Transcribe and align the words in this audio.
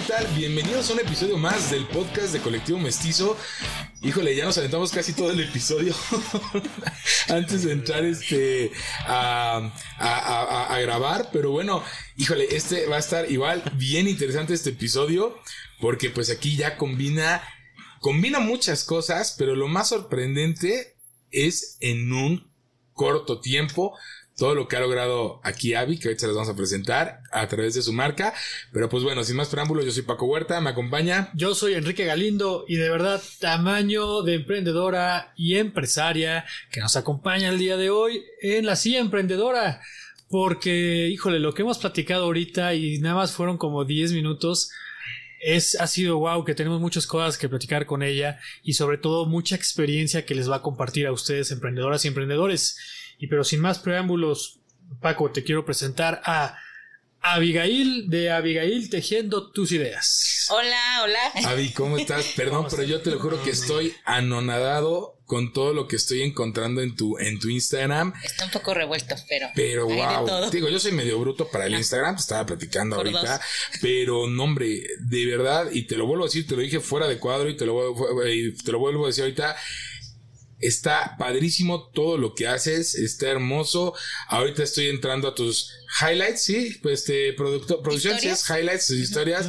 ¿qué 0.00 0.12
tal? 0.12 0.26
Bienvenidos 0.34 0.88
a 0.88 0.94
un 0.94 1.00
episodio 1.00 1.36
más 1.36 1.70
del 1.70 1.86
podcast 1.86 2.32
de 2.32 2.40
Colectivo 2.40 2.78
Mestizo. 2.78 3.36
Híjole, 4.00 4.34
ya 4.34 4.44
nos 4.44 4.56
aventamos 4.56 4.92
casi 4.92 5.12
todo 5.12 5.30
el 5.30 5.40
episodio 5.40 5.94
antes 7.28 7.64
de 7.64 7.72
entrar 7.72 8.04
este 8.04 8.70
a, 9.06 9.70
a, 9.98 10.78
grabar, 10.80 11.28
pero 11.32 11.50
bueno, 11.50 11.82
híjole, 12.16 12.46
este 12.54 12.86
va 12.86 12.96
a 12.96 13.00
estar 13.00 13.30
igual 13.30 13.62
bien 13.74 14.08
interesante 14.08 14.54
este 14.54 14.70
episodio 14.70 15.38
porque 15.80 16.08
pues 16.08 16.30
aquí 16.30 16.56
ya 16.56 16.78
combina 16.78 17.42
combina 18.00 18.38
muchas 18.38 18.84
cosas, 18.84 19.34
pero 19.36 19.54
lo 19.54 19.68
más 19.68 19.90
sorprendente 19.90 20.96
es 21.30 21.76
en 21.80 22.12
un 22.12 22.50
corto 22.94 23.40
tiempo 23.40 23.96
todo 24.40 24.54
lo 24.54 24.68
que 24.68 24.76
ha 24.76 24.80
logrado 24.80 25.38
aquí 25.44 25.74
Avi, 25.74 25.98
que 25.98 26.18
se 26.18 26.26
las 26.26 26.34
vamos 26.34 26.48
a 26.48 26.56
presentar 26.56 27.20
a 27.30 27.46
través 27.46 27.74
de 27.74 27.82
su 27.82 27.92
marca. 27.92 28.32
Pero 28.72 28.88
pues 28.88 29.04
bueno, 29.04 29.22
sin 29.22 29.36
más 29.36 29.50
preámbulos, 29.50 29.84
yo 29.84 29.92
soy 29.92 30.02
Paco 30.02 30.24
Huerta, 30.24 30.62
me 30.62 30.70
acompaña. 30.70 31.30
Yo 31.34 31.54
soy 31.54 31.74
Enrique 31.74 32.06
Galindo 32.06 32.64
y 32.66 32.76
de 32.76 32.88
verdad, 32.88 33.22
tamaño 33.38 34.22
de 34.22 34.36
emprendedora 34.36 35.34
y 35.36 35.56
empresaria 35.56 36.46
que 36.70 36.80
nos 36.80 36.96
acompaña 36.96 37.50
el 37.50 37.58
día 37.58 37.76
de 37.76 37.90
hoy 37.90 38.24
en 38.40 38.64
la 38.64 38.76
silla 38.76 39.00
emprendedora. 39.00 39.82
Porque, 40.30 41.08
híjole, 41.08 41.38
lo 41.38 41.52
que 41.52 41.60
hemos 41.60 41.76
platicado 41.76 42.24
ahorita 42.24 42.72
y 42.72 42.98
nada 42.98 43.16
más 43.16 43.32
fueron 43.32 43.58
como 43.58 43.84
10 43.84 44.14
minutos. 44.14 44.70
Es, 45.42 45.78
ha 45.78 45.86
sido 45.86 46.18
wow, 46.18 46.46
que 46.46 46.54
tenemos 46.54 46.80
muchas 46.80 47.06
cosas 47.06 47.36
que 47.36 47.48
platicar 47.50 47.84
con 47.84 48.02
ella 48.02 48.40
y 48.62 48.72
sobre 48.72 48.96
todo 48.96 49.26
mucha 49.26 49.54
experiencia 49.54 50.24
que 50.24 50.34
les 50.34 50.50
va 50.50 50.56
a 50.56 50.62
compartir 50.62 51.06
a 51.06 51.12
ustedes, 51.12 51.50
emprendedoras 51.50 52.06
y 52.06 52.08
emprendedores. 52.08 52.99
Y 53.20 53.26
pero 53.26 53.44
sin 53.44 53.60
más 53.60 53.78
preámbulos, 53.78 54.60
Paco, 55.02 55.30
te 55.30 55.44
quiero 55.44 55.66
presentar 55.66 56.22
a 56.24 56.56
Abigail 57.20 58.08
de 58.08 58.30
Abigail 58.30 58.88
Tejiendo 58.88 59.50
tus 59.50 59.72
ideas. 59.72 60.48
Hola, 60.48 61.02
hola. 61.04 61.50
Avi, 61.50 61.70
¿cómo 61.72 61.98
estás? 61.98 62.32
Perdón, 62.34 62.66
pero 62.70 62.82
yo 62.82 63.02
te 63.02 63.10
lo 63.10 63.20
juro 63.20 63.42
que 63.42 63.50
estoy 63.50 63.94
anonadado 64.06 65.18
con 65.26 65.52
todo 65.52 65.74
lo 65.74 65.86
que 65.86 65.96
estoy 65.96 66.22
encontrando 66.22 66.80
en 66.80 66.96
tu, 66.96 67.18
en 67.18 67.38
tu 67.38 67.50
Instagram. 67.50 68.14
Está 68.24 68.46
un 68.46 68.50
poco 68.52 68.72
revuelto, 68.72 69.14
pero. 69.28 69.48
Pero 69.54 69.84
wow. 69.84 70.50
Digo, 70.50 70.70
yo 70.70 70.80
soy 70.80 70.92
medio 70.92 71.20
bruto 71.20 71.46
para 71.46 71.66
el 71.66 71.74
Instagram, 71.74 72.16
te 72.16 72.22
estaba 72.22 72.46
platicando 72.46 72.96
ahorita. 72.96 73.38
Pero 73.82 74.28
no, 74.28 74.44
hombre, 74.44 74.82
de 74.98 75.26
verdad, 75.26 75.68
y 75.70 75.86
te 75.86 75.96
lo 75.96 76.06
vuelvo 76.06 76.24
a 76.24 76.26
decir, 76.28 76.46
te 76.46 76.56
lo 76.56 76.62
dije 76.62 76.80
fuera 76.80 77.06
de 77.06 77.18
cuadro 77.18 77.50
y 77.50 77.56
te 77.56 77.66
lo, 77.66 77.94
te 78.64 78.72
lo 78.72 78.78
vuelvo 78.78 79.04
a 79.04 79.08
decir 79.08 79.24
ahorita 79.24 79.54
Está 80.60 81.16
padrísimo 81.18 81.90
todo 81.90 82.18
lo 82.18 82.34
que 82.34 82.46
haces, 82.46 82.94
está 82.94 83.28
hermoso. 83.28 83.94
Ahorita 84.28 84.62
estoy 84.62 84.88
entrando 84.88 85.28
a 85.28 85.34
tus 85.34 85.72
highlights, 86.00 86.42
sí, 86.42 86.78
pues 86.82 87.00
este 87.00 87.32
producto, 87.32 87.82
producciones, 87.82 88.44
highlights, 88.48 88.86
tus 88.88 88.98
historias, 88.98 89.48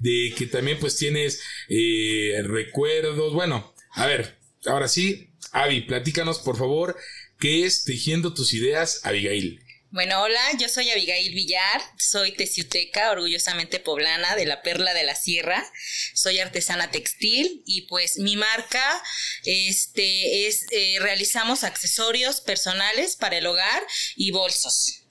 de 0.00 0.34
que 0.36 0.46
también 0.46 0.78
pues 0.78 0.96
tienes 0.96 1.40
eh, 1.68 2.42
recuerdos. 2.44 3.32
Bueno, 3.32 3.74
a 3.92 4.06
ver, 4.06 4.38
ahora 4.66 4.88
sí, 4.88 5.30
Avi, 5.52 5.80
platícanos 5.82 6.38
por 6.38 6.56
favor, 6.56 6.96
¿qué 7.38 7.64
es 7.64 7.84
Tejiendo 7.84 8.34
tus 8.34 8.54
ideas, 8.54 9.00
Abigail? 9.04 9.60
Bueno, 9.92 10.22
hola, 10.22 10.40
yo 10.56 10.68
soy 10.68 10.88
Abigail 10.88 11.34
Villar, 11.34 11.82
soy 11.98 12.30
tesiuteca, 12.30 13.10
orgullosamente 13.10 13.80
poblana 13.80 14.36
de 14.36 14.46
la 14.46 14.62
Perla 14.62 14.94
de 14.94 15.02
la 15.02 15.16
Sierra, 15.16 15.68
soy 16.14 16.38
artesana 16.38 16.92
textil 16.92 17.64
y 17.66 17.82
pues 17.88 18.16
mi 18.18 18.36
marca 18.36 19.02
este, 19.44 20.46
es, 20.46 20.66
eh, 20.70 20.98
realizamos 21.00 21.64
accesorios 21.64 22.40
personales 22.40 23.16
para 23.16 23.38
el 23.38 23.46
hogar 23.48 23.82
y 24.14 24.30
bolsos. 24.30 25.06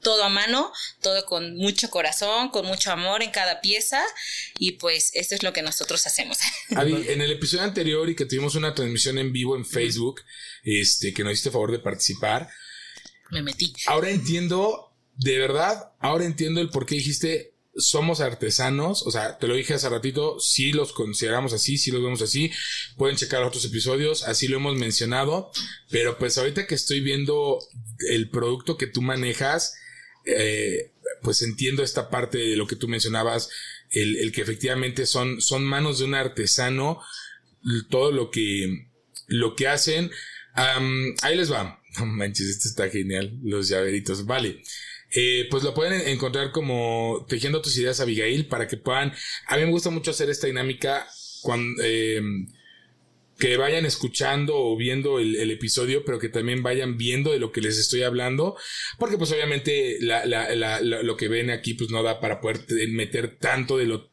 Todo 0.00 0.24
a 0.24 0.30
mano, 0.30 0.72
todo 1.02 1.26
con 1.26 1.54
mucho 1.54 1.90
corazón, 1.90 2.48
con 2.48 2.64
mucho 2.64 2.92
amor 2.92 3.22
en 3.22 3.32
cada 3.32 3.60
pieza 3.60 4.02
y 4.58 4.72
pues 4.72 5.10
esto 5.12 5.34
es 5.34 5.42
lo 5.42 5.52
que 5.52 5.60
nosotros 5.60 6.06
hacemos. 6.06 6.38
Avi, 6.74 7.04
en 7.08 7.20
el 7.20 7.32
episodio 7.32 7.64
anterior 7.64 8.08
y 8.08 8.16
que 8.16 8.24
tuvimos 8.24 8.54
una 8.54 8.72
transmisión 8.72 9.18
en 9.18 9.34
vivo 9.34 9.56
en 9.56 9.66
Facebook, 9.66 10.22
este, 10.62 11.12
que 11.12 11.22
nos 11.22 11.34
hiciste 11.34 11.50
favor 11.50 11.70
de 11.70 11.80
participar, 11.80 12.48
me 13.30 13.42
metí. 13.42 13.72
Ahora 13.86 14.10
entiendo, 14.10 14.92
de 15.16 15.38
verdad, 15.38 15.92
ahora 16.00 16.24
entiendo 16.24 16.60
el 16.60 16.70
por 16.70 16.86
qué 16.86 16.96
dijiste 16.96 17.56
somos 17.76 18.20
artesanos, 18.20 19.02
o 19.06 19.10
sea, 19.10 19.38
te 19.38 19.46
lo 19.46 19.54
dije 19.54 19.74
hace 19.74 19.88
ratito, 19.88 20.40
sí 20.40 20.72
los 20.72 20.92
consideramos 20.92 21.52
así, 21.52 21.76
sí 21.76 21.90
los 21.90 22.02
vemos 22.02 22.22
así, 22.22 22.50
pueden 22.96 23.16
checar 23.16 23.42
otros 23.42 23.64
episodios, 23.64 24.24
así 24.24 24.48
lo 24.48 24.56
hemos 24.56 24.76
mencionado, 24.76 25.50
pero 25.90 26.18
pues 26.18 26.38
ahorita 26.38 26.66
que 26.66 26.74
estoy 26.74 27.00
viendo 27.00 27.58
el 28.08 28.30
producto 28.30 28.78
que 28.78 28.86
tú 28.86 29.02
manejas, 29.02 29.74
eh, 30.24 30.92
pues 31.22 31.42
entiendo 31.42 31.82
esta 31.82 32.08
parte 32.08 32.38
de 32.38 32.56
lo 32.56 32.66
que 32.66 32.76
tú 32.76 32.88
mencionabas, 32.88 33.50
el, 33.90 34.32
que 34.32 34.42
efectivamente 34.42 35.06
son, 35.06 35.40
son 35.40 35.64
manos 35.64 35.98
de 35.98 36.06
un 36.06 36.14
artesano, 36.14 37.00
todo 37.90 38.10
lo 38.10 38.30
que, 38.30 38.88
lo 39.26 39.54
que 39.54 39.68
hacen, 39.68 40.10
ahí 40.54 41.36
les 41.36 41.52
va. 41.52 41.80
No 42.00 42.06
manches, 42.06 42.48
esto 42.48 42.68
está 42.68 42.88
genial. 42.90 43.38
Los 43.42 43.68
llaveritos. 43.68 44.26
Vale. 44.26 44.62
Eh, 45.12 45.46
pues 45.50 45.62
lo 45.62 45.72
pueden 45.72 46.06
encontrar 46.08 46.50
como 46.50 47.24
Tejiendo 47.28 47.62
tus 47.62 47.78
ideas 47.78 48.00
Abigail 48.00 48.48
para 48.48 48.66
que 48.66 48.76
puedan. 48.76 49.12
A 49.46 49.56
mí 49.56 49.64
me 49.64 49.70
gusta 49.70 49.90
mucho 49.90 50.10
hacer 50.10 50.30
esta 50.30 50.46
dinámica 50.46 51.06
cuando. 51.42 51.82
Eh, 51.82 52.20
que 53.38 53.56
vayan 53.56 53.84
escuchando 53.84 54.56
o 54.56 54.76
viendo 54.76 55.18
el, 55.18 55.50
episodio, 55.50 56.04
pero 56.04 56.18
que 56.18 56.28
también 56.28 56.62
vayan 56.62 56.96
viendo 56.96 57.32
de 57.32 57.38
lo 57.38 57.52
que 57.52 57.60
les 57.60 57.78
estoy 57.78 58.02
hablando, 58.02 58.56
porque 58.98 59.18
pues 59.18 59.30
obviamente 59.32 59.98
la, 60.00 60.24
la, 60.24 60.54
la, 60.54 60.80
lo 60.80 61.16
que 61.16 61.28
ven 61.28 61.50
aquí 61.50 61.74
pues 61.74 61.90
no 61.90 62.02
da 62.02 62.20
para 62.20 62.40
poder 62.40 62.64
meter 62.88 63.36
tanto 63.38 63.76
de 63.76 63.86
lo 63.86 64.10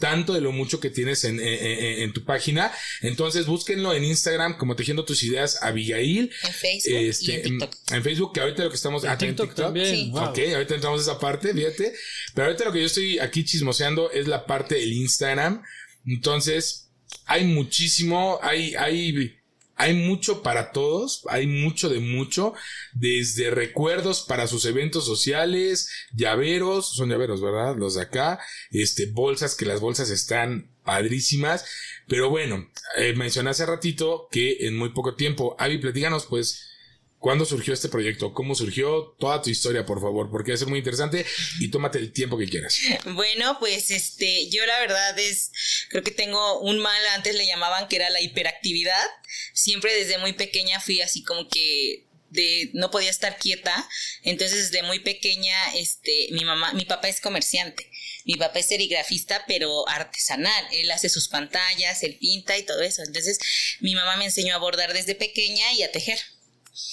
tanto 0.00 0.32
de 0.32 0.40
lo 0.40 0.50
mucho 0.50 0.80
que 0.80 0.90
tienes 0.90 1.24
en, 1.24 1.38
en, 1.40 2.12
tu 2.12 2.24
página. 2.24 2.72
Entonces 3.02 3.46
búsquenlo 3.46 3.94
en 3.94 4.02
Instagram 4.02 4.56
como 4.56 4.74
Tejiendo 4.74 5.04
tus 5.04 5.22
ideas 5.22 5.62
Abigail. 5.62 6.32
En 6.42 6.52
Facebook. 6.54 6.94
Este, 6.96 7.34
en, 7.34 7.42
TikTok. 7.42 7.76
en, 7.92 8.02
Facebook, 8.02 8.32
que 8.32 8.40
ahorita 8.40 8.64
lo 8.64 8.70
que 8.70 8.76
estamos. 8.76 9.04
En, 9.04 9.10
ah, 9.10 9.18
TikTok, 9.18 9.54
también. 9.54 10.10
Ok, 10.14 10.38
ahorita 10.54 10.74
entramos 10.74 11.00
a 11.00 11.02
esa 11.02 11.20
parte, 11.20 11.52
fíjate. 11.52 11.92
Pero 12.34 12.46
ahorita 12.46 12.64
lo 12.64 12.72
que 12.72 12.80
yo 12.80 12.86
estoy 12.86 13.18
aquí 13.18 13.44
chismoseando 13.44 14.10
es 14.10 14.26
la 14.26 14.46
parte 14.46 14.76
del 14.76 14.92
Instagram. 14.92 15.62
Entonces, 16.06 16.89
hay 17.26 17.44
muchísimo, 17.44 18.38
hay, 18.42 18.74
hay 18.74 19.40
hay 19.80 19.94
mucho 19.94 20.42
para 20.42 20.72
todos, 20.72 21.22
hay 21.30 21.46
mucho 21.46 21.88
de 21.88 22.00
mucho, 22.00 22.52
desde 22.92 23.50
recuerdos 23.50 24.20
para 24.28 24.46
sus 24.46 24.66
eventos 24.66 25.06
sociales, 25.06 25.88
llaveros, 26.12 26.94
son 26.94 27.08
llaveros, 27.08 27.40
¿verdad? 27.40 27.76
Los 27.78 27.94
de 27.94 28.02
acá, 28.02 28.40
este, 28.70 29.06
bolsas, 29.06 29.54
que 29.54 29.64
las 29.64 29.80
bolsas 29.80 30.10
están 30.10 30.70
padrísimas, 30.84 31.64
pero 32.06 32.28
bueno, 32.28 32.68
eh, 32.98 33.14
mencioné 33.14 33.50
hace 33.50 33.64
ratito 33.64 34.28
que 34.30 34.66
en 34.66 34.76
muy 34.76 34.90
poco 34.90 35.14
tiempo, 35.14 35.56
Avi, 35.58 35.78
platícanos 35.78 36.26
pues, 36.26 36.69
¿Cuándo 37.20 37.44
surgió 37.44 37.74
este 37.74 37.90
proyecto? 37.90 38.32
¿Cómo 38.32 38.54
surgió? 38.54 39.14
Toda 39.18 39.42
tu 39.42 39.50
historia, 39.50 39.84
por 39.84 40.00
favor, 40.00 40.30
porque 40.30 40.56
ser 40.56 40.68
muy 40.68 40.78
interesante 40.78 41.26
y 41.60 41.68
tómate 41.68 41.98
el 41.98 42.12
tiempo 42.12 42.38
que 42.38 42.48
quieras. 42.48 42.78
Bueno, 43.04 43.58
pues 43.60 43.90
este, 43.90 44.48
yo 44.48 44.64
la 44.64 44.80
verdad 44.80 45.18
es, 45.18 45.52
creo 45.90 46.02
que 46.02 46.12
tengo 46.12 46.60
un 46.60 46.78
mal, 46.78 47.06
antes 47.14 47.34
le 47.34 47.46
llamaban 47.46 47.88
que 47.88 47.96
era 47.96 48.08
la 48.08 48.22
hiperactividad. 48.22 49.06
Siempre 49.52 49.94
desde 49.94 50.16
muy 50.16 50.32
pequeña 50.32 50.80
fui 50.80 51.02
así 51.02 51.22
como 51.22 51.46
que 51.46 52.06
de 52.30 52.70
no 52.72 52.90
podía 52.90 53.10
estar 53.10 53.36
quieta, 53.36 53.86
entonces 54.22 54.70
desde 54.70 54.86
muy 54.86 55.00
pequeña 55.00 55.74
este 55.74 56.28
mi 56.30 56.44
mamá, 56.44 56.72
mi 56.72 56.86
papá 56.86 57.08
es 57.08 57.20
comerciante. 57.20 57.90
Mi 58.24 58.36
papá 58.36 58.60
es 58.60 58.66
serigrafista, 58.66 59.44
pero 59.46 59.88
artesanal. 59.88 60.66
Él 60.72 60.90
hace 60.90 61.08
sus 61.08 61.28
pantallas, 61.28 62.02
él 62.02 62.16
pinta 62.18 62.56
y 62.56 62.62
todo 62.62 62.82
eso. 62.82 63.02
Entonces, 63.02 63.38
mi 63.80 63.94
mamá 63.94 64.16
me 64.16 64.26
enseñó 64.26 64.54
a 64.54 64.58
bordar 64.58 64.92
desde 64.92 65.14
pequeña 65.14 65.72
y 65.72 65.82
a 65.82 65.90
tejer. 65.90 66.18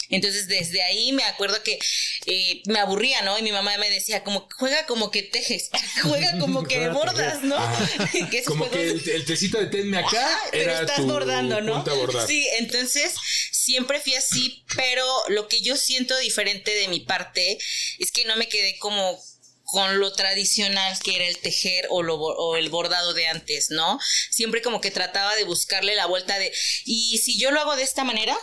Entonces 0.10 0.48
desde 0.48 0.82
ahí 0.84 1.12
me 1.12 1.24
acuerdo 1.24 1.62
que 1.64 1.80
eh, 2.26 2.62
me 2.66 2.80
aburría, 2.80 3.22
¿no? 3.24 3.38
Y 3.38 3.42
mi 3.42 3.52
mamá 3.52 3.78
me 3.78 3.90
decía, 3.90 4.24
como, 4.24 4.48
juega 4.58 4.86
como 4.86 5.12
que 5.12 5.24
tejes, 5.24 5.70
juega 6.04 6.38
como 6.40 6.64
que 6.64 6.90
bordas, 6.90 7.44
¿no? 7.44 7.58
como 8.46 8.70
que 8.70 8.82
el, 8.84 9.26
tecito 9.26 9.60
de 9.60 9.68
tenme 9.68 9.98
acá 9.98 10.40
era 10.54 10.82
estás 10.82 11.06
bordando, 11.06 11.62
¿no? 11.62 11.84
Sí, 12.26 12.48
entonces 12.58 13.14
siempre 13.52 14.00
fui 14.00 14.16
así, 14.16 14.64
pero 14.76 15.06
lo 15.30 15.48
que 15.48 15.62
yo 15.62 15.76
siento 15.76 16.18
diferente 16.18 16.74
de 16.74 16.88
mi 16.88 17.02
parte 17.02 17.58
es 18.00 18.12
que 18.12 18.26
no 18.26 18.36
me 18.38 18.48
quedé 18.48 18.78
como 18.80 19.22
con 19.64 20.00
lo 20.00 20.14
tradicional 20.14 20.98
que 21.04 21.18
era 21.18 21.28
el 21.28 21.40
tejer 21.40 21.88
o, 21.90 22.02
lo, 22.02 22.16
o 22.16 22.56
el 22.56 22.70
bordado 22.70 23.14
de 23.14 23.28
antes, 23.28 23.70
¿no? 23.70 24.00
Siempre 24.32 24.62
como 24.62 24.80
que 24.80 24.92
trataba 24.92 25.36
de 25.36 25.44
buscarle 25.44 25.94
la 25.94 26.06
vuelta 26.06 26.40
de, 26.40 26.54
y 26.86 27.18
si 27.18 27.38
yo 27.38 27.52
lo 27.52 27.60
hago 27.60 27.76
de 27.76 27.84
esta 27.84 28.06
manera, 28.06 28.38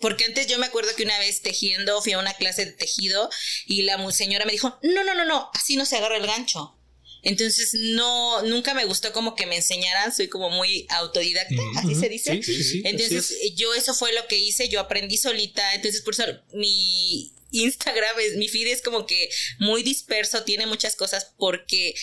porque 0.00 0.24
antes 0.24 0.46
yo 0.46 0.58
me 0.58 0.66
acuerdo 0.66 0.94
que 0.96 1.04
una 1.04 1.18
vez 1.18 1.40
tejiendo, 1.40 2.02
fui 2.02 2.12
a 2.12 2.18
una 2.18 2.34
clase 2.34 2.64
de 2.64 2.72
tejido 2.72 3.30
y 3.66 3.82
la 3.82 3.98
señora 4.12 4.44
me 4.44 4.52
dijo, 4.52 4.78
no, 4.82 5.04
no, 5.04 5.14
no, 5.14 5.24
no, 5.24 5.50
así 5.54 5.76
no 5.76 5.86
se 5.86 5.96
agarra 5.96 6.16
el 6.16 6.26
gancho. 6.26 6.76
Entonces, 7.22 7.72
no, 7.72 8.42
nunca 8.42 8.74
me 8.74 8.84
gustó 8.84 9.12
como 9.12 9.34
que 9.34 9.46
me 9.46 9.56
enseñaran, 9.56 10.14
soy 10.14 10.28
como 10.28 10.50
muy 10.50 10.86
autodidacta, 10.90 11.62
así 11.78 11.94
se 11.94 12.08
dice. 12.10 12.40
entonces, 12.84 13.34
yo 13.56 13.72
eso 13.74 13.94
fue 13.94 14.12
lo 14.12 14.26
que 14.28 14.38
hice, 14.38 14.68
yo 14.68 14.78
aprendí 14.78 15.16
solita, 15.16 15.74
entonces 15.74 16.02
por 16.02 16.12
eso 16.12 16.24
mi 16.52 17.32
Instagram, 17.50 18.20
es, 18.20 18.36
mi 18.36 18.48
feed 18.48 18.66
es 18.66 18.82
como 18.82 19.06
que 19.06 19.30
muy 19.58 19.82
disperso, 19.82 20.44
tiene 20.44 20.66
muchas 20.66 20.96
cosas 20.96 21.32
porque 21.38 21.94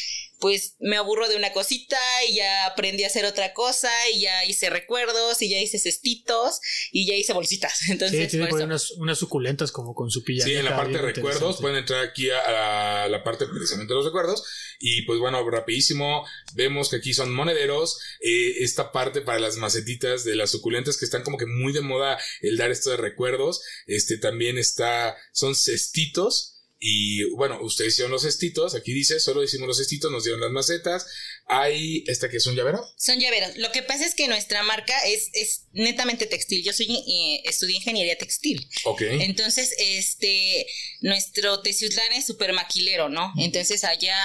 pues 0.42 0.76
me 0.80 0.98
aburro 0.98 1.30
de 1.30 1.38
una 1.38 1.54
cosita 1.54 1.98
y 2.28 2.36
ya 2.36 2.66
aprendí 2.66 3.04
a 3.06 3.08
hacer 3.08 3.24
otra 3.26 3.54
cosa 3.54 3.90
y 4.14 4.22
ya 4.22 4.44
hice 4.44 4.70
recuerdos 4.70 5.42
y 5.42 5.50
ya 5.50 5.60
hice 5.62 5.80
cestitos 5.80 6.60
y 6.92 7.06
ya 7.08 7.16
hice 7.16 7.32
bolsitas. 7.32 7.80
Entonces, 7.90 8.24
Sí, 8.26 8.38
tiene 8.38 8.48
por 8.48 8.60
eso. 8.60 8.66
unas, 8.66 8.92
unas 8.92 9.18
suculentas 9.18 9.72
como 9.72 9.94
con 9.96 10.12
su 10.12 10.24
pilla. 10.24 10.44
Sí, 10.44 10.54
en 10.56 10.66
la 10.66 10.76
parte 10.76 10.94
de 10.94 11.02
recuerdos, 11.04 11.62
pueden 11.62 11.78
entrar 11.78 12.04
aquí 12.04 12.30
a, 12.32 13.04
a 13.04 13.08
la 13.10 13.24
parte 13.24 13.46
precisamente 13.48 13.94
de 13.94 13.98
los 13.98 14.06
recuerdos. 14.06 14.44
Y 14.80 15.04
pues 15.04 15.20
bueno, 15.20 15.48
rapidísimo, 15.50 16.26
vemos 16.56 16.90
que 16.90 16.98
aquí 16.98 17.14
son 17.14 17.32
monederos. 17.34 18.00
eh, 18.20 18.64
esta 18.64 18.92
parte 18.92 19.22
para 19.22 19.40
las 19.40 19.58
macetitas 19.58 20.24
de 20.24 20.36
las 20.36 20.50
suculentas 20.52 20.98
que 20.98 21.06
están 21.06 21.22
como 21.24 21.38
que 21.38 21.46
muy 21.46 21.72
de 21.72 21.82
moda 21.82 22.18
el 22.42 22.58
dar 22.58 22.72
esto 22.72 22.90
de 22.90 22.98
recuerdos. 22.98 23.62
Este 23.86 24.18
también 24.18 24.58
está, 24.58 25.16
son 25.32 25.54
cestitos. 25.56 26.61
Y 26.84 27.30
bueno, 27.36 27.60
ustedes 27.62 27.94
hicieron 27.94 28.12
los 28.12 28.24
cestitos, 28.24 28.74
aquí 28.74 28.92
dice, 28.92 29.20
solo 29.20 29.44
hicimos 29.44 29.68
los 29.68 29.78
cestitos, 29.78 30.12
nos 30.12 30.24
dieron 30.24 30.42
las 30.42 30.50
macetas. 30.50 31.06
Hay 31.46 32.04
esta 32.08 32.28
que 32.28 32.38
es 32.38 32.46
un 32.48 32.56
llavero. 32.56 32.84
Son 32.98 33.20
llaveros. 33.20 33.56
Lo 33.58 33.72
que 33.72 33.84
pasa 33.84 34.04
es 34.04 34.16
que 34.16 34.28
nuestra 34.28 34.64
marca 34.64 34.98
es, 35.06 35.30
es 35.34 35.68
netamente 35.74 36.26
textil. 36.26 36.64
Yo 36.64 36.74
soy 36.74 36.88
eh, 36.88 37.44
estudié 37.48 37.76
ingeniería 37.76 38.18
textil. 38.18 38.68
Ok. 38.86 39.04
Entonces, 39.04 39.76
este, 39.78 40.66
nuestro 41.02 41.62
Teciutlán 41.62 42.14
es 42.14 42.26
súper 42.26 42.52
maquilero, 42.54 43.10
¿no? 43.10 43.32
Entonces 43.38 43.84
allá, 43.84 44.18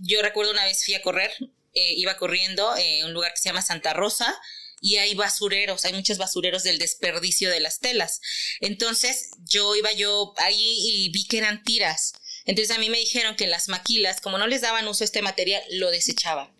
yo 0.00 0.22
recuerdo 0.22 0.52
una 0.52 0.64
vez 0.64 0.86
fui 0.86 0.94
a 0.94 1.02
correr, 1.02 1.32
eh, 1.74 1.94
iba 1.98 2.16
corriendo 2.16 2.74
eh, 2.78 3.02
a 3.02 3.06
un 3.06 3.12
lugar 3.12 3.32
que 3.32 3.42
se 3.42 3.50
llama 3.50 3.60
Santa 3.60 3.92
Rosa 3.92 4.34
y 4.84 4.98
hay 4.98 5.14
basureros, 5.14 5.86
hay 5.86 5.94
muchos 5.94 6.18
basureros 6.18 6.62
del 6.62 6.78
desperdicio 6.78 7.48
de 7.48 7.58
las 7.58 7.80
telas. 7.80 8.20
Entonces, 8.60 9.30
yo 9.48 9.74
iba 9.74 9.90
yo 9.92 10.34
ahí 10.36 10.76
y 10.78 11.08
vi 11.08 11.26
que 11.26 11.38
eran 11.38 11.64
tiras. 11.64 12.12
Entonces 12.44 12.76
a 12.76 12.78
mí 12.78 12.90
me 12.90 12.98
dijeron 12.98 13.34
que 13.34 13.46
las 13.46 13.68
maquilas, 13.68 14.20
como 14.20 14.36
no 14.36 14.46
les 14.46 14.60
daban 14.60 14.86
uso 14.86 15.02
a 15.02 15.06
este 15.06 15.22
material, 15.22 15.62
lo 15.70 15.90
desechaban. 15.90 16.54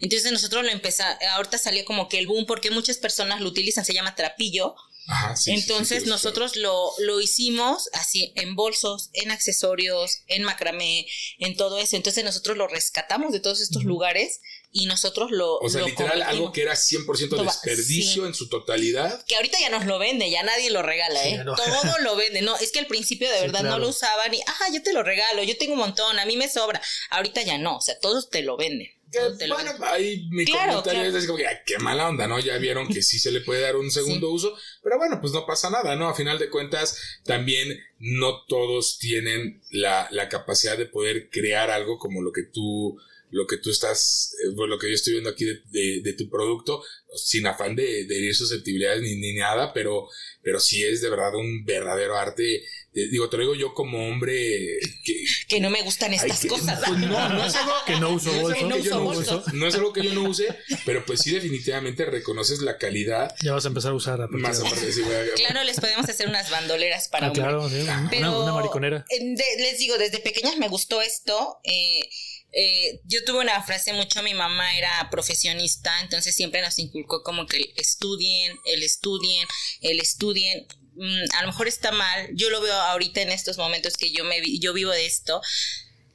Entonces 0.00 0.32
nosotros 0.32 0.64
lo 0.64 0.70
empezamos, 0.70 1.16
ahorita 1.30 1.58
salió 1.58 1.84
como 1.84 2.08
que 2.08 2.18
el 2.18 2.26
boom 2.26 2.44
porque 2.44 2.72
muchas 2.72 2.98
personas 2.98 3.40
lo 3.40 3.48
utilizan, 3.48 3.84
se 3.84 3.94
llama 3.94 4.16
trapillo, 4.16 4.74
Ajá, 5.06 5.36
sí, 5.36 5.52
entonces 5.52 6.00
sí, 6.00 6.04
sí, 6.04 6.10
nosotros 6.10 6.56
lo, 6.56 6.90
lo 6.98 7.20
hicimos 7.20 7.88
así 7.92 8.32
en 8.34 8.56
bolsos, 8.56 9.10
en 9.12 9.30
accesorios, 9.30 10.22
en 10.26 10.42
macramé, 10.42 11.06
en 11.38 11.56
todo 11.56 11.78
eso. 11.78 11.96
Entonces 11.96 12.24
nosotros 12.24 12.56
lo 12.56 12.66
rescatamos 12.66 13.32
de 13.32 13.40
todos 13.40 13.60
estos 13.60 13.84
lugares 13.84 14.40
y 14.72 14.86
nosotros 14.86 15.30
lo... 15.32 15.56
O 15.58 15.68
sea, 15.68 15.80
lo 15.80 15.88
literal, 15.88 16.22
algo 16.22 16.52
que 16.52 16.62
era 16.62 16.74
100% 16.74 17.28
Toba- 17.28 17.42
desperdicio 17.44 18.22
sí. 18.22 18.28
en 18.28 18.34
su 18.34 18.48
totalidad. 18.48 19.24
Que 19.26 19.36
ahorita 19.36 19.58
ya 19.60 19.68
nos 19.70 19.86
lo 19.86 19.98
vende, 19.98 20.30
ya 20.30 20.42
nadie 20.42 20.70
lo 20.70 20.82
regala, 20.82 21.20
Sí, 21.22 21.30
¿eh? 21.30 21.42
no. 21.44 21.54
Todo 21.56 21.98
lo 22.02 22.16
vende. 22.16 22.42
No, 22.42 22.56
es 22.56 22.70
que 22.72 22.78
al 22.78 22.86
principio 22.86 23.28
de 23.28 23.36
Sí, 23.36 23.42
verdad 23.42 23.60
claro. 23.60 23.76
no 23.76 23.82
lo 23.82 23.88
usaban 23.88 24.32
y, 24.32 24.40
ajá, 24.46 24.66
yo 24.72 24.82
te 24.82 24.92
lo 24.92 25.02
regalo, 25.02 25.42
yo 25.42 25.56
tengo 25.58 25.72
un 25.72 25.80
montón, 25.80 26.18
a 26.18 26.24
mí 26.26 26.36
me 26.36 26.48
sobra. 26.48 26.80
Ahorita 27.10 27.42
ya 27.42 27.58
no, 27.58 27.76
o 27.78 27.80
sea, 27.80 27.98
todos 28.00 28.30
te 28.30 28.42
lo 28.42 28.56
venden. 28.56 28.88
Que, 29.10 29.18
lo 29.48 29.56
bueno, 29.56 29.72
venden. 29.72 29.88
ahí 29.88 30.28
mi 30.30 30.44
Claro, 30.44 30.68
comentario 30.68 31.00
claro. 31.00 31.08
es 31.10 31.14
así 31.16 31.26
como 31.26 31.38
que, 31.38 31.46
"Ay, 31.48 31.56
qué 31.66 31.78
mala 31.80 32.08
onda, 32.08 32.28
¿no? 32.28 32.38
Ya 32.38 32.56
vieron 32.58 32.86
que 32.86 33.02
sí 33.02 33.18
se 33.18 33.32
le 33.32 33.40
puede 33.40 33.60
dar 33.60 33.74
un 33.74 33.90
segundo 33.90 34.30
uso, 34.30 34.56
pero 34.84 34.98
bueno, 34.98 35.18
pues 35.20 35.32
no 35.32 35.44
pasa 35.46 35.68
nada, 35.68 35.96
¿no? 35.96 36.08
A 36.08 36.14
final 36.14 36.38
de 36.38 36.48
cuentas, 36.48 36.96
también 37.24 37.76
no 37.98 38.44
todos 38.46 38.98
tienen 38.98 39.60
la, 39.72 40.06
la 40.12 40.28
capacidad 40.28 40.78
de 40.78 40.86
poder 40.86 41.28
crear 41.28 41.70
algo 41.72 41.98
como 41.98 42.22
lo 42.22 42.30
que 42.30 42.44
tú, 42.44 43.00
lo 43.30 43.46
que 43.46 43.56
tú 43.58 43.70
estás, 43.70 44.34
eh, 44.44 44.48
bueno, 44.54 44.74
lo 44.74 44.78
que 44.78 44.88
yo 44.88 44.94
estoy 44.94 45.14
viendo 45.14 45.30
aquí 45.30 45.44
de, 45.44 45.60
de- 45.70 46.00
de 46.02 46.12
tu 46.14 46.28
producto, 46.28 46.82
sin 47.16 47.46
afán 47.46 47.74
de, 47.76 48.04
de 48.04 48.16
herir 48.16 48.34
susceptibilidades 48.34 49.02
ni, 49.02 49.14
ni 49.16 49.34
nada, 49.34 49.72
pero, 49.72 50.08
pero 50.42 50.60
sí 50.60 50.82
es 50.84 51.00
de 51.00 51.10
verdad 51.10 51.34
un 51.34 51.64
verdadero 51.64 52.16
arte. 52.16 52.62
Digo, 52.92 53.28
te 53.30 53.36
lo 53.36 53.42
digo 53.44 53.54
yo 53.54 53.72
como 53.72 54.08
hombre 54.08 54.34
que, 55.04 55.24
Que 55.46 55.60
no 55.60 55.70
me 55.70 55.80
gustan 55.82 56.12
estas 56.12 56.42
Ay, 56.42 56.48
cosas. 56.48 56.80
pues 56.84 56.98
no, 56.98 57.28
no 57.28 57.44
es 57.46 57.54
algo 57.54 57.72
Que 57.86 58.00
no 58.00 58.10
uso 58.10 58.32
no 58.32 58.36
es 58.36 58.42
bolso. 58.42 58.56
algo 58.58 58.68
no 58.68 58.74
que 58.76 58.82
yo 58.82 58.90
uso 58.90 58.98
no 58.98 59.04
bolso. 59.04 59.38
use, 59.46 59.56
no 59.56 59.66
es 59.68 59.74
algo 59.76 59.92
que 59.92 60.02
yo 60.02 60.12
no 60.12 60.22
use, 60.24 60.48
pero 60.84 61.04
pues 61.06 61.20
sí 61.20 61.30
definitivamente 61.30 62.04
reconoces 62.04 62.58
la 62.62 62.78
calidad 62.78 63.32
Ya 63.42 63.52
vas 63.52 63.64
a 63.64 63.68
empezar 63.68 63.92
a 63.92 63.94
usar 63.94 64.20
a 64.20 64.26
más 64.26 64.58
aparte 64.58 64.86
decir, 64.86 65.04
güey, 65.04 65.16
Claro, 65.36 65.62
les 65.62 65.78
podemos 65.78 66.08
hacer 66.08 66.26
unas 66.28 66.50
bandoleras 66.50 67.06
para 67.08 67.28
Ah, 67.28 67.32
claro, 67.32 67.68
sí, 67.68 67.76
una, 67.80 68.08
Pero 68.10 68.42
una 68.42 68.52
mariconera. 68.54 69.04
eh, 69.08 69.18
de- 69.36 69.62
les 69.62 69.78
digo, 69.78 69.96
desde 69.96 70.18
pequeñas 70.18 70.56
me 70.58 70.66
gustó 70.68 71.00
esto. 71.00 71.58
eh, 71.62 72.00
eh, 72.52 73.00
yo 73.04 73.24
tuve 73.24 73.40
una 73.40 73.62
frase 73.62 73.92
mucho, 73.92 74.22
mi 74.22 74.34
mamá 74.34 74.76
era 74.76 75.08
profesionista, 75.10 76.00
entonces 76.00 76.34
siempre 76.34 76.62
nos 76.62 76.78
inculcó 76.78 77.22
como 77.22 77.46
que 77.46 77.72
estudien, 77.76 78.56
el 78.64 78.82
estudien, 78.82 79.46
el 79.82 80.00
estudien. 80.00 80.66
Mm, 80.96 81.34
a 81.34 81.42
lo 81.42 81.48
mejor 81.48 81.68
está 81.68 81.92
mal, 81.92 82.28
yo 82.34 82.50
lo 82.50 82.60
veo 82.60 82.74
ahorita 82.74 83.22
en 83.22 83.30
estos 83.30 83.56
momentos 83.56 83.96
que 83.96 84.10
yo, 84.10 84.24
me, 84.24 84.40
yo 84.58 84.72
vivo 84.72 84.90
de 84.90 85.06
esto, 85.06 85.40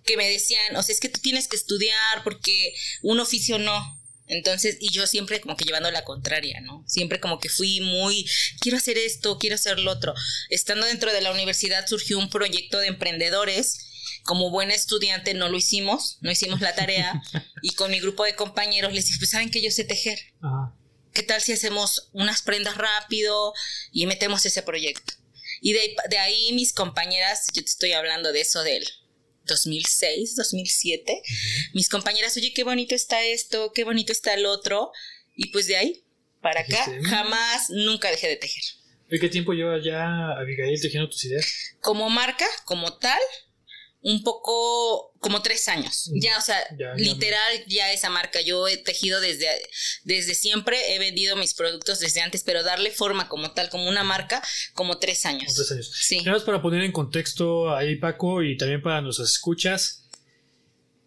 que 0.06 0.18
me 0.18 0.30
decían, 0.30 0.76
o 0.76 0.84
sea, 0.84 0.94
es 0.94 1.00
que 1.00 1.10
tú 1.10 1.20
tienes 1.20 1.48
que 1.48 1.56
estudiar 1.56 2.24
porque 2.24 2.74
un 3.02 3.20
oficio 3.20 3.58
no. 3.58 4.02
Entonces, 4.28 4.78
y 4.80 4.92
yo 4.92 5.06
siempre 5.06 5.40
como 5.40 5.56
que 5.56 5.66
llevando 5.66 5.92
la 5.92 6.04
contraria, 6.04 6.60
¿no? 6.62 6.84
Siempre 6.88 7.20
como 7.20 7.40
que 7.40 7.50
fui 7.50 7.80
muy, 7.82 8.28
quiero 8.60 8.78
hacer 8.78 8.98
esto, 8.98 9.38
quiero 9.38 9.56
hacer 9.56 9.80
lo 9.80 9.92
otro. 9.92 10.14
Estando 10.50 10.86
dentro 10.88 11.14
de 11.14 11.22
la 11.22 11.32
universidad 11.32 11.88
surgió 11.88 12.18
un 12.18 12.30
proyecto 12.30 12.80
de 12.80 12.88
emprendedores. 12.88 13.85
Como 14.26 14.50
buena 14.50 14.74
estudiante 14.74 15.34
no 15.34 15.48
lo 15.50 15.58
hicimos, 15.58 16.18
no 16.22 16.30
hicimos 16.32 16.60
la 16.60 16.76
tarea. 16.76 17.22
y 17.62 17.70
con 17.76 17.92
mi 17.92 18.00
grupo 18.00 18.26
de 18.26 18.36
compañeros 18.36 18.92
les 18.92 19.06
dije, 19.06 19.20
pues 19.20 19.30
saben 19.32 19.50
que 19.52 19.62
yo 19.62 19.72
sé 19.72 19.86
tejer. 19.86 20.20
Ajá. 20.42 20.76
¿Qué 21.14 21.24
tal 21.24 21.42
si 21.42 21.54
hacemos 21.54 22.10
unas 22.12 22.42
prendas 22.42 22.76
rápido 22.78 23.54
y 23.94 24.06
metemos 24.06 24.46
ese 24.46 24.62
proyecto? 24.64 25.14
Y 25.62 25.72
de, 25.72 25.96
de 26.10 26.18
ahí 26.18 26.52
mis 26.52 26.74
compañeras, 26.74 27.46
yo 27.54 27.62
te 27.62 27.70
estoy 27.70 27.94
hablando 27.94 28.34
de 28.34 28.42
eso 28.42 28.64
del 28.64 28.86
2006, 29.46 30.36
2007, 30.36 31.22
mis 31.74 31.88
compañeras, 31.88 32.36
oye, 32.36 32.52
qué 32.54 32.64
bonito 32.64 32.96
está 32.96 33.24
esto, 33.24 33.72
qué 33.74 33.84
bonito 33.86 34.12
está 34.12 34.34
el 34.34 34.46
otro. 34.46 34.92
Y 35.36 35.50
pues 35.50 35.68
de 35.68 35.78
ahí 35.78 36.04
para 36.42 36.62
acá, 36.62 36.84
Dijiste, 36.86 37.02
"Mm". 37.02 37.10
jamás, 37.10 37.70
nunca 37.70 38.10
dejé 38.12 38.28
de 38.28 38.36
tejer. 38.38 38.64
¿Y 39.10 39.20
qué 39.20 39.30
tiempo 39.30 39.54
lleva 39.54 39.80
ya 39.82 40.32
Abigail 40.40 40.82
tejiendo 40.82 41.10
tus 41.10 41.24
ideas? 41.26 41.46
Como 41.80 42.10
marca, 42.10 42.46
como 42.66 42.98
tal, 42.98 43.20
un 44.08 44.22
poco 44.22 45.14
como 45.20 45.42
tres 45.42 45.68
años. 45.68 46.12
Ya, 46.14 46.38
o 46.38 46.42
sea, 46.42 46.60
Ya, 46.78 46.94
ya. 46.96 47.04
literal, 47.04 47.66
ya 47.66 47.92
esa 47.92 48.12
marca. 48.12 48.40
Yo 48.42 48.68
he 48.68 48.78
tejido 48.78 49.20
desde, 49.20 49.48
desde 50.04 50.36
siempre, 50.36 50.94
he 50.94 51.00
vendido 51.00 51.36
mis 51.36 51.56
productos 51.56 52.00
desde 52.00 52.22
antes, 52.22 52.44
pero 52.44 52.62
darle 52.62 52.92
forma 52.92 53.28
como 53.28 53.52
tal, 53.54 53.68
como 53.72 53.90
una 53.90 54.04
marca, 54.04 54.44
como 54.76 55.00
tres 55.00 55.26
años. 55.26 55.46
Como 55.56 55.56
tres 55.56 55.72
años. 55.72 55.92
Sí. 55.96 56.18
Nada 56.20 56.34
más 56.34 56.44
para 56.44 56.62
poner 56.62 56.84
en 56.84 56.92
contexto 56.92 57.76
ahí, 57.76 57.96
Paco, 57.96 58.44
y 58.44 58.56
también 58.58 58.84
para 58.84 59.02
nuestras 59.02 59.32
escuchas, 59.32 60.08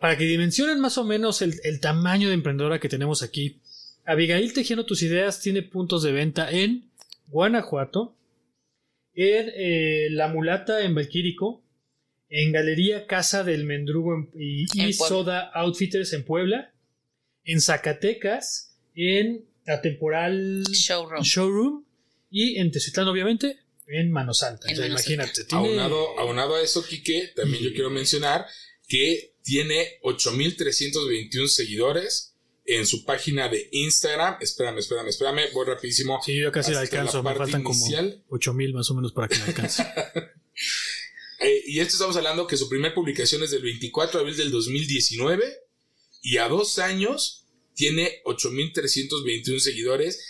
para 0.00 0.18
que 0.18 0.24
dimensionen 0.24 0.80
más 0.80 0.98
o 0.98 1.04
menos 1.04 1.40
el, 1.40 1.54
el 1.62 1.78
tamaño 1.78 2.26
de 2.28 2.34
emprendedora 2.34 2.80
que 2.80 2.88
tenemos 2.88 3.22
aquí. 3.22 3.60
Abigail 4.06 4.52
Tejiendo 4.52 4.84
Tus 4.84 5.02
Ideas 5.02 5.38
tiene 5.38 5.62
puntos 5.62 6.02
de 6.02 6.10
venta 6.10 6.50
en 6.50 6.90
Guanajuato, 7.28 8.16
en 9.14 9.52
eh, 9.54 10.08
La 10.10 10.26
Mulata 10.26 10.80
en 10.82 10.96
Valquírico, 10.96 11.62
en 12.30 12.52
Galería 12.52 13.06
Casa 13.06 13.42
del 13.44 13.64
Mendrugo 13.64 14.14
en- 14.14 14.30
y, 14.38 14.62
y 14.62 14.80
En 14.80 14.96
Puebla. 14.96 15.08
Soda 15.08 15.50
Outfitters 15.54 16.12
en 16.12 16.24
Puebla, 16.24 16.74
en 17.44 17.60
Zacatecas, 17.60 18.76
en 18.94 19.46
Atemporal 19.66 20.64
Showroom. 20.70 21.22
Showroom 21.22 21.84
y 22.30 22.58
en 22.58 22.70
Teciutlán, 22.70 23.08
obviamente, 23.08 23.58
en 23.86 24.10
Mano 24.10 24.34
Santa. 24.34 24.66
En 24.68 24.74
O 24.74 24.76
sea, 24.76 24.84
Mano 24.88 24.98
Santa. 24.98 25.12
imagínate. 25.14 25.44
tiene- 25.44 25.68
Aunado, 25.68 26.18
aunado 26.18 26.56
a 26.56 26.62
eso, 26.62 26.84
Quique, 26.86 27.32
también 27.34 27.62
yo 27.64 27.72
quiero 27.72 27.90
mencionar 27.90 28.44
que 28.86 29.34
tiene 29.42 29.98
8321 30.02 31.48
seguidores 31.48 32.34
en 32.66 32.86
su 32.86 33.04
página 33.06 33.48
de 33.48 33.68
Instagram. 33.72 34.36
Espérame, 34.42 34.78
espérame, 34.78 35.08
espérame, 35.08 35.40
voy 35.54 35.66
rapidísimo. 35.66 36.20
Sí, 36.22 36.36
yo 36.38 36.52
casi 36.52 36.72
la 36.72 36.80
alcanzo. 36.80 37.22
la 37.22 37.30
Me 37.30 37.36
faltan 37.36 37.62
inicial. 37.64 38.22
como 38.26 38.36
8000 38.36 38.74
más 38.74 38.90
o 38.90 38.94
menos 38.94 39.12
para 39.12 39.28
que 39.28 39.36
la 39.38 39.44
alcance. 39.46 39.86
Eh, 41.40 41.62
y 41.66 41.80
esto 41.80 41.94
estamos 41.94 42.16
hablando 42.16 42.46
que 42.46 42.56
su 42.56 42.68
primera 42.68 42.94
publicación 42.94 43.42
es 43.42 43.50
del 43.50 43.62
24 43.62 44.18
de 44.18 44.22
abril 44.22 44.36
del 44.36 44.50
2019 44.50 45.44
y 46.22 46.38
a 46.38 46.48
dos 46.48 46.78
años 46.78 47.46
tiene 47.74 48.20
8.321 48.24 49.58
seguidores. 49.60 50.26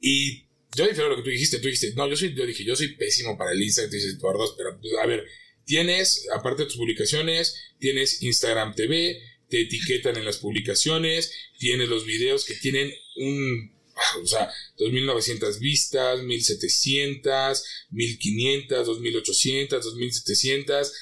Y 0.00 0.44
yo 0.76 0.86
difiero 0.86 1.08
lo 1.08 1.16
que 1.16 1.22
tú 1.22 1.30
dijiste, 1.30 1.58
tú 1.58 1.66
dijiste, 1.66 1.94
no, 1.94 2.08
yo 2.08 2.16
soy, 2.16 2.34
yo 2.34 2.46
dije, 2.46 2.64
yo 2.64 2.76
soy 2.76 2.94
pésimo 2.96 3.36
para 3.38 3.52
el 3.52 3.62
Instagram, 3.62 3.90
tú 3.90 3.96
dices, 3.96 4.18
dos, 4.18 4.54
pero 4.56 4.78
pues, 4.80 4.92
a 5.02 5.06
ver, 5.06 5.26
tienes, 5.64 6.28
aparte 6.34 6.62
de 6.62 6.68
tus 6.68 6.76
publicaciones, 6.76 7.56
tienes 7.78 8.22
Instagram 8.22 8.74
TV, 8.74 9.20
te 9.48 9.62
etiquetan 9.62 10.16
en 10.16 10.24
las 10.24 10.38
publicaciones, 10.38 11.32
tienes 11.58 11.88
los 11.88 12.04
videos 12.04 12.44
que 12.44 12.54
tienen 12.54 12.92
un, 13.16 13.72
o 14.22 14.26
sea, 14.26 14.50
2.900 14.78 15.58
vistas, 15.58 16.20
1.700, 16.20 17.62
1.500, 17.90 18.68
2.800, 18.68 19.68
2.700. 19.68 20.92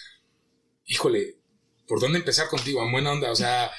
Híjole, 0.86 1.36
¿por 1.86 2.00
dónde 2.00 2.18
empezar 2.18 2.48
contigo? 2.48 2.82
En 2.84 2.92
buena 2.92 3.12
onda, 3.12 3.30
o 3.30 3.36
sea, 3.36 3.70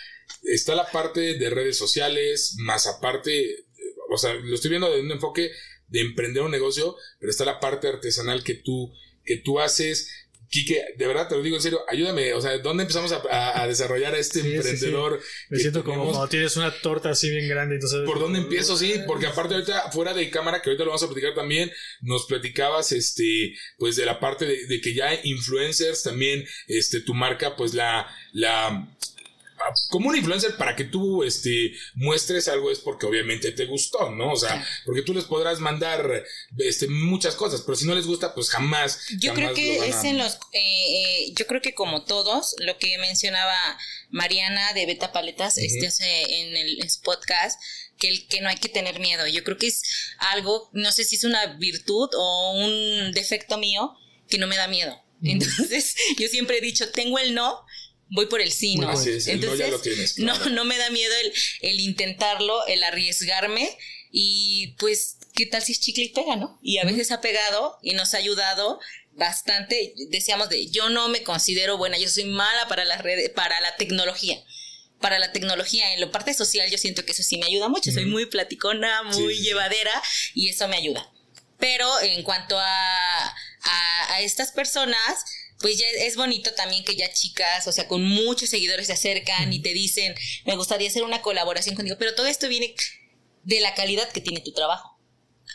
está 0.44 0.76
la 0.76 0.90
parte 0.92 1.38
de 1.38 1.50
redes 1.50 1.78
sociales, 1.78 2.56
más 2.60 2.88
aparte, 2.88 3.66
o 4.12 4.18
sea, 4.18 4.34
lo 4.34 4.56
estoy 4.56 4.70
viendo 4.70 4.92
de 4.92 5.02
un 5.02 5.12
enfoque 5.12 5.52
de 5.88 6.02
emprender 6.02 6.44
un 6.44 6.52
negocio, 6.52 6.96
pero 7.20 7.30
está 7.30 7.46
la 7.46 7.60
parte 7.60 7.88
artesanal 7.88 8.44
que 8.44 8.56
tú, 8.56 8.92
que 9.26 9.38
tú 9.38 9.60
haces. 9.60 10.10
Quique, 10.52 10.84
de 10.98 11.08
verdad 11.08 11.30
te 11.30 11.36
lo 11.38 11.42
digo 11.42 11.56
en 11.56 11.62
serio, 11.62 11.80
ayúdame, 11.88 12.34
o 12.34 12.42
sea, 12.42 12.58
¿dónde 12.58 12.84
empezamos 12.84 13.14
a, 13.14 13.62
a 13.62 13.66
desarrollar 13.70 14.14
a 14.14 14.18
este 14.18 14.42
Sí, 14.42 14.54
emprendedor? 14.54 15.22
sí. 15.22 15.46
Me 15.50 15.58
siento 15.60 15.80
como 15.82 15.94
tenemos? 15.96 16.12
cuando 16.18 16.30
tienes 16.30 16.58
una 16.58 16.72
torta 16.82 17.12
así 17.12 17.30
bien 17.30 17.48
grande. 17.48 17.76
Entonces, 17.76 18.02
¿Por 18.06 18.20
dónde 18.20 18.40
empiezo? 18.40 18.76
Sí, 18.76 18.96
porque 19.08 19.28
aparte 19.28 19.54
ahorita 19.54 19.92
fuera 19.92 20.14
de 20.14 20.30
cámara, 20.30 20.62
que 20.62 20.70
ahorita 20.70 20.84
lo 20.84 20.90
vamos 20.90 21.04
a 21.04 21.08
platicar 21.08 21.34
también, 21.34 21.72
nos 22.02 22.26
platicabas, 22.26 22.92
este, 22.92 23.56
pues 23.78 23.96
de 23.96 24.06
la 24.06 24.20
parte 24.20 24.46
de, 24.46 24.68
de 24.68 24.82
que 24.82 24.94
ya 24.94 25.10
influencers 25.24 26.04
también, 26.04 26.46
este, 26.68 27.00
tu 27.00 27.14
marca, 27.14 27.56
pues 27.56 27.74
la, 27.74 28.06
la, 28.34 28.90
como 29.90 30.10
un 30.10 30.16
influencer 30.16 30.58
para 30.58 30.76
que 30.76 30.84
tú, 30.86 31.24
este, 31.24 31.74
muestres 31.96 32.48
algo 32.48 32.72
es 32.72 32.80
porque 32.80 33.06
obviamente 33.06 33.52
te 33.52 33.66
gustó, 33.66 34.10
¿no? 34.12 34.34
O 34.34 34.36
sea, 34.36 34.66
porque 34.86 35.02
tú 35.02 35.14
les 35.14 35.26
podrás 35.26 35.60
mandar, 35.60 36.24
este, 36.58 36.88
muchas 36.88 37.36
cosas, 37.36 37.62
pero 37.62 37.76
si 37.76 37.86
no 37.86 37.96
les 37.96 38.06
gusta, 38.08 38.34
pues 38.34 38.50
jamás. 38.50 39.00
Yo 39.20 39.34
creo 39.34 39.54
que 39.54 39.78
es 39.88 39.96
a- 39.96 40.08
en 40.08 40.18
los, 40.18 40.34
eh, 40.54 40.58
eh, 40.58 41.34
yo 41.36 41.48
creo 41.48 41.62
que 41.62 41.74
como 41.74 42.04
todos, 42.04 42.56
lo 42.60 42.78
que 42.78 42.98
mencionaba 42.98 43.56
Mariana 44.10 44.74
de 44.74 44.86
Beta 44.86 45.12
Paletas 45.12 45.58
Ujú. 45.58 45.66
este 45.66 45.88
hace 45.88 46.42
en 46.42 46.56
el 46.58 46.82
en 46.82 46.90
su 46.90 47.02
podcast, 47.02 47.60
que 47.98 48.08
el 48.10 48.28
que 48.28 48.42
no 48.42 48.50
hay 48.50 48.58
que 48.58 48.70
tener 48.70 49.00
miedo. 49.00 49.28
Yo 49.28 49.44
creo 49.44 49.58
que 49.58 49.68
es 49.68 49.84
algo, 50.18 50.70
no 50.74 50.92
sé 50.92 51.04
si 51.04 51.16
es 51.18 51.24
una 51.24 51.46
virtud 51.58 52.10
o 52.18 52.52
un 52.54 53.12
defecto 53.14 53.58
mío, 53.58 53.96
que 54.28 54.38
no 54.38 54.48
me 54.48 54.58
da 54.58 54.68
miedo. 54.68 54.98
Entonces, 55.24 55.96
yo 56.18 56.28
siempre 56.30 56.58
he 56.58 56.62
dicho, 56.62 56.90
tengo 56.92 57.20
el 57.20 57.36
no, 57.36 57.64
voy 58.12 58.28
por 58.28 58.42
el 58.42 58.52
sí, 58.52 58.76
¿no? 58.76 58.90
Así 58.90 59.10
es, 59.10 59.28
el 59.28 59.40
no 59.40 59.44
Entonces, 59.54 59.66
ya 59.66 59.72
lo 59.72 59.82
tienes, 59.82 60.18
no, 60.20 60.36
claro. 60.36 60.50
no 60.52 60.66
me 60.66 60.78
da 60.78 60.90
miedo 60.92 61.14
el, 61.24 61.34
el 61.62 61.80
intentarlo, 61.80 62.66
el 62.68 62.84
arriesgarme 62.84 63.76
y 64.12 64.76
pues, 64.78 65.18
¿qué 65.34 65.46
tal 65.46 65.62
si 65.64 65.72
es 65.72 65.80
chicle 65.80 66.04
y 66.04 66.10
pega, 66.10 66.36
no? 66.36 66.60
Y 66.62 66.78
a 66.78 66.84
veces 66.84 67.12
ha 67.12 67.22
pegado 67.22 67.78
y 67.82 67.94
nos 67.94 68.14
ha 68.14 68.18
ayudado 68.18 68.80
bastante. 69.14 69.94
Decíamos 70.10 70.50
de, 70.50 70.68
yo 70.70 70.90
no 70.90 71.08
me 71.10 71.24
considero 71.24 71.78
buena, 71.78 71.98
yo 71.98 72.10
soy 72.10 72.26
mala 72.26 72.68
para 72.68 72.86
las 72.86 73.02
redes, 73.02 73.30
para 73.30 73.60
la 73.62 73.76
tecnología. 73.78 74.44
Para 75.00 75.18
la 75.18 75.32
tecnología, 75.32 75.94
en 75.96 76.00
la 76.02 76.12
parte 76.12 76.34
social, 76.34 76.70
yo 76.70 76.78
siento 76.78 77.04
que 77.06 77.14
eso 77.14 77.24
sí 77.24 77.38
me 77.38 77.48
ayuda 77.48 77.70
mucho. 77.70 77.92
Soy 77.92 78.06
muy 78.06 78.28
platicona, 78.28 79.02
muy 79.04 79.34
Sí, 79.34 79.40
sí. 79.40 79.44
llevadera 79.46 80.04
y 80.36 80.50
eso 80.50 80.68
me 80.68 80.76
ayuda. 80.78 81.12
Pero 81.58 81.88
en 82.02 82.22
cuanto 82.24 82.60
a, 82.60 83.26
a, 83.28 84.14
a 84.14 84.22
estas 84.22 84.52
personas, 84.52 85.24
pues 85.62 85.78
ya 85.78 85.86
es 86.00 86.16
bonito 86.16 86.52
también 86.54 86.84
que 86.84 86.96
ya 86.96 87.12
chicas, 87.12 87.68
o 87.68 87.72
sea, 87.72 87.88
con 87.88 88.04
muchos 88.04 88.50
seguidores 88.50 88.88
se 88.88 88.94
acercan 88.94 89.52
y 89.54 89.60
te 89.62 89.74
dicen, 89.74 90.16
me 90.46 90.56
gustaría 90.56 90.88
hacer 90.90 91.04
una 91.04 91.22
colaboración 91.22 91.76
contigo, 91.76 91.98
pero 92.00 92.16
todo 92.16 92.28
esto 92.28 92.48
viene 92.48 92.74
de 93.44 93.60
la 93.60 93.74
calidad 93.76 94.10
que 94.12 94.22
tiene 94.22 94.42
tu 94.42 94.52
trabajo. 94.54 94.98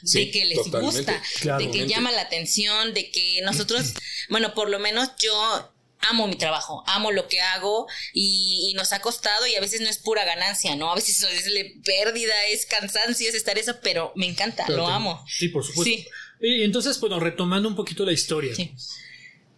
Sí, 0.05 0.27
de 0.27 0.31
que 0.31 0.45
les 0.45 0.59
gusta, 0.71 1.23
de 1.59 1.71
que 1.71 1.87
llama 1.87 2.13
la 2.13 2.23
atención, 2.23 2.93
de 2.93 3.11
que 3.11 3.41
nosotros, 3.43 3.95
bueno, 4.29 4.53
por 4.55 4.69
lo 4.69 4.79
menos 4.79 5.09
yo 5.19 5.73
amo 6.01 6.29
mi 6.29 6.37
trabajo, 6.37 6.85
amo 6.87 7.11
lo 7.11 7.27
que 7.27 7.41
hago 7.41 7.87
y, 8.13 8.69
y 8.71 8.75
nos 8.75 8.93
ha 8.93 9.01
costado 9.01 9.47
y 9.47 9.55
a 9.55 9.61
veces 9.61 9.81
no 9.81 9.89
es 9.89 9.97
pura 9.99 10.25
ganancia, 10.27 10.77
¿no? 10.77 10.93
A 10.93 10.95
veces 10.95 11.23
es 11.23 11.51
pérdida, 11.83 12.35
es 12.51 12.67
cansancio, 12.67 13.29
es 13.29 13.35
estar 13.35 13.57
eso, 13.59 13.79
pero 13.83 14.13
me 14.15 14.27
encanta, 14.27 14.65
Pero 14.67 14.81
lo 14.81 14.87
te- 14.87 14.93
amo. 14.93 15.25
Sí, 15.27 15.49
por 15.49 15.65
supuesto. 15.65 15.85
Sí. 15.85 16.07
Y 16.43 16.63
entonces, 16.63 17.01
bueno, 17.01 17.19
retomando 17.19 17.67
un 17.69 17.75
poquito 17.75 18.05
la 18.05 18.13
historia. 18.13 18.55
Sí. 18.55 18.75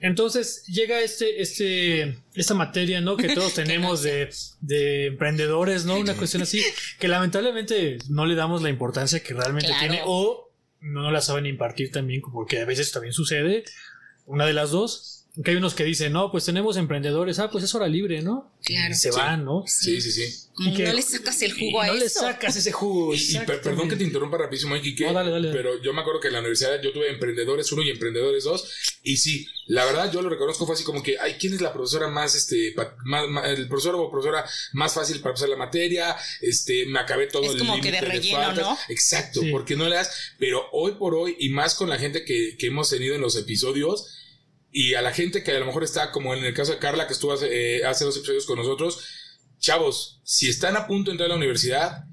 Entonces 0.01 0.65
llega 0.67 1.01
este, 1.01 1.43
este, 1.43 2.19
esta 2.35 2.55
materia, 2.55 3.01
¿no? 3.01 3.17
Que 3.17 3.35
todos 3.35 3.55
tenemos 3.55 4.03
de, 4.03 4.31
de 4.61 5.07
emprendedores, 5.07 5.85
¿no? 5.85 5.99
Una 5.99 6.15
cuestión 6.15 6.43
así, 6.43 6.63
que 6.99 7.09
lamentablemente 7.09 7.99
no 8.09 8.27
le 8.27 8.35
damos 8.35 8.63
la 8.63 8.71
importancia 8.71 9.21
que 9.21 9.35
realmente 9.35 9.69
Claro. 9.69 9.81
tiene, 9.81 10.03
o 10.07 10.51
no 10.81 11.11
la 11.11 11.21
saben 11.21 11.47
impartir 11.47 11.91
también, 11.91 12.23
porque 12.23 12.61
a 12.61 12.65
veces 12.65 12.93
también 12.93 13.13
sucede, 13.13 13.65
una 14.27 14.47
de 14.47 14.53
las 14.53 14.71
dos, 14.71 15.18
que 15.45 15.51
hay 15.53 15.57
unos 15.57 15.75
que 15.75 15.85
dicen, 15.85 16.13
no, 16.13 16.31
pues 16.33 16.45
tenemos 16.45 16.77
emprendedores, 16.77 17.39
ah, 17.39 17.51
pues 17.51 17.63
es 17.65 17.75
hora 17.75 17.87
libre, 17.87 18.23
¿no? 18.23 18.53
Claro. 18.65 18.91
Y 18.93 18.95
se 18.97 19.13
Sí. 19.13 19.17
van, 19.19 19.45
¿no? 19.45 19.65
Sí, 19.67 20.01
sí, 20.01 20.11
sí. 20.11 20.25
Como 20.55 20.71
Y 20.71 20.75
que- 20.75 20.83
no 20.85 20.93
le 20.93 21.03
sacas 21.03 21.41
el 21.43 21.53
Y 21.57 21.61
jugo 21.71 21.81
a 21.83 21.87
no 21.87 21.95
le 21.95 22.07
eso. 22.07 22.21
sacas 22.21 22.57
ese 22.57 22.73
jugo. 22.73 23.15
Y, 23.15 23.19
y 23.19 23.39
per- 23.47 23.61
perdón 23.63 23.89
que 23.89 23.95
te 23.97 24.03
interrumpa 24.03 24.37
rapidísimo, 24.39 24.75
que- 24.83 25.07
No, 25.07 25.13
dale, 25.13 25.31
dale. 25.31 25.53
pero 25.53 25.81
yo 25.81 25.93
me 25.93 26.01
acuerdo 26.01 26.21
que 26.21 26.27
en 26.29 26.33
la 26.35 26.41
universidad 26.41 26.81
yo 26.83 26.93
tuve 26.93 27.09
emprendedores 27.11 27.71
uno 27.71 27.83
y 27.83 27.91
emprendedores 27.91 28.43
dos, 28.45 28.69
y 29.05 29.17
sí, 29.19 29.47
la 29.67 29.85
verdad 29.85 30.11
yo 30.13 30.21
lo 30.23 30.29
reconozco, 30.29 30.67
fue 30.67 30.75
así 30.75 30.83
como 30.83 31.03
que, 31.03 31.17
ay, 31.21 31.37
¿quién 31.39 31.55
es 31.55 31.61
la 31.61 31.73
profesora 31.73 32.09
más, 32.09 32.35
este, 32.35 32.75
más, 33.05 33.29
más- 33.29 33.47
el 33.49 33.69
profesor 33.69 33.95
o 33.95 34.11
profesora 34.11 34.45
más 34.73 34.93
fácil 34.95 35.21
para 35.21 35.35
pasar 35.35 35.49
la 35.51 35.57
materia? 35.57 36.17
Este, 36.41 36.87
me 36.87 36.99
acabé 36.99 37.29
todo 37.29 37.45
Es 37.45 37.53
el 37.53 37.59
como 37.59 37.81
que 37.81 37.93
de 37.93 38.01
relleno, 38.01 38.39
faltas. 38.39 38.65
¿no? 38.67 38.79
Exacto, 38.89 39.41
Sí. 39.43 39.51
porque 39.53 39.77
no 39.77 39.89
le 39.89 39.95
das, 39.95 40.11
pero 40.39 40.65
hoy 40.73 40.93
por 40.99 41.15
hoy, 41.15 41.37
y 41.39 41.51
más 41.51 41.77
con 41.77 41.89
la 41.89 41.99
gente 41.99 42.25
que, 42.25 42.57
que 42.59 42.67
hemos 42.67 42.91
tenido 42.91 43.15
en 43.15 43.21
los 43.21 43.37
episodios, 43.37 44.07
y 44.71 44.95
a 44.95 45.03
la 45.03 45.13
gente 45.13 45.43
que 45.43 45.53
a 45.53 45.61
lo 45.61 45.67
mejor 45.67 45.85
está 45.85 46.13
como 46.13 46.35
en 46.35 46.45
el 46.45 46.55
caso 46.55 46.73
de 46.73 46.79
Carla, 46.79 47.07
que 47.07 47.15
estuvo 47.15 47.33
hace, 47.33 47.79
eh, 47.79 47.85
hace 47.85 48.05
dos 48.05 48.17
episodios 48.17 48.47
con 48.47 48.59
nosotros, 48.59 49.03
chavos, 49.59 50.21
si 50.25 50.49
están 50.49 50.77
a 50.77 50.87
punto 50.87 51.11
de 51.11 51.15
entrar 51.15 51.27
a 51.27 51.31
la 51.31 51.37
universidad, 51.37 52.05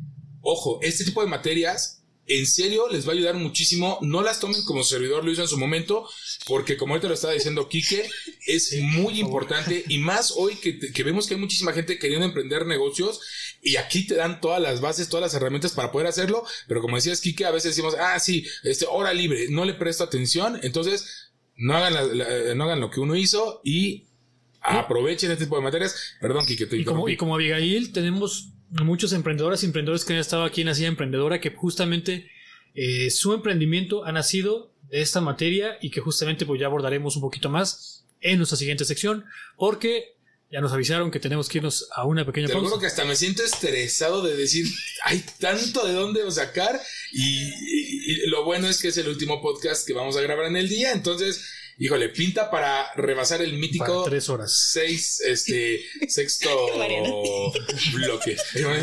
ojo, 0.41 0.79
este 0.81 1.03
tipo 1.03 1.21
de 1.21 1.27
materias, 1.27 2.03
en 2.27 2.47
serio, 2.47 2.88
les 2.89 3.05
va 3.07 3.12
a 3.12 3.15
ayudar 3.15 3.35
muchísimo. 3.35 4.00
No 4.01 4.24
las 4.24 4.39
tomen 4.39 4.63
como 4.63 4.83
su 4.83 4.95
servidor 4.95 5.24
lo 5.24 5.31
hizo 5.31 5.43
en 5.43 5.47
su 5.47 5.59
momento, 5.59 6.09
porque 6.47 6.75
como 6.75 6.93
ahorita 6.93 7.07
lo 7.07 7.13
estaba 7.13 7.33
diciendo 7.33 7.69
Quique, 7.69 8.09
es 8.47 8.75
muy 8.81 9.19
importante 9.19 9.83
y 9.88 10.00
más 10.00 10.33
hoy 10.35 10.55
que, 10.55 10.79
que 10.79 11.03
vemos 11.03 11.27
que 11.27 11.35
hay 11.35 11.39
muchísima 11.39 11.74
gente 11.74 12.00
queriendo 12.00 12.25
emprender 12.25 12.65
negocios 12.65 13.21
y 13.62 13.77
aquí 13.77 14.07
te 14.07 14.15
dan 14.15 14.41
todas 14.41 14.62
las 14.62 14.81
bases, 14.81 15.09
todas 15.09 15.21
las 15.21 15.33
herramientas 15.33 15.74
para 15.74 15.91
poder 15.91 16.07
hacerlo, 16.07 16.45
pero 16.67 16.81
como 16.81 16.95
decías 16.95 17.21
Quique, 17.21 17.45
a 17.45 17.51
veces 17.51 17.71
decimos, 17.71 17.95
ah, 18.00 18.19
sí, 18.19 18.45
este, 18.63 18.85
hora 18.88 19.13
libre, 19.13 19.47
no 19.50 19.65
le 19.65 19.74
presto 19.74 20.03
atención, 20.03 20.59
entonces 20.63 21.25
no 21.57 21.75
hagan, 21.75 21.93
la- 21.93 22.03
la- 22.03 22.55
no 22.55 22.63
hagan 22.65 22.79
lo 22.79 22.89
que 22.91 23.00
uno 23.00 23.15
hizo 23.15 23.62
y 23.63 24.05
aprovechen 24.62 25.31
este 25.31 25.45
tipo 25.45 25.55
de 25.57 25.62
materias. 25.63 26.15
Perdón, 26.19 26.45
Quique, 26.45 26.65
te 26.65 26.77
Y 26.77 26.83
como, 26.83 27.07
y 27.09 27.17
como 27.17 27.35
Abigail, 27.35 27.91
tenemos 27.91 28.50
muchos 28.69 29.13
emprendedores 29.13 29.63
y 29.63 29.67
emprendedores 29.67 30.03
que 30.05 30.13
han 30.13 30.19
estado 30.19 30.43
aquí 30.43 30.62
en 30.62 30.69
Así 30.69 30.85
Emprendedora 30.85 31.39
que 31.39 31.51
justamente 31.51 32.27
eh, 32.74 33.09
su 33.12 33.33
emprendimiento 33.33 34.05
ha 34.05 34.12
nacido 34.12 34.74
de 34.89 35.01
esta 35.01 35.21
materia 35.21 35.77
y 35.81 35.91
que 35.91 36.01
justamente 36.01 36.45
pues 36.45 36.59
ya 36.59 36.67
abordaremos 36.67 37.15
un 37.15 37.21
poquito 37.21 37.50
más 37.50 38.05
en 38.21 38.38
nuestra 38.38 38.57
siguiente 38.57 38.85
sección 38.85 39.25
porque 39.55 40.14
ya 40.52 40.62
nos 40.62 40.72
avisaron 40.72 41.12
que 41.12 41.20
tenemos 41.20 41.50
que 41.50 41.58
irnos 41.58 41.88
a 41.96 42.06
una 42.06 42.25
pequeña 42.25 42.48
Te 42.48 42.54
lo 42.54 42.60
pausa. 42.60 42.70
juro 42.70 42.82
que 42.82 42.88
hasta 42.88 43.04
me 43.06 43.16
siento 43.16 43.44
estresado 43.44 44.22
de 44.24 44.36
decir, 44.36 44.66
hay 45.04 45.24
tanto 45.40 45.86
de 45.86 45.94
dónde 45.94 46.30
sacar 46.32 46.80
y, 47.12 47.44
y- 47.50 48.24
y 48.25 48.28
lo 48.28 48.44
bueno 48.46 48.68
es 48.70 48.80
que 48.82 48.90
es 48.90 48.98
el 48.98 49.08
último 49.08 49.42
podcast 49.42 49.86
que 49.88 49.94
vamos 49.94 50.16
a 50.18 50.22
grabar 50.22 50.46
en 50.46 50.56
el 50.58 50.70
día, 50.70 50.92
entonces, 50.92 51.42
híjole, 51.80 52.10
pinta 52.10 52.50
para 52.52 52.94
rebasar 52.96 53.42
el 53.42 53.50
Para 53.50 53.60
mítico 53.60 54.04
tres 54.06 54.30
horas. 54.30 54.70
seis, 54.72 55.20
este, 55.25 55.82
sexto 56.08 56.50
bloque. 57.94 58.38
Pero 58.54 58.74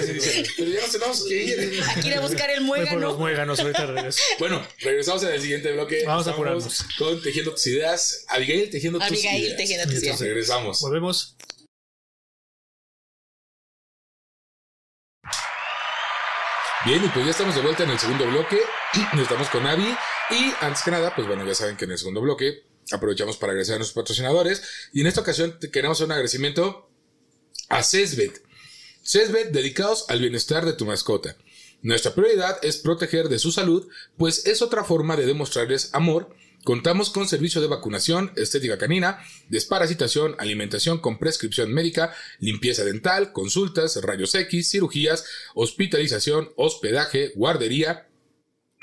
ya 0.70 0.80
nos 0.80 0.92
tenemos 0.92 1.24
que 1.26 1.44
ir. 1.44 1.82
Hay 1.86 2.02
que 2.02 2.08
ir 2.08 2.14
a 2.14 2.20
buscar 2.20 2.50
el 2.50 2.56
por 2.66 2.66
los 2.78 2.86
muégano. 2.90 3.14
muéganos, 3.18 3.60
ahorita 3.60 3.86
regreso. 3.86 4.20
Bueno, 4.38 4.66
regresamos 4.80 5.22
en 5.22 5.30
el 5.30 5.40
siguiente 5.40 5.72
bloque. 5.72 6.02
Vamos 6.04 6.26
a 6.26 6.30
Estamos 6.30 6.64
apurarnos. 6.64 6.84
Con 6.98 7.22
Tejiendo 7.22 7.52
tus 7.52 7.66
ideas. 7.68 8.24
Abigail 8.28 8.68
Tejiendo 8.70 8.98
tus 8.98 9.08
Abigail 9.08 9.42
ideas. 9.44 9.56
tejiendo 9.56 9.84
tus 9.84 9.94
Entonces, 9.94 10.20
ideas. 10.20 10.20
regresamos. 10.20 10.80
Volvemos. 10.80 11.36
Bien, 16.84 17.04
y 17.04 17.08
pues 17.10 17.24
ya 17.24 17.30
estamos 17.30 17.54
de 17.54 17.60
vuelta 17.60 17.84
en 17.84 17.90
el 17.90 17.98
segundo 18.00 18.26
bloque. 18.26 18.58
Estamos 19.22 19.48
con 19.50 19.64
Avi. 19.68 19.86
Y 20.30 20.52
antes 20.60 20.82
que 20.82 20.90
nada, 20.90 21.14
pues 21.14 21.28
bueno, 21.28 21.46
ya 21.46 21.54
saben 21.54 21.76
que 21.76 21.84
en 21.84 21.92
el 21.92 21.98
segundo 21.98 22.20
bloque 22.20 22.64
aprovechamos 22.90 23.36
para 23.36 23.52
agradecer 23.52 23.76
a 23.76 23.78
nuestros 23.78 24.02
patrocinadores. 24.02 24.62
Y 24.92 25.02
en 25.02 25.06
esta 25.06 25.20
ocasión 25.20 25.56
queremos 25.72 26.00
un 26.00 26.10
agradecimiento 26.10 26.90
a 27.68 27.84
Cesbet. 27.84 28.42
Cesbet 29.04 29.52
dedicados 29.52 30.06
al 30.08 30.18
bienestar 30.18 30.64
de 30.66 30.72
tu 30.72 30.84
mascota. 30.84 31.36
Nuestra 31.82 32.16
prioridad 32.16 32.58
es 32.62 32.78
proteger 32.78 33.28
de 33.28 33.38
su 33.38 33.52
salud, 33.52 33.88
pues 34.16 34.46
es 34.46 34.60
otra 34.60 34.82
forma 34.82 35.16
de 35.16 35.26
demostrarles 35.26 35.90
amor. 35.92 36.34
Contamos 36.64 37.10
con 37.10 37.26
servicio 37.26 37.60
de 37.60 37.66
vacunación, 37.66 38.32
estética 38.36 38.78
canina, 38.78 39.18
desparasitación, 39.48 40.36
alimentación 40.38 40.98
con 40.98 41.18
prescripción 41.18 41.72
médica, 41.72 42.14
limpieza 42.38 42.84
dental, 42.84 43.32
consultas, 43.32 44.00
rayos 44.00 44.34
X, 44.36 44.70
cirugías, 44.70 45.24
hospitalización, 45.54 46.52
hospedaje, 46.54 47.32
guardería, 47.34 48.06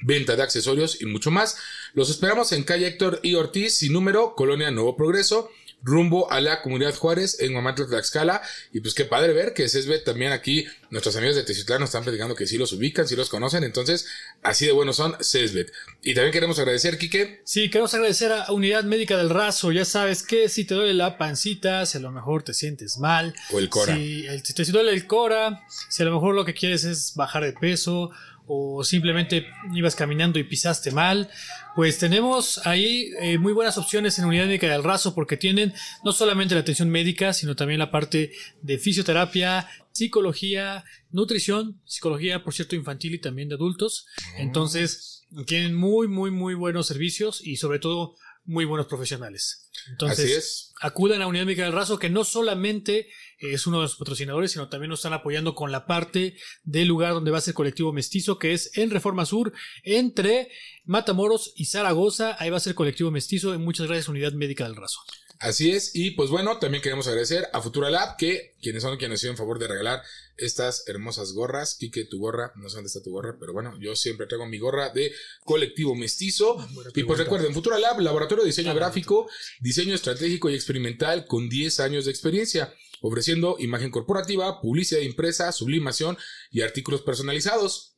venta 0.02 0.36
de 0.36 0.44
accesorios 0.44 1.02
y 1.02 1.06
mucho 1.06 1.32
más. 1.32 1.58
Los 1.94 2.10
esperamos 2.10 2.52
en 2.52 2.64
calle 2.64 2.88
Héctor 2.88 3.22
y 3.24 3.36
Ortiz, 3.36 3.78
sin 3.78 3.94
número, 3.94 4.36
Colonia 4.36 4.72
Nuevo 4.72 4.98
Progreso, 4.98 5.50
rumbo 5.82 6.32
a 6.32 6.42
la 6.42 6.62
comunidad 6.62 6.94
Juárez 6.96 7.40
en 7.40 7.54
Mamantla, 7.54 7.88
Tlaxcala. 7.88 8.42
Y 8.74 8.82
pues 8.82 8.94
qué 8.94 9.06
padre 9.06 9.34
ver 9.34 9.54
que 9.54 9.70
Cesbet 9.70 10.04
también 10.04 10.32
aquí, 10.32 10.66
nuestros 10.90 11.16
amigos 11.16 11.36
de 11.36 11.44
Teciutlán 11.44 11.80
nos 11.80 11.90
están 11.90 12.04
platicando 12.04 12.36
que 12.36 12.46
sí 12.48 12.58
los 12.58 12.74
ubican, 12.74 13.08
sí 13.08 13.16
los 13.16 13.30
conocen. 13.30 13.64
Entonces, 13.64 14.06
así 14.44 14.66
de 14.66 14.72
buenos 14.74 14.98
son 14.98 15.16
Cesbet. 15.22 15.72
Y 16.02 16.14
también 16.14 16.34
queremos 16.34 16.60
agradecer, 16.60 16.98
Quique. 16.98 17.42
Sí, 17.46 17.70
queremos 17.70 17.94
agradecer 17.94 18.32
a 18.32 18.52
Unidad 18.52 18.84
Médica 18.84 19.18
del 19.18 19.30
Razo. 19.30 19.72
Ya 19.72 19.86
sabes 19.86 20.24
que 20.24 20.50
si 20.50 20.66
te 20.66 20.74
duele 20.76 20.94
la 20.94 21.18
pancita, 21.18 21.86
si 21.86 21.98
a 21.98 22.02
lo 22.02 22.12
mejor 22.12 22.44
te 22.44 22.54
sientes 22.54 22.98
mal, 22.98 23.34
O 23.52 23.60
el 23.60 23.70
Cora. 23.70 23.96
Si, 23.96 24.26
el- 24.28 24.44
si 24.46 24.54
te 24.54 24.64
duele 24.66 24.92
el 24.92 25.08
cora, 25.08 25.62
si 25.90 26.04
a 26.04 26.06
lo 26.06 26.14
mejor 26.14 26.36
lo 26.36 26.44
que 26.46 26.54
quieres 26.54 26.84
es 26.84 27.14
bajar 27.16 27.44
de 27.46 27.54
peso 27.54 28.12
o 28.52 28.84
simplemente 28.84 29.46
ibas 29.74 29.96
caminando 29.96 30.40
y 30.40 30.44
pisaste 30.44 30.90
mal, 30.92 31.30
pues 31.76 31.98
tenemos 31.98 32.66
ahí 32.66 33.12
eh, 33.20 33.38
muy 33.38 33.54
buenas 33.54 33.78
opciones 33.78 34.18
en 34.20 34.26
Unidad 34.26 34.48
Médica 34.48 34.68
del 34.68 34.84
Razo 34.84 35.14
porque 35.16 35.38
tienen 35.38 35.74
no 36.04 36.12
solamente 36.12 36.56
la 36.56 36.62
atención 36.62 36.90
médica, 36.90 37.34
sino 37.34 37.56
también 37.56 37.80
la 37.80 37.92
parte 37.92 38.32
de 38.62 38.78
fisioterapia, 38.78 39.68
psicología, 39.92 40.84
nutrición, 41.12 41.82
psicología, 41.86 42.44
por 42.44 42.54
cierto, 42.54 42.76
infantil 42.76 43.16
y 43.16 43.20
también 43.20 43.50
de 43.50 43.56
adultos. 43.56 44.08
Entonces, 44.38 45.26
tienen 45.46 45.76
muy, 45.76 46.08
muy, 46.08 46.32
muy 46.32 46.54
buenos 46.54 46.88
servicios 46.88 47.46
y 47.46 47.58
sobre 47.58 47.80
todo 47.80 48.16
muy 48.50 48.66
buenos 48.66 48.88
profesionales. 48.88 49.70
Entonces, 49.92 50.26
Así 50.26 50.34
es. 50.34 50.74
acudan 50.82 51.22
a 51.22 51.28
Unidad 51.28 51.46
Médica 51.46 51.64
del 51.64 51.72
Razo, 51.72 52.00
que 52.00 52.10
no 52.10 52.24
solamente 52.24 53.08
es 53.38 53.68
uno 53.68 53.78
de 53.78 53.84
los 53.84 53.96
patrocinadores, 53.96 54.52
sino 54.52 54.70
también 54.70 54.90
nos 54.90 55.00
están 55.00 55.14
apoyando 55.14 55.54
con 55.54 55.72
la 55.72 55.86
parte 55.86 56.36
del 56.64 56.88
lugar 56.88 57.14
donde 57.14 57.30
va 57.30 57.38
a 57.38 57.42
ser 57.42 57.54
colectivo 57.54 57.94
mestizo, 57.94 58.40
que 58.40 58.54
es 58.54 58.76
en 58.76 58.90
Reforma 58.90 59.26
Sur, 59.28 59.54
entre 59.84 60.50
Matamoros 60.84 61.54
y 61.56 61.66
Zaragoza. 61.66 62.38
Ahí 62.40 62.50
va 62.50 62.58
a 62.58 62.60
ser 62.60 62.74
colectivo 62.74 63.12
mestizo. 63.12 63.54
Y 63.54 63.60
muchas 63.60 63.86
gracias, 63.86 64.10
Unidad 64.10 64.34
Médica 64.34 64.64
del 64.64 64.76
Razo. 64.76 65.00
Así 65.38 65.72
es, 65.72 65.96
y 65.96 66.12
pues 66.12 66.32
bueno, 66.32 66.58
también 66.58 66.82
queremos 66.82 67.08
agradecer 67.08 67.48
a 67.54 67.62
Futura 67.62 67.90
Lab, 67.90 68.18
que 68.18 68.56
quienes 68.62 68.82
son 68.84 68.98
quienes 68.98 69.20
hicieron 69.20 69.38
favor 69.38 69.60
de 69.60 69.68
regalar 69.68 70.02
estas 70.40 70.88
hermosas 70.88 71.34
gorras. 71.34 71.76
Quique, 71.76 72.06
tu 72.06 72.20
gorra, 72.20 72.54
no 72.56 72.70
sé 72.70 72.78
dónde 72.78 72.88
está 72.88 73.02
tu 73.02 73.12
gorra, 73.12 73.38
pero 73.40 73.54
bueno, 73.54 73.78
yo 73.80 73.96
siempre 73.96 74.28
traigo 74.28 74.46
mi 74.46 74.58
gorra 74.58 74.90
de 74.90 75.12
colectivo 75.44 75.96
mestizo. 75.96 76.56
Buena 76.74 76.92
Y 76.96 77.04
pues 77.04 77.20
recuerden, 77.20 77.54
Futura 77.54 77.78
Lab, 77.78 78.00
laboratorio 78.00 78.44
de 78.44 78.50
diseño 78.50 78.70
Ah, 78.70 78.74
gráfico, 78.74 79.30
diseño 79.60 79.96
estratégico 79.96 80.50
y 80.50 80.56
experimental 80.56 81.26
con 81.26 81.50
10 81.50 81.80
años 81.80 82.06
de 82.06 82.12
experiencia, 82.12 82.74
ofreciendo 83.02 83.56
imagen 83.60 83.92
corporativa, 83.92 84.62
publicidad 84.62 85.02
impresa, 85.02 85.52
sublimación 85.52 86.18
y 86.52 86.62
artículos 86.62 87.02
personalizados. 87.02 87.98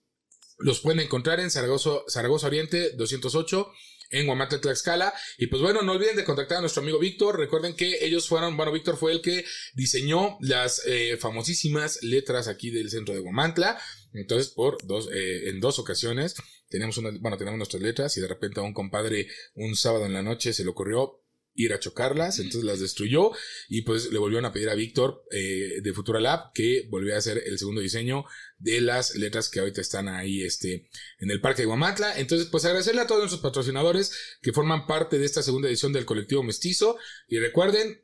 Los 0.57 0.79
pueden 0.81 0.99
encontrar 0.99 1.39
en 1.39 1.49
Zaragoza, 1.49 1.89
Zaragoza 2.07 2.47
Oriente 2.47 2.91
208 2.91 3.71
en 4.11 4.27
Guamata, 4.27 4.61
Tlaxcala. 4.61 5.13
Y 5.37 5.47
pues 5.47 5.61
bueno, 5.61 5.81
no 5.81 5.93
olviden 5.93 6.15
de 6.15 6.23
contactar 6.23 6.59
a 6.59 6.61
nuestro 6.61 6.81
amigo 6.81 6.99
Víctor. 6.99 7.37
Recuerden 7.37 7.75
que 7.75 8.05
ellos 8.05 8.27
fueron, 8.27 8.55
bueno, 8.57 8.71
Víctor 8.71 8.97
fue 8.97 9.11
el 9.13 9.21
que 9.21 9.45
diseñó 9.73 10.37
las 10.41 10.81
eh, 10.85 11.17
famosísimas 11.17 12.03
letras 12.03 12.47
aquí 12.47 12.69
del 12.69 12.89
centro 12.89 13.13
de 13.13 13.21
Guamantla. 13.21 13.79
Entonces, 14.13 14.49
por 14.49 14.77
dos, 14.85 15.09
eh, 15.13 15.49
en 15.49 15.59
dos 15.59 15.79
ocasiones 15.79 16.35
tenemos 16.69 16.97
una, 16.97 17.11
bueno, 17.19 17.37
tenemos 17.37 17.57
nuestras 17.57 17.81
letras 17.81 18.15
y 18.17 18.21
de 18.21 18.27
repente 18.27 18.59
a 18.59 18.63
un 18.63 18.73
compadre 18.73 19.27
un 19.55 19.75
sábado 19.75 20.05
en 20.05 20.13
la 20.13 20.21
noche 20.21 20.53
se 20.53 20.63
le 20.63 20.69
ocurrió 20.69 21.20
ir 21.53 21.73
a 21.73 21.79
chocarlas, 21.79 22.39
entonces 22.39 22.63
las 22.63 22.79
destruyó 22.79 23.31
y 23.69 23.81
pues 23.81 24.11
le 24.11 24.19
volvieron 24.19 24.45
a 24.45 24.53
pedir 24.53 24.69
a 24.69 24.75
Víctor 24.75 25.25
eh, 25.31 25.81
de 25.81 25.93
Futura 25.93 26.19
Lab 26.19 26.53
que 26.53 26.87
volviera 26.89 27.17
a 27.17 27.19
hacer 27.19 27.43
el 27.45 27.59
segundo 27.59 27.81
diseño 27.81 28.25
de 28.57 28.81
las 28.81 29.15
letras 29.15 29.49
que 29.49 29.59
ahorita 29.59 29.81
están 29.81 30.07
ahí 30.07 30.43
este 30.43 30.89
en 31.19 31.31
el 31.31 31.41
Parque 31.41 31.63
de 31.63 31.67
Guamantla. 31.67 32.19
Entonces, 32.19 32.47
pues 32.47 32.65
agradecerle 32.65 33.01
a 33.01 33.07
todos 33.07 33.21
nuestros 33.21 33.41
patrocinadores 33.41 34.11
que 34.41 34.53
forman 34.53 34.87
parte 34.87 35.19
de 35.19 35.25
esta 35.25 35.43
segunda 35.43 35.67
edición 35.67 35.93
del 35.93 36.05
colectivo 36.05 36.43
Mestizo 36.43 36.97
y 37.27 37.39
recuerden 37.39 38.01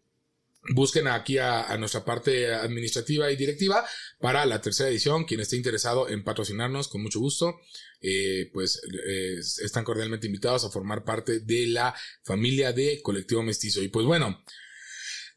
Busquen 0.74 1.08
aquí 1.08 1.38
a, 1.38 1.64
a 1.72 1.78
nuestra 1.78 2.04
parte 2.04 2.54
administrativa 2.54 3.32
y 3.32 3.36
directiva 3.36 3.86
para 4.20 4.46
la 4.46 4.62
tercera 4.62 4.90
edición. 4.90 5.26
Quien 5.26 5.40
esté 5.40 5.56
interesado 5.56 6.10
en 6.10 6.24
patrocinarnos, 6.24 6.88
con 6.90 7.02
mucho 7.02 7.20
gusto, 7.20 7.56
eh, 8.02 8.50
pues 8.54 8.82
eh, 9.08 9.36
están 9.40 9.84
cordialmente 9.84 10.28
invitados 10.28 10.66
a 10.66 10.70
formar 10.70 11.04
parte 11.04 11.40
de 11.40 11.68
la 11.68 11.96
familia 12.24 12.74
de 12.74 13.02
Colectivo 13.02 13.44
Mestizo. 13.44 13.82
Y 13.82 13.88
pues 13.88 14.06
bueno, 14.06 14.44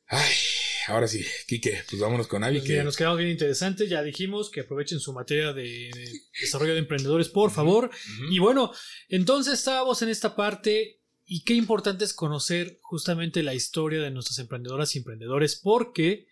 ay, 0.07 0.33
ahora 0.89 1.07
sí, 1.07 1.25
Quique, 1.47 1.83
pues 1.89 2.01
vámonos 2.03 2.27
con 2.27 2.43
Avi. 2.43 2.59
Pues 2.59 2.69
que- 2.69 2.83
nos 2.83 2.97
quedamos 2.97 3.19
bien 3.19 3.31
interesantes. 3.31 3.89
Ya 3.89 4.03
dijimos 4.03 4.51
que 4.51 4.61
aprovechen 4.63 4.99
su 5.01 5.13
materia 5.13 5.53
de, 5.53 5.91
de 5.95 6.13
desarrollo 6.41 6.73
de 6.73 6.81
emprendedores, 6.81 7.29
por 7.29 7.51
favor. 7.51 7.91
Y 8.31 8.39
bueno, 8.41 8.73
entonces 9.09 9.55
estábamos 9.55 10.03
en 10.03 10.09
esta 10.09 10.35
parte 10.35 11.00
y 11.33 11.45
qué 11.45 11.55
importante 11.55 12.05
es 12.05 12.13
conocer 12.13 12.81
justamente 12.83 13.45
la 13.45 13.55
historia 13.55 14.03
de 14.03 14.11
nuestras 14.11 14.41
emprendedoras 14.41 14.97
y 14.97 14.99
emprendedores 14.99 15.55
porque 15.55 16.27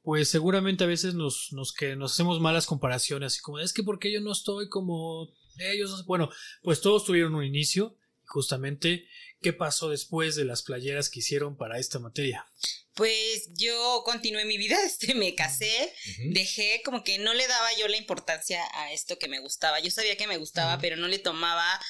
pues 0.00 0.30
seguramente 0.30 0.84
a 0.84 0.86
veces 0.86 1.12
nos, 1.12 1.52
nos, 1.52 1.74
que 1.74 1.96
nos 1.96 2.12
hacemos 2.12 2.40
malas 2.40 2.64
comparaciones 2.64 3.34
así 3.34 3.42
como 3.42 3.58
es 3.58 3.74
que 3.74 3.82
porque 3.82 4.10
yo 4.10 4.22
no 4.22 4.32
estoy 4.32 4.70
como 4.70 5.28
ellos 5.58 6.06
bueno 6.06 6.30
pues 6.62 6.80
todos 6.80 7.04
tuvieron 7.04 7.34
un 7.34 7.44
inicio 7.44 7.98
justamente 8.24 9.06
qué 9.42 9.52
pasó 9.52 9.90
después 9.90 10.34
de 10.34 10.46
las 10.46 10.62
playeras 10.62 11.10
que 11.10 11.18
hicieron 11.18 11.58
para 11.58 11.78
esta 11.78 11.98
materia 11.98 12.46
Pues 12.94 13.50
yo 13.54 14.02
continué 14.04 14.46
mi 14.46 14.56
vida, 14.56 14.76
este, 14.84 15.14
me 15.14 15.34
casé, 15.34 15.92
dejé 16.30 16.80
como 16.84 17.04
que 17.04 17.18
no 17.18 17.34
le 17.34 17.46
daba 17.46 17.68
yo 17.78 17.86
la 17.86 17.96
importancia 17.96 18.60
a 18.74 18.92
esto 18.92 19.20
que 19.20 19.28
me 19.28 19.38
gustaba. 19.38 19.78
Yo 19.78 19.92
sabía 19.92 20.16
que 20.16 20.26
me 20.26 20.36
gustaba, 20.36 20.80
pero 20.80 20.96
no 20.96 21.06
le 21.06 21.20
tomaba 21.20 21.80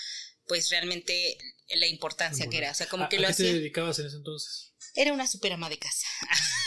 pues 0.46 0.68
realmente 0.68 1.38
la 1.76 1.86
importancia 1.86 2.48
que 2.48 2.58
era. 2.58 2.70
O 2.70 2.74
sea, 2.74 2.86
como 2.88 3.04
¿A- 3.04 3.08
que 3.08 3.16
a 3.18 3.20
lo 3.20 3.28
qué 3.28 3.34
te 3.34 3.42
dedicabas 3.54 3.98
en 3.98 4.06
ese 4.06 4.16
entonces 4.16 4.72
Era 4.94 5.12
una 5.12 5.26
super 5.26 5.52
ama 5.52 5.68
de 5.68 5.78
casa. 5.78 6.06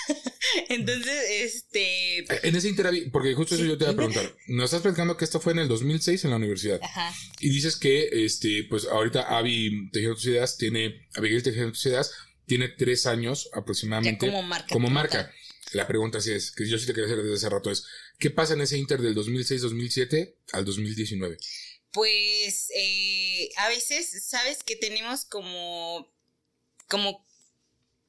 Entonces, 0.70 1.24
este. 1.30 2.20
Eh, 2.20 2.26
En 2.44 2.56
ese 2.56 2.68
inter, 2.70 2.90
porque 3.12 3.34
justo 3.34 3.56
eso 3.56 3.64
yo 3.64 3.78
te 3.78 3.86
iba 3.86 3.94
a 3.94 3.96
preguntar. 3.96 4.36
Nos 4.48 4.66
estás 4.66 4.82
platicando 4.82 5.16
que 5.18 5.24
esto 5.26 5.40
fue 5.40 5.54
en 5.54 5.60
el 5.60 5.68
2006 5.68 6.24
en 6.26 6.30
la 6.32 6.36
universidad. 6.36 6.80
Ajá. 6.84 7.14
Y 7.40 7.50
dices 7.50 7.76
que, 7.78 8.26
este, 8.26 8.66
pues 8.70 8.86
ahorita 8.86 9.38
Avi 9.38 9.90
Tejiendo 9.92 10.16
tus 10.16 10.26
ideas 10.26 10.58
tiene, 10.58 11.08
Abigail 11.16 11.44
Tejiendo 11.44 11.72
tus 11.72 11.86
ideas 11.86 12.12
tiene 12.46 12.68
tres 12.70 13.06
años 13.06 13.50
Ya 13.54 13.60
aproximadamente 13.62 14.26
como 14.26 14.44
marca. 14.44 14.68
como 14.74 14.90
marca. 14.90 15.34
La 15.74 15.88
pregunta 15.88 16.20
sí 16.20 16.32
es, 16.32 16.52
que 16.52 16.68
yo 16.68 16.78
sí 16.78 16.86
te 16.86 16.94
quería 16.94 17.06
hacer 17.06 17.24
desde 17.24 17.36
hace 17.36 17.50
rato 17.50 17.72
es, 17.72 17.86
¿qué 18.20 18.30
pasa 18.30 18.54
en 18.56 18.62
ese 18.62 18.78
inter 18.78 19.02
del 19.02 19.16
2006-2007 19.16 20.36
al 20.52 20.66
2019? 20.66 21.38
Pues 21.92 22.72
eh, 22.76 23.50
a 23.58 23.70
veces, 23.70 24.26
sabes 24.26 24.64
que 24.64 24.76
tenemos 24.76 25.26
como. 25.26 26.12
como 26.88 27.26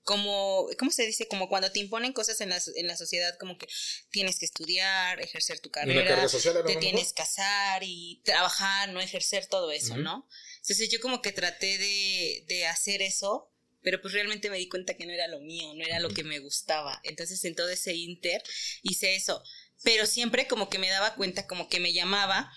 como, 0.04 0.68
¿cómo 0.78 0.90
se 0.90 1.06
dice? 1.06 1.28
Como 1.28 1.48
cuando 1.48 1.70
te 1.70 1.78
imponen 1.78 2.12
cosas 2.12 2.40
en 2.40 2.48
la, 2.48 2.60
en 2.74 2.86
la 2.86 2.96
sociedad, 2.96 3.36
como 3.38 3.56
que 3.56 3.68
tienes 4.10 4.38
que 4.38 4.46
estudiar, 4.46 5.20
ejercer 5.20 5.60
tu 5.60 5.70
carrera, 5.70 6.28
social 6.28 6.56
te 6.66 6.76
tienes 6.76 7.08
que 7.08 7.22
casar 7.22 7.82
y 7.84 8.20
trabajar, 8.24 8.88
no 8.88 9.00
ejercer 9.00 9.46
todo 9.46 9.70
eso. 9.70 9.96
¿no? 9.96 10.26
Entonces 10.56 10.90
yo 10.90 11.00
como 11.00 11.22
que 11.22 11.32
traté 11.32 11.78
de, 11.78 12.44
de 12.48 12.66
hacer 12.66 13.00
eso, 13.00 13.52
pero 13.82 14.00
pues 14.00 14.12
realmente 14.14 14.50
me 14.50 14.58
di 14.58 14.68
cuenta 14.68 14.94
que 14.94 15.06
no 15.06 15.12
era 15.12 15.28
lo 15.28 15.40
mío, 15.40 15.72
no 15.74 15.84
era 15.84 16.00
lo 16.00 16.10
que 16.10 16.24
me 16.24 16.40
gustaba. 16.40 17.00
Entonces 17.04 17.44
en 17.44 17.54
todo 17.54 17.68
ese 17.68 17.94
inter 17.94 18.42
hice 18.82 19.14
eso, 19.14 19.42
pero 19.84 20.06
siempre 20.06 20.48
como 20.48 20.68
que 20.68 20.78
me 20.78 20.88
daba 20.88 21.14
cuenta, 21.14 21.46
como 21.46 21.68
que 21.68 21.80
me 21.80 21.92
llamaba, 21.92 22.52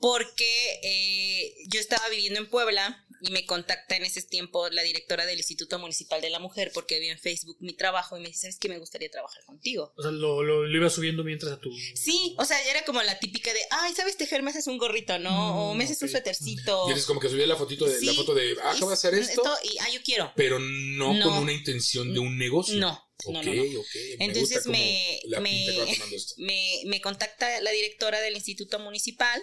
porque 0.00 0.80
eh, 0.82 1.54
yo 1.68 1.78
estaba 1.80 2.08
viviendo 2.08 2.40
en 2.40 2.48
Puebla 2.48 3.06
y 3.22 3.30
me 3.32 3.44
contacta 3.44 3.96
en 3.96 4.04
ese 4.04 4.22
tiempo 4.22 4.70
la 4.70 4.80
directora 4.82 5.26
del 5.26 5.36
Instituto 5.36 5.78
Municipal 5.78 6.22
de 6.22 6.30
la 6.30 6.38
Mujer 6.38 6.70
porque 6.72 6.98
vi 7.00 7.08
en 7.08 7.18
Facebook 7.18 7.58
mi 7.60 7.74
trabajo 7.74 8.16
y 8.16 8.20
me 8.22 8.28
dice, 8.28 8.40
¿sabes 8.40 8.58
qué? 8.58 8.70
Me 8.70 8.78
gustaría 8.78 9.10
trabajar 9.10 9.44
contigo. 9.44 9.92
o 9.94 10.02
sea 10.02 10.10
lo, 10.10 10.42
lo, 10.42 10.66
lo 10.66 10.76
ibas 10.76 10.94
subiendo 10.94 11.22
mientras 11.22 11.52
a 11.52 11.60
tu 11.60 11.70
Sí, 11.94 12.34
o 12.38 12.46
sea, 12.46 12.56
ya 12.64 12.70
era 12.70 12.84
como 12.86 13.02
la 13.02 13.18
típica 13.18 13.52
de, 13.52 13.60
ay, 13.70 13.92
¿sabes 13.94 14.16
tejer? 14.16 14.42
Me 14.42 14.50
haces 14.50 14.66
un 14.68 14.78
gorrito, 14.78 15.18
¿no? 15.18 15.70
O 15.70 15.74
me 15.74 15.84
haces 15.84 16.00
un 16.00 16.08
suétercito. 16.08 16.88
Y 16.88 16.92
eres 16.92 17.04
como 17.04 17.20
que 17.20 17.28
subía 17.28 17.46
la 17.46 17.56
fotito 17.56 17.84
de, 17.84 18.00
la 18.00 18.14
foto 18.14 18.34
de, 18.34 18.56
ah, 18.62 18.70
acabo 18.70 18.88
de 18.88 18.94
hacer 18.94 19.12
y- 19.12 19.18
esto, 19.18 19.42
y, 19.64 19.76
ah, 19.80 19.90
yo 19.92 20.00
quiero. 20.02 20.32
pero 20.34 20.58
no, 20.58 21.12
No. 21.12 21.24
con 21.26 21.34
una 21.42 21.52
intención 21.52 22.14
de 22.14 22.20
un 22.20 22.38
negocio. 22.38 22.76
No, 22.78 23.06
Ok, 23.26 23.34
no, 23.34 23.42
no, 23.42 23.52
no. 23.54 23.80
ok. 23.80 23.86
me 24.18 24.24
Entonces 24.24 24.64
me- 24.66 25.20
me- 25.40 25.66
que 25.66 26.14
esto. 26.14 26.34
Me, 26.38 26.80
me 26.86 27.02
contacta 27.02 27.60
la 27.60 27.70
directora 27.70 28.18
del 28.22 28.34
Instituto 28.34 28.78
Municipal 28.78 29.42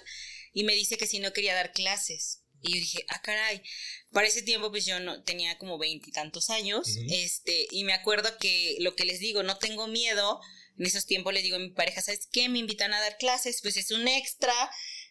y 0.58 0.63
me 0.63 0.74
dice 0.74 0.98
que 0.98 1.06
si 1.06 1.20
no 1.20 1.34
quería 1.34 1.54
dar 1.54 1.72
clases. 1.72 2.41
Y 2.63 2.74
yo 2.74 2.80
dije, 2.80 3.06
ah, 3.10 3.22
caray. 3.22 3.62
Para 4.10 4.26
ese 4.26 4.41
tiempo, 4.41 4.72
pues 4.72 4.88
yo 4.88 5.00
no 5.00 5.22
tenía 5.22 5.56
como 5.60 5.78
veintitantos 5.78 6.50
años. 6.50 6.98
Este, 7.12 7.67
y 7.70 7.84
me 7.84 7.93
acuerdo 7.93 8.36
que 8.39 8.76
lo 8.80 8.96
que 8.96 9.06
les 9.06 9.20
digo, 9.20 9.43
no 9.43 9.60
tengo 9.60 9.86
miedo. 9.86 10.41
En 10.76 10.88
esos 10.88 11.06
tiempos 11.06 11.32
le 11.32 11.43
digo 11.43 11.58
a 11.58 11.60
mi 11.60 11.70
pareja, 11.70 12.02
¿sabes 12.02 12.28
qué? 12.32 12.50
Me 12.50 12.58
invitan 12.58 12.91
a 12.91 13.00
dar 13.00 13.17
clases, 13.20 13.62
pues 13.62 13.78
es 13.78 13.91
un 13.91 14.08
extra, 14.08 14.56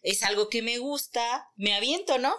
es 0.03 0.25
algo 0.25 0.49
que 0.49 0.63
me 0.63 0.79
gusta, 0.79 1.47
me 1.55 1.75
aviento, 1.75 2.19
¿no? 2.19 2.35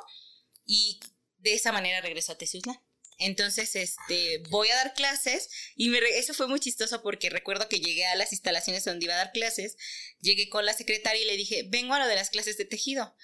Y 0.65 0.99
de 1.37 1.53
esa 1.53 1.71
manera 1.71 2.01
regreso 2.01 2.33
a 2.33 2.37
Teciutlán. 2.37 2.77
Entonces, 3.19 3.75
este, 3.75 4.39
voy 4.49 4.69
a 4.69 4.75
dar 4.75 4.93
clases 4.93 5.49
y 5.75 5.89
me 5.89 5.99
re- 5.99 6.19
eso 6.19 6.33
fue 6.33 6.47
muy 6.47 6.59
chistoso 6.59 7.01
porque 7.01 7.29
recuerdo 7.29 7.67
que 7.67 7.79
llegué 7.79 8.05
a 8.05 8.15
las 8.15 8.31
instalaciones 8.31 8.85
donde 8.85 9.05
iba 9.05 9.15
a 9.15 9.17
dar 9.17 9.31
clases, 9.31 9.75
llegué 10.21 10.49
con 10.49 10.65
la 10.65 10.73
secretaria 10.73 11.21
y 11.21 11.25
le 11.25 11.37
dije, 11.37 11.63
vengo 11.67 11.93
a 11.93 11.99
lo 11.99 12.07
de 12.07 12.15
las 12.15 12.29
clases 12.29 12.57
de 12.57 12.65
tejido. 12.65 13.15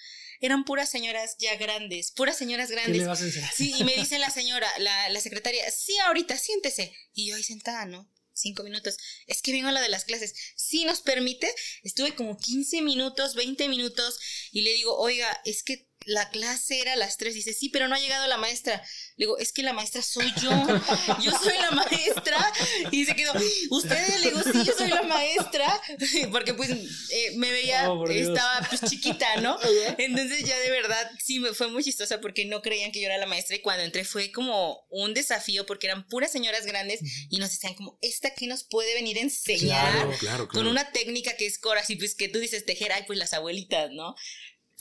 Eran 0.41 0.65
puras 0.65 0.89
señoras 0.89 1.35
ya 1.39 1.55
grandes, 1.55 2.11
puras 2.11 2.37
señoras 2.37 2.69
¿Qué 2.69 2.75
le 2.75 2.81
grandes. 2.81 3.07
vas 3.07 3.21
a 3.21 3.25
enseñar? 3.25 3.53
Sí, 3.55 3.73
y 3.77 3.83
me 3.83 3.95
dice 3.95 4.19
la 4.19 4.29
señora, 4.31 4.67
la, 4.79 5.09
la 5.09 5.21
secretaria, 5.21 5.69
sí, 5.71 5.97
ahorita, 5.99 6.37
siéntese. 6.37 6.93
Y 7.13 7.27
yo 7.29 7.35
ahí 7.35 7.43
sentada, 7.43 7.85
¿no? 7.85 8.09
Cinco 8.35 8.63
minutos. 8.63 8.97
Es 9.27 9.43
que 9.43 9.51
vengo 9.51 9.67
a 9.67 9.71
lo 9.71 9.79
de 9.79 9.89
las 9.89 10.05
clases. 10.05 10.33
Si 10.55 10.85
nos 10.85 11.01
permite, 11.01 11.47
estuve 11.83 12.15
como 12.15 12.35
15 12.35 12.81
minutos, 12.81 13.35
20 13.35 13.69
minutos 13.69 14.19
y 14.51 14.63
le 14.63 14.73
digo, 14.73 14.97
oiga, 14.97 15.39
es 15.45 15.61
que 15.61 15.87
la 16.05 16.29
clase 16.29 16.79
era 16.79 16.93
a 16.93 16.95
las 16.95 17.17
3. 17.17 17.33
Dice, 17.33 17.53
sí, 17.53 17.69
pero 17.69 17.87
no 17.87 17.95
ha 17.95 17.99
llegado 17.99 18.27
la 18.27 18.37
maestra. 18.37 18.81
Le 19.15 19.25
digo, 19.25 19.37
es 19.37 19.51
que 19.51 19.63
la 19.63 19.73
maestra 19.73 20.01
soy 20.01 20.31
yo. 20.41 20.49
Yo 21.23 21.31
soy 21.31 21.57
la 21.59 21.71
maestra. 21.71 22.53
Y 22.91 23.05
se 23.05 23.15
quedó, 23.15 23.33
¿ustedes? 23.69 24.21
Le 24.21 24.31
digo, 24.31 24.41
sí, 24.43 24.63
yo 24.65 24.73
soy 24.77 24.89
la 24.89 25.03
maestra. 25.03 25.81
Porque 26.31 26.53
pues 26.53 26.69
eh, 26.69 27.31
me 27.35 27.51
veía, 27.51 27.91
Oh, 27.91 28.07
estaba 28.09 28.67
pues 28.69 28.81
chiquita, 28.89 29.37
¿no? 29.41 29.57
Entonces 29.97 30.43
ya 30.43 30.57
de 30.59 30.71
verdad 30.71 31.11
sí 31.19 31.39
me 31.39 31.53
fue 31.53 31.67
muy 31.67 31.83
chistosa 31.83 32.19
porque 32.21 32.45
no 32.45 32.61
creían 32.61 32.91
que 32.91 33.01
yo 33.01 33.07
era 33.07 33.17
la 33.17 33.25
maestra. 33.25 33.55
Y 33.55 33.59
cuando 33.59 33.83
entré 33.83 34.03
fue 34.05 34.31
como 34.31 34.85
un 34.89 35.13
desafío 35.13 35.65
porque 35.65 35.87
eran 35.87 36.07
puras 36.07 36.31
señoras 36.31 36.65
grandes 36.65 37.01
y 37.29 37.37
nos 37.37 37.51
decían 37.51 37.75
como, 37.75 37.97
¿esta 38.01 38.33
que 38.33 38.47
nos 38.47 38.63
puede 38.63 38.93
venir 38.95 39.17
a 39.17 39.21
enseñar? 39.21 39.91
Claro, 39.91 40.17
claro, 40.19 40.47
Con 40.47 40.61
claro. 40.61 40.71
una 40.71 40.91
técnica 40.91 41.35
que 41.35 41.45
es 41.45 41.57
core, 41.59 41.79
así 41.79 41.95
pues 41.95 42.15
que 42.15 42.27
tú 42.27 42.39
dices 42.39 42.65
tejer, 42.65 42.91
ay, 42.91 43.03
pues 43.05 43.19
las 43.19 43.33
abuelitas, 43.33 43.91
¿no? 43.91 44.15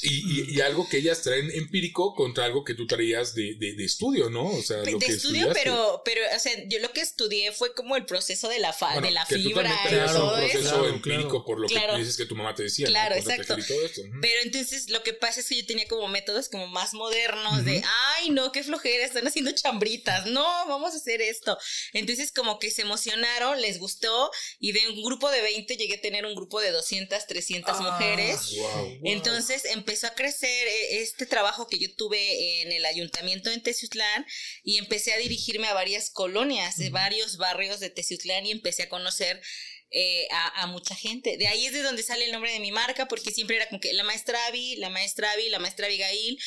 Y, 0.00 0.40
y- 0.40 0.56
y 0.56 0.60
algo 0.62 0.88
que 0.88 0.96
ellas 0.96 1.22
traen 1.22 1.48
empírico 1.52 2.14
contra 2.16 2.44
algo 2.44 2.64
que 2.64 2.74
tú 2.74 2.88
traías 2.88 3.34
de, 3.36 3.54
de- 3.54 3.74
de 3.74 3.84
estudio, 3.84 4.30
¿no? 4.30 4.46
O 4.46 4.62
sea, 4.62 4.78
lo 4.78 4.84
de 4.84 4.98
que 4.98 5.12
estudio, 5.12 5.42
estudiaste. 5.46 5.54
pero, 5.62 6.02
pero, 6.04 6.20
o 6.34 6.38
sea, 6.40 6.52
yo 6.66 6.80
lo 6.80 6.92
que 6.92 7.02
estudié 7.02 7.52
fue 7.52 7.72
como 7.74 7.94
el 7.94 8.04
proceso 8.04 8.48
de 8.48 8.58
la, 8.58 8.72
fa- 8.72 8.94
Bueno, 8.94 9.06
de 9.06 9.12
la 9.12 9.24
que 9.26 9.36
tú 9.36 9.42
fibra 9.50 9.62
también 9.62 9.78
y 9.84 9.88
traías 9.88 10.10
Claro, 10.10 10.24
un 10.24 10.30
todo 10.30 10.38
proceso 10.40 10.58
eso. 10.58 10.68
Claro, 10.80 10.88
empírico 10.88 11.28
claro. 11.28 11.44
por 11.44 11.60
lo 11.60 11.68
Claro. 11.68 11.92
que 11.92 11.98
dices 12.00 12.16
que 12.16 12.26
tu 12.26 12.34
mamá 12.34 12.52
te 12.54 12.64
decía. 12.64 12.86
Claro, 12.88 13.14
exacto. 13.14 13.56
todo 13.68 13.86
esto. 13.86 14.02
Pero 14.20 14.40
entonces 14.42 14.90
lo 14.90 15.02
que 15.04 15.12
pasa 15.12 15.38
es 15.38 15.48
que 15.48 15.56
yo 15.60 15.66
tenía 15.66 15.86
como 15.86 16.08
métodos 16.08 16.48
como 16.48 16.66
más 16.66 16.94
modernos 16.94 17.64
de, 17.64 17.84
ay, 18.16 18.30
no, 18.30 18.50
qué 18.50 18.64
flojera, 18.64 19.04
están 19.04 19.28
haciendo 19.28 19.52
chambritas, 19.52 20.26
no, 20.26 20.42
vamos 20.66 20.94
a 20.94 20.96
hacer 20.96 21.22
esto. 21.22 21.56
Entonces 21.92 22.32
como 22.32 22.58
que 22.58 22.72
se 22.72 22.82
emocionaron, 22.82 23.60
les 23.60 23.78
gustó 23.78 24.32
y 24.58 24.72
de 24.72 24.80
un 24.88 25.02
grupo 25.04 25.30
de 25.30 25.42
20 25.42 25.76
llegué 25.76 25.94
a 25.96 26.00
tener 26.00 26.26
un 26.26 26.34
grupo 26.34 26.60
de 26.60 26.72
200, 26.72 27.24
300 27.28 27.72
Ah, 27.78 27.80
mujeres. 27.82 28.56
Wow. 28.56 28.98
Entonces 29.04 29.64
empezó 29.82 30.06
a 30.06 30.14
crecer 30.14 30.68
eh, 30.68 31.02
este 31.02 31.26
trabajo 31.26 31.66
que 31.66 31.78
yo 31.78 31.94
tuve 31.96 32.62
en 32.62 32.72
el 32.72 32.84
ayuntamiento 32.84 33.50
en 33.50 33.62
Teciutlán 33.62 34.24
y 34.62 34.78
empecé 34.78 35.12
a 35.12 35.18
dirigirme 35.18 35.66
a 35.66 35.74
varias 35.74 36.10
colonias, 36.10 36.76
de 36.76 36.90
varios 36.90 37.36
barrios 37.36 37.80
de 37.80 37.90
Teciutlán 37.90 38.46
y 38.46 38.52
empecé 38.52 38.84
a 38.84 38.88
conocer 38.88 39.42
eh, 39.90 40.26
a, 40.30 40.62
a 40.62 40.66
mucha 40.68 40.94
gente. 40.94 41.36
De 41.36 41.48
ahí 41.48 41.66
es 41.66 41.72
de 41.72 41.82
donde 41.82 42.02
sale 42.02 42.24
el 42.24 42.32
nombre 42.32 42.52
de 42.52 42.60
mi 42.60 42.72
marca, 42.72 43.08
porque 43.08 43.32
siempre 43.32 43.56
era 43.56 43.68
como 43.68 43.80
que 43.80 43.92
la 43.92 44.04
maestra 44.04 44.46
Abby, 44.46 44.76
la 44.76 44.88
maestra 44.88 45.30
Abby, 45.32 45.48
la 45.48 45.58
maestra 45.58 45.86
Abigail. 45.86 46.38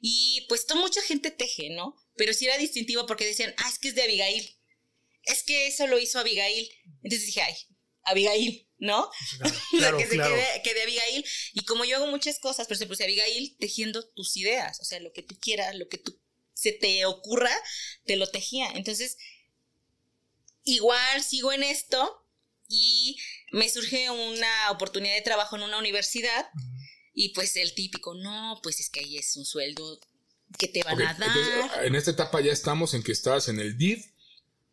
Y 0.00 0.46
pues 0.48 0.66
toda 0.66 0.80
mucha 0.80 1.00
gente 1.02 1.30
teje, 1.30 1.70
¿no? 1.70 1.96
Pero 2.16 2.34
sí 2.34 2.44
era 2.44 2.58
distintivo 2.58 3.06
porque 3.06 3.24
decían, 3.24 3.54
ah, 3.56 3.68
es 3.68 3.78
que 3.78 3.88
es 3.88 3.94
de 3.94 4.02
Abigail. 4.02 4.56
Es 5.24 5.42
que 5.42 5.66
eso 5.66 5.86
lo 5.86 5.98
hizo 5.98 6.18
Abigail. 6.18 6.68
Entonces 7.02 7.26
dije, 7.26 7.40
ay, 7.42 7.54
Abigail, 8.04 8.68
¿no? 8.78 9.10
Claro, 9.70 9.98
que 9.98 10.06
se 10.06 10.14
claro. 10.14 10.34
quede, 10.34 10.62
que 10.62 10.74
de 10.74 10.82
Abigail. 10.82 11.24
Y 11.54 11.64
como 11.64 11.84
yo 11.84 11.96
hago 11.96 12.06
muchas 12.08 12.38
cosas, 12.38 12.66
por 12.66 12.76
ejemplo, 12.76 12.96
si 12.96 13.04
Abigail 13.04 13.56
tejiendo 13.58 14.06
tus 14.10 14.36
ideas, 14.36 14.80
o 14.80 14.84
sea, 14.84 15.00
lo 15.00 15.12
que 15.12 15.22
tú 15.22 15.38
quieras, 15.40 15.74
lo 15.74 15.88
que 15.88 15.98
tú 15.98 16.20
se 16.54 16.72
te 16.72 17.04
ocurra, 17.06 17.52
te 18.04 18.16
lo 18.16 18.28
tejía. 18.28 18.70
Entonces, 18.74 19.16
igual 20.64 21.22
sigo 21.22 21.52
en 21.52 21.62
esto 21.62 22.24
y 22.68 23.18
me 23.52 23.68
surge 23.68 24.10
una 24.10 24.70
oportunidad 24.70 25.14
de 25.14 25.22
trabajo 25.22 25.56
en 25.56 25.62
una 25.62 25.78
universidad 25.78 26.48
y 27.14 27.30
pues 27.30 27.56
el 27.56 27.74
típico, 27.74 28.14
no, 28.14 28.58
pues 28.62 28.80
es 28.80 28.88
que 28.88 29.00
ahí 29.00 29.18
es 29.18 29.36
un 29.36 29.44
sueldo 29.44 30.00
que 30.58 30.68
te 30.68 30.82
van 30.82 31.00
a 31.02 31.14
dar. 31.14 31.28
entonces, 31.28 31.70
en 31.82 31.94
esta 31.94 32.10
etapa 32.12 32.40
ya 32.40 32.52
estamos 32.52 32.94
en 32.94 33.02
que 33.02 33.12
estás 33.12 33.48
en 33.48 33.58
el 33.58 33.76
DIV, 33.76 34.04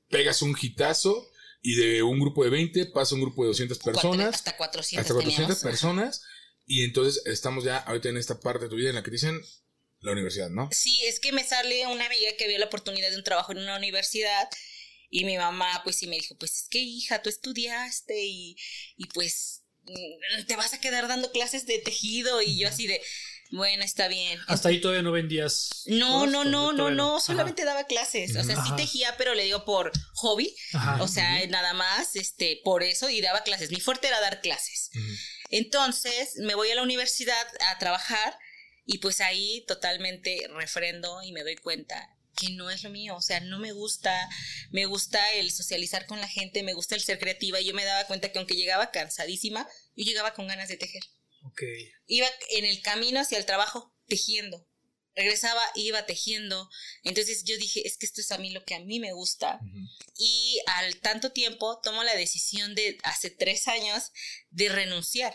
pegas 0.09 0.41
un 0.41 0.55
hitazo 0.59 1.28
y 1.61 1.75
de 1.75 2.03
un 2.03 2.19
grupo 2.19 2.43
de 2.43 2.49
20 2.49 2.85
pasa 2.87 3.15
un 3.15 3.21
grupo 3.21 3.43
de 3.43 3.49
200 3.49 3.77
Cuatro- 3.79 4.01
personas, 4.01 4.35
hasta 4.35 4.55
400 4.57 5.01
hasta 5.01 5.13
400 5.13 5.35
teníamos. 5.59 5.63
personas 5.63 6.21
y 6.65 6.83
entonces 6.83 7.21
estamos 7.25 7.63
ya 7.63 7.77
ahorita 7.77 8.09
en 8.09 8.17
esta 8.17 8.39
parte 8.39 8.65
de 8.65 8.69
tu 8.69 8.75
vida 8.75 8.89
en 8.89 8.95
la 8.95 9.01
que 9.03 9.09
te 9.11 9.15
dicen 9.15 9.41
la 10.01 10.11
universidad, 10.13 10.49
¿no? 10.49 10.69
Sí, 10.71 11.01
es 11.05 11.19
que 11.19 11.31
me 11.33 11.43
sale 11.43 11.85
una 11.87 12.05
amiga 12.05 12.31
que 12.37 12.47
vio 12.47 12.57
la 12.59 12.67
oportunidad 12.67 13.09
de 13.11 13.17
un 13.17 13.23
trabajo 13.23 13.51
en 13.51 13.57
una 13.57 13.75
universidad 13.77 14.47
y 15.09 15.25
mi 15.25 15.37
mamá 15.37 15.81
pues 15.83 15.97
sí 15.97 16.07
me 16.07 16.15
dijo, 16.15 16.35
pues 16.37 16.55
es 16.55 16.67
que 16.69 16.79
hija, 16.79 17.21
tú 17.21 17.29
estudiaste 17.29 18.23
y, 18.23 18.55
y 18.95 19.07
pues 19.07 19.63
mm, 19.83 20.45
te 20.47 20.55
vas 20.55 20.73
a 20.73 20.79
quedar 20.79 21.07
dando 21.07 21.31
clases 21.31 21.65
de 21.65 21.79
tejido 21.79 22.41
y 22.41 22.57
yo 22.59 22.69
así 22.69 22.87
de, 22.87 23.01
bueno, 23.51 23.83
está 23.83 24.07
bien. 24.07 24.39
Hasta 24.47 24.69
ahí 24.69 24.79
todavía 24.79 25.01
no 25.01 25.11
vendías. 25.11 25.69
No, 25.85 26.19
cosas, 26.19 26.31
no, 26.31 26.45
no, 26.45 26.73
no, 26.73 26.91
no, 26.91 27.17
Ajá. 27.17 27.25
solamente 27.25 27.65
daba 27.65 27.85
clases. 27.85 28.35
O 28.35 28.43
sea, 28.43 28.63
sí 28.63 28.71
tejía, 28.77 29.15
pero 29.17 29.33
le 29.33 29.43
digo 29.43 29.65
por 29.65 29.91
hobby. 30.15 30.55
Ajá. 30.73 31.01
O 31.01 31.07
sea, 31.07 31.45
nada 31.47 31.73
más, 31.73 32.15
este, 32.15 32.61
por 32.63 32.83
eso 32.83 33.09
y 33.09 33.21
daba 33.21 33.43
clases. 33.43 33.71
Mi 33.71 33.79
fuerte 33.79 34.07
era 34.07 34.19
dar 34.19 34.41
clases. 34.41 34.91
Entonces 35.49 36.33
me 36.37 36.55
voy 36.55 36.69
a 36.69 36.75
la 36.75 36.83
universidad 36.83 37.47
a 37.71 37.79
trabajar 37.79 38.37
y 38.85 38.99
pues 38.99 39.21
ahí 39.21 39.65
totalmente 39.67 40.47
refrendo 40.53 41.21
y 41.23 41.31
me 41.31 41.43
doy 41.43 41.55
cuenta 41.55 42.15
que 42.35 42.51
no 42.51 42.69
es 42.69 42.83
lo 42.83 42.89
mío, 42.89 43.15
o 43.15 43.21
sea, 43.21 43.41
no 43.41 43.59
me 43.59 43.73
gusta, 43.73 44.29
me 44.71 44.85
gusta 44.85 45.33
el 45.33 45.51
socializar 45.51 46.05
con 46.05 46.21
la 46.21 46.27
gente, 46.27 46.63
me 46.63 46.73
gusta 46.73 46.95
el 46.95 47.01
ser 47.01 47.19
creativa 47.19 47.59
y 47.59 47.65
yo 47.65 47.73
me 47.73 47.83
daba 47.83 48.07
cuenta 48.07 48.31
que 48.31 48.39
aunque 48.39 48.55
llegaba 48.55 48.91
cansadísima, 48.91 49.67
yo 49.95 50.05
llegaba 50.05 50.33
con 50.33 50.47
ganas 50.47 50.69
de 50.69 50.77
tejer. 50.77 51.03
Iba 52.07 52.27
en 52.51 52.65
el 52.65 52.81
camino 52.81 53.19
hacia 53.19 53.37
el 53.37 53.45
trabajo 53.45 53.93
tejiendo. 54.07 54.65
Regresaba, 55.15 55.61
iba 55.75 56.05
tejiendo. 56.05 56.69
Entonces 57.03 57.43
yo 57.43 57.57
dije, 57.57 57.85
es 57.85 57.97
que 57.97 58.05
esto 58.05 58.21
es 58.21 58.31
a 58.31 58.37
mí 58.37 58.51
lo 58.51 58.63
que 58.63 58.75
a 58.75 58.79
mí 58.79 58.99
me 58.99 59.11
gusta. 59.11 59.59
Ujú. 59.61 59.77
Y 60.17 60.61
al 60.67 60.95
tanto 61.01 61.31
tiempo 61.31 61.79
tomo 61.83 62.03
la 62.03 62.15
decisión 62.15 62.73
de, 62.75 62.97
hace 63.03 63.29
tres 63.29 63.67
años, 63.67 64.11
de 64.49 64.69
renunciar. 64.69 65.33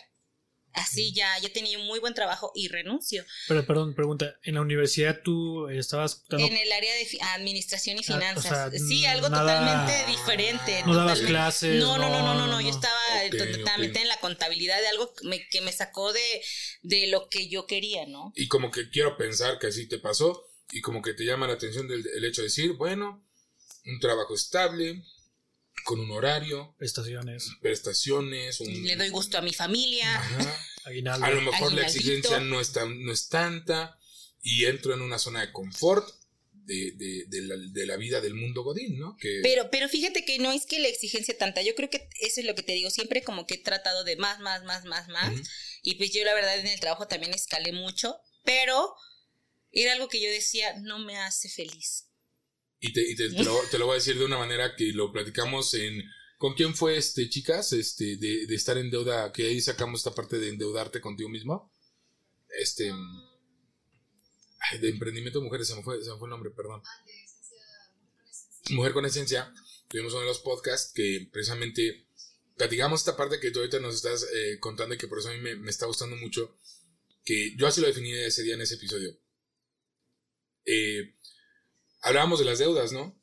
Así 0.73 1.13
ya, 1.13 1.39
ya 1.39 1.53
tenía 1.53 1.79
un 1.79 1.87
muy 1.87 2.01
buen 2.01 2.15
trabajo 2.15 2.51
y 2.53 2.67
renuncio. 2.67 3.25
Pero, 3.47 3.65
perdón, 3.65 3.95
pregunta. 3.95 4.35
¿En 4.43 4.55
la 4.55 4.61
universidad 4.61 5.21
tú 5.23 5.69
estabas 5.69 6.25
dando- 6.29 6.47
En 6.49 6.57
el 6.57 6.73
área 6.73 6.93
de 6.95 7.07
administración 7.35 7.97
y 7.97 8.01
Ah, 8.01 8.03
o 8.03 8.05
finanzas. 8.05 8.73
sea, 8.73 8.81
sí, 8.89 9.07
algo 9.07 9.29
nada- 9.29 9.57
totalmente 9.61 10.11
diferente. 10.11 10.83
No 10.85 10.97
dabas 10.97 11.19
totalmente. 11.21 11.27
clases, 11.31 11.77
No, 11.77 11.97
no, 11.97 12.09
no, 12.09 12.23
no, 12.23 12.35
no, 12.35 12.35
no, 12.35 12.47
no. 12.49 12.61
Yo 12.61 12.71
estaba 12.71 12.99
Ok, 13.27 13.59
totalmente 13.59 13.99
ok. 13.99 14.03
en 14.03 14.09
la 14.09 14.21
contabilidad 14.21 14.81
de 14.81 14.89
algo 14.89 15.15
que 15.15 15.27
me, 15.27 15.49
que 15.49 15.61
me 15.61 15.73
sacó 15.73 16.13
de, 16.13 16.43
de 16.83 17.07
lo 17.09 17.29
que 17.29 17.49
yo 17.49 17.67
quería, 17.67 18.07
¿no? 18.07 18.33
Y 18.35 18.49
como 18.49 18.71
que 18.71 18.91
quiero 18.91 19.17
pensar 19.17 19.59
que 19.59 19.69
así 19.69 19.87
te 19.87 19.99
pasó 19.99 20.47
y 20.73 20.81
como 20.81 21.03
que 21.03 21.15
te 21.15 21.25
llama 21.25 21.47
la 21.47 21.55
atención 21.55 21.89
del, 21.89 22.07
el 22.07 22.25
hecho 22.25 22.43
de 22.43 22.49
decir, 22.49 22.73
bueno, 22.73 23.27
un 23.87 24.01
trabajo 24.01 24.35
estable, 24.35 25.03
con 25.85 26.01
un 26.01 26.11
horario, 26.13 26.75
prestaciones, 26.79 27.51
prestaciones, 27.61 28.61
un... 28.61 28.85
Le 28.85 28.97
doy 28.97 29.09
gusto 29.11 29.39
a 29.39 29.43
mi 29.43 29.53
familia. 29.53 30.17
Ajá. 30.17 30.61
aguinaldo? 30.85 31.27
A 31.27 31.31
lo 31.31 31.43
mejor 31.43 31.73
la 31.73 31.83
exigencia 31.83 32.41
no 32.41 32.61
es, 32.61 32.73
tan, 32.73 33.05
no 33.05 33.13
es 33.13 33.29
tanta 33.29 33.99
y 34.43 34.65
entro 34.67 34.95
en 34.95 35.01
una 35.01 35.19
zona 35.19 35.41
de 35.41 35.53
confort 35.53 36.09
de, 36.65 36.93
de, 36.93 37.25
de 37.29 37.43
la, 37.43 37.57
de 37.57 37.87
la 37.87 37.97
vida 37.97 38.21
del 38.21 38.35
mundo 38.35 38.63
godín, 38.63 38.99
¿no? 38.99 39.17
Que, 39.17 39.41
Pero, 39.43 39.69
pero 39.71 39.89
fíjate 39.89 40.25
que 40.25 40.39
no 40.39 40.51
es 40.53 40.67
que 40.67 40.79
la 40.79 40.89
exigencia 40.89 41.37
tanta. 41.37 41.63
Yo 41.63 41.75
creo 41.75 41.91
que 41.91 42.09
eso 42.21 42.41
es 42.41 42.47
lo 42.47 42.55
que 42.55 42.63
te 42.63 42.73
digo. 42.73 42.91
Siempre 42.91 43.23
como 43.23 43.47
que 43.47 43.55
he 43.55 43.59
tratado 43.59 44.05
de 44.05 44.17
más, 44.17 44.41
más, 44.41 44.65
más, 44.65 44.85
más, 44.85 45.09
más. 45.09 45.33
Y 45.83 45.97
pues 45.97 46.13
yo 46.13 46.25
la 46.25 46.35
verdad 46.35 46.59
en 46.59 46.67
el 46.67 46.81
trabajo 46.81 47.07
también 47.07 47.35
escalé 47.35 47.73
mucho. 47.73 48.17
Pero 48.45 48.95
era 49.73 49.93
algo 49.93 50.09
que 50.09 50.21
yo 50.21 50.31
decía, 50.31 50.79
no 50.81 50.99
me 50.99 51.17
hace 51.19 51.49
feliz. 51.49 52.09
Y, 52.81 52.93
te, 52.93 53.01
y 53.01 53.17
te, 53.17 53.31
te 53.31 53.45
lo, 53.45 53.59
te 53.71 53.79
lo 53.79 53.87
voy 53.87 53.95
a 53.95 53.99
decir 53.99 54.19
de 54.19 54.25
una 54.25 54.39
manera 54.39 54.75
que 54.77 54.93
lo 54.93 55.13
platicamos 55.13 55.75
en... 55.75 56.03
¿Con 56.37 56.55
quién 56.55 56.75
fue 56.75 56.97
este, 56.97 57.29
chicas? 57.31 57.73
Este, 57.73 58.17
de, 58.17 58.47
de 58.47 58.55
estar 58.55 58.77
en 58.77 58.91
deuda, 58.91 59.33
que 59.33 59.47
ahí 59.47 59.61
sacamos 59.61 60.01
esta 60.01 60.15
parte 60.15 60.39
de 60.39 60.49
endeudarte 60.49 61.01
contigo 61.01 61.29
mismo. 61.29 61.73
Este... 62.59 62.93
ay, 64.71 64.79
de 64.79 64.89
emprendimiento 64.91 65.39
de 65.39 65.45
mujeres, 65.45 65.69
se 65.69 65.75
me, 65.75 65.83
fue, 65.83 66.03
se 66.03 66.11
me 66.11 66.19
fue 66.19 66.27
el 66.27 66.31
nombre, 66.31 66.51
perdón. 66.51 66.83
Mujer 68.71 68.93
con 68.93 69.05
Esencia. 69.05 69.53
Tuvimos 69.89 70.13
uno 70.13 70.23
de 70.23 70.29
los 70.29 70.41
podcasts 70.41 70.93
que 70.95 71.29
precisamente 71.31 72.07
platicamos 72.57 73.01
esta 73.01 73.17
parte 73.17 73.41
que 73.41 73.51
tú 73.51 73.61
ahorita 73.61 73.81
nos 73.81 73.95
estás 73.97 74.27
eh, 74.33 74.59
contando 74.59 74.95
y 74.95 74.99
que 74.99 75.09
por 75.09 75.19
eso 75.19 75.29
a 75.29 75.33
mí 75.33 75.39
me, 75.39 75.57
me 75.57 75.71
está 75.71 75.87
gustando 75.87 76.17
mucho. 76.17 76.57
Que 77.25 77.55
yo 77.57 77.67
así 77.67 77.81
lo 77.81 77.87
definí 77.87 78.13
ese 78.13 78.43
día 78.43 78.55
en 78.55 78.63
ese 78.63 78.75
episodio. 78.75 79.17
Eh, 80.65 81.15
hablábamos 82.03 82.39
de 82.39 82.45
las 82.45 82.59
deudas, 82.59 82.93
¿no? 82.93 83.19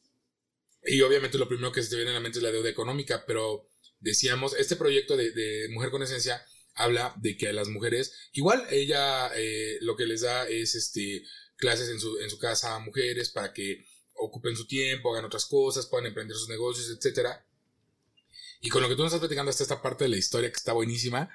Y 0.83 1.01
obviamente 1.01 1.37
lo 1.37 1.47
primero 1.47 1.71
que 1.71 1.83
se 1.83 1.89
te 1.89 1.95
viene 1.95 2.11
a 2.11 2.15
la 2.15 2.19
mente 2.19 2.39
es 2.39 2.43
la 2.43 2.51
deuda 2.51 2.69
económica, 2.69 3.25
pero 3.25 3.69
decíamos, 3.99 4.55
este 4.55 4.75
proyecto 4.75 5.15
de, 5.15 5.31
de 5.31 5.69
Mujer 5.69 5.91
con 5.91 6.01
Esencia 6.01 6.43
habla 6.73 7.13
de 7.17 7.37
que 7.37 7.47
a 7.49 7.53
las 7.53 7.67
mujeres, 7.67 8.13
igual 8.33 8.65
ella 8.71 9.29
eh, 9.35 9.77
lo 9.81 9.95
que 9.95 10.05
les 10.05 10.21
da 10.21 10.47
es 10.47 10.75
este 10.75 11.23
clases 11.57 11.89
en 11.89 11.99
su, 11.99 12.17
en 12.19 12.29
su 12.29 12.39
casa 12.39 12.75
a 12.75 12.79
mujeres 12.79 13.29
para 13.29 13.53
que 13.53 13.85
ocupen 14.15 14.55
su 14.55 14.65
tiempo, 14.67 15.11
hagan 15.13 15.25
otras 15.25 15.45
cosas, 15.45 15.85
puedan 15.87 16.07
emprender 16.07 16.35
sus 16.35 16.49
negocios, 16.49 16.89
etcétera. 16.89 17.45
Y 18.61 18.69
con 18.69 18.81
lo 18.81 18.89
que 18.89 18.95
tú 18.95 19.01
nos 19.03 19.09
estás 19.09 19.19
platicando 19.21 19.49
hasta 19.49 19.63
esta 19.63 19.81
parte 19.81 20.03
de 20.05 20.09
la 20.09 20.17
historia 20.17 20.49
que 20.51 20.57
está 20.57 20.73
buenísima, 20.73 21.29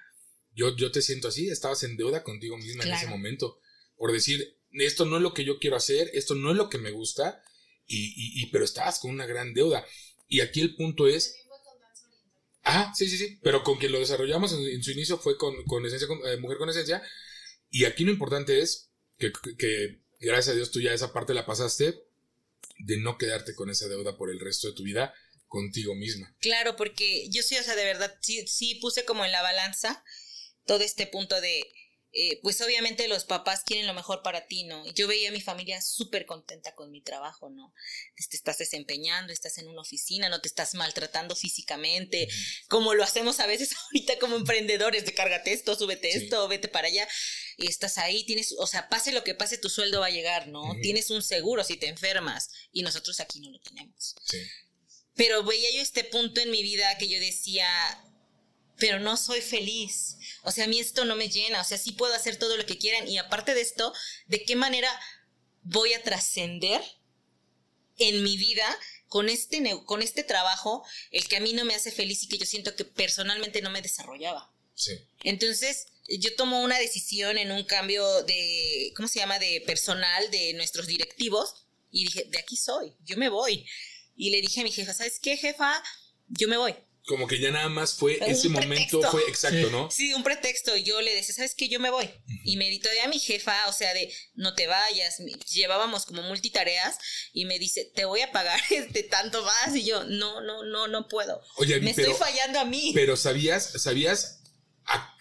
yo, 0.54 0.74
yo 0.76 0.90
te 0.90 1.02
siento 1.02 1.28
así, 1.28 1.48
estabas 1.48 1.82
en 1.82 1.96
deuda 1.96 2.22
contigo 2.22 2.56
misma 2.56 2.84
en 2.84 2.92
ese 2.92 3.02
Claro. 3.02 3.16
momento, 3.16 3.60
por 3.96 4.12
decir, 4.12 4.56
esto 4.72 5.04
no 5.04 5.16
es 5.16 5.22
lo 5.22 5.34
que 5.34 5.44
yo 5.44 5.58
quiero 5.58 5.76
hacer, 5.76 6.10
esto 6.14 6.34
no 6.34 6.50
es 6.50 6.56
lo 6.56 6.68
que 6.68 6.78
me 6.78 6.90
gusta, 6.92 7.42
y, 7.86 8.06
y, 8.16 8.42
y- 8.42 8.46
pero 8.50 8.64
estabas 8.64 8.98
con 8.98 9.10
una 9.10 9.26
gran 9.26 9.54
deuda. 9.54 9.84
Y 10.28 10.40
aquí 10.40 10.60
el 10.60 10.74
punto 10.76 11.06
es, 11.06 11.36
ah, 12.66 12.92
sí, 12.94 13.08
sí, 13.08 13.16
sí, 13.16 13.38
pero 13.42 13.62
con 13.64 13.78
quien 13.78 13.92
lo 13.92 13.98
desarrollamos 13.98 14.52
en, 14.52 14.82
su 14.82 14.90
inicio 14.90 15.16
fue 15.18 15.38
con, 15.38 15.64
con 15.64 15.86
esencia, 15.86 16.06
con- 16.06 16.20
eh, 16.26 16.36
Mujer 16.36 16.58
con 16.58 16.68
Esencia, 16.68 17.02
y 17.70 17.84
aquí 17.84 18.04
lo 18.04 18.12
importante 18.12 18.60
es 18.60 18.90
que, 19.18 19.32
que 19.58 20.00
gracias 20.20 20.52
a 20.52 20.56
Dios 20.56 20.70
tú 20.70 20.80
ya 20.80 20.92
esa 20.92 21.12
parte 21.12 21.34
la 21.34 21.46
pasaste 21.46 22.02
de 22.78 22.98
no 22.98 23.16
quedarte 23.16 23.54
con 23.54 23.70
esa 23.70 23.88
deuda 23.88 24.16
por 24.16 24.30
el 24.30 24.38
resto 24.40 24.68
de 24.68 24.74
tu 24.74 24.82
vida 24.82 25.14
contigo 25.48 25.94
misma. 25.94 26.34
Claro, 26.40 26.76
porque 26.76 27.28
yo 27.30 27.42
sí, 27.42 27.56
o 27.56 27.62
sea, 27.62 27.76
de 27.76 27.84
verdad, 27.84 28.14
sí, 28.20 28.46
sí 28.46 28.74
puse 28.76 29.04
como 29.04 29.24
en 29.24 29.32
la 29.32 29.42
balanza 29.42 30.04
todo 30.66 30.80
este 30.80 31.06
punto 31.06 31.40
de, 31.40 31.64
eh, 32.18 32.40
pues 32.42 32.62
obviamente 32.62 33.08
los 33.08 33.26
papás 33.26 33.62
quieren 33.62 33.86
lo 33.86 33.92
mejor 33.92 34.22
para 34.22 34.46
ti, 34.46 34.64
¿no? 34.64 34.90
Yo 34.94 35.06
veía 35.06 35.28
a 35.28 35.32
mi 35.32 35.42
familia 35.42 35.82
súper 35.82 36.24
contenta 36.24 36.74
con 36.74 36.90
mi 36.90 37.02
trabajo, 37.02 37.50
¿no? 37.50 37.74
Te 38.16 38.34
estás 38.34 38.56
desempeñando, 38.56 39.34
estás 39.34 39.58
en 39.58 39.68
una 39.68 39.82
oficina, 39.82 40.30
no 40.30 40.40
te 40.40 40.48
estás 40.48 40.74
maltratando 40.74 41.36
físicamente, 41.36 42.26
como 42.68 42.94
lo 42.94 43.04
hacemos 43.04 43.38
a 43.38 43.46
veces 43.46 43.74
ahorita 43.84 44.18
como 44.18 44.36
emprendedores, 44.36 45.04
de 45.04 45.12
cárgate 45.12 45.52
esto, 45.52 45.76
súbete 45.76 46.16
esto, 46.16 46.48
vete 46.48 46.68
para 46.68 46.88
allá, 46.88 47.06
y 47.58 47.68
estás 47.68 47.98
ahí, 47.98 48.24
tienes, 48.24 48.54
o 48.58 48.66
sea, 48.66 48.88
pase 48.88 49.12
lo 49.12 49.22
que 49.22 49.34
pase, 49.34 49.58
tu 49.58 49.68
sueldo 49.68 50.00
va 50.00 50.06
a 50.06 50.10
llegar, 50.10 50.48
¿no? 50.48 50.74
Tienes 50.80 51.10
un 51.10 51.22
seguro 51.22 51.64
si 51.64 51.76
te 51.76 51.88
enfermas, 51.88 52.48
y 52.72 52.80
nosotros 52.80 53.20
aquí 53.20 53.40
no 53.40 53.50
lo 53.50 53.60
tenemos. 53.60 54.14
Sí. 54.24 54.38
Pero 55.16 55.44
veía 55.44 55.70
yo 55.70 55.82
este 55.82 56.04
punto 56.04 56.40
en 56.40 56.50
mi 56.50 56.62
vida 56.62 56.96
que 56.96 57.08
yo 57.08 57.20
decía, 57.20 57.68
pero 58.78 58.98
no 59.00 59.16
soy 59.16 59.40
feliz. 59.40 60.16
O 60.42 60.52
sea, 60.52 60.64
a 60.64 60.68
mí 60.68 60.78
esto 60.78 61.04
no 61.04 61.16
me 61.16 61.28
llena. 61.28 61.60
O 61.60 61.64
sea, 61.64 61.78
sí 61.78 61.92
puedo 61.92 62.14
hacer 62.14 62.38
todo 62.38 62.56
lo 62.56 62.66
que 62.66 62.78
quieran. 62.78 63.08
Y 63.08 63.18
aparte 63.18 63.54
de 63.54 63.60
esto, 63.60 63.92
¿de 64.26 64.44
qué 64.44 64.56
manera 64.56 64.90
voy 65.62 65.94
a 65.94 66.02
trascender 66.02 66.82
en 67.98 68.22
mi 68.22 68.36
vida 68.36 68.66
con 69.08 69.28
este, 69.28 69.62
con 69.84 70.02
este 70.02 70.24
trabajo, 70.24 70.84
el 71.10 71.26
que 71.28 71.36
a 71.36 71.40
mí 71.40 71.52
no 71.52 71.64
me 71.64 71.74
hace 71.74 71.90
feliz 71.90 72.22
y 72.22 72.28
que 72.28 72.38
yo 72.38 72.46
siento 72.46 72.76
que 72.76 72.84
personalmente 72.84 73.62
no 73.62 73.70
me 73.70 73.82
desarrollaba? 73.82 74.52
Sí. 74.74 74.92
Entonces, 75.22 75.86
yo 76.08 76.34
tomo 76.36 76.62
una 76.62 76.78
decisión 76.78 77.38
en 77.38 77.50
un 77.50 77.64
cambio 77.64 78.22
de, 78.24 78.92
¿cómo 78.94 79.08
se 79.08 79.20
llama?, 79.20 79.38
de 79.38 79.62
personal 79.66 80.30
de 80.30 80.52
nuestros 80.52 80.86
directivos 80.86 81.66
y 81.90 82.04
dije, 82.04 82.24
de 82.24 82.38
aquí 82.38 82.56
soy, 82.56 82.94
yo 83.04 83.16
me 83.16 83.30
voy. 83.30 83.66
Y 84.16 84.30
le 84.30 84.40
dije 84.40 84.60
a 84.60 84.64
mi 84.64 84.72
jefa, 84.72 84.92
¿sabes 84.92 85.18
qué, 85.18 85.36
jefa? 85.36 85.82
Yo 86.28 86.48
me 86.48 86.56
voy 86.58 86.74
como 87.06 87.28
que 87.28 87.38
ya 87.38 87.52
nada 87.52 87.68
más 87.68 87.94
fue 87.94 88.18
ese 88.26 88.48
momento, 88.48 89.00
fue 89.10 89.22
exacto, 89.28 89.70
¿no? 89.70 89.90
Sí, 89.90 90.12
un 90.12 90.24
pretexto. 90.24 90.76
Yo 90.76 91.00
le 91.00 91.14
decía, 91.14 91.36
¿sabes 91.36 91.54
qué? 91.54 91.68
Yo 91.68 91.78
me 91.78 91.90
voy. 91.90 92.10
Y 92.44 92.56
me 92.56 92.66
editó 92.66 92.88
a 93.02 93.08
mi 93.08 93.20
jefa, 93.20 93.68
o 93.68 93.72
sea, 93.72 93.94
de 93.94 94.12
no 94.34 94.54
te 94.54 94.66
vayas. 94.66 95.18
Llevábamos 95.52 96.04
como 96.04 96.22
multitareas 96.22 96.98
y 97.32 97.44
me 97.44 97.60
dice, 97.60 97.90
te 97.94 98.04
voy 98.04 98.22
a 98.22 98.32
pagar 98.32 98.60
este 98.70 99.04
tanto 99.04 99.42
más. 99.44 99.76
Y 99.76 99.84
yo, 99.84 100.04
no, 100.04 100.40
no, 100.40 100.64
no, 100.64 100.88
no 100.88 101.06
puedo. 101.06 101.40
Oye, 101.56 101.80
me 101.80 101.90
estoy 101.90 102.12
fallando 102.14 102.58
a 102.58 102.64
mí. 102.64 102.90
Pero 102.94 103.16
sabías, 103.16 103.80
sabías 103.80 104.42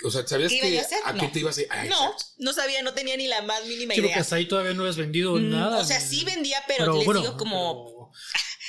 o 0.04 0.12
sea, 0.12 0.28
¿sabías 0.28 0.52
que 0.52 0.80
a, 1.06 1.13
qué 1.15 1.28
te 1.30 1.39
ibas 1.39 1.58
a 1.58 1.62
ir? 1.62 1.89
no, 1.89 2.15
no 2.38 2.54
sabía, 2.54 2.84
no 2.84 2.93
tenía 2.93 3.17
ni 3.17 3.28
la 3.28 3.41
más 3.41 3.65
mínima 3.65 3.93
idea. 3.93 4.04
Creo 4.04 4.13
que 4.13 4.19
hasta 4.19 4.36
ahí 4.36 4.48
todavía 4.48 4.74
no 4.74 4.86
has 4.86 4.95
vendido 4.95 5.36
mm, 5.36 5.50
nada. 5.50 5.78
O 5.78 5.86
sea, 5.86 6.00
sí 6.00 6.24
vendía, 6.24 6.63
pero, 6.67 6.98
les 6.98 7.06
digo 7.06 7.38
como... 7.38 8.12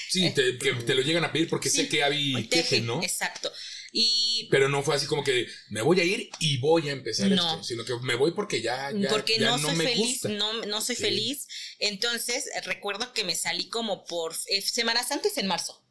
Sí, 0.09 0.31
te, 0.31 0.59
que 0.59 0.73
te 0.73 0.95
lo 0.95 1.03
llegan 1.03 1.25
a 1.25 1.33
pedir 1.33 1.49
porque 1.49 1.71
sé 1.71 1.89
que 1.89 2.03
había 2.03 2.49
teje, 2.49 2.81
¿no? 2.81 3.03
Exacto. 3.03 3.53
Y... 3.93 4.49
Pero 4.51 4.69
no 4.69 4.83
fue 4.83 4.95
así 4.95 5.07
como 5.07 5.25
que 5.25 5.47
me 5.71 5.81
voy 5.81 6.01
a 6.01 6.05
ir 6.05 6.29
y 6.39 6.59
voy 6.59 6.89
a 6.89 6.93
empezar 6.93 7.33
esto, 7.33 7.65
sino 7.65 7.85
que 7.85 7.95
me 8.03 8.15
voy 8.15 8.33
porque 8.33 8.61
ya, 8.61 8.91
ya 8.93 9.09
porque 9.09 9.39
no, 9.39 9.59
soy 9.59 9.77
feliz, 9.77 10.25
No, 10.25 10.53
no 10.67 10.81
soy 10.81 10.97
feliz. 10.97 11.47
Entonces 11.79 12.45
recuerdo 12.65 13.13
que 13.13 13.25
me 13.25 13.35
salí 13.35 13.69
como 13.69 14.05
por 14.05 14.35
eh, 14.49 14.61
semanas 14.61 15.13
antes 15.13 15.39
en 15.39 15.47
marzo. 15.47 15.86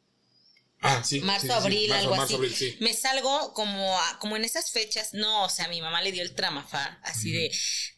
Ah, 0.85 1.03
sí. 1.03 1.19
Marzo, 1.21 1.53
abril, 1.53 1.91
algo 1.91 2.15
así. 2.15 2.37
me 2.79 2.93
salgo 2.93 3.53
como, 3.53 3.97
como 4.19 4.35
en 4.35 4.45
esas 4.45 4.71
fechas. 4.71 5.13
No, 5.13 5.45
o 5.45 5.49
sea, 5.49 5.67
mi 5.67 5.81
mamá 5.81 6.01
le 6.01 6.11
dio 6.11 6.21
el 6.21 6.35
tramafa, 6.35 6.99
así 7.03 7.31
de, 7.31 7.51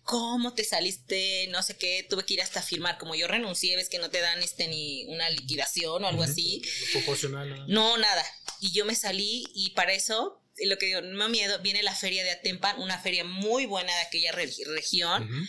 ¿cómo 0.03 0.53
te 0.53 0.63
saliste? 0.63 1.47
No 1.49 1.63
sé 1.63 1.77
qué, 1.77 2.05
tuve 2.09 2.25
que 2.25 2.35
ir 2.35 2.41
hasta 2.41 2.61
firmar. 2.61 2.97
Como 2.97 3.15
yo 3.15 3.27
renuncié, 3.27 3.75
ves 3.75 3.89
que 3.89 3.99
no 3.99 4.09
te 4.09 4.21
dan 4.21 4.41
este 4.41 4.67
ni 4.67 5.05
una 5.07 5.29
liquidación 5.29 6.03
o 6.03 6.07
algo 6.07 6.23
así. 6.23 6.61
Proporcional. 6.93 7.65
No, 7.67 7.97
nada. 7.97 8.25
Y 8.59 8.71
yo 8.71 8.85
me 8.85 8.95
salí 8.95 9.45
y 9.53 9.71
para 9.71 9.93
eso, 9.93 10.41
lo 10.65 10.77
que 10.77 10.87
digo, 10.87 11.01
no 11.01 11.25
me 11.25 11.29
miedo, 11.29 11.59
viene 11.59 11.83
la 11.83 11.95
feria 11.95 12.23
de 12.23 12.31
Atempan, 12.31 12.81
una 12.81 12.99
feria 12.99 13.23
muy 13.23 13.65
buena 13.65 13.93
de 13.93 14.01
aquella 14.01 14.31
región. 14.31 15.47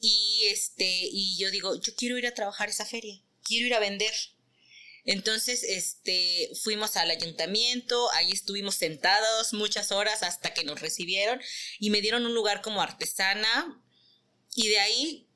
Y 0.00 0.44
este, 0.50 1.08
y 1.10 1.36
yo 1.38 1.50
digo, 1.50 1.80
yo 1.80 1.94
quiero 1.94 2.18
ir 2.18 2.26
a 2.26 2.34
trabajar 2.34 2.68
esa 2.68 2.84
feria, 2.86 3.20
quiero 3.42 3.66
ir 3.66 3.74
a 3.74 3.80
vender. 3.80 4.12
Entonces, 5.06 5.62
este, 5.62 6.50
fuimos 6.62 6.96
al 6.96 7.10
ayuntamiento, 7.10 8.10
ahí 8.12 8.32
estuvimos 8.32 8.74
sentados 8.74 9.54
muchas 9.54 9.92
horas 9.92 10.22
hasta 10.22 10.52
que 10.52 10.64
nos 10.64 10.80
recibieron 10.80 11.40
y 11.78 11.90
me 11.90 12.00
dieron 12.00 12.26
un 12.26 12.34
lugar 12.34 12.60
como 12.60 12.82
artesana 12.82 13.82
y 14.56 14.68
de 14.68 14.78
ahí, 14.80 15.28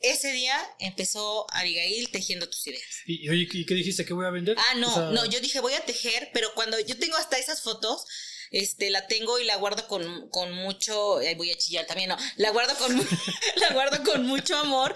ese 0.00 0.32
día 0.32 0.56
empezó 0.78 1.46
Abigail 1.52 2.10
tejiendo 2.10 2.48
tus 2.48 2.66
ideas. 2.68 3.02
¿Y, 3.04 3.28
oye, 3.28 3.46
qué 3.46 3.74
dijiste? 3.74 4.06
¿Qué 4.06 4.14
voy 4.14 4.24
a 4.24 4.30
vender? 4.30 4.56
Ah, 4.58 4.74
no, 4.76 5.10
no, 5.10 5.26
yo 5.26 5.40
dije 5.40 5.60
voy 5.60 5.74
a 5.74 5.84
tejer, 5.84 6.30
pero 6.32 6.54
cuando 6.54 6.78
yo 6.80 6.96
tengo 6.96 7.16
hasta 7.16 7.36
esas 7.36 7.60
fotos, 7.60 8.06
este, 8.50 8.90
la 8.90 9.06
tengo 9.08 9.38
y 9.38 9.44
la 9.44 9.56
guardo 9.56 9.86
con, 9.88 10.30
con 10.30 10.52
mucho, 10.52 11.18
voy 11.36 11.50
a 11.50 11.58
chillar 11.58 11.86
también, 11.86 12.08
no, 12.08 12.16
la 12.36 12.50
guardo 12.50 12.74
con, 12.76 12.96
la 13.56 13.72
guardo 13.74 14.02
con 14.04 14.24
mucho 14.24 14.56
amor, 14.56 14.94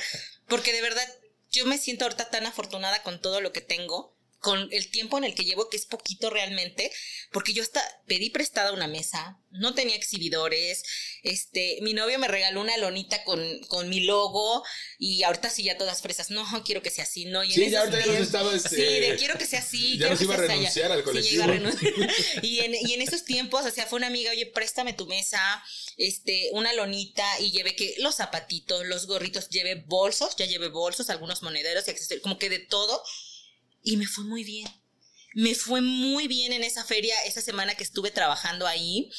porque 0.49 0.73
de 0.73 0.81
verdad 0.81 1.07
yo 1.55 1.65
me 1.67 1.79
siento 1.79 2.05
ahorita 2.05 2.31
tan 2.31 2.47
afortunada 2.47 3.03
con 3.03 3.21
todo 3.21 3.41
lo 3.41 3.53
que 3.53 3.61
tengo 3.61 4.17
con 4.45 4.69
el 4.73 4.91
tiempo 4.91 5.17
en 5.17 5.25
el 5.25 5.35
que 5.35 5.47
llevo, 5.47 5.71
que 5.71 5.79
es 5.79 5.87
poquito 5.87 6.29
realmente, 6.29 6.93
porque 7.33 7.55
yo 7.55 7.63
hasta 7.63 7.81
pedí 8.07 8.29
prestada 8.29 8.73
una 8.73 8.87
mesa, 8.87 9.39
no 9.51 9.73
tenía 9.73 9.97
exhibidores, 9.97 10.83
este, 11.23 11.79
mi 11.81 11.95
novio 11.95 12.19
me 12.19 12.29
regaló 12.29 12.61
una 12.61 12.77
lonita 12.77 13.25
con, 13.25 13.41
con 13.69 13.89
mi 13.89 14.01
logo 14.01 14.63
y 14.99 15.23
ahorita 15.23 15.49
sí 15.49 15.63
ya 15.63 15.79
todas 15.79 16.03
fresas, 16.03 16.29
no, 16.29 16.45
quiero 16.63 16.83
que 16.83 16.91
sea 16.91 17.05
así, 17.05 17.25
no, 17.25 17.43
y 17.43 17.53
sí, 17.53 17.71
ya 17.71 17.81
ahorita 17.81 18.01
ya 18.01 18.07
nos 18.07 18.21
estaba, 18.21 18.55
este, 18.55 18.69
sí, 18.69 18.83
de 18.83 19.17
quiero 19.17 19.39
que 19.39 19.47
sea 19.47 19.61
así, 19.61 19.97
ya 19.97 20.11
nos 20.11 20.21
iba 20.21 20.35
a 20.35 20.37
renunciar 20.37 20.93
al 20.93 21.03
colectivo. 21.05 21.45
y, 22.43 22.61
en, 22.61 22.75
y 22.75 22.93
en 22.93 23.01
esos 23.01 23.25
tiempos, 23.25 23.65
o 23.65 23.71
sea, 23.71 23.87
fue 23.87 23.97
una 23.97 24.09
amiga, 24.09 24.31
oye, 24.31 24.45
préstame 24.45 24.93
tu 24.93 25.07
mesa, 25.07 25.65
este, 25.97 26.51
una 26.53 26.75
lonita 26.75 27.25
y 27.41 27.51
llevé 27.51 27.75
que 27.75 27.95
los 27.97 28.17
zapatitos, 28.17 28.85
los 28.85 29.07
gorritos, 29.07 29.49
llevé 29.49 29.77
bolsos, 29.87 30.37
ya 30.37 30.45
llevé 30.45 30.69
bolsos, 30.69 31.09
algunos 31.09 31.43
monederos 31.43 31.89
y 31.89 31.93
accesorios, 31.93 32.23
como 32.23 32.39
que 32.39 32.51
de 32.51 32.59
todo 32.59 33.03
y 33.85 33.97
me 33.97 34.07
fue 34.07 34.25
muy 34.25 34.43
bien. 34.43 34.67
Me 35.35 35.55
fue 35.55 35.81
muy 35.81 36.27
bien 36.27 36.53
en 36.53 36.65
esa 36.65 36.85
feria, 36.85 37.15
esa 37.27 37.41
semana 37.41 37.75
que 37.75 37.85
estuve 37.85 38.11
trabajando 38.11 38.67
ahí. 38.67 39.11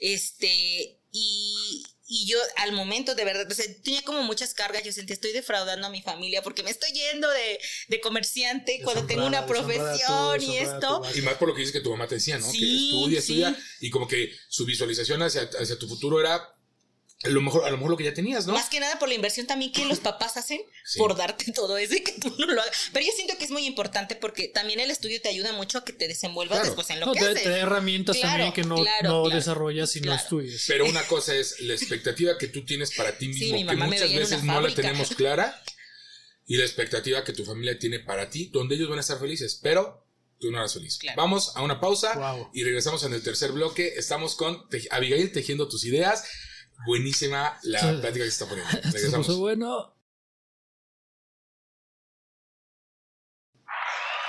Este, 0.00 1.00
y, 1.12 1.84
y 2.06 2.26
yo 2.26 2.38
al 2.56 2.72
momento 2.72 3.14
de 3.14 3.24
verdad, 3.24 3.46
tenía 3.82 4.02
como 4.02 4.22
muchas 4.22 4.54
cargas, 4.54 4.82
yo 4.84 4.92
sentía, 4.92 5.14
estoy 5.14 5.32
defraudando 5.32 5.86
a 5.86 5.90
mi 5.90 6.00
familia 6.00 6.42
porque 6.42 6.62
me 6.62 6.70
estoy 6.70 6.90
yendo 6.92 7.28
de, 7.28 7.58
de 7.88 8.00
comerciante 8.00 8.80
cuando 8.82 9.06
tengo 9.06 9.26
una 9.26 9.46
profesión 9.46 10.42
y 10.42 10.56
esto. 10.56 11.02
Y 11.14 11.22
más 11.22 11.34
por 11.34 11.48
lo 11.48 11.54
que 11.54 11.60
dices 11.60 11.72
que 11.72 11.80
tu 11.80 11.90
mamá 11.90 12.06
te 12.08 12.16
decía, 12.16 12.38
¿no? 12.38 12.50
que 12.50 12.58
estudia, 12.58 13.18
estudia, 13.18 13.58
y 13.80 13.90
como 13.90 14.08
que 14.08 14.32
su 14.48 14.64
visualización 14.64 15.22
hacia, 15.22 15.42
hacia 15.42 15.78
tu 15.78 15.88
futuro 15.88 16.20
era 16.20 16.40
a 17.24 17.28
lo 17.28 17.40
mejor, 17.40 17.64
a 17.64 17.70
lo 17.70 17.76
mejor 17.76 17.90
lo 17.90 17.96
que 17.96 18.04
ya 18.04 18.14
tenías, 18.14 18.46
¿no? 18.46 18.52
Más 18.52 18.68
que 18.68 18.80
nada 18.80 18.98
por 18.98 19.08
la 19.08 19.14
inversión 19.14 19.46
también 19.46 19.72
que 19.72 19.84
los 19.86 20.00
papás 20.00 20.36
hacen 20.36 20.60
por 20.96 21.16
darte 21.16 21.52
todo 21.52 21.78
eso 21.78 21.94
y 21.94 22.00
que 22.00 22.12
tú 22.12 22.34
no 22.38 22.46
lo 22.46 22.60
hagas. 22.60 22.90
Pero 22.92 23.06
yo 23.06 23.12
siento 23.12 23.36
que 23.38 23.44
es 23.44 23.50
muy 23.50 23.66
importante 23.66 24.14
porque 24.16 24.48
también 24.48 24.80
el 24.80 24.90
estudio 24.90 25.20
te 25.20 25.28
ayuda 25.28 25.52
mucho 25.52 25.78
a 25.78 25.84
que 25.84 25.92
te 25.92 26.08
desenvuelvas 26.08 26.64
después 26.64 26.90
en 26.90 27.00
lo 27.00 27.12
que 27.12 27.20
te, 27.20 27.26
haces. 27.26 27.42
Te 27.42 27.48
da 27.50 27.58
herramientas 27.58 28.20
también 28.20 28.52
que 28.52 28.62
no, 28.62 28.76
no 29.02 29.28
desarrollas 29.28 29.90
si 29.90 30.00
no 30.00 30.14
estudias. 30.14 30.64
Pero 30.66 30.86
una 30.86 31.02
cosa 31.06 31.34
es 31.34 31.60
la 31.60 31.74
expectativa 31.74 32.36
que 32.38 32.48
tú 32.48 32.64
tienes 32.64 32.92
para 32.92 33.16
ti 33.16 33.28
mismo, 33.28 33.70
que 33.70 33.76
muchas 33.76 34.14
veces 34.14 34.42
no 34.44 34.60
la 34.60 34.74
tenemos 34.74 35.08
clara, 35.16 35.62
y 36.46 36.56
la 36.56 36.64
expectativa 36.64 37.24
que 37.24 37.32
tu 37.32 37.44
familia 37.44 37.78
tiene 37.78 38.00
para 38.00 38.28
ti, 38.28 38.50
donde 38.52 38.74
ellos 38.74 38.88
van 38.88 38.98
a 38.98 39.00
estar 39.00 39.18
felices, 39.18 39.58
pero 39.62 40.04
tú 40.38 40.50
no 40.50 40.58
eras 40.58 40.74
feliz. 40.74 40.98
Vamos 41.16 41.52
a 41.54 41.62
una 41.62 41.80
pausa 41.80 42.48
y 42.52 42.64
regresamos 42.64 43.02
en 43.04 43.14
el 43.14 43.22
tercer 43.22 43.52
bloque. 43.52 43.94
Estamos 43.96 44.34
con 44.34 44.66
Abigail 44.90 45.32
tejiendo 45.32 45.68
tus 45.68 45.84
ideas. 45.84 46.24
Buenísima 46.86 47.58
la 47.62 47.80
plática 47.80 48.24
que 48.24 48.30
se 48.30 48.44
está 48.44 48.46
poniendo. 48.46 48.70
Regresamos. 48.92 49.38
bueno. 49.38 49.94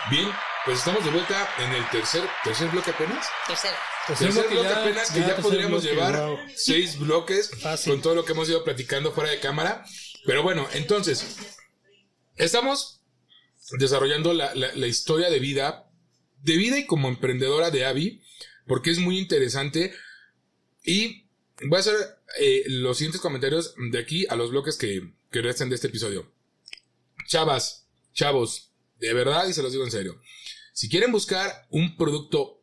Bien, 0.10 0.30
pues 0.66 0.80
estamos 0.80 1.04
de 1.04 1.12
vuelta 1.12 1.50
en 1.60 1.72
el 1.74 1.90
tercer, 1.90 2.24
tercer 2.44 2.70
bloque 2.70 2.92
apenas. 2.92 3.28
Tercer. 3.48 3.72
Tercer, 4.08 4.32
bloque, 4.32 4.68
apenas, 4.68 5.12
que 5.12 5.20
ya, 5.22 5.36
podríamos 5.38 5.84
llevar 5.84 6.46
seis 6.56 7.00
bloques 7.00 7.50
con 7.86 8.02
todo 8.04 8.14
lo 8.14 8.24
que 8.24 8.34
hemos 8.34 8.48
ido 8.48 8.64
platicando 8.64 9.12
fuera 9.12 9.32
de 9.32 9.40
cámara. 9.40 9.84
Pero 10.28 10.44
bueno, 10.44 10.68
entonces, 10.74 11.38
estamos 12.36 13.02
desarrollando 13.80 14.34
la, 14.34 14.54
la 14.54 14.88
historia 14.88 15.32
de 15.32 15.40
vida, 15.40 15.90
de 16.38 16.56
vida 16.56 16.78
y 16.78 16.86
como 16.86 17.08
emprendedora 17.08 17.72
de 17.72 17.86
Abby, 17.86 18.22
porque 18.68 18.92
es 18.92 19.00
muy 19.00 19.18
interesante 19.18 19.92
y 20.84 21.25
Voy 21.64 21.78
a 21.78 21.80
hacer 21.80 21.96
eh, 22.40 22.64
los 22.68 22.98
siguientes 22.98 23.22
comentarios 23.22 23.76
de 23.92 23.98
aquí 23.98 24.26
a 24.30 24.36
los 24.36 24.52
bloques 24.52 24.78
que, 24.78 25.14
que 25.32 25.42
restan 25.42 25.70
de 25.70 25.76
este 25.76 25.88
episodio. 25.88 26.32
Chavas, 27.28 27.88
chavos, 28.14 28.72
de 29.00 29.14
verdad 29.14 29.48
y 29.48 29.54
se 29.54 29.64
los 29.64 29.72
digo 29.72 29.86
en 29.86 29.92
serio. 29.92 30.20
Si 30.74 30.90
quieren 30.90 31.12
buscar 31.12 31.68
un 31.70 31.96
producto 31.96 32.62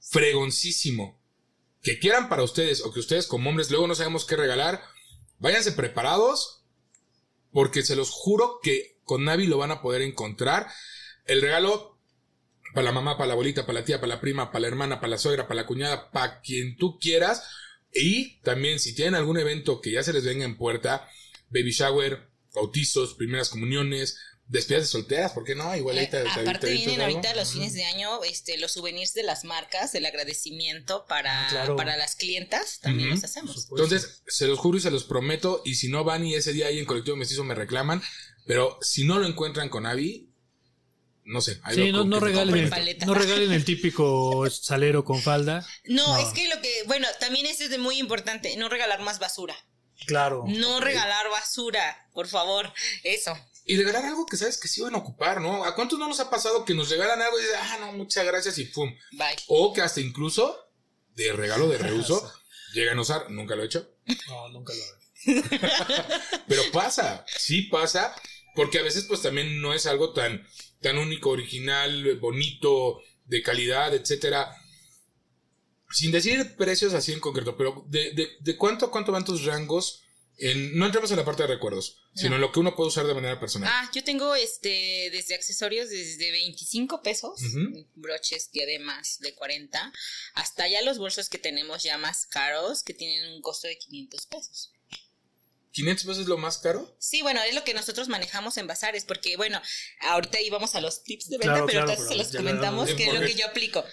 fregoncísimo 0.00 1.20
que 1.82 1.98
quieran 1.98 2.28
para 2.28 2.42
ustedes 2.42 2.82
o 2.82 2.92
que 2.92 3.00
ustedes 3.00 3.26
como 3.26 3.50
hombres 3.50 3.70
luego 3.70 3.86
no 3.86 3.94
sabemos 3.94 4.24
qué 4.24 4.36
regalar, 4.36 4.82
váyanse 5.38 5.72
preparados 5.72 6.64
porque 7.52 7.82
se 7.82 7.96
los 7.96 8.10
juro 8.10 8.60
que 8.62 8.98
con 9.04 9.24
Navi 9.24 9.46
lo 9.46 9.58
van 9.58 9.72
a 9.72 9.82
poder 9.82 10.00
encontrar. 10.00 10.68
El 11.26 11.42
regalo 11.42 11.98
para 12.72 12.84
la 12.84 12.92
mamá, 12.92 13.18
para 13.18 13.28
la 13.28 13.32
abuelita, 13.34 13.66
para 13.66 13.80
la 13.80 13.84
tía, 13.84 14.00
para 14.00 14.14
la 14.14 14.20
prima, 14.20 14.50
para 14.50 14.62
la 14.62 14.68
hermana, 14.68 15.00
para 15.00 15.10
la 15.10 15.18
suegra, 15.18 15.46
para 15.46 15.60
la 15.60 15.66
cuñada, 15.66 16.10
para 16.10 16.40
quien 16.40 16.76
tú 16.76 16.98
quieras. 16.98 17.46
Y 17.94 18.40
también 18.40 18.78
si 18.80 18.94
tienen 18.94 19.14
algún 19.14 19.38
evento 19.38 19.80
que 19.80 19.92
ya 19.92 20.02
se 20.02 20.12
les 20.12 20.24
venga 20.24 20.44
en 20.44 20.56
puerta, 20.56 21.08
baby 21.50 21.70
shower, 21.72 22.28
bautizos, 22.54 23.14
primeras 23.14 23.48
comuniones, 23.50 24.18
despedidas 24.48 24.84
de 24.86 24.90
solteras, 24.92 25.32
¿por 25.32 25.44
qué 25.44 25.54
no? 25.54 25.74
Igual 25.74 25.96
ahorita, 25.98 26.18
Eh, 26.18 26.20
ahorita- 26.28 26.40
aparte 26.42 26.70
vienen 26.72 27.00
algo. 27.00 27.16
ahorita 27.16 27.34
los 27.36 27.52
fines 27.52 27.72
de 27.74 27.84
año 27.84 28.22
este 28.24 28.58
los 28.58 28.72
souvenirs 28.72 29.14
de 29.14 29.22
las 29.22 29.44
marcas, 29.44 29.94
el 29.94 30.04
agradecimiento 30.04 31.06
para, 31.08 31.46
Ah, 31.46 31.50
claro. 31.50 31.76
para 31.76 31.96
las 31.96 32.16
clientas, 32.16 32.78
también 32.80 33.10
los 33.10 33.24
hacemos. 33.24 33.68
Entonces, 33.70 34.22
se 34.26 34.46
los 34.48 34.58
juro 34.58 34.76
y 34.78 34.80
se 34.82 34.90
los 34.90 35.04
prometo. 35.04 35.62
Y 35.64 35.76
si 35.76 35.88
no 35.88 36.04
van 36.04 36.26
y 36.26 36.34
ese 36.34 36.52
día 36.52 36.66
ahí 36.66 36.78
en 36.78 36.84
Colectivo 36.84 37.16
Mestizo 37.16 37.44
me 37.44 37.54
reclaman. 37.54 38.02
Pero 38.44 38.76
si 38.82 39.04
no 39.04 39.18
lo 39.18 39.26
encuentran 39.26 39.68
con 39.68 39.86
Avi, 39.86 40.31
no 41.24 41.40
sé. 41.40 41.60
Sí, 41.74 41.92
no, 41.92 42.04
no 42.04 42.20
regalen, 42.20 42.56
el, 42.56 42.70
paletas. 42.70 43.06
no 43.06 43.14
regalen 43.14 43.52
el 43.52 43.64
típico 43.64 44.48
salero 44.50 45.04
con 45.04 45.20
falda. 45.22 45.66
No, 45.84 46.06
No. 46.08 46.18
es 46.18 46.32
que 46.34 46.48
lo 46.48 46.60
que, 46.60 46.82
bueno, 46.86 47.06
también 47.20 47.46
eso 47.46 47.64
es 47.64 47.70
de 47.70 47.78
muy 47.78 47.98
importante, 47.98 48.56
no 48.56 48.68
regalar 48.68 49.00
más 49.02 49.18
basura. 49.18 49.54
Claro. 50.06 50.44
No 50.48 50.80
regalar 50.80 51.28
basura, 51.30 52.08
por 52.12 52.26
favor, 52.26 52.72
eso. 53.04 53.38
Y 53.64 53.76
regalar 53.76 54.04
algo 54.04 54.26
que 54.26 54.36
sabes 54.36 54.58
que 54.58 54.66
sí 54.66 54.80
van 54.80 54.94
a 54.96 54.98
ocupar, 54.98 55.40
¿no? 55.40 55.64
¿A 55.64 55.76
cuántos 55.76 55.98
no 55.98 56.08
nos 56.08 56.18
ha 56.18 56.28
pasado 56.28 56.64
que 56.64 56.74
nos 56.74 56.90
regalan 56.90 57.22
algo 57.22 57.38
y 57.38 57.42
dicen, 57.42 57.56
ah, 57.60 57.78
no, 57.80 57.92
muchas 57.92 58.26
gracias 58.26 58.58
y 58.58 58.64
pum? 58.64 58.92
Bye. 59.12 59.36
O 59.46 59.72
que 59.72 59.80
hasta 59.82 60.00
incluso 60.00 60.58
de 61.14 61.32
regalo 61.32 61.68
de 61.68 61.78
reuso 61.78 62.32
llegan 62.74 62.98
a 62.98 63.02
usar, 63.02 63.30
nunca 63.30 63.54
lo 63.54 63.62
he 63.62 63.66
hecho. 63.66 63.88
No, 64.28 64.48
nunca 64.48 64.72
lo 64.74 64.82
hagan. 64.82 65.02
Pero 66.48 66.62
pasa, 66.72 67.24
sí 67.38 67.62
pasa, 67.62 68.12
porque 68.56 68.80
a 68.80 68.82
veces 68.82 69.04
pues 69.04 69.22
también 69.22 69.60
no 69.62 69.72
es 69.72 69.86
algo 69.86 70.12
tan, 70.12 70.44
tan 70.82 70.98
único, 70.98 71.30
original, 71.30 72.16
bonito, 72.16 73.00
de 73.24 73.42
calidad, 73.42 73.94
etcétera. 73.94 74.54
Sin 75.90 76.10
decir 76.10 76.56
precios 76.56 76.94
así 76.94 77.12
en 77.12 77.20
concreto, 77.20 77.56
pero 77.56 77.84
de, 77.88 78.12
de, 78.12 78.28
de 78.40 78.56
cuánto 78.56 78.86
a 78.86 78.90
cuánto 78.90 79.12
van 79.12 79.24
tus 79.24 79.44
rangos 79.44 80.00
en, 80.38 80.76
no 80.78 80.86
entremos 80.86 81.10
en 81.10 81.18
la 81.18 81.24
parte 81.26 81.42
de 81.42 81.48
recuerdos, 81.48 81.98
sino 82.14 82.30
No. 82.30 82.34
en 82.36 82.40
lo 82.40 82.50
que 82.52 82.60
uno 82.60 82.74
puede 82.74 82.88
usar 82.88 83.06
de 83.06 83.12
manera 83.14 83.38
personal. 83.38 83.68
Ah, 83.70 83.90
yo 83.94 84.02
tengo 84.02 84.34
este 84.34 85.10
desde 85.12 85.34
accesorios 85.34 85.90
desde 85.90 86.30
25 86.32 87.02
pesos, 87.02 87.40
Ujú. 87.42 87.86
broches, 87.94 88.50
diademas 88.50 89.18
de 89.20 89.34
40, 89.34 89.92
hasta 90.34 90.66
ya 90.66 90.80
los 90.82 90.96
bolsos 90.98 91.28
que 91.28 91.36
tenemos 91.38 91.82
ya 91.82 91.98
más 91.98 92.26
caros 92.26 92.82
que 92.82 92.94
tienen 92.94 93.30
un 93.34 93.42
costo 93.42 93.68
de 93.68 93.76
500 93.76 94.26
pesos. 94.26 94.71
500 95.72 96.04
pesos 96.04 96.22
es 96.22 96.28
lo 96.28 96.38
más 96.38 96.58
caro. 96.58 96.94
Sí, 96.98 97.22
bueno, 97.22 97.42
es 97.42 97.54
lo 97.54 97.64
que 97.64 97.74
nosotros 97.74 98.08
manejamos 98.08 98.56
en 98.58 98.66
bazares, 98.66 99.04
porque 99.04 99.36
bueno, 99.36 99.60
ahorita 100.00 100.40
íbamos 100.40 100.74
a 100.74 100.80
los 100.80 101.02
tips 101.02 101.28
de 101.28 101.38
venta, 101.38 101.52
Claro, 101.54 101.66
pero 101.66 101.84
claro, 101.86 102.08
se 102.08 102.14
los 102.14 102.32
comentamos 102.32 102.90
que 102.90 103.06
es 103.06 103.14
lo 103.14 103.20
que 103.20 103.34
yo 103.34 103.46
aplico. 103.46 103.84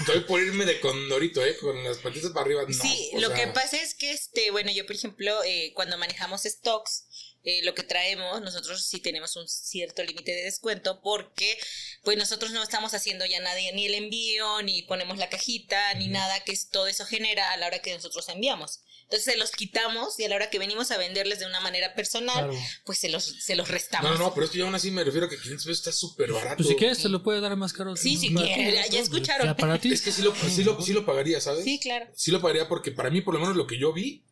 Estoy 0.00 0.20
por 0.20 0.40
irme 0.40 0.64
de 0.64 0.80
condorito, 0.80 1.44
¿eh? 1.44 1.56
Con 1.58 1.82
las 1.84 1.98
patitas 1.98 2.30
para 2.30 2.46
arriba. 2.46 2.62
No, 2.66 2.72
sí, 2.72 3.10
lo 3.14 3.28
sea, 3.28 3.36
que 3.36 3.46
pasa 3.48 3.76
es 3.76 3.94
que, 3.94 4.10
este, 4.10 4.50
bueno, 4.50 4.70
yo 4.72 4.86
por 4.86 4.96
ejemplo, 4.96 5.44
eh, 5.44 5.72
cuando 5.74 5.98
manejamos 5.98 6.42
stocks, 6.42 7.04
eh, 7.46 7.62
lo 7.62 7.74
que 7.74 7.84
traemos, 7.84 8.42
nosotros 8.42 8.84
sí 8.84 8.98
tenemos 8.98 9.36
un 9.36 9.46
cierto 9.46 10.02
límite 10.02 10.32
de 10.32 10.42
descuento 10.42 11.00
porque 11.00 11.56
pues 12.02 12.18
nosotros 12.18 12.50
no 12.50 12.60
estamos 12.60 12.92
haciendo 12.92 13.24
ya 13.24 13.38
nadie 13.38 13.72
ni 13.72 13.86
el 13.86 13.94
envío, 13.94 14.62
ni 14.62 14.82
ponemos 14.82 15.16
la 15.16 15.28
cajita, 15.28 15.94
ni 15.94 16.08
nada 16.08 16.40
que 16.40 16.50
es, 16.50 16.70
todo 16.70 16.88
eso 16.88 17.06
genera 17.06 17.52
a 17.52 17.56
la 17.56 17.68
hora 17.68 17.78
que 17.78 17.94
nosotros 17.94 18.28
enviamos. 18.30 18.80
Entonces 19.08 19.32
se 19.32 19.36
los 19.38 19.52
quitamos 19.52 20.18
y 20.18 20.24
a 20.24 20.28
la 20.28 20.34
hora 20.36 20.50
que 20.50 20.58
venimos 20.58 20.90
a 20.90 20.98
venderles 20.98 21.38
de 21.38 21.46
una 21.46 21.60
manera 21.60 21.94
personal, 21.94 22.48
Claro. 22.48 22.58
pues 22.84 22.98
se 22.98 23.08
los, 23.08 23.24
se 23.24 23.54
los 23.54 23.68
restamos. 23.68 24.10
No, 24.10 24.18
no, 24.18 24.34
pero 24.34 24.46
es 24.46 24.50
que 24.50 24.58
yo 24.58 24.64
aún 24.66 24.74
así 24.74 24.90
me 24.90 25.04
refiero 25.04 25.26
a 25.26 25.30
que 25.30 25.36
500 25.38 25.64
pesos 25.64 25.78
está 25.78 25.92
súper 25.92 26.32
barato. 26.32 26.56
Pues 26.56 26.68
si 26.70 26.74
quieres 26.74 26.98
te 26.98 27.08
lo 27.08 27.22
puede 27.22 27.40
dar 27.40 27.54
más 27.56 27.72
caro. 27.72 27.94
Sí, 27.94 28.16
si 28.16 28.30
Para 28.30 28.46
quiere, 28.46 28.64
ti, 28.70 28.76
ya- 28.76 28.82
Pues, 28.90 29.02
escucharon. 29.02 29.46
ya 29.46 29.56
para 29.56 29.78
ti. 29.78 29.92
Es 29.92 30.02
que 30.02 30.10
sí 30.10 30.22
lo, 30.22 30.34
sí 30.34 30.64
lo, 30.64 30.80
sí 30.82 30.92
lo 30.92 31.06
pagaría, 31.06 31.40
¿sabes? 31.40 31.62
Sí, 31.64 31.78
claro. 31.78 32.06
Sí 32.16 32.32
lo 32.32 32.40
pagaría 32.40 32.68
porque 32.68 32.90
para 32.90 33.10
mí, 33.10 33.20
por 33.20 33.34
lo 33.34 33.40
menos 33.40 33.54
lo 33.56 33.66
que 33.68 33.78
yo 33.78 33.92
vi, 33.92 34.24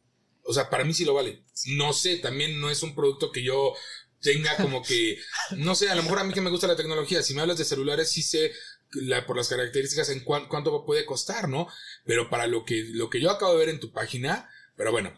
o 0.42 0.52
sea, 0.52 0.68
para 0.70 0.84
mí 0.84 0.92
sí 0.92 1.04
lo 1.04 1.14
vale. 1.14 1.44
No 1.66 1.92
sé, 1.92 2.16
también 2.16 2.60
no 2.60 2.68
es 2.68 2.82
un 2.82 2.96
producto 2.96 3.30
que 3.30 3.44
yo 3.44 3.74
tenga 4.20 4.56
como 4.56 4.82
que, 4.82 5.18
no 5.52 5.74
sé, 5.76 5.88
a 5.88 5.94
lo 5.94 6.02
mejor 6.02 6.18
a 6.18 6.24
mí 6.24 6.34
que 6.34 6.40
me 6.40 6.50
gusta 6.50 6.66
la 6.66 6.74
tecnología, 6.76 7.22
si 7.22 7.32
me 7.34 7.42
hablas 7.42 7.58
de 7.58 7.64
celulares, 7.64 8.10
sí 8.10 8.22
sé 8.22 8.52
la, 8.92 9.24
por 9.26 9.36
las 9.36 9.48
características 9.48 10.08
en 10.08 10.20
cuán- 10.24 10.48
cuánto 10.48 10.84
puede 10.84 11.04
costar, 11.04 11.48
¿no? 11.48 11.68
Pero 12.04 12.28
para 12.28 12.46
lo 12.48 12.64
que, 12.64 12.84
lo 12.88 13.08
que 13.10 13.20
yo 13.20 13.30
acabo 13.30 13.52
de 13.52 13.58
ver 13.58 13.68
en 13.68 13.80
tu 13.80 13.92
página, 13.92 14.48
pero 14.76 14.92
bueno. 14.92 15.12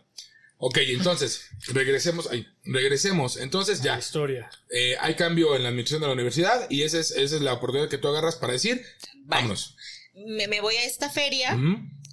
Ok, 0.59 0.79
entonces, 0.79 1.49
regresemos, 1.69 2.29
ay, 2.31 2.47
regresemos. 2.64 3.37
Entonces 3.37 3.79
La 3.81 3.85
ya, 3.85 3.99
historia. 3.99 4.51
eh, 4.71 4.97
hay 5.01 5.14
cambio 5.14 5.55
en 5.55 5.62
la 5.62 5.69
administración 5.69 6.01
de 6.01 6.07
la 6.07 6.14
universidad 6.14 6.66
y 6.71 6.83
esa 6.83 6.99
es, 6.99 7.11
esa 7.11 7.37
es 7.37 7.42
la 7.42 7.53
oportunidad 7.53 7.90
que 7.90 7.99
tú 7.99 8.09
agarras 8.09 8.37
para 8.37 8.55
decir, 8.55 8.83
Vale. 9.14 9.42
vámonos. 9.42 9.77
Me, 10.14 10.49
me 10.49 10.62
voy 10.62 10.77
a 10.77 10.85
esta 10.85 11.11
feria. 11.11 11.55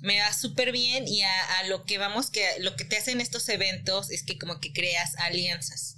Me 0.01 0.19
va 0.19 0.33
súper 0.33 0.73
bien 0.73 1.07
y 1.07 1.21
a, 1.21 1.59
a 1.59 1.63
lo 1.67 1.85
que 1.85 1.97
vamos, 1.97 2.29
que 2.29 2.45
lo 2.59 2.75
que 2.75 2.83
te 2.83 2.97
hacen 2.97 3.21
estos 3.21 3.47
eventos 3.47 4.11
es 4.11 4.23
que 4.23 4.37
como 4.37 4.59
que 4.59 4.73
creas 4.73 5.15
alianzas. 5.19 5.95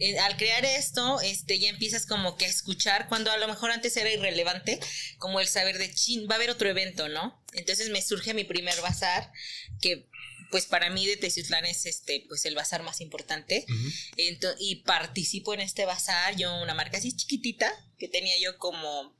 Eh, 0.00 0.18
al 0.18 0.36
crear 0.36 0.64
esto, 0.64 1.20
este, 1.20 1.60
ya 1.60 1.68
empiezas 1.68 2.06
como 2.06 2.36
que 2.36 2.46
a 2.46 2.48
escuchar 2.48 3.06
cuando 3.08 3.30
a 3.30 3.36
lo 3.38 3.46
mejor 3.46 3.70
antes 3.70 3.96
era 3.96 4.10
irrelevante, 4.12 4.80
como 5.18 5.38
el 5.38 5.46
saber 5.46 5.78
de 5.78 5.92
chin, 5.92 6.26
va 6.28 6.34
a 6.34 6.36
haber 6.36 6.50
otro 6.50 6.68
evento, 6.68 7.08
¿no? 7.08 7.40
Entonces 7.52 7.90
me 7.90 8.02
surge 8.02 8.34
mi 8.34 8.42
primer 8.44 8.80
bazar, 8.80 9.32
que 9.80 10.07
pues 10.50 10.66
para 10.66 10.90
mí 10.90 11.06
de 11.06 11.16
Teciutlán 11.16 11.64
es 11.66 11.86
este, 11.86 12.24
pues 12.28 12.44
el 12.46 12.54
bazar 12.54 12.82
más 12.82 13.00
importante. 13.00 13.64
Ujú. 13.68 13.88
Ento- 14.16 14.54
y 14.58 14.76
participo 14.82 15.52
en 15.54 15.60
este 15.60 15.84
bazar, 15.84 16.36
yo 16.36 16.54
una 16.62 16.74
marca 16.74 16.98
así 16.98 17.14
chiquitita, 17.16 17.72
que 17.98 18.08
tenía 18.08 18.38
yo 18.40 18.56
como 18.58 19.16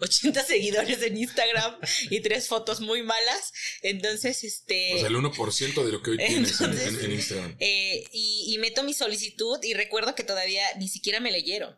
80 0.00 0.44
seguidores 0.46 1.02
en 1.02 1.16
Instagram 1.18 1.76
y 2.10 2.20
tres 2.20 2.48
fotos 2.48 2.80
muy 2.80 3.02
malas. 3.02 3.52
Entonces, 3.82 4.44
este... 4.44 4.94
O 4.94 4.98
sea, 4.98 5.08
el 5.08 5.16
1% 5.16 5.84
de 5.84 5.92
lo 5.92 6.02
que 6.02 6.10
hoy 6.12 6.16
tienes 6.18 6.60
en, 6.60 6.66
Entonces- 6.66 6.88
en- 6.94 7.04
en 7.04 7.12
Instagram. 7.12 7.56
eh, 7.60 8.04
y, 8.12 8.52
y 8.54 8.58
meto 8.58 8.82
mi 8.82 8.94
solicitud 8.94 9.58
y 9.62 9.74
recuerdo 9.74 10.14
que 10.14 10.22
todavía 10.24 10.64
ni 10.76 10.88
siquiera 10.88 11.18
me 11.20 11.32
leyeron. 11.32 11.74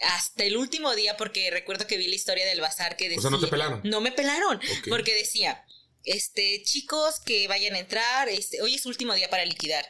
Hasta 0.00 0.44
el 0.44 0.56
último 0.56 0.94
día, 0.94 1.16
porque 1.16 1.50
recuerdo 1.50 1.86
que 1.88 1.96
vi 1.96 2.06
la 2.06 2.14
historia 2.14 2.46
del 2.46 2.60
bazar 2.60 2.96
que 2.96 3.04
decía... 3.08 3.18
O 3.18 3.22
sea, 3.22 3.30
no 3.32 3.40
te 3.40 3.48
pelaron. 3.48 3.80
No 3.84 4.00
me 4.00 4.12
pelaron, 4.12 4.60
porque 4.88 5.12
decía, 5.12 5.64
este, 6.04 6.62
chicos 6.62 7.20
que 7.20 7.48
vayan 7.48 7.74
a 7.74 7.80
entrar, 7.80 8.28
este, 8.28 8.62
hoy 8.62 8.74
es 8.74 8.86
último 8.86 9.14
día 9.14 9.30
para 9.30 9.44
liquidar. 9.44 9.84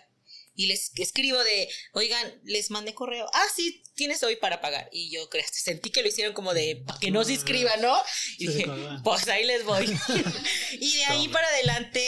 Y 0.55 0.66
les 0.66 0.90
escribo 0.97 1.42
de, 1.44 1.68
oigan, 1.92 2.40
les 2.42 2.71
mandé 2.71 2.92
correo. 2.92 3.31
Ah, 3.33 3.47
sí, 3.55 3.81
tienes 3.94 4.25
hoy 4.25 4.35
para 4.35 4.61
pagar. 4.61 4.88
Y 4.90 5.09
yo 5.09 5.29
creo, 5.31 5.44
sentí 5.53 5.90
que 5.90 6.03
lo 6.03 6.09
hicieron 6.09 6.35
como 6.35 6.53
de, 6.53 6.83
para 6.85 6.99
que 6.99 7.12
no 7.12 7.23
se 7.23 7.35
inscriban, 7.35 7.81
¿no? 7.81 7.97
Y 8.38 8.49
dije, 8.49 8.66
pues 9.05 9.29
ahí 9.29 9.44
les 9.44 9.64
voy. 9.64 9.87
y 10.73 10.97
de 10.97 11.05
ahí 11.05 11.29
para 11.29 11.47
adelante, 11.47 12.05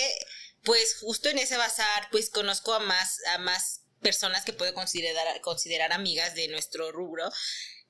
pues 0.64 0.96
justo 0.96 1.28
en 1.28 1.38
ese 1.38 1.56
bazar, 1.56 2.08
pues 2.10 2.28
conozco 2.28 2.74
a 2.74 2.80
más, 2.80 3.18
a 3.34 3.38
más 3.38 3.82
personas 4.02 4.44
que 4.44 4.52
puedo 4.52 4.74
considerar, 4.74 5.40
considerar 5.42 5.92
amigas 5.92 6.34
de 6.34 6.48
nuestro 6.48 6.90
rubro. 6.90 7.30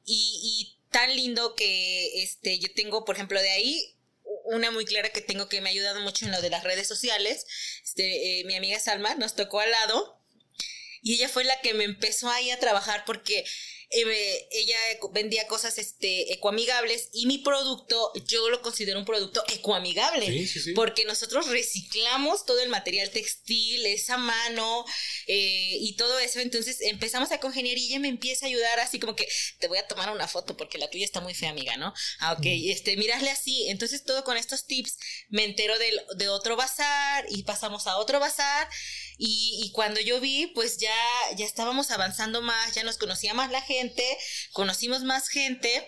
Y, 0.04 0.40
y 0.42 0.80
tan 0.90 1.14
lindo 1.14 1.54
que 1.54 2.22
este, 2.22 2.58
yo 2.58 2.68
tengo, 2.74 3.04
por 3.04 3.14
ejemplo, 3.14 3.40
de 3.40 3.50
ahí, 3.50 3.96
una 4.50 4.70
muy 4.70 4.84
clara 4.84 5.10
que 5.10 5.20
tengo 5.20 5.48
que 5.48 5.60
me 5.60 5.68
ha 5.68 5.72
ayudado 5.72 6.00
mucho 6.00 6.24
en 6.24 6.32
lo 6.32 6.40
de 6.40 6.50
las 6.50 6.64
redes 6.64 6.86
sociales. 6.86 7.46
Este, 7.84 8.40
eh, 8.40 8.44
mi 8.44 8.56
amiga 8.56 8.78
Salma 8.78 9.14
nos 9.14 9.34
tocó 9.34 9.60
al 9.60 9.70
lado 9.70 10.20
y 11.02 11.14
ella 11.14 11.28
fue 11.28 11.44
la 11.44 11.60
que 11.60 11.74
me 11.74 11.84
empezó 11.84 12.28
ahí 12.30 12.50
a 12.50 12.58
trabajar 12.58 13.04
porque 13.04 13.44
eh, 13.92 14.48
ella 14.52 14.78
vendía 15.12 15.46
cosas 15.48 15.78
este, 15.78 16.32
ecoamigables 16.32 17.08
y 17.12 17.26
mi 17.26 17.38
producto 17.38 18.12
yo 18.26 18.48
lo 18.48 18.62
considero 18.62 18.98
un 18.98 19.04
producto 19.04 19.42
ecoamigable. 19.52 20.26
Sí, 20.26 20.46
sí, 20.46 20.60
sí. 20.60 20.72
Porque 20.74 21.04
nosotros 21.04 21.48
reciclamos 21.48 22.46
todo 22.46 22.60
el 22.60 22.68
material 22.68 23.10
textil, 23.10 23.84
esa 23.86 24.16
mano 24.16 24.84
eh, 25.26 25.76
y 25.80 25.94
todo 25.96 26.18
eso. 26.20 26.40
Entonces 26.40 26.80
empezamos 26.82 27.32
a 27.32 27.40
congeniar 27.40 27.76
y 27.78 27.86
ella 27.88 27.98
me 27.98 28.08
empieza 28.08 28.46
a 28.46 28.48
ayudar 28.48 28.80
así 28.80 28.98
como 29.00 29.16
que 29.16 29.28
te 29.58 29.68
voy 29.68 29.78
a 29.78 29.86
tomar 29.88 30.10
una 30.10 30.28
foto 30.28 30.56
porque 30.56 30.78
la 30.78 30.88
tuya 30.88 31.04
está 31.04 31.20
muy 31.20 31.34
fea, 31.34 31.50
amiga, 31.50 31.76
¿no? 31.76 31.92
Ah, 32.20 32.32
ok, 32.34 32.44
este, 32.44 32.96
mirasle 32.96 33.30
así. 33.30 33.68
Entonces 33.68 34.04
todo 34.04 34.24
con 34.24 34.36
estos 34.36 34.66
tips 34.66 34.98
me 35.28 35.44
entero 35.44 35.78
del- 35.78 36.00
de, 36.16 36.28
otro 36.28 36.54
bazar 36.56 37.26
y 37.28 37.42
pasamos 37.42 37.86
a 37.86 37.96
otro 37.96 38.20
bazar. 38.20 38.68
Y, 39.22 39.60
y 39.62 39.70
cuando 39.72 40.00
yo 40.00 40.18
vi, 40.18 40.46
pues 40.54 40.78
ya, 40.78 40.94
ya 41.36 41.44
estábamos 41.44 41.90
avanzando 41.90 42.40
más, 42.40 42.74
ya 42.74 42.82
nos 42.84 42.96
conocía 42.96 43.34
más 43.34 43.50
la 43.50 43.60
gente, 43.60 44.02
conocimos 44.52 45.02
más 45.04 45.28
gente. 45.28 45.86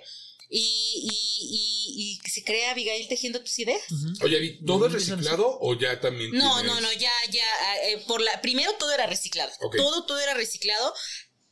Y, 0.54 1.08
y, 1.10 2.18
y, 2.20 2.20
y 2.26 2.30
se 2.30 2.44
crea 2.44 2.72
Abigail 2.72 3.08
tejiendo 3.08 3.40
tus 3.42 3.58
ideas. 3.58 3.80
Oye, 4.20 4.36
Avi, 4.36 4.62
¿todo 4.66 4.86
es 4.86 4.92
reciclado 4.92 5.58
o 5.62 5.78
ya 5.78 5.98
también 5.98 6.30
No, 6.32 6.56
tienes- 6.58 6.74
no, 6.74 6.80
no, 6.82 6.92
ya, 6.92 7.10
ya, 7.30 7.46
eh, 7.88 8.04
por 8.06 8.20
la, 8.20 8.38
primero 8.42 8.70
todo 8.74 8.92
era 8.92 9.06
reciclado, 9.06 9.50
todo, 9.78 10.04
todo 10.04 10.20
era 10.20 10.34
reciclado, 10.34 10.92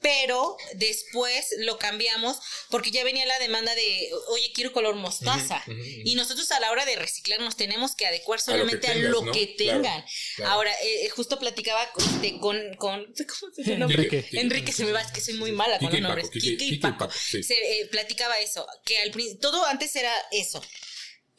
pero 0.00 0.56
después 0.74 1.54
lo 1.58 1.78
cambiamos 1.78 2.38
porque 2.70 2.90
ya 2.90 3.04
venía 3.04 3.26
la 3.26 3.38
demanda 3.38 3.74
de, 3.74 4.10
oye, 4.28 4.50
quiero 4.54 4.72
color 4.72 4.96
mostaza. 4.96 5.62
Y 6.04 6.14
nosotros 6.14 6.50
a 6.52 6.60
la 6.60 6.70
hora 6.70 6.84
de 6.86 6.96
reciclar 6.96 7.40
nos 7.40 7.56
tenemos 7.56 7.94
que 7.94 8.06
adecuar 8.06 8.40
solamente 8.40 8.88
a 8.88 8.94
lo 8.94 9.30
que, 9.30 9.46
tengan. 9.58 10.04
Ahora, 10.44 10.72
eh, 10.82 11.08
justo 11.10 11.38
platicaba 11.38 11.90
con, 11.92 12.38
con, 12.38 12.74
con 12.76 13.04
¿cómo 13.40 13.52
se 13.54 13.62
llama? 13.64 13.86
Enrique. 13.86 14.26
Enrique, 14.32 14.72
se 14.72 14.84
me 14.84 14.92
va, 14.92 15.00
es 15.00 15.12
que 15.12 15.20
soy 15.20 15.34
muy 15.34 15.52
mala 15.52 15.78
con 15.78 15.90
los 15.92 16.00
nombres. 16.00 16.30
Kike 16.30 16.64
y 16.64 16.78
Paco. 16.78 17.10
Se 17.10 17.38
eh, 17.40 17.88
platicaba 17.90 18.38
eso, 18.38 18.66
que 18.84 18.98
al 18.98 19.12
todo 19.40 19.64
antes 19.66 19.94
era 19.96 20.12
eso 20.32 20.62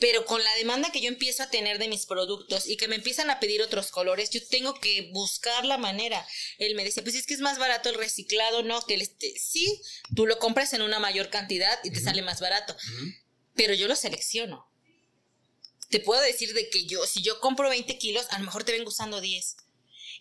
pero 0.01 0.25
con 0.25 0.43
la 0.43 0.53
demanda 0.55 0.91
que 0.91 0.99
yo 0.99 1.09
empiezo 1.09 1.43
a 1.43 1.51
tener 1.51 1.77
de 1.77 1.87
mis 1.87 2.07
productos 2.07 2.67
y 2.67 2.75
que 2.75 2.87
me 2.87 2.95
empiezan 2.95 3.29
a 3.29 3.39
pedir 3.39 3.61
otros 3.61 3.91
colores, 3.91 4.31
yo 4.31 4.43
tengo 4.47 4.73
que 4.73 5.11
buscar 5.13 5.63
la 5.63 5.77
manera. 5.77 6.27
Él 6.57 6.73
me 6.73 6.83
decía, 6.83 7.03
pues 7.03 7.15
es 7.15 7.27
que 7.27 7.35
es 7.35 7.39
más 7.39 7.59
barato 7.59 7.87
el 7.87 7.95
reciclado, 7.95 8.63
¿no? 8.63 8.81
Que 8.81 8.95
el 8.95 9.03
este, 9.03 9.31
sí, 9.37 9.79
tú 10.15 10.25
lo 10.25 10.39
compras 10.39 10.73
en 10.73 10.81
una 10.81 10.97
mayor 10.97 11.29
cantidad 11.29 11.79
y 11.83 11.91
te 11.91 12.01
sale 12.01 12.23
más 12.23 12.41
barato, 12.41 12.75
pero 13.53 13.75
yo 13.75 13.87
lo 13.87 13.95
selecciono. 13.95 14.67
Te 15.91 15.99
puedo 15.99 16.21
decir 16.21 16.55
de 16.55 16.67
que 16.71 16.85
yo, 16.85 17.05
si 17.05 17.21
yo 17.21 17.39
compro 17.39 17.69
20 17.69 17.99
kilos, 17.99 18.25
a 18.31 18.39
lo 18.39 18.45
mejor 18.45 18.63
te 18.63 18.71
vengo 18.71 18.89
usando 18.89 19.21
10 19.21 19.55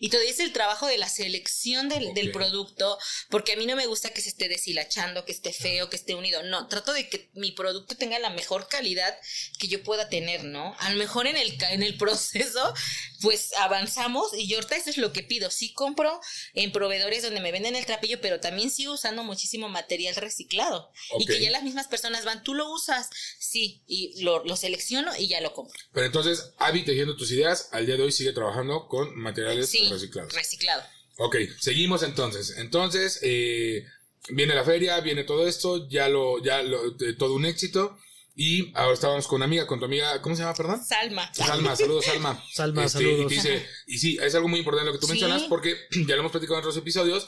y 0.01 0.09
todavía 0.09 0.31
es 0.31 0.39
el 0.39 0.51
trabajo 0.51 0.87
de 0.87 0.97
la 0.97 1.07
selección 1.07 1.87
del, 1.87 2.31
producto, 2.31 2.97
porque 3.29 3.53
a 3.53 3.55
mí 3.55 3.67
no 3.67 3.75
me 3.75 3.85
gusta 3.85 4.09
que 4.09 4.21
se 4.21 4.29
esté 4.29 4.49
deshilachando, 4.49 5.25
que 5.25 5.31
esté 5.31 5.53
feo, 5.53 5.91
que 5.91 5.95
esté 5.95 6.15
unido. 6.15 6.41
No, 6.41 6.67
trato 6.67 6.91
de 6.91 7.07
que 7.07 7.29
mi 7.33 7.51
producto 7.51 7.95
tenga 7.95 8.17
la 8.17 8.31
mejor 8.31 8.67
calidad 8.67 9.15
que 9.59 9.67
yo 9.67 9.83
pueda 9.83 10.09
tener, 10.09 10.43
¿no? 10.43 10.75
A 10.79 10.89
lo 10.89 10.97
mejor 10.97 11.27
en 11.27 11.37
el, 11.37 11.55
en 11.69 11.83
el 11.83 11.97
proceso, 11.99 12.73
pues 13.21 13.53
avanzamos 13.57 14.33
y 14.33 14.47
yo 14.47 14.57
ahorita 14.57 14.75
eso 14.75 14.89
es 14.89 14.97
lo 14.97 15.13
que 15.13 15.21
pido. 15.21 15.51
Sí 15.51 15.71
compro 15.71 16.19
en 16.55 16.71
proveedores 16.71 17.21
donde 17.21 17.39
me 17.39 17.51
venden 17.51 17.75
el 17.75 17.85
trapillo, 17.85 18.19
pero 18.21 18.39
también 18.39 18.71
sigo 18.71 18.93
usando 18.93 19.23
muchísimo 19.23 19.69
material 19.69 20.15
reciclado. 20.15 20.91
Y 21.19 21.27
que 21.27 21.39
ya 21.39 21.51
las 21.51 21.61
mismas 21.61 21.87
personas 21.87 22.25
van, 22.25 22.43
tú 22.43 22.55
lo 22.55 22.71
usas, 22.71 23.07
sí, 23.37 23.83
y 23.85 24.23
lo, 24.23 24.43
selecciono 24.55 25.11
y 25.15 25.27
ya 25.27 25.41
lo 25.41 25.53
compro. 25.53 25.79
Pero 25.93 26.07
entonces, 26.07 26.53
Avi, 26.57 26.83
tejiendo 26.83 27.15
tus 27.15 27.31
ideas, 27.31 27.69
al 27.71 27.85
día 27.85 27.97
de 27.97 28.01
hoy 28.01 28.11
sigue 28.11 28.33
trabajando 28.33 28.87
con 28.87 29.15
materiales 29.15 29.69
sí, 29.69 29.90
reciclado. 29.91 30.29
Reciclado. 30.29 30.83
Ok, 31.17 31.35
seguimos 31.59 32.03
entonces. 32.03 32.55
Entonces, 32.57 33.19
eh, 33.21 33.85
viene 34.29 34.55
la 34.55 34.63
feria, 34.63 34.99
viene 35.01 35.23
todo 35.23 35.47
esto, 35.47 35.89
ya 35.89 36.09
lo, 36.09 36.41
ya 36.43 36.61
lo, 36.61 36.95
todo 37.17 37.33
un 37.33 37.45
éxito. 37.45 37.97
Y 38.33 38.71
ahora 38.75 38.93
estábamos 38.93 39.27
con 39.27 39.37
una 39.37 39.45
amiga, 39.45 39.67
con 39.67 39.79
tu 39.79 39.85
amiga, 39.85 40.21
¿cómo 40.21 40.35
se 40.35 40.41
llama, 40.41 40.55
perdón? 40.55 40.83
Salma. 40.83 41.33
Salma, 41.33 41.75
saludos, 41.75 42.05
Salma. 42.05 42.43
Salma, 42.53 42.85
este, 42.85 42.99
saludos. 42.99 43.31
Y, 43.31 43.35
dice, 43.35 43.67
y 43.87 43.97
sí, 43.97 44.17
es 44.21 44.33
algo 44.35 44.47
muy 44.47 44.59
importante 44.59 44.87
lo 44.87 44.93
que 44.93 44.99
tú 44.99 45.07
mencionas, 45.07 45.43
porque 45.43 45.75
ya 46.07 46.15
lo 46.15 46.21
hemos 46.21 46.31
platicado 46.31 46.55
en 46.55 46.61
otros 46.61 46.77
episodios, 46.77 47.27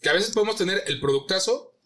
que 0.00 0.08
a 0.08 0.14
veces 0.14 0.32
podemos 0.32 0.56
tener 0.56 0.82
el 0.86 1.00
productazo, 1.00 1.78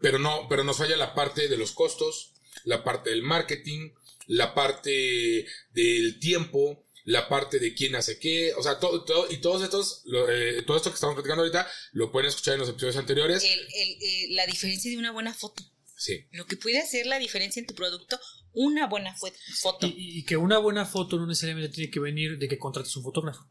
pero 0.00 0.18
no, 0.18 0.46
pero 0.48 0.64
nos 0.64 0.76
falla 0.76 0.96
la 0.96 1.14
parte 1.14 1.48
de 1.48 1.56
los 1.56 1.72
costos, 1.72 2.34
la 2.64 2.84
parte 2.84 3.10
del 3.10 3.22
marketing, 3.22 3.90
la 4.26 4.54
parte 4.54 5.46
del 5.72 6.20
tiempo, 6.20 6.84
la 7.04 7.28
parte 7.28 7.58
de 7.58 7.74
quién 7.74 7.94
hace 7.94 8.18
qué, 8.18 8.52
o 8.54 8.62
sea, 8.62 8.78
todo, 8.78 9.04
todo 9.04 9.30
y 9.30 9.38
todos 9.40 9.62
estos, 9.62 10.04
eh, 10.30 10.62
todo 10.66 10.76
esto 10.76 10.90
que 10.90 10.94
estamos 10.94 11.14
platicando 11.14 11.42
ahorita, 11.42 11.68
lo 11.92 12.12
pueden 12.12 12.28
escuchar 12.28 12.54
en 12.54 12.60
los 12.60 12.68
episodios 12.68 12.96
anteriores. 12.96 13.42
El, 13.42 13.60
el, 13.60 14.02
eh, 14.02 14.26
la 14.30 14.46
diferencia 14.46 14.90
de 14.90 14.98
una 14.98 15.12
buena 15.12 15.34
foto. 15.34 15.62
Sí. 15.96 16.26
Lo 16.32 16.46
que 16.46 16.56
puede 16.56 16.78
hacer 16.78 17.06
la 17.06 17.18
diferencia 17.18 17.60
en 17.60 17.66
tu 17.66 17.74
producto 17.74 18.18
una 18.54 18.86
buena 18.86 19.14
foto. 19.14 19.86
Y, 19.86 20.24
que 20.24 20.36
una 20.36 20.58
buena 20.58 20.84
foto 20.84 21.16
no 21.16 21.26
necesariamente 21.26 21.74
tiene 21.74 21.90
que 21.90 22.00
venir 22.00 22.38
de 22.38 22.48
que 22.48 22.58
contrates 22.58 22.94
un 22.96 23.02
fotógrafo. 23.02 23.48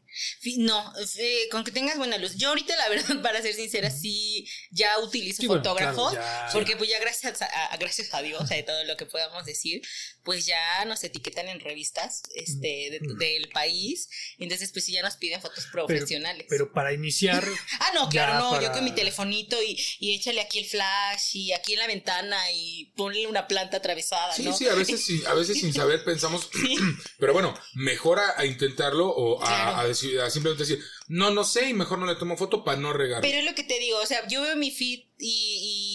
No, 0.58 0.92
eh, 1.18 1.48
con 1.50 1.64
que 1.64 1.72
tengas 1.72 1.98
buena 1.98 2.18
luz. 2.18 2.36
Yo 2.36 2.50
ahorita, 2.50 2.76
la 2.76 2.88
verdad, 2.88 3.20
para 3.22 3.42
ser 3.42 3.54
sincera, 3.54 3.90
sí 3.90 4.46
ya 4.70 4.98
utilizo 5.00 5.42
fotógrafos, 5.44 6.14
porque 6.52 6.76
pues 6.76 6.88
ya 6.88 7.00
gracias 7.00 7.42
a, 7.42 7.76
gracias 7.78 8.14
a 8.14 8.22
Dios, 8.22 8.48
de 8.48 8.62
todo 8.62 8.84
lo 8.84 8.96
que 8.96 9.06
podamos 9.06 9.44
decir, 9.44 9.82
pues 10.24 10.46
ya 10.46 10.84
nos 10.84 11.02
etiquetan 11.04 11.48
en 11.48 11.60
revistas 11.60 12.22
este, 12.34 13.00
del 13.18 13.48
país, 13.48 14.08
entonces 14.38 14.70
pues 14.72 14.84
sí 14.84 14.92
ya 14.92 15.02
nos 15.02 15.16
piden 15.16 15.40
fotos 15.40 15.66
profesionales. 15.66 16.46
Pero, 16.48 16.72
para 16.72 16.92
iniciar... 16.92 17.44
ah, 17.80 17.90
no, 17.94 18.08
claro, 18.08 18.38
no, 18.38 18.62
yo 18.62 18.72
con 18.72 18.84
mi 18.84 18.92
telefonito 18.92 19.62
y, 19.62 19.78
y 19.98 20.14
échale 20.14 20.40
aquí 20.40 20.58
el 20.58 20.66
flash 20.66 21.36
y 21.36 21.52
aquí 21.52 21.74
en 21.74 21.80
la 21.80 21.86
ventana 21.86 22.38
y 22.52 22.92
ponle 22.96 23.26
una 23.26 23.46
planta 23.48 23.78
atravesada, 23.78 24.32
sí, 24.32 24.48
Sí, 24.52 24.68
a 24.68 24.74
veces 24.74 25.26
a 25.26 25.34
veces 25.34 25.60
sin 25.60 25.72
saber 25.72 26.04
pensamos, 26.04 26.48
pero 27.18 27.32
bueno, 27.32 27.54
mejor 27.74 28.20
a, 28.20 28.44
intentarlo 28.46 29.08
o 29.08 29.42
a, 29.42 29.84
decir, 29.86 30.20
simplemente 30.30 30.64
decir, 30.64 30.84
no, 31.08 31.30
no 31.30 31.44
sé 31.44 31.68
y 31.68 31.74
mejor 31.74 31.98
no 31.98 32.06
le 32.06 32.16
tomo 32.16 32.36
foto 32.36 32.64
para 32.64 32.78
no 32.78 32.92
regar. 32.92 33.22
Pero 33.22 33.38
es 33.38 33.44
lo 33.44 33.54
que 33.54 33.64
te 33.64 33.78
digo, 33.78 33.98
o 33.98 34.06
sea, 34.06 34.26
yo 34.28 34.42
veo 34.42 34.56
mi 34.56 34.70
feed 34.70 35.00
y, 35.18 35.18
y, 35.18 35.91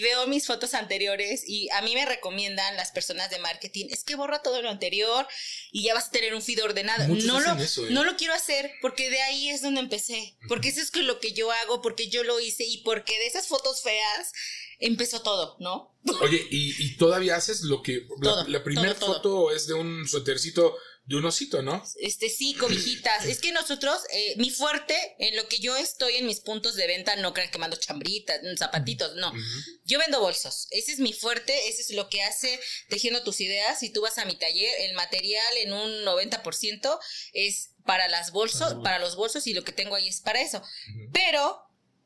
veo 0.00 0.26
mis 0.26 0.46
fotos 0.46 0.74
anteriores 0.74 1.42
y 1.46 1.68
a 1.70 1.82
mí 1.82 1.94
me 1.94 2.06
recomiendan 2.06 2.76
las 2.76 2.92
personas 2.92 3.30
de 3.30 3.38
marketing, 3.38 3.86
es 3.90 4.04
que 4.04 4.16
borra 4.16 4.42
todo 4.42 4.62
lo 4.62 4.70
anterior 4.70 5.26
y 5.72 5.82
ya 5.82 5.94
vas 5.94 6.08
a 6.08 6.10
tener 6.10 6.34
un 6.34 6.42
feed 6.42 6.62
ordenado. 6.62 7.06
no 7.08 7.40
lo, 7.40 7.52
¿eh? 7.52 7.68
no 7.90 8.04
lo 8.04 8.16
quiero 8.16 8.34
hacer 8.34 8.70
porque 8.80 9.10
de 9.10 9.20
ahí 9.22 9.50
es 9.50 9.62
donde 9.62 9.80
empecé, 9.80 10.36
porque 10.48 10.68
eso 10.68 10.80
es 10.80 10.94
lo 10.96 11.20
que 11.20 11.32
yo 11.32 11.50
hago, 11.50 11.82
porque 11.82 12.08
yo 12.08 12.24
lo 12.24 12.40
hice 12.40 12.64
y 12.64 12.78
porque 12.78 13.18
de 13.18 13.26
esas 13.26 13.48
fotos 13.48 13.82
feas 13.82 14.32
empezó 14.78 15.22
todo, 15.22 15.56
¿no? 15.60 15.94
Oye, 16.20 16.46
¿y, 16.50 16.96
todavía 16.96 17.36
haces 17.36 17.62
lo 17.62 17.82
que... 17.82 18.06
la, 18.20 18.62
primera 18.62 18.94
foto 18.94 19.50
es 19.50 19.66
de 19.66 19.74
un 19.74 20.06
suétercito 20.06 20.76
de 21.06 21.16
un 21.16 21.24
osito, 21.26 21.62
¿no? 21.62 21.84
Este 21.96 22.30
sí, 22.30 22.54
cobijitas. 22.54 23.26
es 23.26 23.38
que 23.40 23.52
nosotros, 23.52 24.00
eh, 24.10 24.34
mi 24.38 24.50
fuerte, 24.50 24.94
en 25.18 25.36
lo 25.36 25.46
que 25.48 25.58
yo 25.58 25.76
estoy 25.76 26.16
en 26.16 26.26
mis 26.26 26.40
puntos 26.40 26.76
de 26.76 26.86
venta, 26.86 27.14
no 27.16 27.34
crean 27.34 27.50
que 27.50 27.58
mando 27.58 27.76
chambritas, 27.76 28.40
zapatitos, 28.58 29.14
no. 29.16 29.32
Yo 29.84 29.98
vendo 29.98 30.20
bolsos. 30.20 30.66
Ese 30.70 30.92
es 30.92 31.00
mi 31.00 31.12
fuerte, 31.12 31.68
ese 31.68 31.82
es 31.82 31.90
lo 31.90 32.08
que 32.08 32.22
hace 32.22 32.58
tejiendo 32.88 33.22
tus 33.22 33.40
ideas. 33.40 33.80
Si 33.80 33.90
tú 33.90 34.00
vas 34.00 34.16
a 34.16 34.24
mi 34.24 34.36
taller, 34.36 34.72
el 34.80 34.94
material 34.94 35.56
en 35.58 35.72
un 35.74 36.04
90% 36.04 36.98
es 37.34 37.70
para 37.84 38.08
las 38.08 38.30
bolsos, 38.30 38.76
para 38.82 38.98
los 38.98 39.14
bolsos 39.14 39.46
y 39.46 39.52
lo 39.52 39.62
que 39.62 39.72
tengo 39.72 39.96
ahí 39.96 40.08
es 40.08 40.22
para 40.22 40.40
eso. 40.40 40.62
Pero 41.12 41.60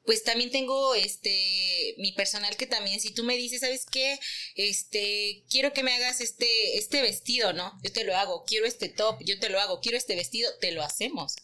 pues 0.09 0.25
también 0.25 0.51
tengo 0.51 0.95
este 0.95 1.95
mi 1.99 2.13
personal 2.13 2.57
que 2.57 2.67
también 2.67 2.99
si 2.99 3.13
tú 3.13 3.25
me 3.25 3.37
dices, 3.37 3.61
¿sabes 3.61 3.85
qué? 3.85 4.19
Este, 4.55 5.45
quiero 5.51 5.75
que 5.75 5.83
me 5.83 5.95
hagas 5.95 6.23
este 6.23 6.79
este 6.79 7.03
vestido, 7.03 7.53
¿no? 7.53 7.79
Yo 7.83 7.93
te 7.93 8.05
lo 8.05 8.17
hago, 8.17 8.43
quiero 8.47 8.65
este 8.65 8.89
top, 8.89 9.19
yo 9.23 9.39
te 9.39 9.51
lo 9.51 9.61
hago, 9.61 9.81
quiero 9.83 9.99
este 9.99 10.17
vestido, 10.17 10.51
te 10.63 10.73
lo 10.73 10.83
hacemos. 10.83 11.37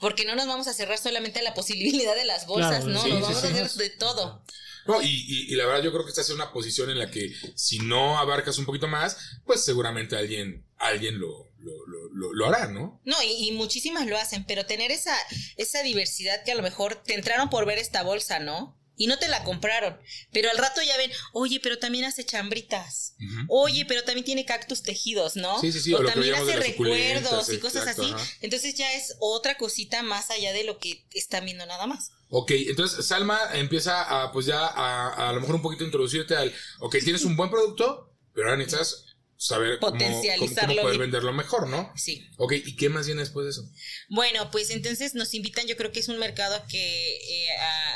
Porque 0.00 0.26
no 0.26 0.34
nos 0.34 0.46
vamos 0.46 0.68
a 0.68 0.74
cerrar 0.74 0.98
solamente 0.98 1.38
a 1.38 1.42
la 1.44 1.54
posibilidad 1.54 2.14
de 2.14 2.26
las 2.26 2.46
bolsas, 2.46 2.84
¿no? 2.84 3.06
nos 3.06 3.22
vamos 3.22 3.42
a 3.42 3.48
hacer 3.48 3.70
de 3.70 3.88
todo. 3.88 4.44
No, 4.86 5.00
y, 5.00 5.46
y, 5.50 5.54
la 5.54 5.64
verdad 5.64 5.82
yo 5.82 5.90
creo 5.90 6.04
que 6.04 6.10
estás 6.10 6.28
en 6.28 6.34
una 6.34 6.52
posición 6.52 6.90
en 6.90 6.98
la 6.98 7.10
que 7.10 7.32
si 7.54 7.78
no 7.78 8.18
abarcas 8.18 8.58
un 8.58 8.66
poquito 8.66 8.86
más, 8.86 9.16
pues 9.46 9.64
seguramente 9.64 10.14
alguien, 10.14 10.62
alguien 10.76 11.18
lo, 11.18 11.53
lo, 11.64 12.32
lo, 12.32 12.46
hará, 12.46 12.68
¿no? 12.68 13.00
No, 13.04 13.16
y, 13.22 13.52
muchísimas 13.52 14.06
lo 14.06 14.18
hacen, 14.18 14.44
pero 14.46 14.66
tener 14.66 14.90
esa, 14.90 15.16
esa 15.56 15.82
diversidad 15.82 16.44
que 16.44 16.52
a 16.52 16.54
lo 16.54 16.62
mejor 16.62 17.02
te 17.02 17.14
entraron 17.14 17.50
por 17.50 17.66
ver 17.66 17.78
esta 17.78 18.02
bolsa, 18.02 18.38
¿no? 18.38 18.78
Y 18.96 19.08
no 19.08 19.18
te 19.18 19.26
la 19.26 19.42
compraron. 19.42 19.98
Pero 20.32 20.50
al 20.50 20.58
rato 20.58 20.80
ya 20.80 20.96
ven, 20.96 21.10
oye, 21.32 21.58
pero 21.60 21.78
también 21.80 22.04
hace 22.04 22.24
chambritas. 22.24 23.16
Oye, 23.48 23.84
pero 23.86 24.04
también 24.04 24.24
tiene 24.24 24.44
cactus 24.44 24.82
tejidos, 24.82 25.34
¿no? 25.34 25.60
Sí, 25.60 25.72
sí, 25.72 25.80
sí. 25.80 25.94
O, 25.94 26.04
también 26.04 26.34
hace 26.34 26.54
recuerdos 26.54 27.52
y 27.52 27.58
cosas 27.58 27.88
así. 27.88 28.14
Entonces 28.40 28.76
ya 28.76 28.92
es 28.94 29.16
otra 29.18 29.56
cosita 29.56 30.04
más 30.04 30.30
allá 30.30 30.52
de 30.52 30.62
lo 30.62 30.78
que 30.78 31.04
están 31.12 31.44
viendo 31.44 31.66
nada 31.66 31.88
más. 31.88 32.12
Ok, 32.28 32.52
entonces 32.52 33.04
Salma 33.06 33.38
empieza 33.54 34.02
a, 34.02 34.32
pues 34.32 34.46
ya 34.46 34.64
a, 34.66 35.28
a, 35.28 35.32
lo 35.32 35.40
mejor 35.40 35.56
un 35.56 35.62
poquito 35.62 35.84
introducirte 35.84 36.36
al, 36.36 36.52
ok, 36.80 36.96
tienes 37.02 37.24
un 37.24 37.36
buen 37.36 37.50
producto, 37.50 38.12
pero 38.32 38.48
ahora 38.48 38.58
necesitas 38.58 39.03
saber 39.36 39.78
Potencializarlo 39.78 40.74
cómo, 40.74 40.82
poder 40.82 40.98
venderlo 40.98 41.32
mejor, 41.32 41.68
¿no? 41.68 41.92
Sí. 41.96 42.28
Ok, 42.36 42.52
¿y 42.64 42.76
qué 42.76 42.88
más 42.88 43.06
viene 43.06 43.22
después 43.22 43.44
de 43.44 43.50
eso? 43.50 43.70
Bueno, 44.08 44.50
pues 44.50 44.70
entonces 44.70 45.14
nos 45.14 45.34
invitan, 45.34 45.66
yo 45.66 45.76
creo 45.76 45.92
que 45.92 46.00
es 46.00 46.08
un 46.08 46.18
mercado 46.18 46.62
que 46.68 47.16
eh, 47.16 47.48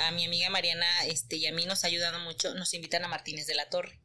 a, 0.07 0.11
mi 0.13 0.25
amiga 0.25 0.51
Mariana 0.51 0.87
este, 1.07 1.37
y 1.37 1.47
a 1.47 1.53
mí 1.53 1.65
nos 1.67 1.85
ha 1.85 1.87
ayudado 1.87 2.19
mucho, 2.21 2.55
nos 2.55 2.75
invitan 2.75 3.05
a 3.05 3.09
Martínez 3.09 3.47
de 3.47 3.55
la 3.55 3.69
Torre. 3.69 4.01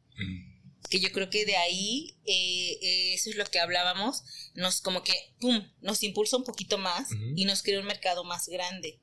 Que 0.90 1.00
yo 1.00 1.10
creo 1.12 1.30
que 1.30 1.44
de 1.44 1.56
ahí, 1.56 2.18
eh, 2.26 2.78
eh, 2.82 3.14
eso 3.14 3.30
es 3.30 3.36
lo 3.36 3.44
que 3.46 3.58
hablábamos, 3.58 4.22
nos 4.54 4.80
como 4.80 5.02
que, 5.02 5.14
¡pum!, 5.40 5.66
nos 5.80 6.02
impulsa 6.02 6.36
un 6.36 6.44
poquito 6.44 6.78
más 6.78 7.08
y 7.34 7.46
nos 7.46 7.62
crea 7.62 7.80
un 7.80 7.86
mercado 7.86 8.22
más 8.22 8.48
grande. 8.48 9.00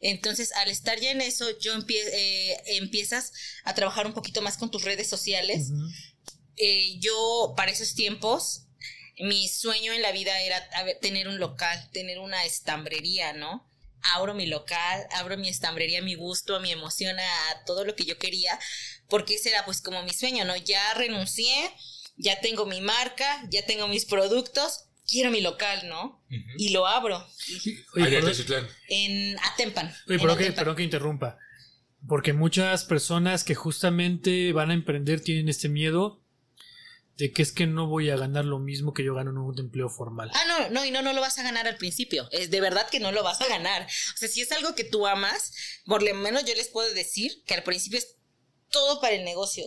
Entonces, 0.00 0.50
al 0.52 0.68
estar 0.68 1.00
ya 1.00 1.12
en 1.12 1.20
eso, 1.20 1.56
yo 1.60 1.74
empiezas 1.74 3.32
a 3.64 3.74
trabajar 3.74 4.04
un 4.04 4.14
poquito 4.14 4.42
más 4.42 4.58
con 4.58 4.70
tus 4.70 4.82
redes 4.82 5.08
sociales. 5.08 5.70
Eh, 6.56 6.98
yo 6.98 7.54
para 7.56 7.70
esos 7.70 7.94
tiempos, 7.94 8.66
mi 9.18 9.48
sueño 9.48 9.92
en 9.92 10.02
la 10.02 10.12
vida 10.12 10.40
era 10.42 10.68
tener 11.00 11.28
un 11.28 11.38
local, 11.38 11.88
tener 11.92 12.18
una 12.18 12.44
estambrería, 12.44 13.32
¿no? 13.32 13.68
Abro 14.14 14.34
mi 14.34 14.46
local, 14.46 15.06
abro 15.12 15.36
mi 15.36 15.48
estambrería 15.48 16.00
a 16.00 16.02
mi 16.02 16.14
gusto, 16.14 16.56
a 16.56 16.60
mi 16.60 16.72
emoción, 16.72 17.18
a 17.18 17.64
todo 17.64 17.84
lo 17.84 17.94
que 17.94 18.04
yo 18.04 18.18
quería, 18.18 18.58
porque 19.08 19.34
ese 19.34 19.50
era 19.50 19.64
pues 19.64 19.80
como 19.80 20.02
mi 20.02 20.12
sueño, 20.12 20.44
¿no? 20.44 20.56
Ya 20.56 20.94
renuncié, 20.94 21.70
ya 22.16 22.40
tengo 22.40 22.66
mi 22.66 22.80
marca, 22.80 23.46
ya 23.50 23.64
tengo 23.64 23.86
mis 23.86 24.04
productos, 24.04 24.86
quiero 25.06 25.30
mi 25.30 25.40
local, 25.40 25.88
¿no? 25.88 26.24
Y 26.56 26.70
lo 26.70 26.86
abro. 26.86 27.24
Oye, 27.94 28.20
en 28.88 29.38
Atempan. 29.38 29.94
Oye, 30.08 30.18
perdón, 30.18 30.38
que, 30.38 30.52
perdón 30.52 30.76
que 30.76 30.82
interrumpa. 30.82 31.38
Porque 32.08 32.32
muchas 32.32 32.84
personas 32.84 33.44
que 33.44 33.54
justamente 33.54 34.52
van 34.52 34.70
a 34.70 34.74
emprender 34.74 35.20
tienen 35.20 35.48
este 35.48 35.68
miedo 35.68 36.21
de 37.22 37.32
que 37.32 37.42
es 37.42 37.52
que 37.52 37.68
no 37.68 37.86
voy 37.86 38.10
a 38.10 38.16
ganar 38.16 38.44
lo 38.44 38.58
mismo 38.58 38.92
que 38.92 39.04
yo 39.04 39.14
gano 39.14 39.30
en 39.30 39.38
un 39.38 39.56
empleo 39.56 39.88
formal. 39.88 40.32
Ah, 40.34 40.42
no, 40.48 40.70
no, 40.70 40.84
y 40.84 40.90
no, 40.90 41.02
no 41.02 41.12
lo 41.12 41.20
vas 41.20 41.38
a 41.38 41.44
ganar 41.44 41.68
al 41.68 41.76
principio. 41.76 42.26
Es 42.32 42.50
de 42.50 42.60
verdad 42.60 42.90
que 42.90 42.98
no 42.98 43.12
lo 43.12 43.22
vas 43.22 43.40
a 43.40 43.46
ganar. 43.46 43.82
O 43.84 44.16
sea, 44.16 44.28
si 44.28 44.40
es 44.40 44.50
algo 44.50 44.74
que 44.74 44.82
tú 44.82 45.06
amas, 45.06 45.52
por 45.86 46.02
lo 46.02 46.12
menos 46.16 46.44
yo 46.44 46.52
les 46.56 46.66
puedo 46.66 46.92
decir 46.92 47.44
que 47.46 47.54
al 47.54 47.62
principio 47.62 48.00
es 48.00 48.16
todo 48.70 49.00
para 49.00 49.14
el 49.14 49.24
negocio. 49.24 49.62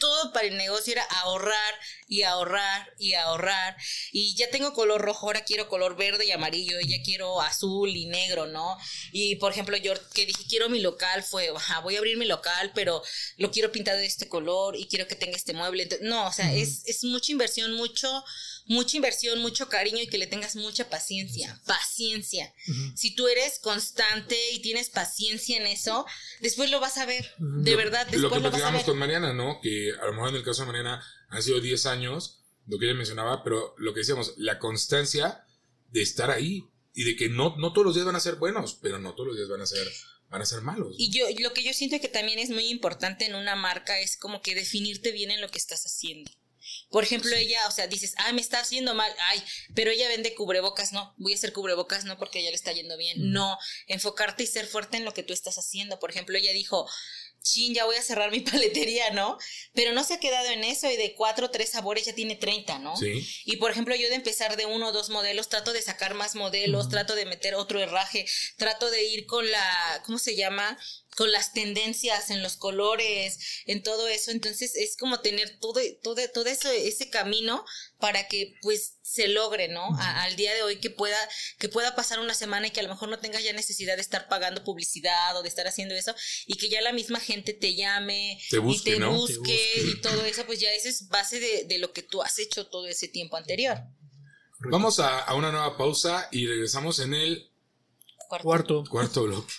Todo 0.00 0.32
para 0.32 0.46
el 0.46 0.56
negocio 0.56 0.92
era 0.92 1.02
ahorrar 1.04 1.74
y 2.08 2.22
ahorrar 2.22 2.92
y 2.98 3.14
ahorrar. 3.14 3.76
Y 4.12 4.34
ya 4.36 4.50
tengo 4.50 4.72
color 4.72 5.00
rojo, 5.00 5.26
ahora 5.26 5.44
quiero 5.44 5.68
color 5.68 5.96
verde 5.96 6.26
y 6.26 6.32
amarillo, 6.32 6.80
y 6.80 6.88
ya 6.88 7.02
quiero 7.02 7.40
azul 7.40 7.90
y 7.90 8.06
negro, 8.06 8.46
¿no? 8.46 8.76
Y 9.12 9.36
por 9.36 9.52
ejemplo, 9.52 9.76
yo 9.76 9.92
que 10.14 10.26
dije, 10.26 10.44
quiero 10.48 10.68
mi 10.68 10.80
local, 10.80 11.22
fue, 11.22 11.50
voy 11.82 11.94
a 11.94 11.98
abrir 11.98 12.16
mi 12.16 12.26
local, 12.26 12.72
pero 12.74 13.02
lo 13.36 13.50
quiero 13.50 13.72
pintado 13.72 13.98
de 13.98 14.06
este 14.06 14.28
color 14.28 14.76
y 14.76 14.86
quiero 14.86 15.06
que 15.06 15.14
tenga 15.14 15.36
este 15.36 15.52
mueble. 15.52 15.88
no, 16.02 16.26
o 16.26 16.32
sea, 16.32 16.52
es, 16.52 16.82
es 16.86 17.04
mucha 17.04 17.32
inversión, 17.32 17.72
mucho 17.72 18.24
mucha 18.66 18.96
inversión, 18.96 19.40
mucho 19.40 19.68
cariño 19.68 20.02
y 20.02 20.06
que 20.06 20.18
le 20.18 20.26
tengas 20.26 20.56
mucha 20.56 20.88
paciencia. 20.88 21.60
Paciencia. 21.66 22.52
Si 22.94 23.14
tú 23.14 23.28
eres 23.28 23.58
constante 23.58 24.36
y 24.52 24.60
tienes 24.60 24.90
paciencia 24.90 25.56
en 25.56 25.66
eso, 25.66 26.06
después 26.40 26.70
lo 26.70 26.80
vas 26.80 26.98
a 26.98 27.06
ver. 27.06 27.34
De 27.38 27.76
verdad, 27.76 28.06
después 28.06 28.22
lo 28.22 28.30
que 28.30 28.40
lo 28.40 28.50
vas 28.50 28.62
a 28.62 28.70
ver. 28.70 28.84
con 28.84 28.98
Mariana, 28.98 29.32
¿no? 29.32 29.60
Que 29.62 29.92
a 30.00 30.06
lo 30.06 30.12
mejor 30.12 30.30
en 30.30 30.36
el 30.36 30.44
caso 30.44 30.62
de 30.62 30.66
Mariana 30.66 31.04
han 31.28 31.42
sido 31.42 31.60
10 31.60 31.86
años, 31.86 32.40
lo 32.66 32.78
que 32.78 32.86
ella 32.86 32.94
mencionaba, 32.94 33.42
pero 33.44 33.74
lo 33.78 33.94
que 33.94 34.00
decíamos, 34.00 34.34
la 34.36 34.58
constancia 34.58 35.44
de 35.90 36.02
estar 36.02 36.30
ahí 36.30 36.64
y 36.94 37.04
de 37.04 37.16
que 37.16 37.28
no, 37.28 37.56
no 37.56 37.72
todos 37.72 37.86
los 37.86 37.94
días 37.94 38.06
van 38.06 38.16
a 38.16 38.20
ser 38.20 38.36
buenos, 38.36 38.78
pero 38.80 38.98
no 38.98 39.14
todos 39.14 39.28
los 39.28 39.36
días 39.36 39.48
van 39.48 39.60
a 39.60 39.66
ser 39.66 39.86
van 40.28 40.42
a 40.42 40.46
ser 40.46 40.60
malos. 40.60 40.96
Y 40.98 41.10
yo 41.10 41.26
lo 41.38 41.52
que 41.52 41.62
yo 41.62 41.72
siento 41.72 42.00
que 42.00 42.08
también 42.08 42.38
es 42.38 42.50
muy 42.50 42.66
importante 42.66 43.26
en 43.26 43.34
una 43.34 43.54
marca 43.54 44.00
es 44.00 44.16
como 44.16 44.42
que 44.42 44.54
definirte 44.54 45.12
bien 45.12 45.30
en 45.30 45.40
lo 45.40 45.48
que 45.50 45.58
estás 45.58 45.84
haciendo. 45.86 46.30
Por 46.90 47.02
ejemplo, 47.02 47.34
ella, 47.34 47.60
o 47.66 47.70
sea, 47.70 47.86
dices, 47.86 48.14
ay, 48.18 48.32
me 48.32 48.40
está 48.40 48.60
haciendo 48.60 48.94
mal, 48.94 49.12
ay, 49.30 49.42
pero 49.74 49.90
ella 49.90 50.08
vende 50.08 50.34
cubrebocas, 50.34 50.92
no, 50.92 51.14
voy 51.18 51.32
a 51.32 51.36
hacer 51.36 51.52
cubrebocas, 51.52 52.04
no, 52.04 52.16
porque 52.16 52.40
ella 52.40 52.50
le 52.50 52.56
está 52.56 52.72
yendo 52.72 52.96
bien. 52.96 53.32
No, 53.32 53.58
enfocarte 53.88 54.44
y 54.44 54.46
ser 54.46 54.66
fuerte 54.66 54.96
en 54.96 55.04
lo 55.04 55.12
que 55.12 55.22
tú 55.22 55.32
estás 55.32 55.58
haciendo. 55.58 55.98
Por 55.98 56.10
ejemplo, 56.10 56.36
ella 56.38 56.52
dijo, 56.52 56.88
chin, 57.46 57.74
ya 57.74 57.84
voy 57.84 57.96
a 57.96 58.02
cerrar 58.02 58.30
mi 58.30 58.40
paletería, 58.50 59.10
¿no? 59.10 59.38
Pero 59.74 59.92
no 59.92 60.04
se 60.04 60.14
ha 60.14 60.20
quedado 60.20 60.48
en 60.48 60.64
eso 60.64 60.90
y 60.90 60.96
de 60.96 61.14
cuatro 61.14 61.46
o 61.46 61.50
tres 61.50 61.70
sabores 61.70 62.04
ya 62.04 62.14
tiene 62.14 62.36
30, 62.36 62.78
¿no? 62.78 62.96
Sí. 62.96 63.26
Y 63.44 63.56
por 63.56 63.70
ejemplo, 63.70 63.94
yo 63.94 64.08
de 64.08 64.16
empezar 64.16 64.56
de 64.56 64.66
uno 64.66 64.88
o 64.88 64.92
dos 64.92 65.10
modelos, 65.10 65.48
trato 65.48 65.72
de 65.72 65.82
sacar 65.82 66.14
más 66.14 66.34
modelos, 66.34 66.88
trato 66.88 67.14
de 67.14 67.26
meter 67.26 67.54
otro 67.54 67.80
herraje, 67.80 68.26
trato 68.56 68.90
de 68.90 69.04
ir 69.04 69.26
con 69.26 69.50
la, 69.50 70.02
¿cómo 70.04 70.18
se 70.18 70.36
llama? 70.36 70.78
Con 71.16 71.32
las 71.32 71.52
tendencias 71.54 72.30
en 72.30 72.42
los 72.42 72.56
colores, 72.56 73.38
en 73.64 73.82
todo 73.82 74.06
eso. 74.06 74.30
Entonces 74.30 74.74
es 74.76 74.96
como 74.96 75.20
tener 75.20 75.58
todo, 75.58 75.80
todo, 76.02 76.20
todo 76.32 76.46
eso, 76.46 76.70
ese 76.70 77.08
camino 77.08 77.64
para 77.98 78.28
que 78.28 78.54
pues 78.60 78.98
se 79.00 79.26
logre, 79.28 79.68
¿no? 79.68 79.88
al 79.98 80.36
día 80.36 80.54
de 80.54 80.62
hoy 80.62 80.76
que 80.76 80.90
pueda, 80.90 81.16
que 81.58 81.70
pueda 81.70 81.96
pasar 81.96 82.20
una 82.20 82.34
semana 82.34 82.66
y 82.66 82.70
que 82.70 82.80
a 82.80 82.82
lo 82.82 82.90
mejor 82.90 83.08
no 83.08 83.18
tengas 83.18 83.42
ya 83.42 83.54
necesidad 83.54 83.96
de 83.96 84.02
estar 84.02 84.28
pagando 84.28 84.62
publicidad 84.62 85.34
o 85.38 85.42
de 85.42 85.48
estar 85.48 85.66
haciendo 85.66 85.94
eso 85.94 86.14
y 86.46 86.58
que 86.58 86.68
ya 86.68 86.82
la 86.82 86.92
misma 86.92 87.18
gente 87.18 87.54
te 87.54 87.74
llame 87.74 88.38
te 88.50 88.58
busque, 88.58 88.90
y 88.90 88.98
te, 88.98 89.04
busque, 89.06 89.72
y 89.84 90.00
todo 90.02 90.22
eso, 90.26 90.44
pues 90.44 90.60
ya 90.60 90.70
eso 90.72 90.90
es 90.90 91.08
base 91.08 91.40
de, 91.40 91.78
lo 91.78 91.92
que 91.92 92.02
tú 92.02 92.22
has 92.22 92.38
hecho 92.38 92.66
todo 92.68 92.86
ese 92.86 93.08
tiempo 93.08 93.36
anterior. 93.36 93.78
Vamos 94.70 95.00
a, 95.00 95.20
a 95.20 95.34
una 95.34 95.50
nueva 95.50 95.76
pausa 95.78 96.28
y 96.30 96.46
regresamos 96.46 96.98
en 96.98 97.14
el 97.14 97.50
cuarto, 98.42 98.84
cuarto 98.90 99.22
bloque. 99.24 99.52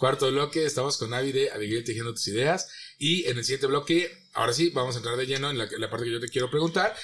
Cuarto 0.00 0.30
bloque, 0.30 0.64
estamos 0.64 0.96
con 0.96 1.12
Avi 1.12 1.30
de 1.30 1.50
Abigail 1.50 1.84
Tejiendo 1.84 2.14
Tus 2.14 2.26
Ideas. 2.28 2.72
Y 2.96 3.26
en 3.26 3.36
el 3.36 3.44
siguiente 3.44 3.66
bloque, 3.66 4.10
ahora 4.32 4.54
sí, 4.54 4.70
vamos 4.70 4.94
a 4.94 4.98
entrar 5.00 5.14
de 5.18 5.26
lleno 5.26 5.50
en 5.50 5.58
la, 5.58 5.90
parte 5.90 6.06
que 6.06 6.12
yo 6.12 6.18
te 6.18 6.30
quiero 6.30 6.50
preguntar, 6.50 6.96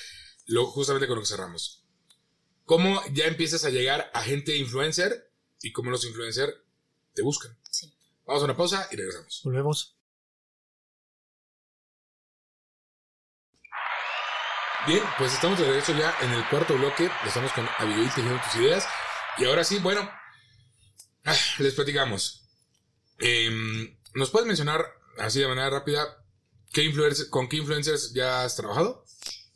lo, 0.46 0.64
justamente 0.68 1.06
con 1.06 1.16
lo 1.16 1.20
que 1.20 1.28
cerramos. 1.28 1.84
¿Cómo 2.64 3.02
ya 3.12 3.26
empiezas 3.26 3.66
a 3.66 3.68
llegar 3.68 4.10
a 4.14 4.22
gente 4.22 4.56
influencer 4.56 5.30
y 5.60 5.72
cómo 5.72 5.90
los 5.90 6.06
influencers 6.06 6.54
te 7.12 7.20
buscan? 7.20 7.54
Sí. 7.70 7.92
Vamos 8.24 8.40
a 8.40 8.44
una 8.46 8.56
pausa 8.56 8.88
y 8.90 8.96
regresamos. 8.96 9.42
Volvemos. 9.44 9.98
Bien, 14.86 15.02
pues 15.18 15.34
estamos 15.34 15.58
de 15.58 15.66
regreso 15.66 15.92
ya 15.92 16.16
en 16.22 16.32
el 16.32 16.48
cuarto 16.48 16.74
bloque. 16.74 17.10
Estamos 17.26 17.52
con 17.52 17.68
Abigail 17.76 18.08
Tejiendo 18.08 18.40
Tus 18.40 18.54
Ideas. 18.54 18.88
Y 19.36 19.44
ahora 19.44 19.64
sí, 19.64 19.80
bueno, 19.80 20.10
ah, 21.26 21.36
les 21.58 21.74
platicamos. 21.74 22.45
Em, 23.18 23.96
¿Nos 24.14 24.30
puedes 24.30 24.46
mencionar, 24.46 24.84
así 25.18 25.40
de 25.40 25.48
manera 25.48 25.70
rápida, 25.70 26.24
qué 26.72 26.92
con 27.30 27.48
qué 27.48 27.56
influencers 27.56 28.12
ya 28.14 28.44
has 28.44 28.56
trabajado? 28.56 29.04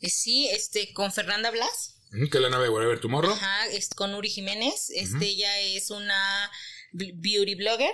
Eh, 0.01 0.09
sí, 0.09 0.47
este, 0.49 0.93
con 0.93 1.11
Fernanda 1.11 1.51
Blas. 1.51 1.97
que 2.11 2.37
es 2.37 2.41
la 2.41 2.49
nave 2.49 2.65
de 2.65 2.69
Whatever 2.69 2.99
Tomorrow. 2.99 3.33
Ajá, 3.33 3.67
es 3.67 3.89
con 3.89 4.13
Uri 4.15 4.29
Jiménez. 4.29 4.89
Este, 4.89 5.25
ella 5.25 5.59
es 5.59 5.89
una 5.91 6.51
beauty 6.91 7.55
blogger. 7.55 7.93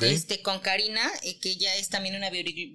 Este, 0.00 0.42
con 0.42 0.60
Karina, 0.60 1.12
eh, 1.22 1.38
que 1.38 1.50
ella 1.50 1.76
es 1.76 1.88
también 1.88 2.16
una 2.16 2.30
beauty, 2.30 2.72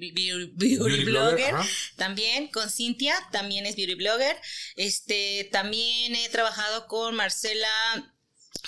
blogger. 1.04 1.56
también 1.98 2.48
con 2.48 2.70
Cintia, 2.70 3.16
también 3.32 3.66
es 3.66 3.76
beauty 3.76 3.96
blogger. 3.96 4.38
Este, 4.76 5.50
también 5.52 6.16
he 6.16 6.30
trabajado 6.30 6.88
con 6.88 7.16
Marcela 7.16 7.68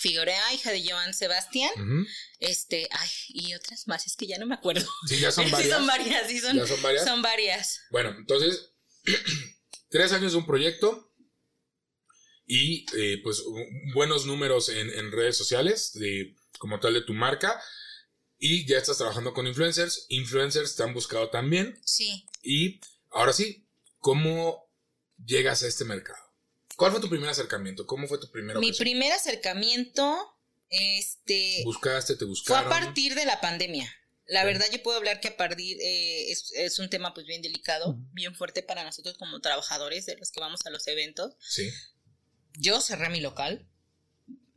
Figueroa, 0.04 0.54
hija 0.54 0.72
de 0.72 0.84
Joan 0.86 1.14
Sebastián. 1.14 1.72
Este, 2.40 2.90
ay, 2.92 3.10
y 3.30 3.54
otras 3.54 3.88
más, 3.88 4.06
es 4.06 4.18
que 4.18 4.28
ya 4.28 4.38
no 4.38 4.46
me 4.46 4.56
acuerdo. 4.56 4.86
Sí, 5.08 5.18
ya 5.18 5.32
son 5.32 5.50
varias. 5.52 5.78
son 5.78 5.88
varias, 5.88 6.28
sí, 6.28 6.40
son, 6.40 6.68
son 6.68 6.82
varias. 6.82 7.06
Son 7.06 7.22
varias. 7.22 7.80
Bueno, 7.90 8.10
entonces, 8.10 8.74
tres 9.90 10.12
años 10.12 10.34
de 10.34 10.40
un 10.40 10.46
proyecto 10.46 11.10
y 12.46 12.86
eh, 12.98 13.22
pues 13.24 13.44
buenos 13.94 14.26
números 14.26 14.68
en, 14.68 15.10
redes 15.14 15.38
sociales, 15.38 15.94
de, 15.94 16.36
como 16.60 16.82
tal 16.82 16.96
de 16.96 17.04
tu 17.04 17.14
marca. 17.14 17.62
Y 18.38 18.66
ya 18.68 18.80
estás 18.80 18.98
trabajando 18.98 19.34
con 19.34 19.48
influencers. 19.48 20.06
Influencers 20.10 20.76
te 20.76 20.84
han 20.84 20.94
buscado 20.94 21.30
también. 21.30 21.80
Sí. 21.86 22.26
Y 22.42 22.82
ahora 23.10 23.32
sí, 23.32 23.66
¿cómo 24.00 24.70
llegas 25.26 25.64
a 25.64 25.68
este 25.68 25.86
mercado? 25.86 26.33
¿Cuál 26.76 26.92
fue 26.92 27.02
tu 27.02 27.10
primer 27.10 27.30
acercamiento? 27.30 27.86
¿Cómo 27.86 28.08
fue 28.08 28.20
tu 28.20 28.30
primer 28.32 28.58
Mi 28.58 28.74
primer 28.74 29.12
acercamiento, 29.14 30.38
este... 30.70 31.62
¿Buscaste, 31.66 32.16
te 32.16 32.26
buscaron? 32.26 32.68
Fue 32.68 32.78
a 32.78 32.80
partir 32.80 33.16
de 33.16 33.26
la 33.26 33.42
pandemia. 33.42 33.92
La 34.26 34.46
verdad 34.46 34.66
yo 34.72 34.82
puedo 34.82 34.98
hablar 34.98 35.20
que 35.20 35.30
a 35.30 35.38
partir 35.38 35.78
eh, 35.82 36.32
es, 36.32 36.52
es, 36.56 36.80
un 36.80 36.90
tema 36.90 37.14
pues 37.14 37.28
bien 37.28 37.42
delicado, 37.42 37.98
bien 38.14 38.34
fuerte 38.36 38.64
para 38.64 38.84
nosotros 38.84 39.18
como 39.18 39.42
trabajadores 39.42 40.06
de 40.06 40.16
los 40.16 40.32
que 40.32 40.40
vamos 40.40 40.62
a 40.66 40.70
los 40.70 40.88
eventos. 40.88 41.36
Sí. 41.40 41.70
Yo 42.54 42.80
cerré 42.80 43.10
mi 43.10 43.20
local 43.20 43.68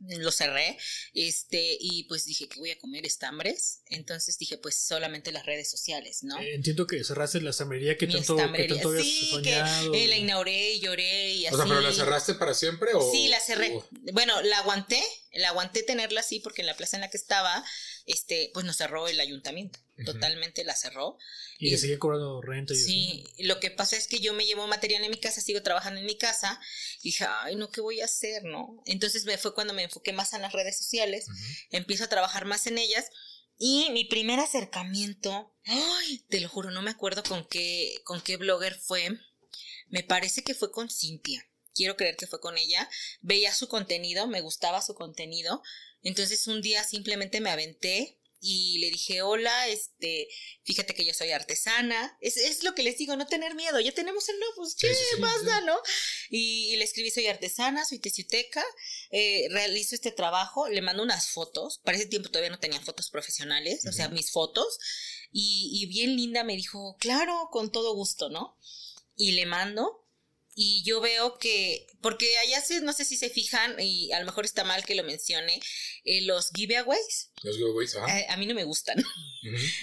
lo 0.07 0.31
cerré, 0.31 0.77
este, 1.13 1.77
y 1.79 2.03
pues 2.05 2.25
dije 2.25 2.47
que 2.47 2.59
voy 2.59 2.71
a 2.71 2.77
comer 2.77 3.05
estambres, 3.05 3.81
entonces 3.89 4.37
dije 4.37 4.57
pues 4.57 4.75
solamente 4.75 5.31
las 5.31 5.45
redes 5.45 5.69
sociales, 5.69 6.23
¿no? 6.23 6.39
Eh, 6.39 6.55
entiendo 6.55 6.87
que 6.87 7.03
cerraste 7.03 7.41
la 7.41 7.51
estambrería 7.51 7.97
que 7.97 8.07
tanto, 8.07 8.35
que 8.53 8.63
tanto 8.65 8.89
habías 8.89 9.05
sí, 9.05 9.29
soñado. 9.31 9.91
que 9.91 10.07
la 10.07 10.17
inauguré 10.17 10.73
y 10.73 10.79
lloré 10.79 11.31
y 11.31 11.45
así. 11.45 11.55
O 11.55 11.57
sea, 11.57 11.67
pero 11.67 11.81
la 11.81 11.93
cerraste 11.93 12.33
para 12.35 12.53
siempre 12.53 12.91
o 12.93 13.11
Sí, 13.11 13.27
la 13.27 13.39
cerré. 13.39 13.79
Bueno, 14.13 14.41
la 14.41 14.59
aguanté, 14.59 15.01
la 15.33 15.49
aguanté 15.49 15.83
tenerla 15.83 16.21
así 16.21 16.39
porque 16.39 16.61
en 16.61 16.67
la 16.67 16.75
plaza 16.75 16.97
en 16.97 17.01
la 17.01 17.09
que 17.09 17.17
estaba 17.17 17.63
este, 18.07 18.49
pues 18.53 18.65
nos 18.65 18.77
cerró 18.77 19.09
el 19.09 19.19
ayuntamiento, 19.19 19.79
totalmente 20.05 20.63
la 20.63 20.75
cerró. 20.75 21.17
Y, 21.59 21.69
que 21.69 21.77
sigue 21.77 21.99
cobrando 21.99 22.41
renta. 22.41 22.73
Y 22.73 22.77
sí, 22.77 23.23
lo 23.39 23.59
que 23.59 23.69
pasa 23.69 23.97
es 23.97 24.07
que 24.07 24.19
yo 24.19 24.33
me 24.33 24.45
llevo 24.45 24.65
material 24.65 25.03
en 25.03 25.11
mi 25.11 25.19
casa, 25.19 25.41
sigo 25.41 25.61
trabajando 25.61 25.99
en 25.99 26.05
mi 26.05 26.17
casa, 26.17 26.59
y 27.01 27.09
dije, 27.09 27.25
ay, 27.27 27.57
no, 27.57 27.69
¿qué 27.69 27.81
voy 27.81 27.99
a 27.99 28.05
hacer, 28.05 28.45
no? 28.45 28.81
Entonces 28.85 29.25
me 29.25 29.37
fue 29.37 29.53
cuando 29.53 29.73
me 29.73 29.83
enfoqué 29.83 30.13
más 30.13 30.31
en 30.33 30.41
las 30.41 30.53
redes 30.53 30.77
sociales, 30.77 31.27
empiezo 31.69 32.05
a 32.05 32.09
trabajar 32.09 32.45
más 32.45 32.65
en 32.65 32.77
ellas, 32.77 33.09
y 33.59 33.89
mi 33.91 34.05
primer 34.05 34.39
acercamiento, 34.39 35.53
ay, 35.65 36.25
te 36.29 36.39
lo 36.39 36.47
juro, 36.47 36.71
no 36.71 36.81
me 36.81 36.91
acuerdo 36.91 37.23
con 37.23 37.45
qué, 37.45 37.99
con 38.05 38.21
qué 38.21 38.37
blogger 38.37 38.75
fue, 38.75 39.19
me 39.89 40.03
parece 40.03 40.43
que 40.43 40.53
fue 40.53 40.71
con 40.71 40.89
Cintia 40.89 41.45
quiero 41.77 41.95
creer 41.95 42.17
que 42.17 42.27
fue 42.27 42.41
con 42.41 42.57
ella, 42.57 42.89
veía 43.21 43.53
su 43.53 43.67
contenido, 43.67 44.25
me 44.27 44.41
gustaba 44.41 44.81
su 44.81 44.95
contenido, 44.95 45.61
entonces 46.03 46.47
un 46.47 46.61
día 46.61 46.83
simplemente 46.83 47.41
me 47.41 47.49
aventé 47.49 48.17
y 48.39 48.77
le 48.79 48.91
dije, 48.91 49.21
hola, 49.23 49.67
este, 49.67 50.27
fíjate 50.63 50.93
que 50.93 51.03
yo 51.03 51.13
soy 51.13 51.31
artesana. 51.31 52.17
Es, 52.21 52.37
es 52.37 52.63
lo 52.63 52.75
que 52.75 52.83
les 52.83 52.97
digo, 52.97 53.15
no 53.15 53.25
tener 53.25 53.55
miedo. 53.55 53.79
Ya 53.79 53.91
tenemos 53.91 54.29
el 54.29 54.39
no, 54.39 54.45
pues, 54.55 54.75
¿qué 54.75 54.93
más 55.19 55.43
da, 55.43 55.61
no? 55.61 55.77
Y, 56.29 56.75
le 56.75 56.83
escribí, 56.83 57.09
soy 57.09 57.27
artesana, 57.27 57.83
soy 57.85 57.99
tesiuteca, 57.99 58.63
eh, 59.09 59.47
realizo 59.49 59.95
este 59.95 60.11
trabajo, 60.11 60.67
le 60.67 60.81
mando 60.81 61.03
unas 61.03 61.29
fotos. 61.29 61.79
Para 61.83 61.97
ese 61.97 62.07
tiempo 62.07 62.29
todavía 62.29 62.51
no 62.51 62.59
tenía 62.59 62.79
fotos 62.79 63.09
profesionales, 63.09 63.85
o 63.87 63.91
sea, 63.91 64.09
mis 64.09 64.31
fotos. 64.31 64.77
Y, 65.31 65.71
y 65.81 65.87
bien 65.87 66.15
linda 66.15 66.43
me 66.43 66.55
dijo, 66.55 66.95
claro, 66.99 67.49
con 67.51 67.71
todo 67.71 67.95
gusto, 67.95 68.29
¿no? 68.29 68.55
Y 69.15 69.31
le 69.31 69.45
mando 69.47 70.06
y 70.59 70.81
yo 70.81 70.99
veo 71.01 71.37
que, 71.37 71.85
porque 72.01 72.35
allá 72.39 72.59
se, 72.61 72.81
no 72.81 72.91
sé 72.91 73.05
si 73.05 73.15
se 73.15 73.29
fijan, 73.29 73.79
y 73.79 74.11
a 74.11 74.19
lo 74.19 74.25
mejor 74.25 74.43
está 74.43 74.63
mal 74.63 74.83
que 74.83 74.95
lo 74.95 75.03
mencione, 75.03 75.61
eh, 76.03 76.21
los 76.21 76.49
giveaways. 76.49 77.29
Los 77.43 77.57
giveaways, 77.57 77.95
ajá. 77.95 78.19
Eh, 78.19 78.25
a 78.27 78.37
mí 78.37 78.47
no 78.47 78.55
me 78.55 78.63
gustan. 78.63 78.97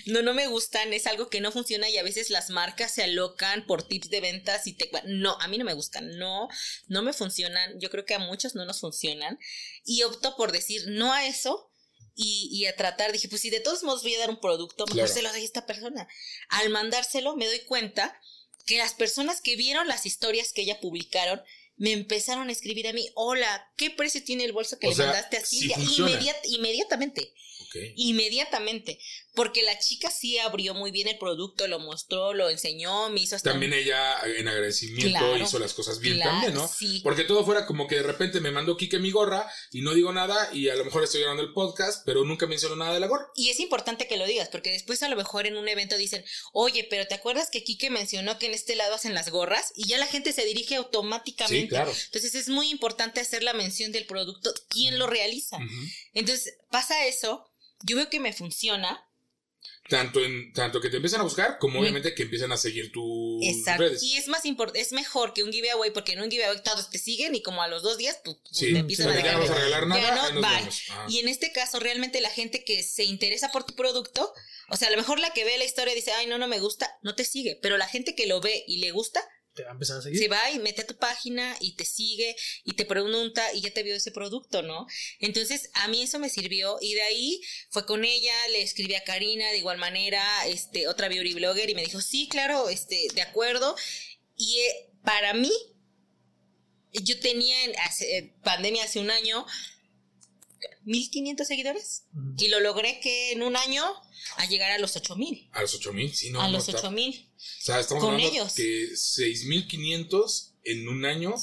No, 0.07 0.21
no 0.21 0.35
me 0.35 0.49
gustan, 0.49 0.93
es 0.93 1.07
algo 1.07 1.31
que 1.31 1.41
no 1.41 1.53
funciona 1.53 1.89
y 1.89 1.97
a 1.97 2.03
veces 2.03 2.29
las 2.29 2.51
marcas 2.51 2.93
se 2.93 3.05
alocan 3.05 3.65
por 3.67 3.87
tips 3.87 4.11
de 4.11 4.21
ventas 4.21 4.67
y 4.67 4.73
te... 4.75 4.91
No, 5.07 5.39
a 5.41 5.49
mí 5.49 5.57
no 5.59 5.65
me 5.65 5.73
gustan, 5.75 6.19
no, 6.19 6.49
no 6.89 7.03
me 7.03 7.13
funcionan, 7.13 7.79
yo 7.81 7.89
creo 7.89 8.05
que 8.05 8.15
a 8.15 8.19
muchos 8.19 8.57
no 8.57 8.67
nos 8.67 8.81
funcionan 8.81 9.39
y 9.85 10.03
opto 10.03 10.37
por 10.37 10.51
decir 10.51 10.83
no 10.89 11.13
a 11.13 11.25
eso 11.27 11.71
y, 12.17 12.67
a 12.67 12.77
tratar, 12.77 13.13
dije, 13.13 13.29
pues 13.29 13.41
si 13.41 13.51
de 13.51 13.61
todos 13.61 13.85
modos 13.85 14.03
voy 14.03 14.15
a 14.17 14.19
dar 14.19 14.31
un 14.31 14.41
producto, 14.41 14.87
mejor 14.87 15.09
se 15.09 15.23
lo 15.23 15.31
doy 15.31 15.43
a 15.43 15.45
esta 15.45 15.67
persona. 15.67 16.07
Al 16.49 16.69
mandárselo 16.69 17.37
me 17.37 17.47
doy 17.47 17.61
cuenta 17.61 18.21
que 18.65 18.79
las 18.79 18.95
personas 18.95 19.41
que 19.41 19.57
vieron 19.57 19.89
las 19.89 20.07
historias 20.07 20.53
que 20.53 20.63
ella 20.63 20.81
publicaron 20.81 21.41
me 21.77 21.93
empezaron 21.93 22.49
a 22.49 22.53
escribir 22.53 22.87
a 22.87 22.93
mí, 22.93 23.09
hola, 23.15 23.73
¿qué 23.77 23.91
precio 23.91 24.23
tiene 24.23 24.45
el 24.45 24.53
bolso 24.53 24.79
que 24.79 24.89
le 24.89 24.95
mandaste 24.95 25.37
a 25.37 25.45
Cintia? 25.45 25.77
inmediatamente. 26.47 27.33
Inmediatamente. 27.97 28.99
Porque 29.35 29.63
la 29.63 29.79
chica 29.79 30.11
sí 30.11 30.39
abrió 30.39 30.75
muy 30.75 30.91
bien 30.91 31.09
el 31.09 31.19
producto, 31.19 31.67
lo 31.67 31.81
mostró, 31.81 32.35
lo 32.35 32.51
enseñó, 32.51 33.11
me 33.11 33.21
hizo 33.21 33.37
hasta. 33.37 33.51
También 33.51 33.73
ella, 33.73 34.17
en 34.39 34.47
agradecimiento, 34.47 35.37
hizo 35.37 35.59
las 35.59 35.75
cosas 35.75 35.99
bien 35.99 36.21
también, 36.21 36.55
¿no? 36.55 36.71
Porque 37.03 37.25
todo 37.25 37.45
fuera 37.45 37.67
como 37.67 37.89
que 37.89 37.97
de 37.97 38.03
repente 38.03 38.41
me 38.41 38.51
mandó 38.51 38.77
Kike 38.77 38.99
mi 38.99 39.11
gorra 39.11 39.51
y 39.73 39.83
no 39.83 39.93
digo 39.95 40.13
nada 40.13 40.51
y 40.53 40.69
a 40.69 40.77
lo 40.77 40.85
mejor 40.85 41.03
estoy 41.03 41.21
grabando 41.21 41.43
el 41.43 41.53
podcast, 41.53 42.05
pero 42.07 42.25
nunca 42.25 42.47
menciono 42.47 42.77
nada 42.77 42.95
de 42.95 43.01
la 43.01 43.09
gorra. 43.09 43.27
Y 43.35 43.51
es 43.51 43.59
importante 43.61 44.07
que 44.07 44.17
lo 44.17 44.27
digas, 44.27 44.49
porque 44.51 44.71
después 44.71 45.03
a 45.03 45.09
lo 45.09 45.17
mejor 45.17 45.47
en 45.47 45.57
un 45.57 45.69
evento 45.69 45.97
dicen, 45.97 46.25
oye, 46.53 46.87
pero 46.89 47.07
¿te 47.07 47.15
acuerdas 47.15 47.51
que 47.51 47.65
Kike 47.65 47.91
mencionó 47.91 48.39
que 48.39 48.47
en 48.47 48.55
este 48.55 48.77
lado 48.77 48.95
hacen 48.95 49.15
las 49.15 49.31
gorras? 49.31 49.73
Y 49.75 49.89
ya 49.89 49.99
la 49.99 50.07
gente 50.07 50.33
se 50.33 50.45
dirige 50.45 50.77
automáticamente. 50.77 51.63
Sí, 51.63 51.69
claro. 51.69 51.93
Entonces 52.07 52.35
es 52.35 52.49
muy 52.49 52.71
importante 52.71 53.21
hacer 53.21 53.43
la 53.43 53.53
mención 53.53 53.91
del 53.91 54.07
producto, 54.07 54.53
quién 54.69 54.99
lo 54.99 55.07
realiza. 55.07 55.59
Entonces 56.13 56.57
pasa 56.71 57.07
eso 57.07 57.51
yo 57.85 57.97
veo 57.97 58.11
que 58.11 58.21
me 58.21 58.33
funciona. 58.33 59.07
Tanto 59.89 60.25
en 60.25 60.53
tanto 60.55 60.81
que 60.81 60.89
te 60.89 60.97
empiezan 60.97 61.21
a 61.21 61.25
buscar 61.25 61.59
como 61.59 61.81
obviamente 61.81 62.15
que 62.15 62.23
empiezan 62.23 62.51
a 62.53 62.57
seguir 62.57 62.91
tus 62.91 63.43
Exacto. 63.43 63.85
Y 64.01 64.17
es 64.17 64.29
más 64.29 64.47
importante, 64.47 64.81
es 64.81 64.93
mejor 64.93 65.35
que 65.35 65.43
un 65.43 65.53
giveaway 65.53 65.91
porque 65.91 66.13
en 66.13 66.23
un 66.23 66.31
giveaway 66.31 66.63
todos 66.63 66.89
te 66.89 66.99
siguen 66.99 67.35
y 67.35 67.43
como 67.43 67.63
a 67.63 67.69
los 67.69 67.83
dos 67.83 67.99
días 67.99 68.19
pues, 68.25 68.39
te 68.59 68.79
empiezan 68.79 69.11
a, 69.11 69.21
ya 69.21 69.33
no 69.37 69.45
a 69.45 69.47
regalar 69.47 69.87
nada. 69.87 70.31
no, 70.31 70.41
Y 71.09 71.19
en 71.19 71.29
este 71.29 71.53
caso 71.53 71.81
realmente 71.81 72.23
la 72.23 72.31
gente 72.31 72.65
que 72.65 72.83
se 72.83 73.05
interesa 73.05 73.51
por 73.51 73.65
tu 73.65 73.75
producto, 73.75 74.33
o 74.71 74.77
sea, 74.77 74.89
a 74.89 74.91
lo 74.91 74.97
mejor 74.97 75.21
la 75.21 75.35
que 75.35 75.45
ve 75.45 75.59
la 75.59 75.65
historia 75.65 75.95
dice, 75.95 76.13
"Ay, 76.13 76.27
no, 76.27 76.39
no 76.39 76.49
me 76.49 76.61
gusta", 76.61 76.99
no 77.03 77.15
te 77.15 77.27
sigue, 77.27 77.59
pero 77.61 77.77
la 77.77 77.87
gente 77.87 78.15
que 78.15 78.27
lo 78.27 78.41
ve 78.41 78.65
y 78.67 78.79
le 78.79 78.91
gusta 78.91 79.21
te 79.55 79.63
va 79.63 79.71
a 79.71 79.73
empezar 79.73 79.99
a 79.99 80.03
seguir. 80.03 80.19
Se 80.19 80.29
va 80.29 80.51
y 80.51 80.59
mete 80.59 80.83
a 80.83 80.87
tu 80.87 80.97
página 80.97 81.57
y 81.61 81.77
te 81.77 81.85
sigue 81.85 82.37
y 82.65 82.73
te 82.73 82.85
pregunta 82.85 83.53
y 83.55 83.61
ya 83.61 83.71
te 83.71 83.83
vio 83.83 83.95
ese 83.95 84.11
producto, 84.11 84.63
¿no? 84.63 84.87
Entonces, 85.21 85.71
a 85.75 85.89
mí 85.89 86.03
eso 86.03 86.19
me 86.19 86.29
sirvió 86.29 86.79
y 86.81 86.95
de 86.95 87.03
ahí 87.03 87.41
fue 87.71 87.87
con 87.87 88.05
ella, 88.05 88.35
le 88.51 88.63
escribí 88.63 88.95
a 88.95 89.05
Karina 89.05 89.51
de 89.51 89.59
igual 89.59 89.79
manera, 89.79 90.47
este, 90.47 90.89
otra 90.89 91.09
beauty 91.09 91.35
blogger 91.35 91.71
y 91.71 91.75
me 91.75 91.85
dijo, 91.85 92.01
sí, 92.01 92.29
claro, 92.29 92.69
este, 92.69 93.09
de 93.15 93.23
acuerdo. 93.23 93.77
Y 94.37 94.59
eh, 94.59 94.91
para 95.05 95.35
mí, 95.35 95.53
yo 96.93 97.19
tenía 97.21 97.65
en 97.65 97.79
hace, 97.81 98.35
pandemia 98.43 98.85
hace 98.85 99.01
un 99.01 99.11
año 99.11 99.47
1500 100.85 101.47
seguidores 101.47 102.05
y 102.39 102.49
lo 102.49 102.61
logré 102.61 103.01
que 103.01 103.33
en 103.33 103.43
un 103.43 103.57
año 103.57 103.85
a 104.37 104.47
llegar 104.47 104.71
a 104.71 104.79
los 104.79 104.97
8000. 104.97 105.51
A 105.53 105.63
los 105.63 105.75
8000, 105.75 106.15
sí, 106.15 106.31
no. 106.31 106.41
A 106.41 106.49
los 106.49 106.69
8000. 106.69 107.31
O 107.37 107.41
sea, 107.65 107.81
estamos 107.81 108.05
hablando 108.05 108.29
ellos. 108.29 108.55
que 108.55 108.91
6.500 108.93 110.53
en 110.65 110.89
un 110.89 111.05
año 111.05 111.35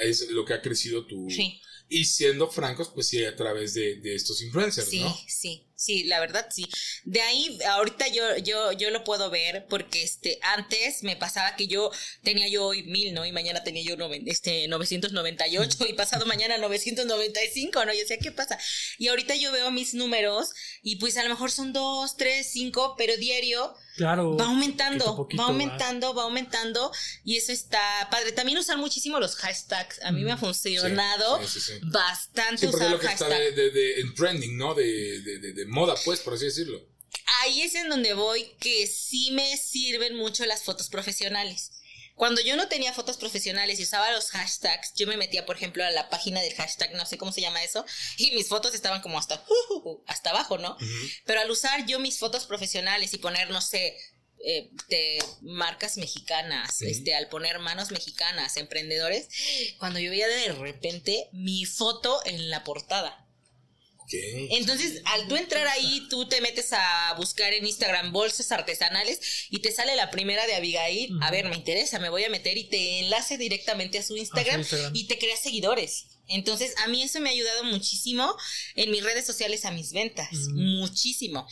es 0.00 0.28
lo 0.30 0.44
que 0.44 0.54
ha 0.54 0.62
crecido 0.62 1.06
tu... 1.06 1.28
Sí. 1.30 1.60
Y 1.88 2.06
siendo 2.06 2.48
francos, 2.48 2.90
pues 2.94 3.08
sí, 3.08 3.22
a 3.24 3.36
través 3.36 3.74
de, 3.74 4.00
estos 4.14 4.40
influencers, 4.40 4.90
¿no? 4.94 5.14
Sí, 5.14 5.24
sí, 5.28 5.71
sí, 5.82 6.04
la 6.04 6.20
verdad 6.20 6.46
sí. 6.50 6.68
De 7.04 7.20
ahí, 7.20 7.58
ahorita 7.68 8.08
yo, 8.08 8.36
yo, 8.38 8.72
yo 8.72 8.90
lo 8.90 9.04
puedo 9.04 9.30
ver 9.30 9.66
porque 9.68 10.02
este, 10.02 10.38
antes 10.42 11.02
me 11.02 11.16
pasaba 11.16 11.56
que 11.56 11.66
yo 11.66 11.90
tenía 12.22 12.48
yo 12.48 12.66
hoy 12.66 12.82
mil, 12.84 13.14
¿no? 13.14 13.26
Y 13.26 13.32
mañana 13.32 13.64
tenía 13.64 13.82
yo 13.82 13.96
este, 14.26 14.68
998 14.68 15.86
y 15.88 15.92
pasado 15.94 16.26
mañana 16.26 16.58
995, 16.58 17.84
¿no? 17.84 17.92
Yo 17.92 18.00
decía, 18.00 18.18
¿qué 18.18 18.32
pasa? 18.32 18.58
Y 18.98 19.08
ahorita 19.08 19.34
yo 19.34 19.52
veo 19.52 19.70
mis 19.70 19.94
números 19.94 20.50
y 20.82 20.96
pues 20.96 21.16
a 21.16 21.22
lo 21.24 21.30
mejor 21.30 21.50
son 21.50 21.72
dos, 21.72 22.16
tres, 22.16 22.48
cinco, 22.52 22.94
pero 22.96 23.16
diario 23.16 23.74
Claro. 23.96 24.36
Va 24.36 24.46
aumentando, 24.46 25.28
va 25.38 25.44
aumentando, 25.44 26.14
va. 26.14 26.22
aumentando 26.24 26.92
y 27.24 27.36
eso 27.36 27.52
está 27.52 28.08
padre. 28.10 28.32
También 28.32 28.58
usar 28.58 28.78
muchísimo 28.78 29.20
los 29.20 29.36
hashtags. 29.36 30.02
A 30.02 30.12
mí 30.12 30.24
me 30.24 30.32
ha 30.32 30.36
funcionado 30.36 31.40
bastante 31.82 32.68
usar 32.68 32.90
lo 32.90 32.98
que 32.98 33.06
está 33.06 33.28
de, 33.28 34.00
en 34.00 34.14
trending, 34.14 34.56
¿no? 34.56 34.74
De, 34.74 35.64
moda, 35.68 35.94
pues, 36.04 36.20
por 36.20 36.34
así 36.34 36.46
decirlo. 36.46 36.80
Ahí 37.42 37.62
es 37.62 37.74
en 37.74 37.88
donde 37.88 38.14
voy 38.14 38.54
que 38.58 38.86
sí 38.86 39.30
me 39.32 39.56
sirven 39.56 40.16
mucho 40.16 40.46
las 40.46 40.62
fotos 40.62 40.88
profesionales. 40.88 41.81
Cuando 42.14 42.40
yo 42.40 42.56
no 42.56 42.68
tenía 42.68 42.92
fotos 42.92 43.16
profesionales 43.16 43.80
y 43.80 43.84
usaba 43.84 44.10
los 44.12 44.30
hashtags, 44.30 44.94
yo 44.94 45.06
me 45.06 45.16
metía, 45.16 45.46
por 45.46 45.56
ejemplo, 45.56 45.84
a 45.84 45.90
la 45.90 46.10
página 46.10 46.40
del 46.40 46.54
hashtag, 46.54 46.94
no 46.94 47.06
sé 47.06 47.18
cómo 47.18 47.32
se 47.32 47.40
llama 47.40 47.62
eso, 47.62 47.84
y 48.16 48.30
mis 48.32 48.48
fotos 48.48 48.74
estaban 48.74 49.00
como 49.00 49.18
hasta, 49.18 49.44
hasta 50.06 50.30
abajo, 50.30 50.58
¿no? 50.58 50.76
Pero 51.24 51.40
al 51.40 51.50
usar 51.50 51.86
yo 51.86 51.98
mis 51.98 52.18
fotos 52.18 52.46
profesionales 52.46 53.14
y 53.14 53.18
poner, 53.18 53.50
no 53.50 53.60
sé, 53.60 53.96
eh, 54.44 54.70
de 54.88 55.22
marcas 55.42 55.96
mexicanas, 55.98 56.82
este, 56.82 57.14
al 57.14 57.28
poner 57.28 57.60
manos 57.60 57.92
mexicanas, 57.92 58.56
emprendedores, 58.56 59.28
cuando 59.78 60.00
yo 60.00 60.10
veía 60.10 60.26
de 60.26 60.52
repente 60.52 61.28
mi 61.32 61.64
foto 61.64 62.20
en 62.24 62.50
la 62.50 62.64
portada. 62.64 63.21
Entonces, 64.50 65.02
al 65.04 65.28
tú 65.28 65.36
entrar 65.36 65.66
ahí, 65.68 66.06
tú 66.08 66.26
te 66.26 66.40
metes 66.40 66.72
a 66.72 67.14
buscar 67.16 67.52
en 67.52 67.66
Instagram 67.66 68.12
bolsas 68.12 68.52
artesanales 68.52 69.46
y 69.50 69.60
te 69.60 69.72
sale 69.72 69.96
la 69.96 70.10
primera 70.10 70.46
de 70.46 70.54
Abigail. 70.54 71.16
A 71.22 71.30
ver, 71.30 71.48
me 71.48 71.56
interesa, 71.56 71.98
me 71.98 72.08
voy 72.08 72.24
a 72.24 72.30
meter 72.30 72.56
y 72.58 72.64
te 72.64 73.00
enlace 73.00 73.38
directamente 73.38 73.98
a 73.98 74.02
su 74.02 74.16
Instagram, 74.16 74.64
y 74.92 75.06
te 75.06 75.18
crea 75.18 75.36
seguidores. 75.36 76.06
Entonces, 76.28 76.74
a 76.84 76.88
mí 76.88 77.02
eso 77.02 77.20
me 77.20 77.28
ha 77.28 77.32
ayudado 77.32 77.64
muchísimo 77.64 78.34
en 78.74 78.90
mis 78.90 79.02
redes 79.02 79.26
sociales 79.26 79.64
a 79.64 79.70
mis 79.70 79.92
ventas. 79.92 80.30
Muchísimo. 80.54 81.46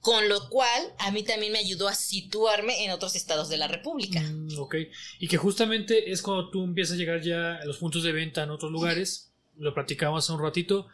Con 0.00 0.28
lo 0.30 0.48
cual, 0.48 0.94
a 0.98 1.10
mí 1.10 1.22
también 1.24 1.52
me 1.52 1.58
ayudó 1.58 1.86
a 1.86 1.94
situarme 1.94 2.84
en 2.84 2.90
otros 2.90 3.16
estados 3.16 3.50
de 3.50 3.58
la 3.58 3.68
República. 3.68 4.20
Mm, 4.20 4.58
ok. 4.58 4.76
Y 5.18 5.28
que 5.28 5.36
justamente 5.36 6.10
es 6.10 6.22
cuando 6.22 6.50
tú 6.50 6.64
empiezas 6.64 6.94
a 6.94 6.98
llegar 6.98 7.20
ya 7.20 7.56
a 7.56 7.64
los 7.66 7.78
puntos 7.78 8.02
de 8.02 8.12
venta 8.12 8.44
en 8.44 8.50
otros 8.50 8.72
lugares. 8.72 9.32
Lo 9.58 9.74
platicamos 9.74 10.24
hace 10.24 10.32
un 10.32 10.42
ratito 10.42 10.88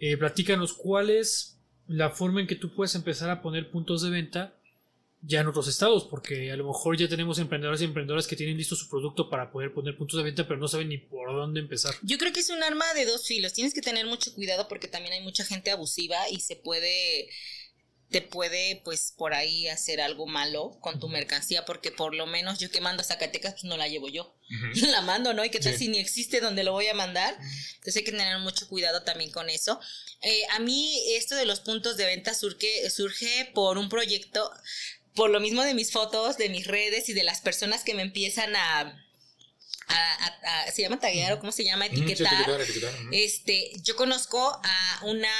eh, 0.00 0.16
platícanos 0.16 0.72
cuál 0.72 1.10
es 1.10 1.58
la 1.86 2.10
forma 2.10 2.40
en 2.40 2.46
que 2.46 2.56
tú 2.56 2.74
puedes 2.74 2.94
empezar 2.94 3.30
a 3.30 3.42
poner 3.42 3.70
puntos 3.70 4.02
de 4.02 4.10
venta 4.10 4.54
ya 5.22 5.40
en 5.40 5.48
otros 5.48 5.66
estados, 5.66 6.04
porque 6.04 6.52
a 6.52 6.56
lo 6.56 6.66
mejor 6.68 6.96
ya 6.96 7.08
tenemos 7.08 7.38
emprendedores 7.40 7.80
y 7.80 7.84
emprendedoras 7.84 8.26
que 8.26 8.36
tienen 8.36 8.56
listo 8.56 8.76
su 8.76 8.88
producto 8.88 9.28
para 9.28 9.50
poder 9.50 9.72
poner 9.72 9.96
puntos 9.96 10.18
de 10.18 10.22
venta, 10.22 10.46
pero 10.46 10.60
no 10.60 10.68
saben 10.68 10.88
ni 10.90 10.98
por 10.98 11.32
dónde 11.32 11.60
empezar. 11.60 11.94
Yo 12.02 12.18
creo 12.18 12.32
que 12.32 12.40
es 12.40 12.50
un 12.50 12.62
arma 12.62 12.84
de 12.94 13.04
dos 13.04 13.26
filos. 13.26 13.52
Tienes 13.52 13.74
que 13.74 13.80
tener 13.80 14.06
mucho 14.06 14.32
cuidado 14.34 14.68
porque 14.68 14.86
también 14.86 15.14
hay 15.14 15.22
mucha 15.22 15.44
gente 15.44 15.72
abusiva 15.72 16.16
y 16.30 16.40
se 16.40 16.54
puede 16.54 17.28
te 18.10 18.22
puede 18.22 18.80
pues 18.84 19.12
por 19.16 19.34
ahí 19.34 19.68
hacer 19.68 20.00
algo 20.00 20.26
malo 20.26 20.78
con 20.80 20.98
tu 20.98 21.08
mercancía 21.08 21.64
porque 21.64 21.92
por 21.92 22.14
lo 22.14 22.26
menos 22.26 22.58
yo 22.58 22.70
que 22.70 22.80
mando 22.80 23.02
a 23.02 23.04
Zacatecas 23.04 23.52
pues 23.52 23.64
no 23.64 23.76
la 23.76 23.88
llevo 23.88 24.08
yo. 24.08 24.34
La 24.88 25.02
mando 25.02 25.34
no 25.34 25.44
y 25.44 25.50
qué 25.50 25.60
tal 25.60 25.76
si 25.76 25.88
ni 25.88 25.98
existe 25.98 26.40
donde 26.40 26.64
lo 26.64 26.72
voy 26.72 26.86
a 26.86 26.94
mandar 26.94 27.34
entonces 27.34 27.96
hay 27.96 28.04
que 28.04 28.12
tener 28.12 28.38
mucho 28.38 28.66
cuidado 28.68 29.02
también 29.02 29.30
con 29.30 29.50
eso. 29.50 29.78
Eh, 30.22 30.42
a 30.50 30.58
mí 30.58 31.02
esto 31.16 31.34
de 31.34 31.44
los 31.44 31.60
puntos 31.60 31.96
de 31.96 32.06
venta 32.06 32.32
surge 32.32 32.88
surge 32.90 33.50
por 33.54 33.76
un 33.76 33.88
proyecto 33.88 34.50
por 35.14 35.28
lo 35.30 35.40
mismo 35.40 35.62
de 35.62 35.74
mis 35.74 35.92
fotos 35.92 36.38
de 36.38 36.48
mis 36.48 36.66
redes 36.66 37.08
y 37.08 37.12
de 37.12 37.24
las 37.24 37.40
personas 37.42 37.84
que 37.84 37.94
me 37.94 38.02
empiezan 38.02 38.56
a 38.56 39.04
se 40.72 40.82
llama 40.82 41.00
taguear 41.00 41.32
o 41.32 41.38
cómo 41.38 41.52
se 41.52 41.64
llama 41.64 41.86
etiquetar, 41.86 42.46
este 43.10 43.72
yo 43.82 43.96
conozco 43.96 44.60
a 44.62 45.00
una 45.04 45.32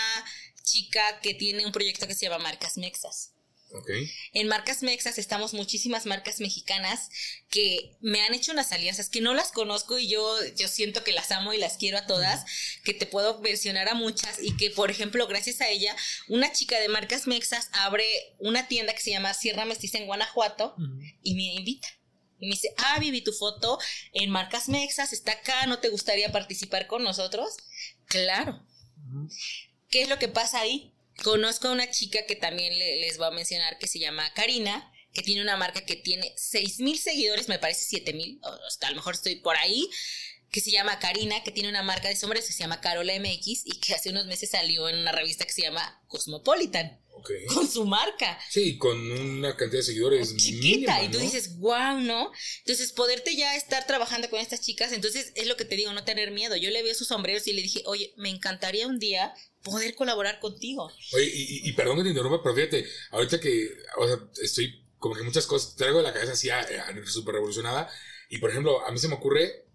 chica 0.69 1.21
que 1.23 1.35
tiene 1.35 1.67
un 1.67 1.73
proyecto 1.73 2.07
que 2.07 2.15
se 2.15 2.27
llama 2.27 2.39
Marcas 2.39 2.77
Mexas. 2.77 3.33
Okay. 3.71 4.11
En 4.33 4.49
Marcas 4.49 4.83
Mexas 4.83 5.19
estamos 5.19 5.53
muchísimas 5.53 6.07
marcas 6.07 6.41
mexicanas 6.41 7.11
que 7.51 7.97
me 8.01 8.23
han 8.23 8.33
hecho 8.33 8.53
unas 8.53 8.73
alianzas 8.73 9.11
que 9.11 9.21
no 9.21 9.35
las 9.35 9.53
conozco 9.53 9.99
y 9.99 10.09
yo, 10.09 10.39
yo 10.57 10.69
siento 10.69 11.05
que 11.05 11.13
las 11.13 11.31
amo 11.33 11.53
y 11.53 11.59
las 11.59 11.77
quiero 11.77 11.99
a 11.99 12.07
todas, 12.07 12.47
que 12.83 12.95
te 12.95 13.05
puedo 13.05 13.41
mencionar 13.41 13.91
a 13.91 13.95
muchas 13.95 14.39
y 14.43 14.57
que, 14.57 14.71
por 14.71 14.91
ejemplo, 14.91 15.27
gracias 15.27 15.61
a 15.61 15.69
ella, 15.69 15.95
una 16.29 16.51
chica 16.51 16.81
de 16.81 16.89
Marcas 16.89 17.27
Mexas 17.27 17.69
abre 17.73 18.07
una 18.39 18.69
tienda 18.69 18.95
que 18.95 19.03
se 19.03 19.11
llama 19.11 19.35
Sierra 19.35 19.67
Mestiza 19.67 19.99
en 19.99 20.07
Guanajuato 20.07 20.75
y 21.23 21.35
me 21.35 21.55
invita. 21.55 21.89
Y 22.41 22.47
me 22.47 22.53
dice, 22.53 22.73
ah, 22.79 22.99
Vivi, 23.01 23.21
tu 23.21 23.33
foto 23.33 23.79
en 24.13 24.31
Marcas 24.31 24.69
Mexas 24.69 25.13
está 25.13 25.33
acá, 25.33 25.67
¿no 25.67 25.81
te 25.81 25.91
gustaría 25.91 26.33
participar 26.33 26.87
con 26.87 27.03
nosotros? 27.03 27.57
Claro. 28.07 28.65
¿Qué 29.91 30.03
es 30.03 30.09
lo 30.09 30.19
que 30.19 30.29
pasa 30.29 30.61
ahí? 30.61 30.93
Conozco 31.23 31.69
a 31.69 31.73
una 31.73 31.91
chica 31.91 32.27
que 32.27 32.37
también 32.37 32.79
les 32.79 33.19
voy 33.19 33.27
a 33.27 33.31
mencionar 33.31 33.79
que 33.79 33.89
se 33.89 33.99
llama 33.99 34.33
Karina, 34.35 34.93
que 35.13 35.23
tiene 35.23 35.43
una 35.43 35.57
marca 35.57 35.85
que 35.85 35.97
tiene 35.97 36.33
seis 36.37 36.79
mil 36.79 36.99
seguidores, 36.99 37.49
me 37.49 37.59
parece 37.59 37.85
siete 37.87 38.13
mil, 38.13 38.41
a 38.43 38.91
lo 38.91 38.97
mejor 38.97 39.15
estoy 39.15 39.37
por 39.37 39.57
ahí, 39.57 39.89
que 40.51 40.61
se 40.61 40.71
llama 40.71 40.99
Karina, 40.99 41.43
que 41.43 41.51
tiene 41.51 41.69
una 41.69 41.83
marca 41.83 42.09
de 42.09 42.17
sombras 42.17 42.47
que 42.47 42.53
se 42.53 42.61
llama 42.61 42.81
Carola 42.81 43.13
MX 43.19 43.67
y 43.67 43.81
que 43.81 43.95
hace 43.95 44.11
unos 44.11 44.27
meses 44.27 44.51
salió 44.51 44.89
en 44.89 44.99
una 44.99 45.13
revista 45.13 45.45
que 45.45 45.53
se 45.53 45.63
llama 45.63 46.03
Cosmopolitan. 46.07 47.01
Con 47.53 47.69
su 47.69 47.85
marca. 47.85 48.39
Sí, 48.49 48.79
con 48.79 48.97
una 49.11 49.57
cantidad 49.57 49.81
de 49.81 49.87
seguidores 49.87 50.37
chiquita. 50.37 51.03
y 51.03 51.09
tú 51.09 51.19
dices, 51.19 51.59
wow, 51.59 51.99
¿no? 51.99 52.31
Entonces, 52.61 52.93
poderte 52.93 53.35
ya 53.35 53.57
estar 53.57 53.87
trabajando 53.87 54.31
con 54.31 54.41
estas 54.41 54.61
chicas, 54.61 54.93
entonces 54.93 55.33
es 55.35 55.47
lo 55.47 55.57
que 55.57 55.65
te 55.65 55.77
digo, 55.77 55.93
no 55.93 56.05
tener 56.05 56.31
miedo. 56.31 56.57
Yo 56.57 56.71
le 56.71 56.83
vi 56.83 56.95
sus 56.95 57.09
sombreros 57.09 57.47
y 57.49 57.53
le 57.53 57.63
dije, 57.63 57.83
oye, 57.87 58.15
me 58.17 58.31
encantaría 58.31 58.87
un 58.87 58.99
día 58.99 59.35
poder 59.63 59.95
colaborar 59.95 60.41
contigo. 60.41 60.91
Oye, 61.13 61.31
y, 61.33 61.73
perdón 61.73 61.99
que 61.99 62.05
te 62.05 62.09
interrumpa, 62.11 62.43
pero 62.43 62.55
fíjate, 62.55 62.87
ahorita 63.11 63.41
que, 63.41 63.69
o 63.97 64.07
sea, 64.07 64.19
estoy 64.43 64.85
como 64.99 65.15
que 65.15 65.23
muchas 65.23 65.47
cosas, 65.47 65.77
traigo 65.77 65.99
de 65.99 66.05
la 66.05 66.13
cabeza 66.13 66.33
así 66.33 66.49
súper 67.07 67.35
revolucionada. 67.35 67.91
Y 68.29 68.39
por 68.39 68.51
ejemplo, 68.51 68.85
a 68.85 68.91
mí 68.91 68.99
se 68.99 69.09
me 69.09 69.15
ocurre 69.15 69.67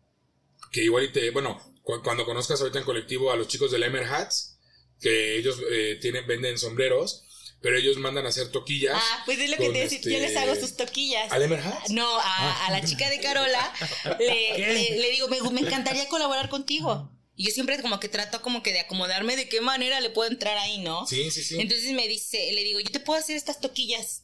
que 0.71 0.83
igual 0.83 1.11
te, 1.11 1.29
bueno, 1.31 1.61
cuando 1.83 2.25
conozcas 2.25 2.59
ahorita 2.59 2.79
en 2.79 2.85
colectivo 2.85 3.31
a 3.31 3.35
los 3.35 3.47
chicos 3.47 3.71
de 3.71 3.79
Lemer 3.79 4.05
Hats, 4.05 4.57
que 4.99 5.37
ellos 5.37 5.59
eh, 5.71 5.97
tienen, 6.01 6.25
venden 6.27 6.57
sombreros, 6.57 7.23
pero 7.61 7.77
ellos 7.77 7.97
mandan 7.97 8.25
a 8.25 8.29
hacer 8.29 8.49
toquillas. 8.49 8.95
Ah, 8.95 9.23
pues 9.25 9.39
es 9.39 9.49
lo 9.49 9.57
que 9.57 9.69
te 9.69 9.79
decía, 9.79 9.99
yo 10.01 10.19
les 10.19 10.35
hago 10.35 10.55
sus 10.55 10.75
toquillas. 10.75 11.31
¿A 11.31 11.39
Lemer 11.39 11.59
Hats? 11.59 11.91
No, 11.91 12.19
a, 12.19 12.23
ah. 12.23 12.67
a, 12.67 12.71
la 12.71 12.83
chica 12.83 13.09
de 13.09 13.19
Carola 13.19 13.73
le, 14.19 14.57
le, 14.97 15.09
digo, 15.11 15.27
me, 15.27 15.41
me 15.51 15.61
encantaría 15.61 16.07
colaborar 16.09 16.49
contigo. 16.49 17.09
Y 17.35 17.45
yo 17.45 17.51
siempre 17.51 17.81
como 17.81 17.99
que 17.99 18.09
trato 18.09 18.41
como 18.41 18.61
que 18.61 18.73
de 18.73 18.81
acomodarme 18.81 19.35
de 19.35 19.49
qué 19.49 19.59
manera 19.61 19.99
le 20.01 20.09
puedo 20.09 20.29
entrar 20.29 20.57
ahí, 20.57 20.79
¿no? 20.79 21.07
Sí, 21.07 21.31
sí, 21.31 21.43
sí. 21.43 21.59
Entonces 21.59 21.91
me 21.93 22.07
dice, 22.07 22.51
le 22.51 22.63
digo, 22.63 22.79
yo 22.79 22.91
te 22.91 22.99
puedo 22.99 23.19
hacer 23.19 23.35
estas 23.35 23.59
toquillas. 23.59 24.23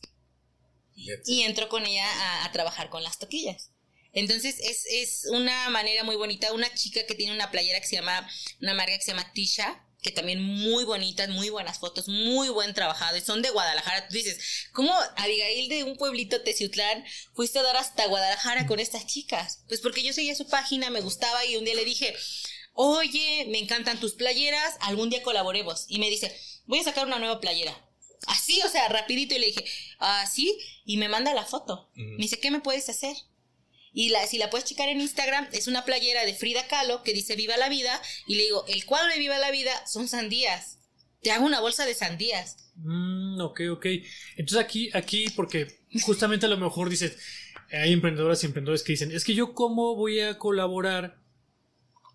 Y 1.26 1.41
entro 1.43 1.70
con 1.70 1.86
ella 1.86 2.05
a, 2.05 2.45
a 2.45 2.51
trabajar 2.51 2.89
con 2.89 3.03
las 3.03 3.18
toquillas. 3.20 3.72
Entonces 4.12 4.57
es, 4.60 4.86
es, 4.86 5.26
una 5.32 5.70
manera 5.70 6.03
muy 6.03 6.16
bonita. 6.16 6.51
Una 6.53 6.74
chica 6.74 7.05
que 7.05 7.16
tiene 7.16 7.34
una 7.34 7.51
playera 7.51 7.80
que 7.80 7.88
se 7.88 7.95
llama, 7.95 8.28
una 8.62 8.74
marca 8.74 8.97
que 8.97 9.03
se 9.03 9.12
llama 9.12 9.32
Tisha, 9.34 9.86
que 10.01 10.12
también 10.12 10.41
muy 10.41 10.84
bonitas, 10.86 11.30
muy 11.30 11.49
buenas 11.49 11.80
fotos, 11.80 12.07
muy 12.07 12.49
buen 12.49 12.74
trabajado. 12.74 13.18
Y 13.18 13.22
son 13.22 13.41
de 13.41 13.49
Guadalajara. 13.49 14.07
Tú 14.07 14.16
dices, 14.16 14.68
¿cómo 14.72 14.93
Abigail 15.18 15.70
de 15.70 15.84
un 15.84 15.97
pueblito 15.97 16.41
Teciutlán 16.41 17.05
fuiste 17.34 17.60
a 17.60 17.64
dar 17.64 17.78
hasta 17.78 18.07
Guadalajara 18.07 18.66
con 18.66 18.80
estas 18.80 19.05
chicas? 19.05 19.64
Pues 19.68 19.82
porque 19.82 20.03
yo 20.03 20.14
seguía 20.14 20.36
su 20.36 20.47
página, 20.47 20.89
me 20.89 21.01
gustaba 21.01 21.45
y 21.45 21.57
un 21.57 21.66
día 21.66 21.76
le 21.76 21.86
dije, 21.86 22.16
oye, 22.82 23.46
me 23.50 23.60
encantan 23.60 24.00
tus 24.00 24.14
playeras, 24.14 24.78
algún 24.80 25.10
día 25.10 25.22
colaboremos. 25.22 25.86
Y 25.90 26.00
me 26.00 26.10
dice, 26.10 26.34
voy 26.66 26.80
a 26.80 26.84
sacar 26.86 27.06
una 27.06 27.20
nueva 27.20 27.42
playera. 27.42 27.76
Así, 28.26 28.62
o 28.66 28.70
sea, 28.70 28.88
rapidito. 28.88 29.36
Y 29.36 29.40
le 29.40 29.48
dije, 29.48 29.66
así, 30.00 30.58
y 30.86 30.96
me 30.96 31.10
manda 31.10 31.34
la 31.34 31.44
foto. 31.44 31.90
Me 31.96 32.16
dice, 32.24 32.40
¿qué 32.40 32.52
me 32.52 32.62
puedes 32.62 32.88
hacer? 32.88 33.18
Y 33.92 34.10
la, 34.10 34.26
si 34.28 34.38
la 34.38 34.50
puedes 34.50 34.66
checar 34.66 34.88
en 34.88 35.02
Instagram, 35.02 35.50
es 35.52 35.68
una 35.68 35.84
playera 35.84 36.26
de 36.26 36.34
Frida 36.34 36.68
Kahlo 36.68 37.04
que 37.04 37.12
dice 37.12 37.36
Viva 37.36 37.58
la 37.58 37.68
vida. 37.68 38.02
Y 38.28 38.36
le 38.36 38.44
digo, 38.44 38.64
el 38.70 38.86
cuadro 38.86 39.12
de 39.12 39.20
Viva 39.20 39.38
la 39.40 39.52
vida 39.52 39.86
son 39.86 40.08
sandías. 40.08 40.80
Te 41.22 41.32
hago 41.32 41.46
una 41.46 41.60
bolsa 41.60 41.86
de 41.86 41.96
sandías. 41.96 42.72
Mm, 42.76 43.42
ok, 43.42 43.62
ok. 43.72 43.86
Entonces 44.38 44.64
aquí, 44.64 44.90
aquí, 44.94 45.26
porque 45.36 45.68
justamente 46.04 46.46
a 46.46 46.50
lo 46.50 46.56
mejor 46.56 46.90
dices, 46.90 47.18
hay 47.74 47.92
emprendedoras 47.92 48.42
y 48.42 48.46
emprendedores 48.46 48.84
que 48.84 48.94
dicen, 48.94 49.12
es 49.12 49.26
que 49.26 49.34
yo 49.34 49.54
cómo 49.54 49.98
voy 49.98 50.22
a 50.22 50.38
colaborar 50.38 51.20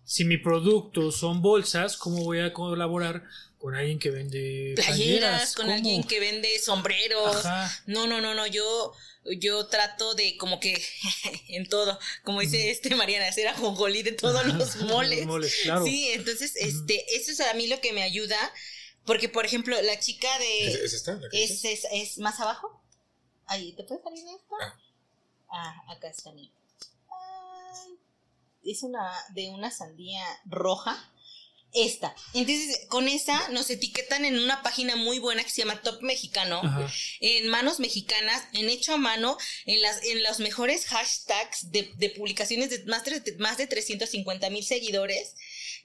si 0.05 0.23
mi 0.23 0.37
producto 0.37 1.11
son 1.11 1.41
bolsas, 1.41 1.97
¿cómo 1.97 2.23
voy 2.23 2.39
a 2.39 2.53
colaborar 2.53 3.23
con 3.57 3.75
alguien 3.75 3.99
que 3.99 4.11
vende 4.11 4.73
playeras? 4.75 5.55
con 5.55 5.69
alguien 5.69 6.03
que 6.03 6.19
vende 6.19 6.59
sombreros. 6.59 7.43
No, 7.87 8.07
no, 8.07 8.21
no, 8.21 8.33
no, 8.33 8.47
yo 8.47 8.93
yo 9.39 9.65
trato 9.65 10.13
de 10.13 10.37
como 10.37 10.59
que 10.59 10.79
en 11.49 11.67
todo, 11.67 11.99
como 12.23 12.41
dice 12.41 12.69
este 12.69 12.93
Mariana, 12.95 13.27
hacer 13.27 13.47
ajonjolí 13.47 14.03
de 14.03 14.11
todos 14.11 14.45
los 14.45 14.75
moles. 14.83 15.27
Sí, 15.83 16.09
entonces 16.13 16.55
este 16.55 17.03
eso 17.15 17.31
es 17.31 17.39
a 17.41 17.53
mí 17.55 17.67
lo 17.67 17.81
que 17.81 17.91
me 17.91 18.03
ayuda 18.03 18.37
porque 19.05 19.29
por 19.29 19.45
ejemplo, 19.45 19.79
la 19.81 19.99
chica 19.99 20.27
de 20.39 20.67
¿Es, 20.67 20.93
esta, 20.93 21.19
es, 21.31 21.63
es, 21.63 21.87
es, 21.91 22.17
más 22.17 22.39
abajo. 22.39 22.81
Ahí, 23.45 23.73
¿te 23.73 23.83
puede 23.83 24.01
salir 24.01 24.23
esto? 24.35 24.55
Ah, 24.59 24.75
ah 25.49 25.91
acá 25.91 26.09
está 26.09 26.31
mi 26.31 26.51
es 28.65 28.83
una 28.83 29.11
de 29.33 29.49
una 29.49 29.71
sandía 29.71 30.23
roja. 30.45 31.11
Esta. 31.77 32.15
Entonces, 32.33 32.85
con 32.87 33.09
esa 33.09 33.49
nos 33.49 33.69
etiquetan 33.69 34.23
en 34.23 34.39
una 34.39 34.63
página 34.63 34.95
muy 34.95 35.19
buena 35.19 35.43
que 35.43 35.49
se 35.49 35.61
llama 35.61 35.81
Top 35.81 36.01
Mexicano, 36.03 36.61
en 37.19 37.49
manos 37.49 37.81
mexicanas, 37.81 38.43
en 38.53 38.69
hecho 38.69 38.93
a 38.93 38.97
mano, 38.97 39.37
en 39.65 39.81
las 39.81 40.01
en 40.05 40.23
los 40.23 40.39
mejores 40.39 40.85
hashtags 40.85 41.71
de, 41.71 41.91
de 41.97 42.11
publicaciones 42.11 42.69
de 42.69 42.85
más 42.85 43.03
de, 43.03 43.35
más 43.39 43.57
de 43.57 43.67
350 43.67 44.49
mil 44.51 44.63
seguidores 44.63 45.35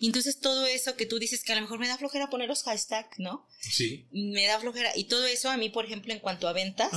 y 0.01 0.07
entonces 0.07 0.41
todo 0.41 0.65
eso 0.65 0.97
que 0.97 1.05
tú 1.05 1.19
dices 1.19 1.45
que 1.45 1.53
a 1.53 1.57
lo 1.57 1.61
mejor 1.61 1.79
me 1.79 1.87
da 1.87 1.99
flojera 1.99 2.31
poner 2.31 2.49
los 2.49 2.63
hashtags, 2.63 3.19
¿no? 3.19 3.47
Sí. 3.61 4.09
Me 4.11 4.47
da 4.47 4.59
flojera. 4.59 4.91
Y 4.97 5.05
todo 5.05 5.27
eso 5.27 5.51
a 5.51 5.59
mí, 5.59 5.69
por 5.69 5.85
ejemplo, 5.85 6.15
en 6.15 6.21
cuanto 6.21 6.49
a 6.49 6.55
ventas, 6.55 6.91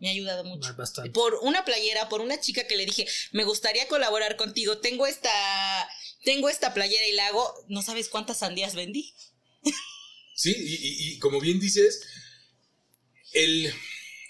me 0.00 0.08
ha 0.08 0.10
ayudado 0.10 0.42
mucho. 0.42 0.74
Bastante. 0.74 1.10
Por 1.10 1.36
una 1.42 1.64
playera, 1.64 2.08
por 2.08 2.20
una 2.20 2.40
chica 2.40 2.66
que 2.66 2.76
le 2.76 2.84
dije, 2.84 3.06
me 3.30 3.44
gustaría 3.44 3.86
colaborar 3.86 4.34
contigo, 4.34 4.78
tengo 4.78 5.06
esta, 5.06 5.30
tengo 6.24 6.48
esta 6.48 6.74
playera 6.74 7.06
y 7.06 7.12
la 7.12 7.28
hago, 7.28 7.48
no 7.68 7.80
sabes 7.82 8.08
cuántas 8.08 8.38
sandías 8.38 8.74
vendí. 8.74 9.14
Sí, 10.34 10.52
y, 10.56 11.18
como 11.20 11.40
bien 11.40 11.60
dices, 11.60 12.02
el, 13.34 13.72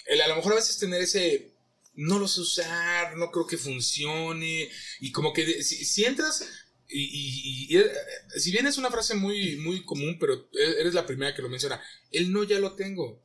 el 0.07 0.20
a 0.20 0.29
lo 0.29 0.37
mejor 0.37 0.53
a 0.53 0.57
veces 0.57 0.79
tener 0.79 1.01
ese 1.01 1.53
no 1.95 2.18
lo 2.18 2.29
sé 2.29 2.43
usar, 2.43 3.16
no 3.16 3.31
creo 3.31 3.47
que 3.47 3.57
funcione. 3.57 4.70
Y 5.01 5.12
como 5.12 5.33
que 5.33 5.62
si, 5.62 6.05
entras 6.05 6.45
y, 6.89 7.76
eh, 7.76 7.91
si 8.36 8.51
bien 8.51 8.66
es 8.66 8.78
una 8.78 8.91
frase 8.91 9.14
muy, 9.14 9.57
muy 9.57 9.84
común, 9.84 10.16
pero 10.18 10.49
e, 10.53 10.80
eres 10.80 10.95
la 10.95 11.07
primera 11.07 11.34
que 11.34 11.43
lo 11.43 11.49
menciona, 11.49 11.80
el 12.11 12.32
no 12.32 12.45
ya 12.45 12.59
lo 12.59 12.74
tengo. 12.74 13.22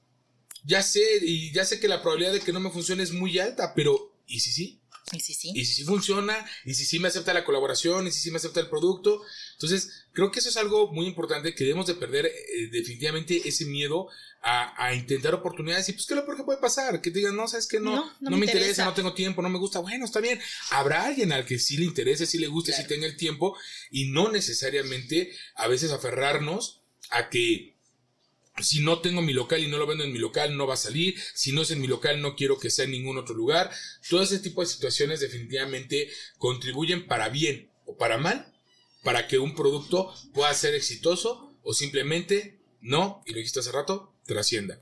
Ya 0.66 0.82
sé, 0.82 1.02
y 1.22 1.52
ya 1.52 1.66
sé 1.66 1.80
que 1.80 1.88
la 1.88 2.02
probabilidad 2.02 2.34
de 2.34 2.40
que 2.40 2.54
no 2.54 2.60
me 2.60 2.72
funcione 2.72 3.04
es 3.04 3.12
muy 3.12 3.40
alta, 3.40 3.74
pero 3.76 4.16
¿y 4.28 4.40
si 4.40 4.52
sí? 4.52 4.83
¿Y 5.14 5.20
si 5.20 5.34
sí? 5.34 5.52
¿Y 5.56 5.66
si 5.66 5.76
sí 5.76 5.84
funciona? 5.84 6.46
¿Y 6.66 6.74
si 6.74 6.86
sí 6.86 7.00
me 7.00 7.08
acepta 7.08 7.34
la 7.34 7.46
colaboración? 7.46 8.08
¿Y 8.08 8.12
si 8.12 8.20
sí 8.20 8.32
me 8.32 8.38
acepta 8.38 8.60
el 8.60 8.70
producto? 8.70 9.22
Entonces, 9.54 10.08
creo 10.12 10.32
que 10.32 10.40
eso 10.40 10.50
es 10.50 10.58
algo 10.58 10.92
muy 10.92 11.06
importante, 11.06 11.54
que 11.54 11.64
debemos 11.64 11.88
de 11.88 11.96
perder 11.96 12.26
eh, 12.26 12.70
definitivamente 12.72 13.42
ese 13.48 13.66
miedo 13.66 14.10
a, 14.46 14.94
intentar 14.94 15.34
oportunidades 15.34 15.88
y 15.88 15.94
pues 15.94 16.06
que 16.06 16.16
lo 16.16 16.26
peor 16.26 16.38
que 16.38 16.44
puede 16.44 16.60
pasar, 16.60 17.02
que 17.02 17.12
te 17.12 17.20
digan, 17.20 17.36
no, 17.36 17.48
sabes 17.48 17.66
que 17.66 17.80
no, 17.80 18.12
no, 18.20 18.38
me, 18.38 18.46
interesa. 18.46 18.84
no 18.84 18.94
tengo 18.94 19.14
tiempo, 19.14 19.42
no 19.42 19.50
me 19.50 19.58
gusta, 19.58 19.80
bueno, 19.80 20.04
está 20.04 20.20
bien, 20.20 20.40
habrá 20.72 21.06
alguien 21.06 21.32
al 21.32 21.46
que 21.46 21.60
sí 21.60 21.78
le 21.78 21.86
interese, 21.86 22.26
sí 22.26 22.38
le 22.38 22.48
guste, 22.48 22.74
sí 22.74 22.86
tenga 22.86 23.06
el 23.06 23.16
tiempo 23.16 23.56
y 23.90 24.12
no 24.12 24.30
necesariamente 24.30 25.32
a 25.56 25.70
veces 25.70 25.92
aferrarnos 25.92 26.82
a 27.10 27.30
que 27.30 27.73
si 28.62 28.82
no 28.82 29.00
tengo 29.00 29.22
mi 29.22 29.34
local 29.34 29.64
y 29.64 29.68
no 29.68 29.78
lo 29.78 29.88
vendo 29.88 30.04
en 30.04 30.14
mi 30.14 30.20
local, 30.20 30.56
no 30.56 30.68
va 30.68 30.76
a 30.76 30.78
salir. 30.78 31.16
Si 31.34 31.52
no 31.52 31.64
es 31.64 31.72
en 31.72 31.82
mi 31.82 31.88
local, 31.88 32.22
no 32.22 32.36
quiero 32.36 32.60
que 32.60 32.70
sea 32.70 32.86
en 32.86 32.92
ningún 32.92 33.18
otro 33.18 33.36
lugar. 33.36 33.72
Todo 34.10 34.22
ese 34.22 34.40
tipo 34.40 34.62
de 34.62 34.68
situaciones 34.68 35.20
definitivamente 35.20 36.10
contribuyen 36.38 37.08
para 37.08 37.30
bien 37.30 37.70
o 37.86 37.98
para 37.98 38.18
mal, 38.18 38.54
para 39.04 39.28
que 39.28 39.40
un 39.40 39.56
producto 39.56 40.14
pueda 40.34 40.54
ser 40.54 40.76
exitoso 40.76 41.56
o 41.64 41.74
simplemente 41.74 42.60
no, 42.82 43.24
y 43.26 43.32
lo 43.32 43.38
dijiste 43.38 43.62
hace 43.62 43.72
rato, 43.72 44.14
trascienda. 44.26 44.80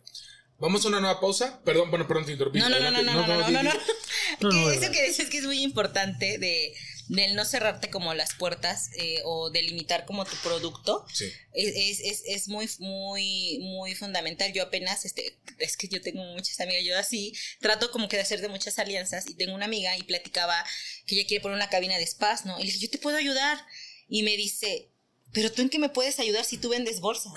Vamos 0.60 0.86
a 0.86 0.90
una 0.90 1.00
nueva 1.00 1.20
pausa. 1.20 1.62
Perdón, 1.64 1.90
bueno, 1.90 2.08
perdón, 2.08 2.26
te 2.26 2.34
interrumpí. 2.34 2.60
No, 2.60 2.70
no, 2.70 2.80
no, 2.80 2.92
no, 2.92 3.02
no, 3.02 3.14
no, 3.14 3.52
no, 3.52 4.52
no, 4.52 4.72
Eso 4.72 4.92
que 4.92 5.08
dices 5.08 5.30
que 5.30 5.40
es 5.40 5.46
muy 5.46 5.64
importante 5.64 6.38
de 6.38 6.74
del 7.12 7.36
no 7.36 7.44
cerrarte 7.44 7.90
como 7.90 8.14
las 8.14 8.36
puertas 8.36 8.90
eh, 8.96 9.20
o 9.26 9.50
delimitar 9.50 10.06
como 10.06 10.24
tu 10.24 10.38
producto 10.38 11.06
sí. 11.14 11.30
es, 11.52 12.00
es, 12.00 12.24
es, 12.26 12.48
muy 12.48 12.70
muy 12.80 13.60
muy 13.60 13.96
fundamental. 13.96 14.54
Yo 14.54 14.64
apenas 14.64 15.04
este 15.04 15.38
es 15.60 15.76
que 15.76 15.90
yo 15.90 16.02
tengo 16.02 16.24
muchas 16.24 16.58
amigas 16.62 16.86
yo 16.86 16.98
así 16.98 17.34
trato 17.60 17.92
como 17.92 18.08
que 18.08 18.16
de 18.16 18.22
hacer 18.22 18.40
de 18.40 18.48
muchas 18.48 18.80
alianzas 18.80 19.30
y 19.30 19.34
tengo 19.34 19.54
una 19.54 19.66
amiga 19.66 19.98
y 19.98 20.04
platicaba 20.04 20.64
que 21.06 21.16
ella 21.16 21.28
quiere 21.28 21.42
poner 21.42 21.58
una 21.58 21.70
cabina 21.70 21.98
de 21.98 22.08
spas 22.08 22.46
no 22.46 22.58
y 22.58 22.64
le 22.64 22.72
dije 22.72 22.86
yo 22.86 22.90
te 22.90 22.98
puedo 22.98 23.18
ayudar 23.18 23.60
y 24.08 24.24
me 24.24 24.38
dice 24.38 24.88
pero 25.34 25.52
tú 25.52 25.62
en 25.62 25.70
qué 25.70 25.80
me 25.80 25.90
puedes 25.90 26.18
ayudar 26.20 26.46
si 26.46 26.58
tú 26.58 26.70
vendes 26.70 27.02
bolsas 27.02 27.34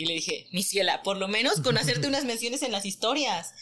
y 0.00 0.06
le 0.06 0.14
dije, 0.14 0.46
mi 0.50 0.62
ciela, 0.62 1.02
por 1.02 1.16
lo 1.18 1.28
menos 1.28 1.60
con 1.60 1.76
hacerte 1.76 2.06
unas 2.08 2.24
menciones 2.24 2.62
en 2.62 2.72
las 2.72 2.86
historias. 2.86 3.52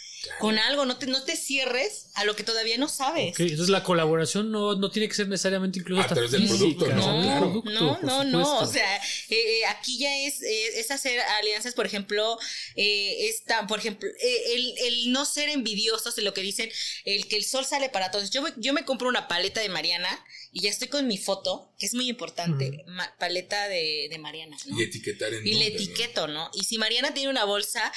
Con 0.40 0.58
algo, 0.58 0.84
no 0.84 0.98
te, 0.98 1.06
no 1.06 1.22
te 1.22 1.36
cierres 1.36 2.06
a 2.14 2.24
lo 2.24 2.34
que 2.34 2.42
todavía 2.42 2.76
no 2.76 2.88
sabes. 2.88 3.34
Okay, 3.34 3.50
entonces 3.50 3.70
la 3.70 3.84
colaboración 3.84 4.50
no, 4.50 4.74
no 4.74 4.90
tiene 4.90 5.08
que 5.08 5.14
ser 5.14 5.28
necesariamente 5.28 5.78
incluso 5.78 6.02
a 6.02 6.06
través 6.08 6.32
del 6.32 6.48
producto, 6.48 6.88
¿no? 6.88 7.62
No, 7.64 7.98
no, 8.02 8.24
no, 8.24 8.58
O 8.58 8.66
sea, 8.66 8.96
eh, 8.96 9.00
eh, 9.30 9.66
aquí 9.66 9.96
ya 9.96 10.16
es, 10.18 10.42
eh, 10.42 10.80
es 10.80 10.90
hacer 10.90 11.20
alianzas, 11.20 11.74
por 11.74 11.86
ejemplo, 11.86 12.36
eh, 12.74 13.32
por 13.68 13.78
ejemplo, 13.78 14.08
el, 14.52 14.74
el, 14.78 15.12
no 15.12 15.24
ser 15.24 15.50
envidiosos 15.50 16.16
de 16.16 16.22
lo 16.22 16.34
que 16.34 16.40
dicen, 16.40 16.68
el 17.04 17.28
que 17.28 17.36
el 17.36 17.44
sol 17.44 17.64
sale 17.64 17.88
para 17.88 18.10
todos. 18.10 18.30
Yo, 18.30 18.44
yo 18.56 18.72
me 18.72 18.84
compro 18.84 19.08
una 19.08 19.28
paleta 19.28 19.60
de 19.60 19.68
Mariana 19.68 20.08
y 20.52 20.62
ya 20.62 20.70
estoy 20.70 20.88
con 20.88 21.06
mi 21.06 21.18
foto, 21.18 21.74
que 21.78 21.86
es 21.86 21.94
muy 21.94 22.08
importante, 22.08 22.84
paleta 23.18 23.68
de, 23.68 24.16
Mariana. 24.18 24.56
Y 24.64 24.82
etiquetar 24.82 25.32
en 25.34 25.46
Y 25.46 25.54
le 25.54 25.68
etiqueto, 25.68 26.26
¿no? 26.26 26.50
Y 26.54 26.64
si 26.64 26.78
Mariana 26.78 27.12
tiene 27.12 27.30
una 27.30 27.44
bolsa, 27.44 27.92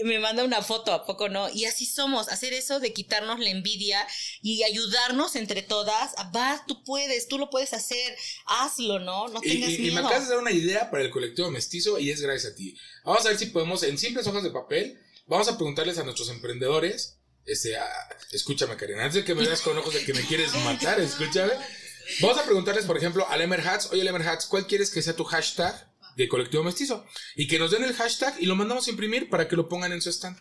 eh, 0.00 0.04
me 0.04 0.18
manda 0.18 0.44
una 0.44 0.62
foto, 0.62 0.92
¿a 0.92 1.04
poco 1.04 1.28
no? 1.28 1.50
Y 1.50 1.66
así 1.66 1.84
somos, 1.84 2.28
hacer 2.28 2.52
eso 2.52 2.80
de 2.80 2.92
quitarnos 2.92 3.38
la 3.38 3.50
envidia 3.50 4.06
y 4.42 4.62
ayudarnos 4.62 5.36
entre 5.36 5.62
todas. 5.62 6.14
Va, 6.34 6.64
tú 6.66 6.82
puedes, 6.84 7.28
tú 7.28 7.38
lo 7.38 7.50
puedes 7.50 7.74
hacer, 7.74 8.16
hazlo, 8.46 8.98
¿no? 8.98 9.28
No 9.28 9.40
tengas 9.40 9.70
y, 9.70 9.78
miedo. 9.78 9.92
Y 9.92 9.94
me 9.94 10.00
acabas 10.00 10.28
de 10.28 10.34
dar 10.34 10.42
una 10.42 10.52
idea 10.52 10.90
para 10.90 11.04
el 11.04 11.10
colectivo 11.10 11.50
mestizo 11.50 11.98
y 11.98 12.10
es 12.10 12.22
gracias 12.22 12.52
a 12.52 12.56
ti. 12.56 12.76
Vamos 13.04 13.24
a 13.26 13.28
ver 13.28 13.38
si 13.38 13.46
podemos, 13.46 13.82
en 13.82 13.98
simples 13.98 14.26
hojas 14.26 14.42
de 14.42 14.50
papel, 14.50 14.98
vamos 15.26 15.48
a 15.48 15.56
preguntarles 15.56 15.98
a 15.98 16.04
nuestros 16.04 16.30
emprendedores. 16.30 17.18
Este, 17.44 17.76
escúchame, 18.32 18.76
Karen, 18.76 19.00
antes 19.00 19.14
de 19.16 19.24
que 19.24 19.34
me 19.34 19.44
veas 19.44 19.60
con 19.62 19.76
ojos 19.76 19.94
de 19.94 20.04
que 20.04 20.14
me 20.14 20.22
quieres 20.22 20.54
matar, 20.64 21.00
escúchame. 21.00 21.52
Vamos 22.20 22.38
a 22.38 22.44
preguntarles, 22.44 22.84
por 22.84 22.96
ejemplo, 22.96 23.28
a 23.28 23.36
Lemer 23.36 23.60
Hats, 23.60 23.88
oye 23.92 24.04
Lemer 24.04 24.26
Hats, 24.28 24.46
¿cuál 24.46 24.66
quieres 24.66 24.90
que 24.90 25.02
sea 25.02 25.14
tu 25.14 25.24
hashtag 25.24 25.90
de 26.16 26.28
colectivo 26.28 26.62
mestizo? 26.64 27.06
Y 27.36 27.46
que 27.46 27.58
nos 27.58 27.70
den 27.70 27.84
el 27.84 27.94
hashtag 27.94 28.34
y 28.40 28.46
lo 28.46 28.56
mandamos 28.56 28.86
a 28.86 28.90
imprimir 28.90 29.30
para 29.30 29.48
que 29.48 29.56
lo 29.56 29.68
pongan 29.68 29.92
en 29.92 30.02
su 30.02 30.10
stand. 30.10 30.38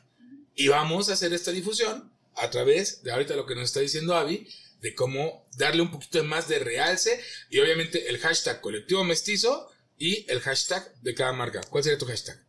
Y 0.56 0.68
vamos 0.68 1.10
a 1.10 1.14
hacer 1.14 1.34
esta 1.34 1.52
difusión 1.52 2.12
a 2.36 2.50
través 2.50 3.04
de 3.04 3.12
ahorita 3.12 3.36
lo 3.36 3.46
que 3.46 3.56
nos 3.56 3.66
está 3.66 3.80
diciendo 3.80 4.16
Avi, 4.16 4.48
de 4.82 4.96
cómo 4.96 5.48
darle 5.58 5.82
un 5.82 5.92
poquito 5.92 6.24
más 6.24 6.48
de 6.48 6.60
realce 6.60 7.22
y 7.50 7.60
obviamente 7.60 8.10
el 8.10 8.18
hashtag 8.20 8.62
colectivo 8.62 9.04
mestizo 9.04 9.70
y 9.98 10.26
el 10.32 10.40
hashtag 10.42 10.94
de 11.02 11.14
cada 11.14 11.34
marca. 11.34 11.62
¿Cuál 11.70 11.84
sería 11.84 12.00
tu 12.00 12.06
hashtag? 12.06 12.42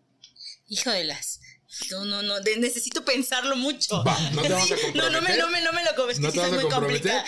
Hijo 0.69 0.91
de 0.91 1.05
las. 1.05 1.41
No, 1.91 2.05
no, 2.05 2.23
no, 2.23 2.41
necesito 2.41 3.05
pensarlo 3.05 3.57
mucho. 3.57 4.03
Va, 4.05 4.19
no 4.31 4.43
te 4.43 4.49
vamos 4.49 4.71
a 4.71 4.77
comprometer. 4.81 4.97
No, 4.97 5.11
no 5.11 5.23
me, 5.23 5.37
no 5.37 5.51
me, 5.51 5.63
no 5.63 5.73
me 5.73 5.85
lo 5.85 5.95
comes, 5.95 6.21
no 6.21 6.33
te 6.33 6.39
vas 6.39 6.53
a 6.53 6.61
comprometer. 6.63 7.23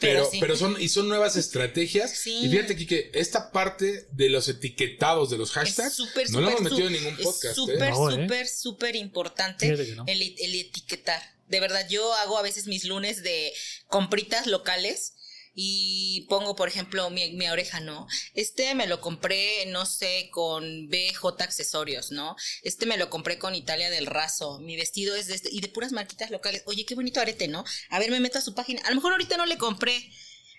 Pero, 0.00 0.28
pero, 0.40 0.56
son, 0.56 0.80
y 0.80 0.88
son 0.88 1.08
nuevas 1.08 1.36
estrategias. 1.36 2.26
Y 2.26 2.48
fíjate, 2.48 2.74
que 2.86 3.10
esta 3.14 3.52
parte 3.52 4.08
de 4.12 4.28
los 4.28 4.48
etiquetados 4.48 5.30
de 5.30 5.38
los 5.38 5.52
hashtags 5.52 5.98
no 6.30 6.40
lo 6.40 6.48
hemos 6.48 6.62
metido 6.62 6.88
en 6.88 6.94
ningún 6.94 7.16
podcast. 7.16 7.44
Es 7.44 7.54
súper, 7.54 7.82
¿eh? 7.82 7.94
súper, 7.94 8.48
súper 8.48 8.96
importante 8.96 9.68
el, 9.68 10.34
el 10.38 10.54
etiquetar. 10.54 11.22
De 11.48 11.60
verdad, 11.60 11.86
yo 11.88 12.12
hago 12.14 12.38
a 12.38 12.42
veces 12.42 12.66
mis 12.66 12.84
lunes 12.84 13.22
de 13.22 13.52
compritas 13.88 14.46
locales 14.46 15.14
y 15.54 16.26
pongo, 16.28 16.56
por 16.56 16.68
ejemplo, 16.68 17.08
mi, 17.10 17.32
mi, 17.32 17.48
oreja, 17.48 17.80
¿no? 17.80 18.08
Este 18.34 18.74
me 18.74 18.86
lo 18.86 19.00
compré, 19.00 19.66
no 19.66 19.86
sé, 19.86 20.28
con 20.32 20.88
BJ 20.88 21.40
Accesorios, 21.40 22.10
¿no? 22.10 22.34
Este 22.62 22.86
me 22.86 22.96
lo 22.96 23.08
compré 23.08 23.38
con 23.38 23.54
Italia 23.54 23.88
del 23.88 24.06
Raso. 24.06 24.58
Mi 24.58 24.76
vestido 24.76 25.14
es 25.14 25.28
de 25.28 25.36
este, 25.36 25.50
y 25.52 25.60
de 25.60 25.68
puras 25.68 25.92
marquitas 25.92 26.30
locales. 26.30 26.62
Oye, 26.66 26.84
qué 26.84 26.96
bonito 26.96 27.20
arete, 27.20 27.46
¿no? 27.46 27.64
A 27.90 27.98
ver, 28.00 28.10
me 28.10 28.20
meto 28.20 28.38
a 28.38 28.42
su 28.42 28.54
página. 28.54 28.82
A 28.82 28.90
lo 28.90 28.96
mejor 28.96 29.12
ahorita 29.12 29.36
no 29.36 29.46
le 29.46 29.56
compré. 29.56 30.10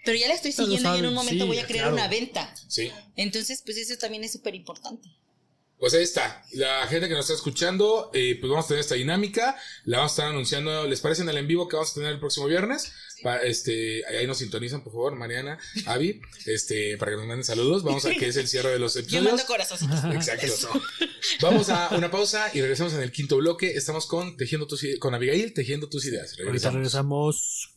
Pero 0.05 0.17
ya 0.19 0.27
la 0.27 0.35
estoy 0.35 0.51
siguiendo 0.51 0.95
y 0.95 0.99
en 0.99 1.07
un 1.07 1.15
momento 1.15 1.47
voy 1.47 1.57
a 1.57 1.65
crear 1.65 1.91
una 1.91 2.07
venta. 2.07 2.53
Sí. 2.67 2.91
Entonces, 3.15 3.63
pues 3.65 3.77
eso 3.77 3.97
también 3.97 4.23
es 4.23 4.33
súper 4.33 4.53
importante. 4.53 5.09
Pues 5.79 5.93
ahí 5.93 6.03
está. 6.03 6.43
La 6.53 6.87
gente 6.87 7.07
que 7.07 7.15
nos 7.15 7.25
está 7.25 7.33
escuchando, 7.33 8.11
eh, 8.13 8.37
pues 8.39 8.49
vamos 8.49 8.65
a 8.65 8.67
tener 8.69 8.81
esta 8.81 8.95
dinámica. 8.95 9.57
La 9.83 9.97
vamos 9.97 10.11
a 10.11 10.13
estar 10.13 10.27
anunciando. 10.27 10.87
¿Les 10.87 11.01
parece 11.01 11.23
en 11.23 11.29
el 11.29 11.37
en 11.37 11.47
vivo 11.47 11.67
que 11.67 11.75
vamos 11.75 11.91
a 11.91 11.95
tener 11.95 12.11
el 12.11 12.19
próximo 12.19 12.45
viernes? 12.45 12.93
Este, 13.43 14.05
ahí 14.05 14.27
nos 14.27 14.37
sintonizan, 14.37 14.83
por 14.83 14.93
favor, 14.93 15.15
Mariana, 15.15 15.57
Avi, 15.85 16.21
este, 16.45 16.97
para 16.97 17.11
que 17.11 17.17
nos 17.17 17.27
manden 17.27 17.43
saludos. 17.43 17.83
Vamos 17.83 18.05
a 18.05 18.11
que 18.11 18.27
es 18.27 18.35
el 18.37 18.47
cierre 18.47 18.71
de 18.71 18.79
los 18.79 18.95
episodios. 18.95 19.23
Yo 19.23 19.29
mando 19.29 19.45
corazoncitos. 19.45 20.03
Exacto. 20.13 20.81
Vamos 21.41 21.69
a 21.69 21.89
una 21.95 22.11
pausa 22.11 22.49
y 22.53 22.61
regresamos 22.61 22.93
en 22.93 23.01
el 23.01 23.11
quinto 23.11 23.37
bloque. 23.37 23.71
Estamos 23.75 24.05
con 24.05 24.37
Tejiendo 24.37 24.67
tus 24.67 24.85
con 24.99 25.13
Abigail, 25.13 25.53
Tejiendo 25.53 25.89
tus 25.89 26.05
ideas. 26.05 26.35
Regresamos. 26.37 26.75
regresamos. 26.75 27.75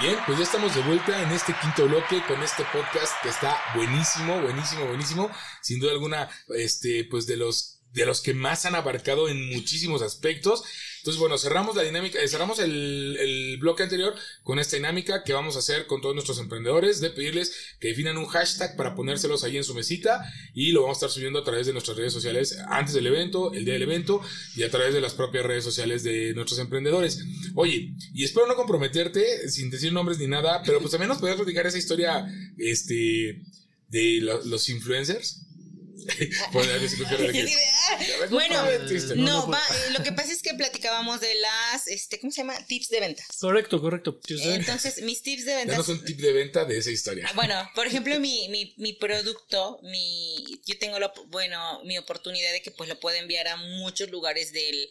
Bien, 0.00 0.16
pues 0.26 0.38
ya 0.38 0.44
estamos 0.44 0.74
de 0.74 0.82
vuelta 0.82 1.22
en 1.22 1.30
este 1.30 1.54
quinto 1.62 1.86
bloque 1.86 2.20
con 2.26 2.42
este 2.42 2.64
podcast 2.72 3.14
que 3.22 3.28
está 3.28 3.56
buenísimo, 3.76 4.40
buenísimo, 4.42 4.86
buenísimo. 4.86 5.30
Sin 5.62 5.78
duda 5.78 5.92
alguna, 5.92 6.28
este, 6.48 7.04
pues 7.08 7.28
de 7.28 7.36
los 7.36 7.73
de 7.94 8.04
los 8.04 8.20
que 8.20 8.34
más 8.34 8.66
han 8.66 8.74
abarcado 8.74 9.28
en 9.28 9.48
muchísimos 9.50 10.02
aspectos. 10.02 10.64
Entonces, 10.98 11.20
bueno, 11.20 11.38
cerramos 11.38 11.76
la 11.76 11.82
dinámica, 11.82 12.20
eh, 12.20 12.28
cerramos 12.28 12.58
el, 12.58 13.16
el, 13.20 13.58
bloque 13.58 13.84
anterior 13.84 14.14
con 14.42 14.58
esta 14.58 14.76
dinámica 14.76 15.22
que 15.22 15.32
vamos 15.32 15.54
a 15.54 15.60
hacer 15.60 15.86
con 15.86 16.00
todos 16.00 16.14
nuestros 16.14 16.38
emprendedores, 16.38 17.00
de 17.00 17.10
pedirles 17.10 17.54
que 17.78 17.88
definan 17.88 18.16
un 18.16 18.26
hashtag 18.26 18.76
para 18.76 18.94
ponérselos 18.94 19.44
ahí 19.44 19.56
en 19.56 19.64
su 19.64 19.74
mesita 19.74 20.24
y 20.54 20.72
lo 20.72 20.82
vamos 20.82 20.96
a 20.96 20.98
estar 20.98 21.10
subiendo 21.10 21.38
a 21.38 21.44
través 21.44 21.66
de 21.66 21.72
nuestras 21.72 21.96
redes 21.96 22.12
sociales 22.12 22.58
antes 22.68 22.94
del 22.94 23.06
evento, 23.06 23.52
el 23.52 23.64
día 23.64 23.74
del 23.74 23.82
evento 23.82 24.20
y 24.56 24.64
a 24.64 24.70
través 24.70 24.92
de 24.92 25.00
las 25.00 25.14
propias 25.14 25.44
redes 25.44 25.62
sociales 25.62 26.02
de 26.02 26.34
nuestros 26.34 26.58
emprendedores. 26.58 27.22
Oye, 27.54 27.94
y 28.12 28.24
espero 28.24 28.46
no 28.46 28.56
comprometerte 28.56 29.48
sin 29.50 29.70
decir 29.70 29.92
nombres 29.92 30.18
ni 30.18 30.26
nada, 30.26 30.62
pero 30.64 30.80
pues 30.80 30.90
también 30.90 31.08
nos 31.10 31.18
podrías 31.18 31.36
platicar 31.36 31.66
esa 31.66 31.78
historia, 31.78 32.26
este, 32.58 33.42
de 33.88 34.20
los 34.20 34.68
influencers. 34.68 35.43
Bueno, 38.30 38.62
no, 39.16 39.50
va, 39.50 39.58
eh, 39.58 39.90
lo 39.96 40.02
que 40.02 40.12
pasa 40.12 40.32
es 40.32 40.42
que 40.42 40.54
platicábamos 40.54 41.20
de 41.20 41.34
las, 41.34 41.88
este, 41.88 42.18
¿cómo 42.20 42.30
se 42.30 42.42
llama? 42.42 42.54
Tips 42.66 42.88
de 42.88 43.00
ventas. 43.00 43.26
Correcto, 43.40 43.80
correcto. 43.80 44.20
Entonces, 44.28 45.02
mis 45.02 45.22
tips 45.22 45.44
de 45.44 45.54
ventas. 45.54 45.76
Danos 45.76 45.88
un 45.88 46.04
tip 46.04 46.20
de 46.20 46.32
venta 46.32 46.64
de 46.64 46.78
esa 46.78 46.90
historia. 46.90 47.30
Bueno, 47.34 47.70
por 47.74 47.86
ejemplo, 47.86 48.18
mi, 48.20 48.48
mi, 48.48 48.74
mi 48.78 48.92
producto, 48.94 49.80
mi, 49.82 50.60
yo 50.66 50.78
tengo, 50.78 50.98
lo, 50.98 51.12
bueno, 51.28 51.82
mi 51.84 51.98
oportunidad 51.98 52.52
de 52.52 52.62
que 52.62 52.70
pues 52.70 52.88
lo 52.88 52.98
puedo 53.00 53.16
enviar 53.16 53.48
a 53.48 53.56
muchos 53.56 54.10
lugares 54.10 54.52
del, 54.52 54.88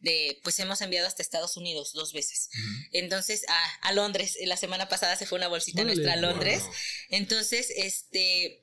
de, 0.00 0.40
pues 0.42 0.58
hemos 0.58 0.80
enviado 0.80 1.06
hasta 1.06 1.22
Estados 1.22 1.56
Unidos 1.56 1.92
dos 1.92 2.12
veces. 2.12 2.48
Entonces, 2.92 3.44
a, 3.48 3.88
a, 3.88 3.92
Londres, 3.92 4.36
la 4.44 4.56
semana 4.56 4.88
pasada 4.88 5.16
se 5.16 5.26
fue 5.26 5.38
una 5.38 5.48
bolsita 5.48 5.84
nuestra 5.84 6.14
a 6.14 6.16
Londres. 6.16 6.62
Entonces, 7.10 7.70
este, 7.76 8.59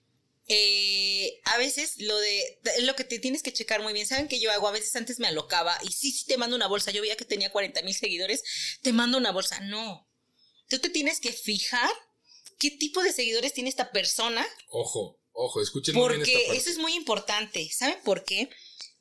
eh, 0.50 1.42
a 1.44 1.58
veces 1.58 1.96
lo 1.98 2.18
de 2.18 2.60
lo 2.82 2.96
que 2.96 3.04
te 3.04 3.20
tienes 3.20 3.44
que 3.44 3.52
checar 3.52 3.82
muy 3.82 3.94
bien. 3.94 4.06
Saben 4.06 4.28
que 4.28 4.40
yo 4.40 4.52
hago 4.52 4.68
a 4.68 4.72
veces 4.72 4.96
antes 4.96 5.20
me 5.20 5.28
alocaba 5.28 5.78
y 5.84 5.92
sí, 5.92 6.12
sí 6.12 6.26
te 6.26 6.38
mando 6.38 6.56
una 6.56 6.68
bolsa. 6.68 6.92
Yo 6.92 7.02
veía 7.02 7.18
que 7.18 7.26
tenía 7.26 7.52
40 7.52 7.82
mil 7.82 7.94
seguidores, 7.94 8.44
te 8.82 8.94
mando 8.94 9.18
una 9.18 9.32
bolsa. 9.32 9.60
No. 9.62 10.08
Tú 10.70 10.80
te 10.80 10.90
tienes 10.90 11.20
que 11.20 11.34
fijar 11.34 11.92
qué 12.60 12.72
tipo 12.72 13.02
de 13.04 13.12
seguidores 13.12 13.54
tiene 13.54 13.70
esta 13.70 13.92
persona. 13.92 14.46
Ojo, 14.70 15.20
ojo, 15.34 15.62
escuchen 15.62 15.96
Porque 15.96 16.24
bien 16.24 16.40
esta 16.40 16.54
eso 16.54 16.70
es 16.70 16.78
muy 16.78 16.94
importante. 16.94 17.70
¿Saben 17.72 18.00
por 18.04 18.24
qué? 18.24 18.50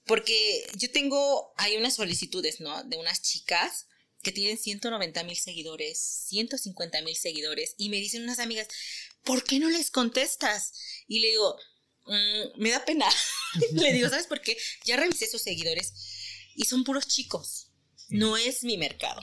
Porque 0.05 0.67
yo 0.77 0.91
tengo, 0.91 1.53
hay 1.57 1.77
unas 1.77 1.95
solicitudes, 1.95 2.61
¿no? 2.61 2.83
De 2.85 2.97
unas 2.97 3.23
chicas 3.23 3.87
que 4.23 4.33
tienen 4.33 4.59
190 4.59 5.23
mil 5.25 5.37
seguidores, 5.37 5.99
150 6.27 7.03
mil 7.03 7.17
seguidores, 7.17 7.75
y 7.79 7.89
me 7.91 7.99
dicen 7.99 8.25
unas 8.25 8.41
amigas, 8.41 8.67
¿por 9.27 9.45
qué 9.45 9.59
no 9.59 9.69
les 9.69 9.91
contestas? 9.91 10.73
Y 11.07 11.19
le 11.19 11.29
digo, 11.29 11.57
mm, 12.07 12.63
me 12.63 12.71
da 12.71 12.85
pena. 12.85 13.07
le 13.73 13.93
digo, 13.93 14.09
¿sabes 14.09 14.27
por 14.27 14.41
qué? 14.41 14.57
Ya 14.87 14.97
revisé 14.97 15.29
sus 15.29 15.43
seguidores 15.43 15.93
y 16.55 16.65
son 16.65 16.85
puros 16.85 17.07
chicos. 17.07 17.73
No 18.09 18.37
es 18.37 18.63
mi 18.65 18.79
mercado. 18.79 19.21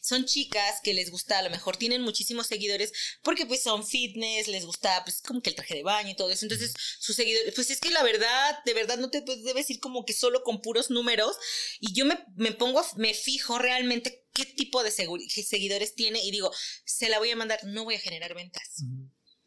Son 0.00 0.24
chicas 0.24 0.80
que 0.82 0.94
les 0.94 1.10
gusta, 1.10 1.38
a 1.38 1.42
lo 1.42 1.50
mejor 1.50 1.76
tienen 1.76 2.00
muchísimos 2.00 2.46
seguidores 2.46 2.90
porque 3.22 3.44
pues 3.44 3.62
son 3.62 3.86
fitness, 3.86 4.48
les 4.48 4.64
gusta 4.64 5.02
pues 5.04 5.20
como 5.20 5.42
que 5.42 5.50
el 5.50 5.56
traje 5.56 5.74
de 5.74 5.82
baño 5.82 6.10
y 6.10 6.16
todo 6.16 6.30
eso. 6.30 6.46
Entonces, 6.46 6.72
sus 6.98 7.14
seguidores, 7.14 7.52
pues 7.54 7.70
es 7.70 7.80
que 7.80 7.90
la 7.90 8.02
verdad, 8.02 8.58
de 8.64 8.72
verdad 8.72 8.96
no 8.96 9.10
te 9.10 9.20
debes 9.20 9.68
ir 9.68 9.80
como 9.80 10.06
que 10.06 10.14
solo 10.14 10.42
con 10.42 10.62
puros 10.62 10.90
números. 10.90 11.36
Y 11.80 11.92
yo 11.92 12.06
me, 12.06 12.18
me 12.36 12.52
pongo, 12.52 12.82
me 12.96 13.12
fijo 13.12 13.58
realmente 13.58 14.26
qué 14.32 14.46
tipo 14.46 14.82
de 14.82 14.90
seguidores 14.90 15.94
tiene 15.94 16.22
y 16.24 16.30
digo, 16.30 16.50
se 16.86 17.10
la 17.10 17.18
voy 17.18 17.30
a 17.30 17.36
mandar, 17.36 17.60
no 17.64 17.84
voy 17.84 17.96
a 17.96 18.00
generar 18.00 18.34
ventas 18.34 18.82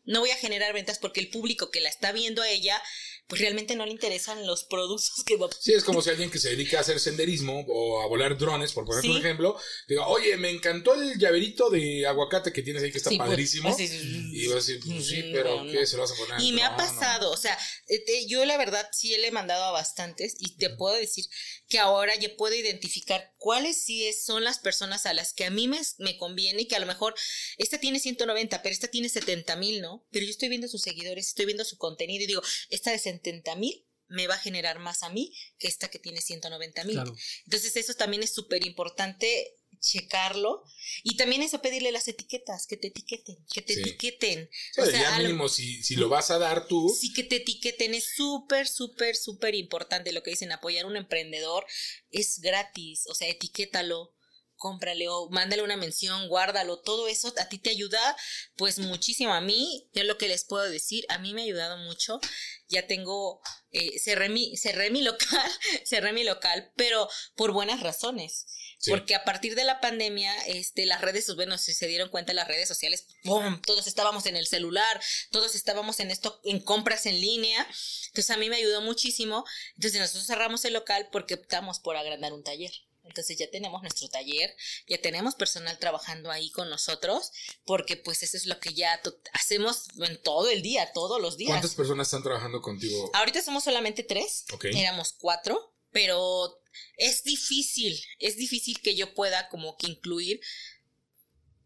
no 0.07 0.21
voy 0.21 0.31
a 0.31 0.35
generar 0.35 0.73
ventas 0.73 0.97
porque 0.97 1.19
el 1.19 1.29
público 1.29 1.69
que 1.69 1.81
la 1.81 1.89
está 1.89 2.11
viendo 2.11 2.41
a 2.41 2.49
ella 2.49 2.81
pues 3.27 3.41
realmente 3.41 3.75
no 3.75 3.85
le 3.85 3.91
interesan 3.91 4.47
los 4.47 4.63
productos 4.63 5.23
que 5.25 5.35
va 5.35 5.49
Sí, 5.59 5.73
es 5.73 5.83
como 5.83 6.01
si 6.01 6.09
alguien 6.09 6.31
que 6.31 6.39
se 6.39 6.49
dedica 6.49 6.77
a 6.77 6.81
hacer 6.81 6.99
senderismo 6.99 7.65
o 7.67 8.01
a 8.01 8.07
volar 8.07 8.37
drones, 8.37 8.71
por 8.71 8.85
poner 8.85 9.09
un 9.09 9.17
ejemplo, 9.17 9.59
diga, 9.87 10.07
oye, 10.07 10.37
me 10.37 10.49
encantó 10.49 10.93
el 10.93 11.19
llaverito 11.19 11.69
de 11.69 12.07
aguacate 12.07 12.53
que 12.53 12.61
tienes 12.61 12.83
ahí 12.83 12.91
que 12.91 12.99
está 12.99 13.09
pues, 13.09 13.19
padrísimo. 13.19 13.69
Pues, 13.75 13.91
y 13.91 14.47
va 14.47 14.53
a 14.53 14.55
decir, 14.55 14.79
pues, 14.85 15.07
sí, 15.07 15.29
pero 15.33 15.63
¿qué 15.69 15.85
se 15.85 15.97
lo 15.97 16.03
vas 16.03 16.11
a 16.13 16.15
poner? 16.15 16.39
Y 16.39 16.53
me 16.53 16.63
ha 16.63 16.77
pasado, 16.77 17.31
o 17.31 17.37
sea, 17.37 17.57
eh, 17.89 18.25
yo 18.27 18.45
la 18.45 18.57
verdad 18.57 18.87
sí 18.93 19.09
le 19.17 19.27
he 19.27 19.31
mandado 19.31 19.65
a 19.65 19.71
bastantes 19.71 20.35
y 20.39 20.55
te 20.55 20.69
puedo 20.69 20.95
decir 20.95 21.25
que 21.67 21.79
ahora 21.79 22.15
ya 22.15 22.35
puedo 22.35 22.55
identificar 22.55 23.33
cuáles 23.37 23.83
sí 23.83 24.11
son 24.13 24.43
las 24.43 24.59
personas 24.59 25.05
a 25.05 25.13
las 25.13 25.33
que 25.33 25.45
a 25.45 25.49
mí 25.49 25.67
me, 25.67 25.79
me 25.99 26.17
conviene 26.17 26.61
y 26.61 26.67
que 26.67 26.75
a 26.75 26.79
lo 26.79 26.85
mejor 26.85 27.13
esta 27.57 27.79
tiene 27.79 27.99
190, 27.99 28.61
pero 28.61 28.73
esta 28.73 28.87
tiene 28.87 29.09
70 29.09 29.55
mil, 29.57 29.81
¿no? 29.81 30.05
Pero 30.11 30.25
yo 30.25 30.31
estoy 30.31 30.49
viendo 30.49 30.67
sus 30.67 30.81
seguidores, 30.81 31.27
estoy 31.27 31.45
viendo 31.45 31.65
su 31.65 31.77
contenido 31.77 32.23
y 32.23 32.27
digo, 32.27 32.41
esta 32.69 32.91
de 32.91 32.99
70 32.99 33.55
mil 33.55 33.85
me 34.09 34.27
va 34.27 34.35
a 34.35 34.39
generar 34.39 34.79
más 34.79 35.03
a 35.03 35.09
mí 35.09 35.33
que 35.57 35.67
esta 35.67 35.89
que 35.89 35.99
tiene 35.99 36.21
190 36.21 36.83
mil. 36.85 36.99
Entonces 37.45 37.75
eso 37.75 37.93
también 37.93 38.23
es 38.23 38.33
súper 38.33 38.65
importante 38.65 39.56
checarlo 39.79 40.63
y 41.03 41.17
también 41.17 41.41
eso 41.41 41.61
pedirle 41.61 41.91
las 41.91 42.07
etiquetas, 42.07 42.67
que 42.67 42.77
te 42.77 42.87
etiqueten, 42.87 43.37
que 43.51 43.61
te 43.61 43.73
etiqueten. 43.73 44.49
O 44.77 44.85
sea, 44.85 45.01
ya 45.01 45.17
mínimo 45.19 45.49
si, 45.49 45.83
si 45.83 45.95
lo 45.95 46.09
vas 46.09 46.31
a 46.31 46.39
dar 46.39 46.67
tú. 46.67 46.95
Sí, 46.99 47.13
que 47.13 47.23
te 47.23 47.37
etiqueten 47.37 47.93
es 47.93 48.15
súper, 48.15 48.67
súper, 48.67 49.15
súper 49.15 49.55
importante 49.55 50.11
lo 50.11 50.23
que 50.23 50.31
dicen, 50.31 50.51
apoyar 50.51 50.85
a 50.85 50.87
un 50.87 50.97
emprendedor 50.97 51.65
es 52.11 52.39
gratis, 52.39 53.05
o 53.07 53.15
sea, 53.15 53.27
etiquétalo 53.27 54.13
cómprale 54.57 55.07
o 55.07 55.29
mándale 55.29 55.61
una 55.61 55.77
mención, 55.77 56.27
guárdalo, 56.27 56.79
todo 56.79 57.07
eso 57.07 57.33
a 57.37 57.47
ti 57.47 57.59
te 57.59 57.69
ayuda 57.69 58.17
pues 58.55 58.79
muchísimo. 58.79 59.33
A 59.33 59.41
mí, 59.41 59.87
yo 59.93 60.03
lo 60.03 60.17
que 60.17 60.27
les 60.27 60.43
puedo 60.43 60.63
decir, 60.69 61.05
a 61.09 61.19
mí 61.19 61.33
me 61.33 61.41
ha 61.41 61.45
ayudado 61.45 61.77
mucho. 61.77 62.19
Ya 62.67 62.85
tengo, 62.87 63.41
eh, 63.71 63.99
cerré, 63.99 64.29
mi, 64.29 64.57
cerré 64.57 64.91
mi 64.91 65.01
local, 65.01 65.51
cerré 65.85 66.11
mi 66.11 66.23
local, 66.23 66.71
pero 66.75 67.07
por 67.35 67.53
buenas 67.53 67.81
razones. 67.81 68.47
Porque 68.85 69.15
a 69.15 69.23
partir 69.23 69.55
de 69.55 69.63
la 69.63 69.81
pandemia, 69.81 70.33
este, 70.45 70.85
las 70.85 71.01
redes, 71.01 71.25
pues, 71.25 71.35
bueno, 71.35 71.57
si 71.57 71.73
se 71.73 71.87
dieron 71.87 72.09
cuenta 72.09 72.33
las 72.33 72.47
redes 72.47 72.67
sociales, 72.67 73.07
¡pum! 73.23 73.61
todos 73.65 73.87
estábamos 73.87 74.25
en 74.27 74.35
el 74.35 74.47
celular, 74.47 75.01
todos 75.31 75.55
estábamos 75.55 75.99
en 75.99 76.11
esto, 76.11 76.39
en 76.43 76.59
compras 76.59 77.05
en 77.05 77.19
línea. 77.19 77.67
Entonces 78.07 78.29
a 78.29 78.37
mí 78.37 78.49
me 78.49 78.57
ayudó 78.57 78.81
muchísimo. 78.81 79.45
Entonces 79.75 79.99
nosotros 79.99 80.27
cerramos 80.27 80.63
el 80.65 80.73
local 80.73 81.09
porque 81.11 81.33
optamos 81.33 81.79
por 81.79 81.97
agrandar 81.97 82.33
un 82.33 82.43
taller. 82.43 82.71
Entonces 83.07 83.37
ya 83.37 83.49
tenemos 83.49 83.81
nuestro 83.81 84.07
taller, 84.09 84.53
ya 84.87 85.01
tenemos 85.01 85.35
personal 85.35 85.77
trabajando 85.79 86.29
ahí 86.29 86.51
con 86.51 86.69
nosotros, 86.69 87.31
porque 87.65 87.95
pues 87.95 88.21
eso 88.21 88.37
es 88.37 88.45
lo 88.45 88.59
que 88.59 88.73
ya 88.73 89.01
hacemos 89.33 89.85
en 90.05 90.21
todo 90.21 90.49
el 90.49 90.61
día, 90.61 90.91
todos 90.93 91.21
los 91.21 91.37
días. 91.37 91.51
¿Cuántas 91.51 91.75
personas 91.75 92.07
están 92.07 92.23
trabajando 92.23 92.61
contigo? 92.61 93.09
Ahorita 93.13 93.41
somos 93.41 93.63
solamente 93.63 94.03
tres, 94.03 94.45
éramos 94.61 95.13
cuatro, 95.13 95.73
pero 95.91 96.61
es 96.97 97.23
difícil, 97.23 97.99
es 98.19 98.37
difícil 98.37 98.79
que 98.81 98.95
yo 98.95 99.13
pueda 99.13 99.49
como 99.49 99.77
que 99.77 99.87
incluir 99.87 100.39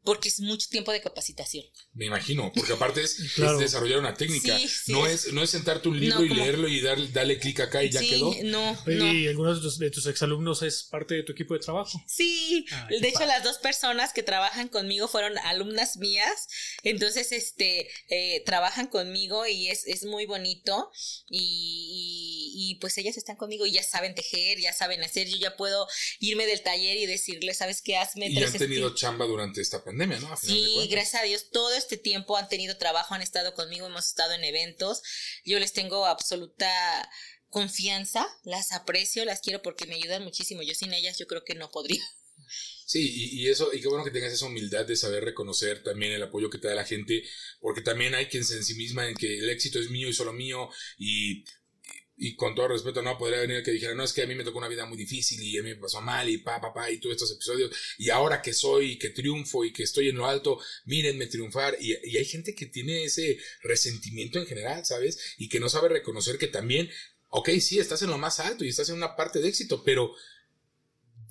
porque 0.03 0.29
es 0.29 0.39
mucho 0.39 0.67
tiempo 0.69 0.91
de 0.91 1.01
capacitación. 1.01 1.65
Me 1.93 2.05
imagino, 2.05 2.51
porque 2.55 2.73
aparte 2.73 3.03
es, 3.03 3.35
desarrollar 3.59 3.99
una 3.99 4.13
técnica. 4.13 4.57
no, 4.87 5.05
es, 5.05 5.31
no 5.33 5.43
es 5.43 5.49
sentarte 5.49 5.89
un 5.89 5.99
libro 5.99 6.23
y 6.23 6.29
leerlo 6.29 6.67
y 6.67 6.81
darle, 6.81 7.07
darle 7.09 7.39
clic 7.39 7.59
acá 7.59 7.83
y 7.83 7.91
ya 7.91 7.99
quedó. 7.99 8.33
No, 8.43 8.77
¿Y 8.87 9.27
algunos 9.27 9.57
de 9.57 9.61
tus, 9.61 9.77
de 9.77 9.91
tus, 9.91 10.05
exalumnos 10.07 10.61
es 10.63 10.83
parte 10.83 11.15
de 11.15 11.23
tu 11.23 11.33
equipo 11.33 11.53
de 11.53 11.59
trabajo? 11.59 12.01
Sí, 12.07 12.65
de 12.89 13.07
hecho 13.07 13.25
las 13.25 13.43
dos 13.43 13.57
personas 13.59 14.13
que 14.13 14.23
trabajan 14.23 14.67
conmigo 14.67 15.07
fueron 15.07 15.37
alumnas 15.39 15.97
mías, 15.97 16.47
entonces 16.83 17.31
este 17.31 17.89
eh, 18.09 18.43
trabajan 18.45 18.87
conmigo 18.87 19.45
y 19.45 19.67
es, 19.67 19.85
es 19.87 20.03
muy 20.03 20.25
bonito 20.25 20.91
y, 21.29 22.51
y, 22.55 22.75
pues 22.79 22.97
ellas 22.97 23.17
están 23.17 23.35
conmigo 23.35 23.65
y 23.65 23.71
ya 23.71 23.83
saben 23.83 24.15
tejer, 24.15 24.59
ya 24.59 24.73
saben 24.73 25.03
hacer, 25.03 25.27
yo 25.27 25.37
ya 25.37 25.55
puedo 25.55 25.87
irme 26.19 26.45
del 26.45 26.61
taller 26.61 26.97
y 26.97 27.05
decirles, 27.05 27.57
¿sabes 27.57 27.81
qué? 27.81 27.97
Hazme 27.97 28.29
y 28.29 28.43
han 28.43 28.53
tenido 28.53 28.93
chamba 28.95 29.25
durante 29.25 29.61
esta 29.61 29.83
pandemia, 29.83 29.90
¿no? 29.93 30.37
sí, 30.37 30.87
gracias 30.89 31.21
a 31.21 31.25
Dios, 31.25 31.49
todo 31.51 31.73
este 31.73 31.97
tiempo 31.97 32.37
han 32.37 32.49
tenido 32.49 32.77
trabajo, 32.77 33.13
han 33.13 33.21
estado 33.21 33.53
conmigo, 33.53 33.87
hemos 33.87 34.07
estado 34.07 34.33
en 34.33 34.43
eventos. 34.43 35.01
Yo 35.45 35.59
les 35.59 35.73
tengo 35.73 36.05
absoluta 36.05 37.09
confianza, 37.49 38.27
las 38.43 38.71
aprecio, 38.71 39.25
las 39.25 39.41
quiero 39.41 39.61
porque 39.61 39.85
me 39.85 39.95
ayudan 39.95 40.23
muchísimo. 40.23 40.61
Yo 40.63 40.73
sin 40.73 40.93
ellas 40.93 41.17
yo 41.19 41.27
creo 41.27 41.43
que 41.43 41.55
no 41.55 41.69
podría. 41.69 42.03
Sí, 42.85 43.31
y, 43.33 43.47
eso, 43.47 43.73
y 43.73 43.79
qué 43.79 43.87
bueno 43.87 44.03
que 44.03 44.11
tengas 44.11 44.33
esa 44.33 44.47
humildad 44.47 44.85
de 44.85 44.97
saber 44.97 45.23
reconocer 45.23 45.81
también 45.81 46.11
el 46.11 46.23
apoyo 46.23 46.49
que 46.49 46.57
te 46.57 46.67
da 46.67 46.75
la 46.75 46.83
gente, 46.83 47.23
porque 47.61 47.81
también 47.81 48.15
hay 48.15 48.25
quien 48.25 48.43
se 48.43 48.57
en 48.57 48.65
sí 48.65 48.73
misma 48.75 49.07
en 49.07 49.15
que 49.15 49.39
el 49.39 49.49
éxito 49.49 49.79
es 49.79 49.89
mío 49.89 50.09
y 50.09 50.13
solo 50.13 50.33
mío, 50.33 50.69
y 50.97 51.45
y 52.23 52.35
con 52.35 52.53
todo 52.53 52.67
respeto, 52.67 53.01
no 53.01 53.17
podría 53.17 53.39
venir 53.39 53.63
que 53.63 53.71
dijera, 53.71 53.95
no, 53.95 54.03
es 54.03 54.13
que 54.13 54.21
a 54.21 54.27
mí 54.27 54.35
me 54.35 54.43
tocó 54.43 54.59
una 54.59 54.67
vida 54.67 54.85
muy 54.85 54.95
difícil 54.95 55.41
y 55.41 55.57
a 55.57 55.63
mí 55.63 55.69
me 55.69 55.77
pasó 55.77 56.01
mal 56.01 56.29
y 56.29 56.37
pa, 56.37 56.61
pa, 56.61 56.71
pa, 56.71 56.91
y 56.91 56.99
todos 56.99 57.15
estos 57.15 57.31
episodios, 57.31 57.71
y 57.97 58.11
ahora 58.11 58.43
que 58.43 58.53
soy, 58.53 58.99
que 58.99 59.09
triunfo 59.09 59.65
y 59.65 59.73
que 59.73 59.81
estoy 59.81 60.09
en 60.09 60.17
lo 60.17 60.27
alto, 60.27 60.59
mírenme 60.85 61.25
triunfar, 61.25 61.75
y, 61.81 61.97
y 62.03 62.17
hay 62.17 62.25
gente 62.25 62.53
que 62.53 62.67
tiene 62.67 63.05
ese 63.05 63.39
resentimiento 63.63 64.37
en 64.37 64.45
general, 64.45 64.85
¿sabes? 64.85 65.17
Y 65.39 65.49
que 65.49 65.59
no 65.59 65.67
sabe 65.67 65.89
reconocer 65.89 66.37
que 66.37 66.45
también, 66.45 66.91
ok, 67.29 67.49
sí, 67.59 67.79
estás 67.79 68.03
en 68.03 68.11
lo 68.11 68.19
más 68.19 68.39
alto 68.39 68.63
y 68.63 68.69
estás 68.69 68.89
en 68.89 68.97
una 68.97 69.15
parte 69.15 69.39
de 69.39 69.49
éxito, 69.49 69.83
pero 69.83 70.13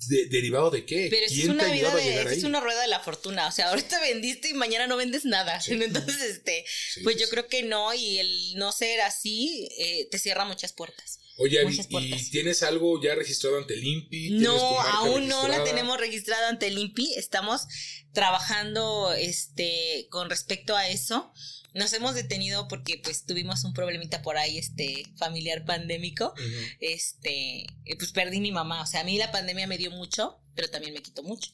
derivado 0.07 0.69
de 0.71 0.85
qué? 0.85 1.07
Pero 1.09 1.25
es 1.25 1.45
una 1.45 1.71
vida 1.71 1.93
de, 1.95 2.23
es 2.33 2.43
una 2.43 2.59
rueda 2.59 2.81
de 2.81 2.87
la 2.87 2.99
fortuna, 2.99 3.47
o 3.47 3.51
sea, 3.51 3.69
ahorita 3.69 3.99
vendiste 4.01 4.49
y 4.49 4.53
mañana 4.53 4.87
no 4.87 4.97
vendes 4.97 5.25
nada. 5.25 5.59
Entonces, 5.67 6.21
este, 6.21 6.65
pues 7.03 7.17
yo 7.17 7.29
creo 7.29 7.47
que 7.47 7.63
no, 7.63 7.93
y 7.93 8.19
el 8.19 8.55
no 8.55 8.71
ser 8.71 9.01
así 9.01 9.69
eh, 9.77 10.07
te 10.09 10.19
cierra 10.19 10.45
muchas 10.45 10.73
puertas. 10.73 11.19
Oye, 11.37 11.59
¿y 11.89 12.29
tienes 12.29 12.61
algo 12.61 13.01
ya 13.01 13.15
registrado 13.15 13.57
ante 13.57 13.73
el 13.73 13.83
INPI? 13.83 14.31
No, 14.31 14.79
aún 14.81 15.27
no 15.27 15.47
la 15.47 15.63
tenemos 15.63 15.99
registrada 15.99 16.49
ante 16.49 16.67
el 16.67 16.77
INPI. 16.77 17.15
Estamos 17.15 17.65
trabajando 18.13 19.11
este 19.13 20.07
con 20.11 20.29
respecto 20.29 20.75
a 20.75 20.87
eso. 20.89 21.33
Nos 21.73 21.93
hemos 21.93 22.15
detenido 22.15 22.67
porque 22.67 22.99
pues 23.03 23.25
tuvimos 23.25 23.63
un 23.63 23.73
problemita 23.73 24.21
por 24.21 24.37
ahí, 24.37 24.57
este, 24.57 25.05
familiar 25.17 25.65
pandémico. 25.65 26.33
Este, 26.79 27.65
pues 27.97 28.11
perdí 28.11 28.39
mi 28.39 28.51
mamá. 28.51 28.81
O 28.81 28.85
sea, 28.85 29.01
a 29.01 29.03
mí 29.03 29.17
la 29.17 29.31
pandemia 29.31 29.67
me 29.67 29.77
dio 29.77 29.91
mucho, 29.91 30.39
pero 30.55 30.69
también 30.69 30.93
me 30.93 31.01
quitó 31.01 31.23
mucho. 31.23 31.49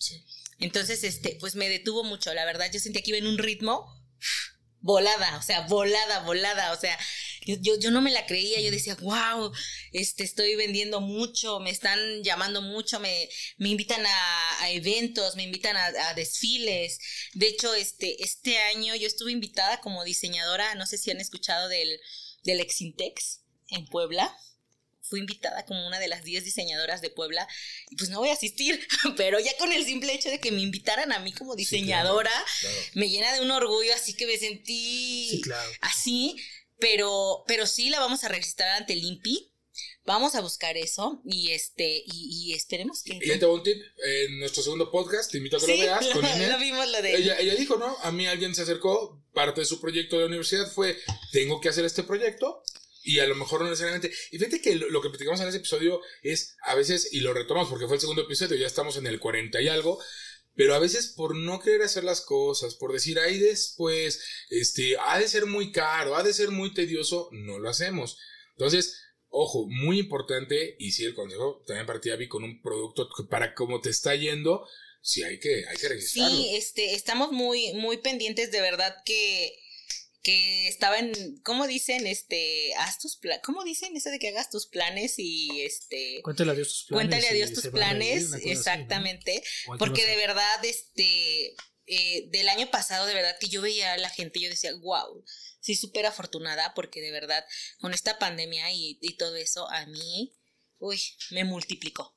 Entonces, 0.59 1.03
este, 1.03 1.37
pues 1.39 1.55
me 1.55 1.69
detuvo 1.69 2.03
mucho. 2.03 2.33
La 2.33 2.45
verdad, 2.45 2.71
yo 2.71 2.79
sentía 2.79 3.01
que 3.01 3.11
iba 3.11 3.19
en 3.19 3.27
un 3.27 3.37
ritmo 3.37 3.93
volada, 4.81 5.37
o 5.37 5.41
sea, 5.41 5.61
volada, 5.67 6.19
volada, 6.19 6.71
o 6.73 6.79
sea, 6.79 6.97
yo, 7.45 7.77
yo, 7.79 7.91
no 7.91 8.01
me 8.01 8.11
la 8.11 8.25
creía, 8.25 8.59
yo 8.59 8.71
decía, 8.71 8.95
wow, 9.01 9.51
este, 9.93 10.23
estoy 10.23 10.55
vendiendo 10.55 11.01
mucho, 11.01 11.59
me 11.59 11.69
están 11.69 11.99
llamando 12.23 12.61
mucho, 12.61 12.99
me, 12.99 13.29
me 13.57 13.69
invitan 13.69 14.05
a, 14.05 14.69
eventos, 14.71 15.35
me 15.35 15.43
invitan 15.43 15.77
a, 15.77 16.13
desfiles. 16.13 16.99
De 17.33 17.47
hecho, 17.47 17.73
este, 17.73 18.21
este 18.23 18.57
año 18.59 18.95
yo 18.95 19.07
estuve 19.07 19.31
invitada 19.31 19.79
como 19.81 20.03
diseñadora, 20.03 20.75
no 20.75 20.85
sé 20.85 20.97
si 20.97 21.11
han 21.11 21.21
escuchado 21.21 21.69
del, 21.69 21.99
del 22.43 22.59
Exintex 22.59 23.41
en 23.69 23.85
Puebla 23.85 24.35
fui 25.07 25.19
invitada 25.19 25.65
como 25.65 25.85
una 25.87 25.99
de 25.99 26.07
las 26.07 26.23
10 26.23 26.43
diseñadoras 26.43 27.01
de 27.01 27.09
Puebla 27.09 27.47
y 27.89 27.95
pues 27.95 28.09
no 28.09 28.19
voy 28.19 28.29
a 28.29 28.33
asistir, 28.33 28.85
pero 29.17 29.39
ya 29.39 29.55
con 29.57 29.71
el 29.71 29.85
simple 29.85 30.13
hecho 30.13 30.29
de 30.29 30.39
que 30.39 30.51
me 30.51 30.61
invitaran 30.61 31.11
a 31.11 31.19
mí 31.19 31.31
como 31.33 31.55
diseñadora, 31.55 32.31
me 32.93 33.09
llena 33.09 33.33
de 33.33 33.41
un 33.41 33.51
orgullo, 33.51 33.93
así 33.93 34.13
que 34.13 34.27
me 34.27 34.37
sentí 34.37 35.41
así, 35.81 36.35
pero, 36.79 37.43
pero 37.47 37.65
sí 37.65 37.89
la 37.89 37.99
vamos 37.99 38.23
a 38.23 38.27
registrar 38.29 38.69
ante 38.77 38.93
el 38.93 39.03
INPI. 39.03 39.53
Vamos 40.05 40.35
a 40.35 40.41
buscar 40.41 40.77
eso 40.77 41.21
y 41.25 41.51
este 41.51 42.01
y, 42.05 42.53
esperemos 42.53 43.03
que. 43.03 43.19
Y 43.21 43.37
te 43.37 43.45
un 43.45 43.61
tip. 43.61 43.77
En 44.05 44.39
nuestro 44.39 44.63
segundo 44.63 44.89
podcast, 44.89 45.29
te 45.29 45.37
invito 45.37 45.57
a 45.57 45.59
que 45.59 45.67
lo 45.67 45.77
veas. 45.77 46.07
con 46.07 46.23
vimos 46.59 46.87
lo 46.89 47.01
de 47.01 47.15
ella, 47.15 47.37
ella 47.37 47.55
dijo, 47.55 47.75
¿no? 47.75 47.95
A 48.01 48.11
mí 48.11 48.25
alguien 48.25 48.55
se 48.55 48.61
acercó, 48.61 49.21
parte 49.33 49.61
de 49.61 49.65
su 49.65 49.81
proyecto 49.81 50.15
de 50.15 50.21
la 50.21 50.27
universidad 50.27 50.71
fue: 50.71 50.97
tengo 51.31 51.59
que 51.59 51.69
hacer 51.69 51.83
este 51.83 52.03
proyecto 52.03 52.63
y 53.07 53.19
a 53.19 53.25
lo 53.25 53.35
mejor 53.35 53.61
no 53.61 53.69
necesariamente. 53.69 54.11
Y 54.31 54.37
fíjate 54.37 54.61
que 54.61 54.75
lo, 54.75 55.01
que 55.01 55.09
platicamos 55.09 55.39
en 55.39 55.47
ese 55.47 55.59
episodio 55.59 56.01
es 56.21 56.57
a 56.63 56.75
veces, 56.75 57.13
y 57.13 57.21
lo 57.21 57.33
retomamos 57.33 57.69
porque 57.69 57.85
fue 57.87 57.95
el 57.95 58.01
segundo 58.01 58.23
episodio, 58.23 58.57
ya 58.57 58.67
estamos 58.67 58.97
en 58.97 59.07
el 59.07 59.21
40 59.21 59.61
y 59.61 59.69
algo, 59.69 60.03
pero 60.55 60.75
a 60.75 60.79
veces 60.79 61.13
por 61.15 61.33
no 61.33 61.61
querer 61.61 61.83
hacer 61.83 62.03
las 62.03 62.19
cosas, 62.19 62.75
por 62.75 62.91
decir, 62.91 63.17
ahí 63.17 63.39
después, 63.39 64.21
este, 64.49 64.97
ha 64.97 65.19
de 65.19 65.29
ser 65.29 65.45
muy 65.45 65.71
caro, 65.71 66.17
ha 66.17 66.23
de 66.23 66.33
ser 66.33 66.51
muy 66.51 66.73
tedioso, 66.73 67.29
no 67.31 67.59
lo 67.59 67.69
hacemos. 67.69 68.17
Entonces, 68.57 68.99
ojo, 69.29 69.67
muy 69.69 69.99
importante, 69.99 70.75
y 70.77 70.91
sí, 70.91 71.05
el 71.05 71.15
consejo 71.15 71.63
también 71.65 71.87
partía 71.87 72.17
con 72.27 72.43
un 72.43 72.61
producto 72.61 73.07
para 73.29 73.53
cómo 73.53 73.79
te 73.79 73.89
está 73.89 74.15
yendo, 74.15 74.67
sí 75.01 75.23
hay 75.23 75.39
que, 75.39 75.63
hay 75.65 75.77
que 75.77 75.87
registrarlo. 75.87 76.35
Sí, 76.35 76.55
este, 76.57 76.93
estamos 76.93 77.31
muy, 77.31 77.71
muy 77.75 77.97
pendientes 77.99 78.51
de 78.51 78.59
verdad 78.59 78.97
que 79.05 79.57
que 80.27 80.67
estaba 80.67 80.99
en, 80.99 81.39
¿cómo 81.41 81.67
dicen? 81.67 82.05
Este, 82.05 82.73
haz 82.79 82.99
tus 82.99 83.15
planes, 83.15 83.41
¿cómo 83.45 83.63
dicen 83.63 83.95
eso 83.95 84.09
de 84.09 84.19
que 84.19 84.27
hagas 84.27 84.49
tus 84.49 84.67
planes 84.67 85.13
y 85.19 85.61
este... 85.61 86.19
Cuéntale 86.21 86.51
a 86.51 86.53
Dios 86.53 86.67
tus 86.67 86.83
planes. 86.83 86.97
Cuéntale 86.97 87.29
a 87.29 87.33
Dios 87.33 87.53
tus 87.53 87.67
planes, 87.67 88.33
exactamente, 88.43 89.41
porque 89.79 90.05
de 90.05 90.17
verdad, 90.17 90.65
este, 90.65 91.55
eh, 91.85 92.27
del 92.27 92.49
año 92.49 92.69
pasado, 92.69 93.05
de 93.05 93.13
verdad 93.13 93.37
que 93.39 93.47
yo 93.47 93.61
veía 93.61 93.93
a 93.93 93.97
la 93.97 94.09
gente, 94.09 94.41
yo 94.41 94.49
decía, 94.49 94.75
wow, 94.81 95.23
sí, 95.61 95.77
súper 95.77 96.05
afortunada, 96.05 96.73
porque 96.73 96.99
de 96.99 97.11
verdad, 97.11 97.45
con 97.79 97.93
esta 97.93 98.19
pandemia 98.19 98.69
y, 98.73 98.99
y 99.01 99.15
todo 99.15 99.37
eso, 99.37 99.69
a 99.69 99.85
mí, 99.85 100.35
uy, 100.77 100.99
me 101.31 101.45
multiplicó. 101.45 102.16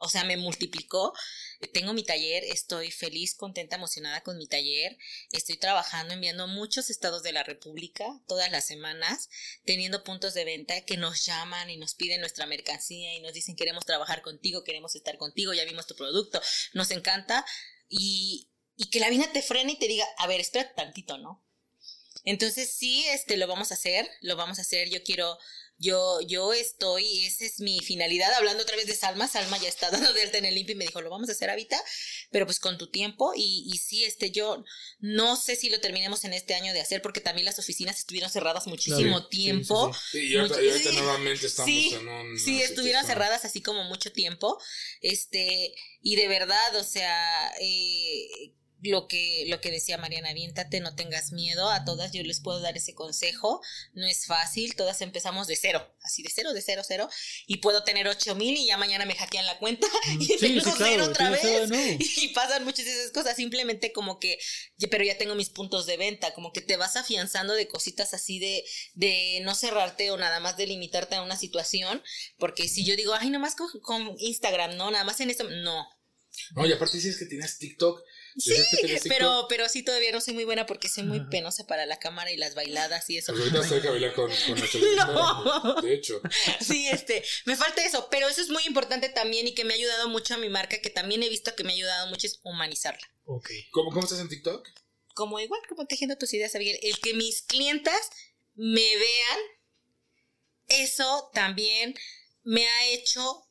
O 0.00 0.08
sea, 0.08 0.24
me 0.24 0.36
multiplicó. 0.38 1.12
Tengo 1.74 1.92
mi 1.92 2.02
taller, 2.02 2.42
estoy 2.44 2.90
feliz, 2.90 3.34
contenta, 3.34 3.76
emocionada 3.76 4.22
con 4.22 4.38
mi 4.38 4.46
taller. 4.46 4.96
Estoy 5.30 5.58
trabajando, 5.58 6.14
enviando 6.14 6.48
muchos 6.48 6.88
estados 6.88 7.22
de 7.22 7.32
la 7.32 7.42
República 7.42 8.06
todas 8.26 8.50
las 8.50 8.66
semanas, 8.66 9.28
teniendo 9.66 10.02
puntos 10.02 10.32
de 10.32 10.46
venta 10.46 10.80
que 10.86 10.96
nos 10.96 11.26
llaman 11.26 11.68
y 11.68 11.76
nos 11.76 11.94
piden 11.94 12.20
nuestra 12.20 12.46
mercancía 12.46 13.14
y 13.14 13.20
nos 13.20 13.34
dicen 13.34 13.56
queremos 13.56 13.84
trabajar 13.84 14.22
contigo, 14.22 14.64
queremos 14.64 14.96
estar 14.96 15.18
contigo, 15.18 15.52
ya 15.52 15.64
vimos 15.64 15.86
tu 15.86 15.94
producto, 15.94 16.40
nos 16.72 16.90
encanta. 16.90 17.44
Y, 17.88 18.48
y 18.76 18.88
que 18.88 19.00
la 19.00 19.10
vida 19.10 19.30
te 19.32 19.42
frene 19.42 19.72
y 19.72 19.78
te 19.78 19.86
diga, 19.86 20.06
a 20.16 20.26
ver, 20.26 20.40
espera 20.40 20.74
tantito, 20.74 21.18
¿no? 21.18 21.44
Entonces 22.24 22.72
sí, 22.72 23.04
este, 23.08 23.36
lo 23.36 23.46
vamos 23.46 23.70
a 23.70 23.74
hacer, 23.74 24.08
lo 24.22 24.36
vamos 24.36 24.58
a 24.58 24.62
hacer. 24.62 24.88
Yo 24.88 25.02
quiero 25.02 25.38
yo, 25.80 26.20
yo 26.20 26.52
estoy, 26.52 27.24
esa 27.24 27.46
es 27.46 27.58
mi 27.58 27.80
finalidad, 27.80 28.30
hablando 28.34 28.62
otra 28.62 28.76
vez 28.76 28.86
de 28.86 28.94
Salma, 28.94 29.26
Salma 29.26 29.56
ya 29.58 29.68
está 29.68 29.90
dando 29.90 30.12
de 30.12 30.22
alta 30.22 30.36
en 30.36 30.44
el 30.44 30.58
INPI 30.58 30.72
y 30.72 30.76
me 30.76 30.84
dijo, 30.84 31.00
lo 31.00 31.08
vamos 31.08 31.30
a 31.30 31.32
hacer 31.32 31.48
ahorita, 31.48 31.82
pero 32.30 32.44
pues 32.44 32.60
con 32.60 32.76
tu 32.76 32.90
tiempo 32.90 33.32
y, 33.34 33.64
y 33.66 33.78
sí, 33.78 34.04
este, 34.04 34.30
yo 34.30 34.62
no 34.98 35.36
sé 35.36 35.56
si 35.56 35.70
lo 35.70 35.80
terminemos 35.80 36.24
en 36.24 36.34
este 36.34 36.54
año 36.54 36.74
de 36.74 36.82
hacer 36.82 37.00
porque 37.00 37.22
también 37.22 37.46
las 37.46 37.58
oficinas 37.58 37.98
estuvieron 37.98 38.30
cerradas 38.30 38.66
muchísimo 38.66 39.26
tiempo. 39.28 39.90
Sí, 40.12 40.28
y 40.28 40.36
ahorita, 40.36 40.92
nuevamente 40.92 41.46
estamos 41.46 41.70
en 41.70 42.08
un... 42.08 42.38
Sí, 42.38 42.60
estuvieron 42.60 43.06
cerradas 43.06 43.46
así 43.46 43.62
como 43.62 43.84
mucho 43.84 44.12
tiempo, 44.12 44.60
este, 45.00 45.74
y 46.02 46.16
de 46.16 46.28
verdad, 46.28 46.76
o 46.76 46.84
sea, 46.84 47.52
eh, 47.58 48.52
lo 48.82 49.06
que, 49.06 49.44
lo 49.48 49.60
que 49.60 49.70
decía 49.70 49.98
Mariana, 49.98 50.30
aviéntate, 50.30 50.80
no 50.80 50.94
tengas 50.94 51.32
miedo, 51.32 51.70
a 51.70 51.84
todas 51.84 52.12
yo 52.12 52.22
les 52.22 52.40
puedo 52.40 52.60
dar 52.60 52.76
ese 52.76 52.94
consejo, 52.94 53.60
no 53.92 54.06
es 54.06 54.26
fácil, 54.26 54.74
todas 54.74 55.00
empezamos 55.02 55.46
de 55.46 55.56
cero, 55.56 55.94
así 56.02 56.22
de 56.22 56.30
cero, 56.34 56.52
de 56.52 56.62
cero, 56.62 56.82
cero, 56.86 57.08
y 57.46 57.58
puedo 57.58 57.84
tener 57.84 58.08
ocho 58.08 58.34
mil 58.34 58.56
y 58.56 58.66
ya 58.66 58.76
mañana 58.76 59.04
me 59.04 59.14
hackean 59.14 59.46
la 59.46 59.58
cuenta 59.58 59.86
mm, 59.86 60.22
y 60.22 60.36
tengo 60.38 60.72
cero 60.76 61.04
otra 61.06 61.30
vez, 61.30 61.42
y 62.16 62.28
pasan 62.28 62.64
muchas 62.64 62.84
de 62.84 62.92
esas 62.92 63.12
cosas, 63.12 63.36
simplemente 63.36 63.92
como 63.92 64.18
que, 64.18 64.38
pero 64.90 65.04
ya 65.04 65.18
tengo 65.18 65.34
mis 65.34 65.50
puntos 65.50 65.86
de 65.86 65.96
venta, 65.96 66.32
como 66.34 66.52
que 66.52 66.60
te 66.60 66.76
vas 66.76 66.96
afianzando 66.96 67.54
de 67.54 67.68
cositas 67.68 68.14
así 68.14 68.38
de, 68.38 68.64
de 68.94 69.40
no 69.42 69.54
cerrarte 69.54 70.10
o 70.10 70.16
nada 70.16 70.40
más 70.40 70.56
de 70.56 70.66
limitarte 70.66 71.16
a 71.16 71.22
una 71.22 71.36
situación, 71.36 72.02
porque 72.38 72.68
si 72.68 72.84
yo 72.84 72.96
digo, 72.96 73.14
ay, 73.14 73.30
nomás 73.30 73.54
con, 73.54 73.68
con 73.80 74.14
Instagram, 74.18 74.76
no, 74.76 74.90
nada 74.90 75.04
más 75.04 75.20
en 75.20 75.30
esto, 75.30 75.44
no, 75.44 75.86
no, 76.54 76.66
y 76.66 76.72
aparte 76.72 76.96
dices 76.96 77.18
que 77.18 77.26
tienes 77.26 77.58
TikTok. 77.58 78.00
Sí, 78.36 78.54
pero, 79.08 79.46
pero 79.48 79.68
sí 79.68 79.82
todavía 79.82 80.12
no 80.12 80.20
soy 80.20 80.34
muy 80.34 80.44
buena 80.44 80.66
porque 80.66 80.88
soy 80.88 81.04
muy 81.04 81.20
penosa 81.28 81.66
para 81.66 81.86
la 81.86 81.98
cámara 81.98 82.30
y 82.30 82.36
las 82.36 82.54
bailadas 82.54 83.08
y 83.10 83.18
eso. 83.18 83.32
Pues 83.32 83.44
ahorita 83.44 83.60
estoy 83.62 83.80
que 83.80 83.88
bailar 83.88 84.14
con, 84.14 84.30
con 84.30 84.58
nuestro 84.58 84.80
no. 84.96 85.80
De 85.82 85.94
hecho. 85.94 86.20
Sí, 86.60 86.88
este, 86.88 87.24
me 87.44 87.56
falta 87.56 87.84
eso, 87.84 88.08
pero 88.10 88.28
eso 88.28 88.40
es 88.40 88.48
muy 88.48 88.64
importante 88.66 89.08
también 89.08 89.46
y 89.48 89.54
que 89.54 89.64
me 89.64 89.74
ha 89.74 89.76
ayudado 89.76 90.08
mucho 90.08 90.34
a 90.34 90.38
mi 90.38 90.48
marca, 90.48 90.80
que 90.80 90.90
también 90.90 91.22
he 91.22 91.28
visto 91.28 91.54
que 91.56 91.64
me 91.64 91.72
ha 91.72 91.76
ayudado 91.76 92.06
mucho 92.08 92.26
es 92.26 92.40
humanizarla. 92.42 93.10
Ok. 93.24 93.50
¿Cómo, 93.70 93.90
cómo 93.90 94.04
estás 94.04 94.20
en 94.20 94.28
TikTok? 94.28 94.68
Como 95.14 95.40
igual, 95.40 95.60
como 95.68 95.86
tejiendo 95.86 96.16
tus 96.16 96.32
ideas, 96.34 96.54
Abigail. 96.54 96.78
El 96.82 96.98
que 97.00 97.14
mis 97.14 97.42
clientas 97.42 98.10
me 98.54 98.96
vean, 98.96 99.40
eso 100.68 101.30
también 101.32 101.94
me 102.44 102.66
ha 102.66 102.86
hecho 102.88 103.46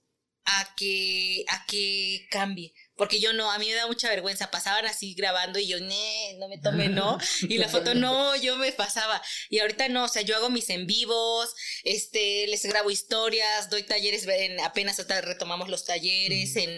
a 0.45 0.75
que, 0.75 1.45
a 1.47 1.65
que 1.65 2.27
cambie. 2.30 2.73
Porque 3.00 3.22
yo 3.22 3.32
no, 3.32 3.50
a 3.50 3.58
mí 3.58 3.68
me 3.70 3.76
da 3.76 3.88
mucha 3.88 4.10
vergüenza. 4.10 4.52
Pasaban 4.52 4.86
así 4.86 5.14
grabando 5.14 5.58
y 5.58 5.68
yo, 5.68 5.78
no 5.80 6.50
me 6.50 6.58
tomé, 6.58 6.89
no. 6.89 7.18
Y 7.50 7.58
la 7.58 7.70
foto, 7.70 7.95
no, 7.95 8.36
yo 8.36 8.58
me 8.58 8.74
pasaba. 8.74 9.22
Y 9.50 9.60
ahorita 9.60 9.88
no, 9.88 10.04
o 10.04 10.08
sea, 10.10 10.22
yo 10.22 10.36
hago 10.36 10.50
mis 10.50 10.70
en 10.70 10.86
vivos, 10.86 11.56
este, 11.86 12.45
les 12.47 12.66
grabo 12.66 12.91
historias, 12.91 13.70
doy 13.70 13.84
talleres, 13.84 14.28
apenas 14.62 14.97
retomamos 15.08 15.70
los 15.70 15.86
talleres 15.86 16.58
en, 16.58 16.70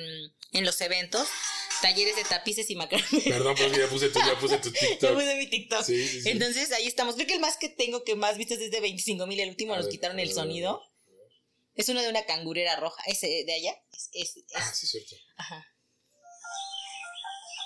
en 0.52 0.64
los 0.64 0.80
eventos 0.82 1.28
talleres 1.82 2.16
de 2.16 2.24
tapices 2.24 2.70
y 2.70 2.76
macramé. 2.76 3.04
Perdón, 3.26 3.56
pero 3.58 3.76
ya 3.76 3.90
puse 3.90 4.10
tu, 4.10 4.20
ya 4.20 4.38
puse 4.40 4.60
tu 4.60 4.72
TikTok. 4.80 5.02
Ya 5.02 5.14
puse 5.16 5.36
mi 5.36 5.48
TikTok. 5.48 5.84
Sí, 5.84 6.08
sí, 6.08 6.30
Entonces 6.30 6.72
ahí 6.72 6.86
estamos. 6.86 7.16
Creo 7.16 7.26
que 7.26 7.34
el 7.34 7.40
más 7.40 7.58
que 7.58 7.70
tengo 7.70 8.04
que 8.04 8.16
más 8.16 8.38
vistas 8.38 8.60
es 8.60 8.70
de 8.70 8.80
25 8.80 9.26
mil. 9.26 9.40
El 9.40 9.50
último 9.50 9.76
nos 9.76 9.88
quitaron 9.88 10.20
el 10.20 10.32
sonido. 10.32 10.84
Es 11.74 11.90
uno 11.90 12.04
de 12.04 12.10
una 12.10 12.24
cangurera 12.26 12.76
roja. 12.76 13.02
Ese 13.08 13.44
de 13.48 13.54
allá. 13.54 13.74
Es, 14.14 14.36
ah, 14.54 14.72
sí, 14.72 14.86
cierto. 14.86 15.16
Ajá. 15.38 15.66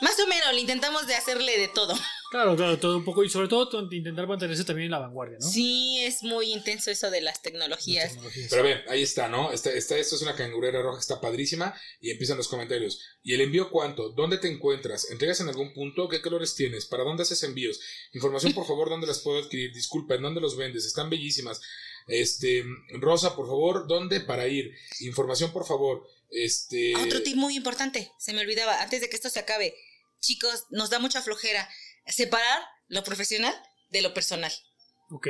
Más 0.02 0.20
o 0.20 0.28
menos, 0.28 0.54
le 0.54 0.62
intentamos 0.62 1.08
de 1.08 1.16
hacerle 1.16 1.58
de 1.58 1.68
todo. 1.70 1.94
Claro, 2.32 2.58
claro, 2.58 2.78
todo 2.78 2.98
un 2.98 3.06
poco. 3.06 3.24
Y 3.24 3.30
sobre 3.30 3.48
todo 3.48 3.88
intentar 3.92 4.28
mantenerse 4.28 4.66
también 4.66 4.88
en 4.88 4.92
la 4.92 5.00
vanguardia, 5.00 5.38
¿no? 5.40 5.48
Sí, 5.48 6.00
es 6.02 6.22
muy 6.22 6.52
intenso 6.52 6.92
eso 6.92 7.10
de 7.10 7.22
las 7.22 7.42
tecnologías. 7.42 8.18
Pero 8.50 8.64
bien, 8.64 8.82
ahí 8.90 9.04
está, 9.04 9.30
¿no? 9.30 9.54
Esta, 9.54 9.72
esta, 9.72 9.96
esto 9.96 10.16
es 10.16 10.22
una 10.22 10.36
cangurera 10.36 10.82
roja, 10.82 11.00
está 11.00 11.22
padrísima. 11.22 11.74
Y 12.02 12.12
empiezan 12.12 12.36
los 12.36 12.50
comentarios. 12.50 13.00
¿Y 13.24 13.36
el 13.36 13.42
envío 13.42 13.70
cuánto? 13.70 14.10
¿Dónde 14.10 14.38
te 14.38 14.52
encuentras? 14.52 15.10
¿Entregas 15.12 15.40
en 15.40 15.48
algún 15.48 15.74
punto? 15.74 16.10
¿Qué 16.10 16.22
colores 16.22 16.56
tienes? 16.56 16.86
¿Para 16.88 17.04
dónde 17.04 17.24
haces 17.24 17.42
envíos? 17.44 17.80
Información, 18.12 18.52
por 18.52 18.68
favor, 18.68 18.90
¿dónde 18.90 19.08
las 19.08 19.20
puedo 19.20 19.42
adquirir? 19.42 19.72
Disculpa, 19.72 20.16
¿en 20.16 20.24
dónde 20.24 20.42
los 20.42 20.58
vendes? 20.58 20.86
Están 20.86 21.10
bellísimas. 21.10 21.62
Este, 22.08 22.66
Rosa, 23.00 23.36
por 23.36 23.48
favor, 23.48 23.88
¿dónde 23.88 24.20
para 24.20 24.48
ir? 24.48 24.76
Información, 25.00 25.54
por 25.54 25.66
favor. 25.66 26.06
Este. 26.36 26.94
Ah, 26.96 27.04
otro 27.04 27.24
tip 27.24 27.36
muy 27.36 27.56
importante, 27.56 28.12
se 28.20 28.34
me 28.34 28.42
olvidaba, 28.42 28.82
antes 28.82 29.02
de 29.02 29.10
que 29.10 29.16
esto 29.16 29.30
se 29.30 29.40
acabe. 29.40 29.76
Chicos, 30.20 30.66
nos 30.70 30.90
da 30.90 31.00
mucha 31.00 31.22
flojera 31.22 31.70
separar 32.08 32.64
lo 32.88 33.04
profesional 33.04 33.54
de 33.90 34.02
lo 34.02 34.14
personal. 34.14 34.52
Ok 35.10 35.28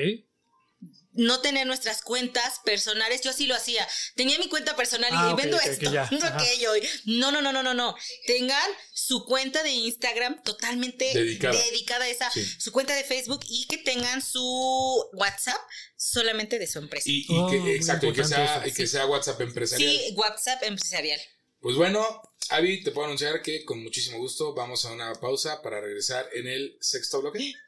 no 1.15 1.41
tener 1.41 1.65
nuestras 1.67 2.01
cuentas 2.01 2.59
personales. 2.63 3.21
Yo 3.21 3.31
así 3.31 3.47
lo 3.47 3.55
hacía. 3.55 3.87
Tenía 4.15 4.37
mi 4.39 4.47
cuenta 4.47 4.75
personal 4.75 5.11
y 5.11 5.15
ah, 5.17 5.35
vendo 5.35 5.57
esto, 5.59 5.89
aquello. 5.89 6.71
No, 7.05 7.31
no, 7.31 7.41
no, 7.41 7.51
no, 7.51 7.63
no, 7.63 7.73
no. 7.73 7.95
Tengan 8.27 8.71
su 8.93 9.25
cuenta 9.25 9.63
de 9.63 9.71
Instagram 9.71 10.41
totalmente 10.43 11.11
dedicada, 11.13 12.05
a 12.05 12.09
esa, 12.09 12.31
su 12.57 12.71
cuenta 12.71 12.95
de 12.95 13.03
Facebook 13.03 13.41
y 13.47 13.65
que 13.67 13.77
tengan 13.77 14.21
su 14.21 15.09
WhatsApp 15.13 15.59
solamente 15.95 16.59
de 16.59 16.67
su 16.67 16.79
empresa. 16.79 17.09
Y, 17.09 17.25
que, 17.25 17.33
oh, 17.33 17.67
exacto, 17.67 18.07
y 18.07 18.13
que, 18.13 18.23
sea, 18.23 18.63
que 18.63 18.87
sea 18.87 19.05
WhatsApp 19.05 19.41
empresarial. 19.41 19.91
Sí, 19.91 20.13
WhatsApp 20.15 20.63
empresarial. 20.63 21.19
Pues 21.59 21.77
bueno, 21.77 22.21
Avi, 22.49 22.83
te 22.83 22.91
puedo 22.91 23.07
anunciar 23.07 23.41
que 23.41 23.65
con 23.65 23.81
muchísimo 23.81 24.19
gusto 24.19 24.53
vamos 24.53 24.85
a 24.85 24.91
una 24.91 25.15
pausa 25.15 25.63
para 25.63 25.81
regresar 25.81 26.29
en 26.33 26.47
el 26.47 26.77
sexto 26.79 27.21
bloque. 27.21 27.39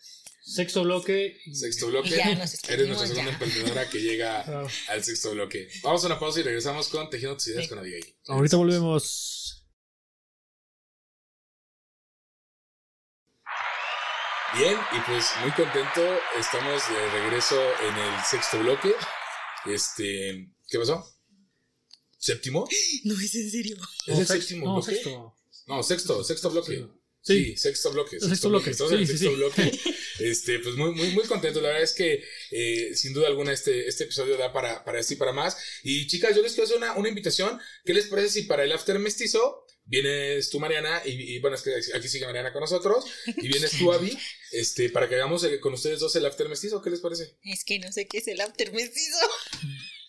Sexto 0.47 0.83
bloque. 0.83 1.37
Sexto 1.51 1.87
bloque. 1.87 2.15
Eres 2.15 2.87
nuestra 2.87 3.07
segunda 3.07 3.31
emprendedora 3.33 3.89
que 3.89 3.99
llega 3.99 4.45
al 4.87 5.03
sexto 5.03 5.31
bloque. 5.31 5.67
Vamos 5.83 6.01
a 6.03 6.07
una 6.07 6.17
pausa 6.17 6.39
y 6.39 6.43
regresamos 6.43 6.87
con 6.87 7.09
Tejiendo 7.09 7.35
tus 7.35 7.49
ideas 7.49 7.67
con 7.67 7.79
Abigail. 7.79 8.15
Ahorita 8.27 8.55
volvemos. 8.55 9.67
Bien, 14.57 14.77
y 14.93 14.99
pues 15.01 15.25
muy 15.41 15.51
contento. 15.51 16.01
Estamos 16.39 16.81
de 16.89 17.09
regreso 17.11 17.61
en 17.81 17.97
el 17.97 18.23
sexto 18.23 18.59
bloque. 18.59 18.93
Este, 19.65 20.49
¿qué 20.69 20.79
pasó? 20.79 21.05
¿Séptimo? 22.17 22.65
No 23.03 23.15
es 23.15 23.35
en 23.35 23.51
serio. 23.51 23.75
¿Es 24.05 24.17
el 24.17 24.27
séptimo 24.27 24.75
bloque? 24.75 24.93
Sexto. 24.93 25.35
No, 25.67 25.83
sexto, 25.83 26.23
sexto 26.23 26.49
bloque. 26.51 26.77
Sí, 26.77 26.87
sexto 27.57 27.91
bloque. 27.91 28.19
Sexto, 28.19 28.49
bloque. 28.49 28.71
bloque. 28.71 29.05
sí, 29.05 29.17
sexto 29.17 29.33
bloque. 29.33 29.71
Este, 30.19 30.57
pues 30.57 30.75
muy, 30.75 30.95
muy, 30.95 31.11
muy 31.11 31.25
contento. 31.25 31.61
La 31.61 31.67
verdad 31.67 31.83
es 31.83 31.93
que, 31.93 32.23
eh, 32.49 32.95
sin 32.95 33.13
duda 33.13 33.27
alguna, 33.27 33.53
este, 33.53 33.87
este 33.87 34.05
episodio 34.05 34.35
da 34.35 34.51
para, 34.51 34.83
para 34.83 34.99
esto 34.99 35.13
y 35.13 35.17
para 35.17 35.31
más. 35.31 35.57
Y 35.83 36.07
chicas, 36.07 36.35
yo 36.35 36.41
les 36.41 36.53
quiero 36.53 36.65
hacer 36.65 36.77
una, 36.77 36.95
una 36.95 37.09
invitación. 37.09 37.59
¿Qué 37.85 37.93
les 37.93 38.07
parece 38.07 38.29
si 38.29 38.41
para 38.43 38.63
el 38.63 38.71
after 38.71 38.97
mestizo 38.97 39.67
vienes 39.87 40.49
tú, 40.49 40.59
Mariana, 40.59 41.01
y, 41.05 41.39
bueno, 41.39 41.55
es 41.55 41.61
que 41.61 41.71
aquí 41.95 42.07
sigue 42.07 42.25
Mariana 42.25 42.51
con 42.51 42.61
nosotros, 42.61 43.05
y 43.25 43.47
vienes 43.47 43.71
tú, 43.77 43.91
Abby, 43.91 44.17
este, 44.51 44.89
para 44.89 45.07
que 45.07 45.15
hagamos 45.15 45.45
con 45.61 45.73
ustedes 45.73 45.99
dos 45.99 46.15
el 46.15 46.25
after 46.25 46.49
mestizo? 46.49 46.81
¿Qué 46.81 46.89
les 46.89 46.99
parece? 46.99 47.37
Es 47.43 47.63
que 47.63 47.79
no 47.79 47.91
sé 47.91 48.07
qué 48.07 48.17
es 48.19 48.27
el 48.27 48.41
after 48.41 48.73
mestizo. 48.73 49.17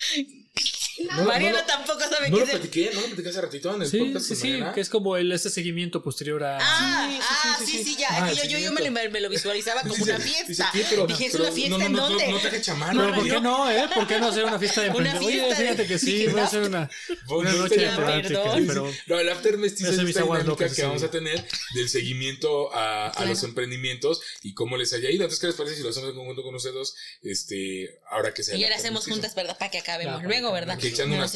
Mariana 1.24 1.64
tampoco 1.66 2.00
sabe 2.00 2.30
qué 2.30 2.42
es. 2.42 2.50
Platiqué, 2.50 2.90
no 2.94 3.00
lo 3.00 3.06
platiqué 3.08 3.28
hace 3.28 3.40
ratito 3.40 3.74
en 3.74 3.82
el 3.82 3.88
sí, 3.88 3.98
podcast. 3.98 4.26
Sí, 4.26 4.36
sí, 4.36 4.60
que 4.74 4.80
es 4.80 4.88
como 4.88 5.16
el 5.16 5.30
este 5.32 5.50
seguimiento 5.50 6.02
posterior 6.02 6.42
a. 6.44 6.58
Ah, 6.60 7.08
sí, 7.10 7.18
ah, 7.22 7.58
sí, 7.64 7.84
sí, 7.84 7.96
ya. 7.98 8.08
Ah, 8.10 8.32
yo, 8.32 8.44
yo, 8.44 8.58
yo 8.58 8.72
me, 8.72 8.82
lo, 8.84 8.90
me, 8.90 9.20
lo, 9.20 9.28
visualizaba 9.28 9.82
como 9.82 10.02
una 10.02 10.18
fiesta. 10.18 10.70
pero, 10.90 11.06
Dije, 11.06 11.26
¿es 11.26 11.34
una 11.34 11.52
fiesta 11.52 11.84
en 11.84 11.92
dónde? 11.92 12.28
No, 12.28 12.38
te 12.38 12.60
chamar. 12.60 12.96
Pero, 12.96 13.14
¿por 13.14 13.24
qué 13.24 13.40
no, 13.40 13.70
eh? 13.70 13.88
¿Por 13.94 14.06
qué 14.06 14.18
no 14.18 14.28
hacer 14.28 14.44
una 14.44 14.58
fiesta 14.58 14.82
de 14.82 14.90
Una 14.98 15.18
Oye, 15.18 15.54
fíjate 15.54 15.86
que 15.86 15.98
sí, 15.98 16.26
voy 16.26 16.40
a 16.40 16.44
hacer 16.44 16.62
una, 16.62 16.90
una 17.28 17.52
noche 17.52 17.76
de 17.76 17.96
práctica. 17.96 18.42
Pero. 18.66 18.92
No, 19.06 19.18
el 19.18 19.28
after 19.28 19.56
mestizo 19.58 19.90
es 19.90 19.98
esta 19.98 20.22
dinámica 20.22 20.68
que 20.68 20.82
vamos 20.82 21.02
a 21.02 21.10
tener 21.10 21.44
del 21.74 21.88
seguimiento 21.88 22.70
a 22.74 23.24
los 23.26 23.42
emprendimientos 23.44 24.20
y 24.42 24.54
cómo 24.54 24.76
les 24.76 24.92
haya 24.92 25.10
ido. 25.10 25.24
Entonces, 25.24 25.40
¿qué 25.40 25.46
les 25.48 25.56
parece 25.56 25.76
si 25.76 25.82
lo 25.82 25.90
hacemos 25.90 26.10
en 26.10 26.16
conjunto 26.16 26.42
con 26.42 26.54
ustedes 26.54 26.94
Este, 27.22 27.98
ahora 28.10 28.32
que 28.34 28.42
sea. 28.42 28.56
Y 28.56 28.64
ahora 28.64 28.76
hacemos 28.76 29.06
juntas, 29.06 29.34
¿verdad? 29.34 29.56
Para 29.58 29.70
que 29.70 29.78
acabemos 29.78 30.22
luego, 30.22 30.52
¿verdad? 30.52 30.78
Que 30.88 30.94
echando 30.94 31.16
unas 31.16 31.34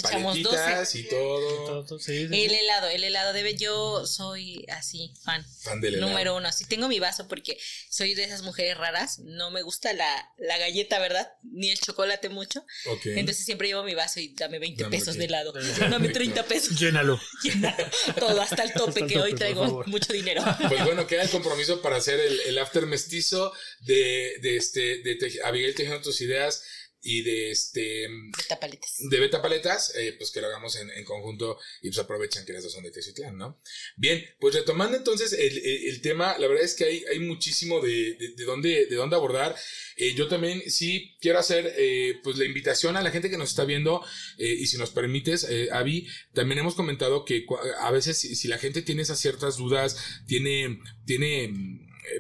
y 0.95 1.09
todo. 1.09 1.85
el 2.09 2.55
helado, 2.55 2.89
el 2.89 3.05
helado 3.05 3.33
debe, 3.33 3.55
yo 3.55 4.07
soy 4.07 4.65
así, 4.69 5.13
fan. 5.23 5.45
Fan 5.61 5.81
del 5.81 5.95
helado. 5.95 6.11
Número 6.11 6.37
uno. 6.37 6.49
Así 6.49 6.65
tengo 6.65 6.89
mi 6.89 6.99
vaso 6.99 7.29
porque 7.29 7.59
soy 7.89 8.15
de 8.15 8.25
esas 8.25 8.43
mujeres 8.43 8.77
raras. 8.77 9.19
No 9.21 9.51
me 9.51 9.63
gusta 9.63 9.93
la, 9.93 10.33
la 10.39 10.59
galleta, 10.59 10.99
¿verdad? 10.99 11.33
Ni 11.43 11.71
el 11.71 11.79
chocolate 11.79 12.29
mucho. 12.29 12.65
Entonces 13.05 13.45
siempre 13.45 13.69
llevo 13.69 13.85
mi 13.85 13.95
vaso 13.95 14.21
y 14.21 14.35
dame 14.35 14.59
20 14.59 14.87
pesos 14.87 15.17
de 15.17 15.27
helado. 15.27 15.53
Dame 15.79 16.09
30 16.09 16.45
pesos. 16.45 16.79
Llénalo. 16.79 17.21
Llénalo. 17.43 17.85
Todo, 18.19 18.41
hasta 18.41 18.63
el 18.63 18.73
tope, 18.73 19.07
que 19.07 19.19
hoy 19.21 19.35
traigo 19.35 19.85
mucho 19.87 20.13
dinero. 20.13 20.43
Pues 20.69 20.85
bueno, 20.85 21.07
queda 21.07 21.23
el 21.23 21.31
compromiso 21.31 21.83
para 21.83 21.97
hacer 21.97 22.21
el, 22.21 22.41
el 22.41 22.59
after 22.59 22.87
mestizo 22.87 23.53
de, 23.81 24.39
de 24.41 24.57
este, 24.57 25.03
de 25.03 25.41
Abigail 25.45 25.75
Tejiendo 25.75 26.03
tus 26.03 26.21
ideas 26.21 26.63
y 27.03 27.23
de 27.23 27.51
este 27.51 28.07
Beta 28.37 28.61
paletas. 28.61 28.95
de 29.11 29.21
Beta 29.21 29.43
Paletas, 29.43 29.95
eh, 29.97 30.15
pues 30.19 30.31
que 30.31 30.41
lo 30.41 30.47
hagamos 30.47 30.77
en, 30.77 30.89
en 30.91 31.05
conjunto 31.05 31.59
y 31.83 31.89
pues 31.89 31.99
aprovechan 31.99 32.45
que 32.47 32.53
las 32.53 32.63
dos 32.63 32.73
son 32.73 32.85
de 32.85 32.91
Teciutlán, 32.93 33.37
¿no? 33.37 33.61
Bien, 33.97 34.25
pues 34.39 34.55
retomando 34.55 34.97
entonces 34.97 35.33
el, 35.33 35.59
el- 35.59 35.89
el 35.89 36.01
tema, 36.01 36.39
la 36.39 36.47
verdad 36.47 36.65
es 36.65 36.75
que 36.75 36.85
hay, 36.85 37.05
hay 37.11 37.19
muchísimo 37.19 37.81
de, 37.81 38.15
de, 38.15 38.35
de 38.37 38.45
dónde, 38.45 38.87
de 38.87 38.97
dónde 38.97 39.17
abordar. 39.17 39.57
Eh, 39.97 40.15
yo 40.15 40.29
también 40.29 40.63
sí 40.71 41.17
quiero 41.21 41.39
hacer 41.39 41.75
eh, 41.77 42.15
pues 42.23 42.37
la 42.39 42.45
invitación 42.45 42.97
a 42.97 43.03
la 43.03 43.11
gente 43.11 43.29
que 43.31 43.37
nos 43.39 43.51
está 43.51 43.65
viendo 43.65 44.03
eh, 44.39 44.55
y 44.59 44.67
si 44.67 44.79
nos 44.79 44.91
permites, 44.91 45.45
eh, 45.51 45.69
Avi, 45.73 46.07
también 46.35 46.59
hemos 46.61 46.75
comentado 46.75 47.25
que 47.25 47.45
a 47.81 47.91
veces 47.91 48.19
si, 48.19 48.37
si 48.37 48.49
la 48.49 48.59
gente 48.59 48.83
tiene 48.83 49.03
esas 49.03 49.19
ciertas 49.21 49.57
dudas, 49.57 49.97
tiene, 50.27 50.79
tiene, 51.05 51.53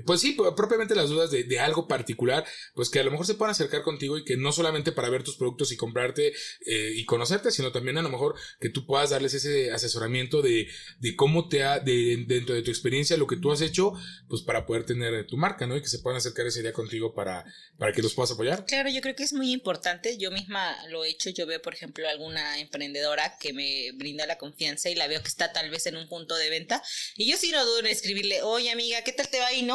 pues 0.06 0.20
sí, 0.20 0.32
pro- 0.32 0.54
propiamente 0.54 0.94
las 0.94 1.08
dudas 1.08 1.30
de, 1.30 1.60
algo 1.60 1.86
particular, 1.88 2.44
pues 2.74 2.88
que 2.90 3.00
a 3.00 3.04
lo 3.04 3.10
mejor 3.10 3.26
se 3.26 3.34
puedan 3.34 3.50
acercar 3.52 3.82
contigo 3.82 4.18
y 4.18 4.24
que 4.24 4.36
no 4.36 4.52
solamente 4.52 4.92
para 4.92 5.08
ver 5.08 5.22
tus 5.22 5.36
productos 5.36 5.72
y 5.72 5.76
comprarte 5.76 6.32
eh, 6.66 6.92
y 6.94 7.04
conocerte, 7.04 7.50
sino 7.50 7.72
también 7.72 7.98
a 7.98 8.02
lo 8.02 8.08
mejor 8.08 8.34
que 8.60 8.68
tú 8.68 8.86
puedas 8.86 9.10
darles 9.10 9.34
ese 9.34 9.70
asesoramiento 9.70 10.42
de, 10.42 10.68
de 10.98 11.16
cómo 11.16 11.48
te 11.48 11.62
ha, 11.64 11.78
de, 11.78 12.24
dentro 12.26 12.54
de 12.54 12.62
tu 12.62 12.70
experiencia, 12.70 13.16
lo 13.16 13.26
que 13.26 13.36
tú 13.36 13.52
has 13.52 13.60
hecho, 13.60 13.92
pues 14.28 14.42
para 14.42 14.66
poder 14.66 14.84
tener 14.84 15.26
tu 15.26 15.36
marca, 15.36 15.66
¿no? 15.66 15.76
Y 15.76 15.82
que 15.82 15.88
se 15.88 15.98
puedan 15.98 16.18
acercar 16.18 16.46
ese 16.46 16.62
día 16.62 16.72
contigo 16.72 17.14
para, 17.14 17.44
para 17.78 17.92
que 17.92 18.02
los 18.02 18.14
puedas 18.14 18.30
apoyar. 18.32 18.64
Claro, 18.66 18.90
yo 18.90 19.00
creo 19.00 19.14
que 19.14 19.24
es 19.24 19.32
muy 19.32 19.52
importante. 19.52 20.16
Yo 20.18 20.30
misma 20.30 20.76
lo 20.88 21.04
he 21.04 21.10
hecho. 21.10 21.30
Yo 21.30 21.46
veo, 21.46 21.60
por 21.60 21.74
ejemplo, 21.74 22.08
alguna 22.08 22.58
emprendedora 22.58 23.36
que 23.40 23.52
me 23.52 23.92
brinda 23.92 24.26
la 24.26 24.38
confianza 24.38 24.90
y 24.90 24.94
la 24.94 25.06
veo 25.06 25.22
que 25.22 25.28
está 25.28 25.52
tal 25.52 25.70
vez 25.70 25.86
en 25.86 25.96
un 25.96 26.08
punto 26.08 26.34
de 26.36 26.50
venta. 26.50 26.82
Y 27.16 27.30
yo 27.30 27.36
sí 27.36 27.50
no 27.50 27.64
dudo 27.64 27.80
en 27.80 27.86
escribirle, 27.86 28.42
oye 28.42 28.70
amiga, 28.70 29.02
¿qué 29.02 29.12
tal 29.12 29.28
te 29.28 29.38
va 29.38 29.46
ahí, 29.46 29.62
no? 29.62 29.71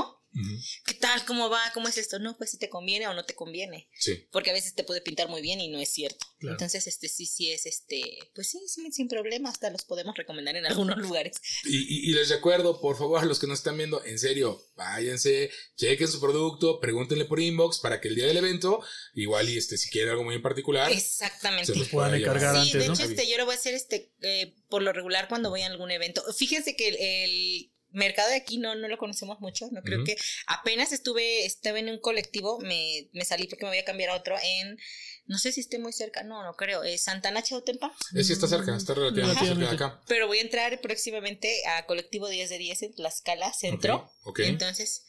¿Qué 0.85 0.93
tal? 0.93 1.25
¿Cómo 1.25 1.49
va? 1.49 1.59
¿Cómo 1.73 1.87
es 1.87 1.97
esto? 1.97 2.19
No, 2.19 2.37
pues 2.37 2.51
si 2.51 2.59
te 2.59 2.69
conviene 2.69 3.07
o 3.07 3.13
no 3.13 3.25
te 3.25 3.33
conviene. 3.33 3.89
Sí. 3.97 4.27
Porque 4.31 4.51
a 4.51 4.53
veces 4.53 4.75
te 4.75 4.83
puede 4.83 5.01
pintar 5.01 5.29
muy 5.29 5.41
bien 5.41 5.59
y 5.59 5.67
no 5.69 5.79
es 5.79 5.91
cierto. 5.91 6.23
Claro. 6.37 6.53
Entonces, 6.53 6.85
este 6.85 7.09
sí, 7.09 7.25
sí 7.25 7.51
es 7.51 7.65
este, 7.65 8.03
pues 8.35 8.49
sí, 8.51 8.59
sí, 8.67 8.91
sin 8.91 9.07
problema, 9.07 9.49
hasta 9.49 9.71
los 9.71 9.83
podemos 9.85 10.15
recomendar 10.15 10.55
en 10.55 10.65
algunos 10.67 10.97
lugares. 10.99 11.37
Y, 11.65 11.77
y- 11.77 12.09
y 12.11 12.13
les 12.13 12.29
recuerdo, 12.29 12.79
por 12.81 12.97
favor, 12.97 13.19
a 13.19 13.25
los 13.25 13.39
que 13.39 13.47
nos 13.47 13.59
están 13.59 13.77
viendo, 13.77 14.03
en 14.05 14.19
serio, 14.19 14.61
váyanse, 14.75 15.49
chequen 15.75 16.07
su 16.07 16.19
producto, 16.19 16.79
pregúntenle 16.79 17.25
por 17.25 17.39
inbox 17.39 17.79
para 17.79 17.99
que 17.99 18.09
el 18.09 18.15
día 18.15 18.27
del 18.27 18.37
evento, 18.37 18.81
igual 19.15 19.49
y 19.49 19.57
este, 19.57 19.77
si 19.77 19.89
quieren 19.89 20.11
algo 20.11 20.23
muy 20.23 20.35
en 20.35 20.41
particular, 20.43 20.91
Exactamente. 20.91 21.73
se 21.73 21.79
los 21.79 21.89
puedan 21.89 22.13
encargar 22.13 22.53
Sí, 22.55 22.59
antes, 22.61 22.81
de 22.81 22.87
¿no? 22.87 22.93
hecho, 22.93 23.03
este, 23.03 23.27
yo 23.27 23.37
lo 23.37 23.45
voy 23.45 23.55
a 23.55 23.57
hacer 23.57 23.73
este, 23.73 24.13
eh, 24.21 24.53
por 24.69 24.83
lo 24.83 24.93
regular 24.93 25.27
cuando 25.27 25.49
voy 25.49 25.61
a 25.61 25.67
algún 25.67 25.89
evento. 25.89 26.21
Fíjense 26.33 26.75
que 26.75 26.89
el, 26.89 26.95
el 26.99 27.71
mercado 27.91 28.29
de 28.29 28.35
aquí 28.35 28.57
no, 28.57 28.75
no 28.75 28.87
lo 28.87 28.97
conocemos 28.97 29.39
mucho, 29.39 29.67
no 29.71 29.81
creo 29.81 30.03
que 30.03 30.15
apenas 30.45 30.91
estuve, 30.91 31.45
estaba 31.45 31.79
en 31.79 31.89
un 31.89 31.99
colectivo, 31.99 32.59
me, 32.59 33.09
me 33.13 33.25
salí 33.25 33.47
porque 33.47 33.65
me 33.65 33.71
voy 33.71 33.79
a 33.79 33.85
cambiar 33.85 34.11
a 34.11 34.15
otro 34.15 34.35
en, 34.41 34.77
no 35.25 35.37
sé 35.37 35.51
si 35.51 35.61
esté 35.61 35.79
muy 35.79 35.93
cerca, 35.93 36.23
no, 36.23 36.43
no 36.43 36.55
creo, 36.55 36.83
eh, 36.83 36.97
Santana 36.97 37.41
Chautempa, 37.41 37.91
Es 38.13 38.27
que 38.27 38.33
está 38.33 38.47
cerca, 38.47 38.75
está 38.75 38.93
relativamente 38.93 39.45
cerca 39.45 39.69
de 39.69 39.75
acá. 39.75 40.01
pero 40.07 40.27
voy 40.27 40.39
a 40.39 40.41
entrar 40.41 40.79
próximamente 40.81 41.65
a 41.67 41.85
colectivo 41.85 42.27
10 42.27 42.49
de 42.49 42.57
10 42.57 42.81
en 42.83 42.95
Tlaxcala 42.95 43.53
Centro. 43.53 44.11
Ok, 44.23 44.27
ok. 44.27 44.39
Entonces, 44.41 45.03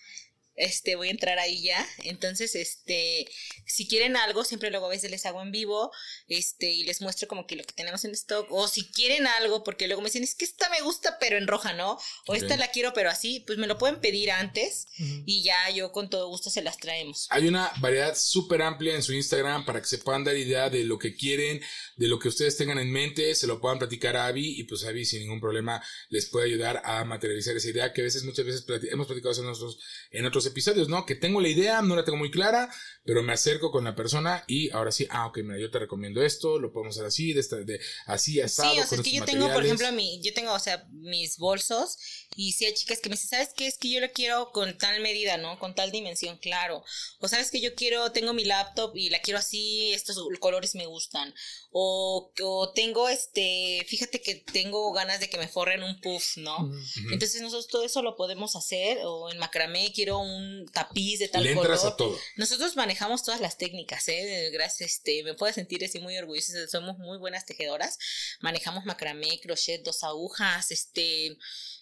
este, 0.58 0.96
voy 0.96 1.08
a 1.08 1.12
entrar 1.12 1.38
ahí 1.38 1.62
ya. 1.62 1.88
Entonces, 2.04 2.54
este, 2.54 3.26
si 3.66 3.88
quieren 3.88 4.16
algo, 4.16 4.44
siempre 4.44 4.70
luego 4.70 4.86
a 4.86 4.90
veces 4.90 5.10
les 5.10 5.24
hago 5.24 5.40
en 5.40 5.52
vivo, 5.52 5.90
este, 6.28 6.70
y 6.70 6.84
les 6.84 7.00
muestro 7.00 7.28
como 7.28 7.46
que 7.46 7.56
lo 7.56 7.64
que 7.64 7.72
tenemos 7.72 8.04
en 8.04 8.12
stock. 8.12 8.46
O 8.50 8.68
si 8.68 8.90
quieren 8.90 9.26
algo, 9.26 9.64
porque 9.64 9.86
luego 9.86 10.02
me 10.02 10.08
dicen, 10.08 10.24
es 10.24 10.34
que 10.34 10.44
esta 10.44 10.68
me 10.68 10.82
gusta, 10.82 11.18
pero 11.18 11.38
en 11.38 11.46
roja, 11.46 11.72
¿no? 11.72 11.98
O 12.26 12.34
esta 12.34 12.56
la 12.56 12.70
quiero, 12.70 12.92
pero 12.92 13.08
así, 13.10 13.40
pues 13.46 13.58
me 13.58 13.66
lo 13.66 13.78
pueden 13.78 14.00
pedir 14.00 14.30
antes 14.30 14.86
y 15.26 15.42
ya 15.42 15.70
yo 15.70 15.92
con 15.92 16.10
todo 16.10 16.28
gusto 16.28 16.50
se 16.50 16.62
las 16.62 16.76
traemos. 16.78 17.26
Hay 17.30 17.46
una 17.46 17.72
variedad 17.80 18.16
súper 18.16 18.62
amplia 18.62 18.94
en 18.94 19.02
su 19.02 19.12
Instagram 19.12 19.64
para 19.64 19.80
que 19.80 19.86
se 19.86 19.98
puedan 19.98 20.24
dar 20.24 20.36
idea 20.36 20.68
de 20.70 20.84
lo 20.84 20.98
que 20.98 21.14
quieren, 21.14 21.60
de 21.96 22.08
lo 22.08 22.18
que 22.18 22.28
ustedes 22.28 22.56
tengan 22.56 22.78
en 22.78 22.90
mente, 22.90 23.34
se 23.34 23.46
lo 23.46 23.60
puedan 23.60 23.78
platicar 23.78 24.16
a 24.16 24.26
Abby 24.26 24.58
y 24.58 24.64
pues 24.64 24.84
Abby 24.84 25.04
sin 25.04 25.20
ningún 25.20 25.40
problema 25.40 25.82
les 26.08 26.26
puede 26.26 26.46
ayudar 26.46 26.82
a 26.84 27.04
materializar 27.04 27.56
esa 27.56 27.68
idea 27.68 27.92
que 27.92 28.00
a 28.00 28.04
veces, 28.04 28.24
muchas 28.24 28.44
veces 28.44 28.66
plati- 28.66 28.88
hemos 28.90 29.06
platicado 29.06 29.32
eso 29.32 29.42
en, 29.42 29.46
nosotros, 29.48 29.78
en 30.10 30.26
otros 30.26 30.46
episodios, 30.48 30.88
¿no? 30.88 31.06
Que 31.06 31.14
tengo 31.14 31.40
la 31.40 31.48
idea, 31.48 31.80
no 31.82 31.94
la 31.94 32.04
tengo 32.04 32.18
muy 32.18 32.30
clara, 32.30 32.68
pero 33.04 33.22
me 33.22 33.32
acerco 33.32 33.70
con 33.70 33.84
la 33.84 33.94
persona 33.94 34.44
y 34.46 34.70
ahora 34.70 34.92
sí, 34.92 35.06
ah, 35.10 35.26
ok, 35.26 35.38
mira, 35.38 35.58
yo 35.58 35.70
te 35.70 35.78
recomiendo 35.78 36.22
esto, 36.22 36.58
lo 36.58 36.72
podemos 36.72 36.96
hacer 36.96 37.06
así, 37.06 37.32
de, 37.32 37.40
esta, 37.40 37.56
de 37.56 37.80
así, 38.06 38.40
asado, 38.40 38.72
Sí, 38.72 38.80
o 38.80 38.86
sea, 38.86 38.98
es 38.98 39.04
que 39.04 39.12
yo 39.12 39.24
tengo, 39.24 39.52
por 39.52 39.64
ejemplo, 39.64 39.90
mi, 39.92 40.20
yo 40.22 40.34
tengo, 40.34 40.52
o 40.52 40.58
sea, 40.58 40.86
mis 40.90 41.38
bolsos 41.38 41.96
y 42.36 42.52
sí 42.52 42.66
hay 42.66 42.74
chicas 42.74 43.00
que 43.00 43.08
me 43.08 43.14
dicen, 43.14 43.30
¿sabes 43.30 43.50
qué? 43.56 43.66
Es 43.66 43.78
que 43.78 43.90
yo 43.90 44.00
lo 44.00 44.12
quiero 44.12 44.52
con 44.52 44.76
tal 44.76 45.00
medida, 45.00 45.38
¿no? 45.38 45.58
Con 45.58 45.74
tal 45.74 45.90
dimensión, 45.90 46.38
claro. 46.38 46.84
O 47.18 47.28
sabes 47.28 47.50
que 47.50 47.60
yo 47.60 47.74
quiero, 47.74 48.12
tengo 48.12 48.34
mi 48.34 48.44
laptop 48.44 48.96
y 48.96 49.10
la 49.10 49.20
quiero 49.20 49.38
así, 49.38 49.92
estos 49.92 50.18
colores 50.38 50.74
me 50.74 50.86
gustan. 50.86 51.34
O, 51.70 52.32
o 52.42 52.72
tengo, 52.72 53.08
este, 53.08 53.84
fíjate 53.88 54.20
que 54.20 54.36
tengo 54.36 54.92
ganas 54.92 55.20
de 55.20 55.28
que 55.28 55.38
me 55.38 55.48
forren 55.48 55.82
un 55.82 56.00
puff, 56.00 56.36
¿no? 56.36 56.70
Entonces 57.10 57.40
nosotros 57.40 57.68
todo 57.68 57.84
eso 57.84 58.02
lo 58.02 58.16
podemos 58.16 58.54
hacer, 58.56 58.98
o 59.04 59.30
en 59.30 59.38
macramé 59.38 59.92
quiero 59.92 60.18
un 60.18 60.37
tapiz 60.72 61.18
de 61.18 61.28
tal 61.28 61.42
Le 61.44 61.54
color. 61.54 61.66
entras 61.66 61.84
a 61.84 61.96
todo. 61.96 62.18
Nosotros 62.36 62.76
manejamos 62.76 63.22
todas 63.24 63.40
las 63.40 63.56
técnicas, 63.58 64.08
¿eh? 64.08 64.50
Gracias, 64.52 64.92
este, 64.92 65.22
me 65.24 65.34
puedo 65.34 65.52
sentir 65.52 65.84
así 65.84 65.98
muy 66.00 66.16
orgullosa, 66.18 66.66
somos 66.68 66.98
muy 66.98 67.18
buenas 67.18 67.46
tejedoras. 67.46 67.98
Manejamos 68.40 68.84
macramé, 68.84 69.40
crochet, 69.40 69.82
dos 69.82 70.02
agujas, 70.04 70.70
este, 70.70 71.36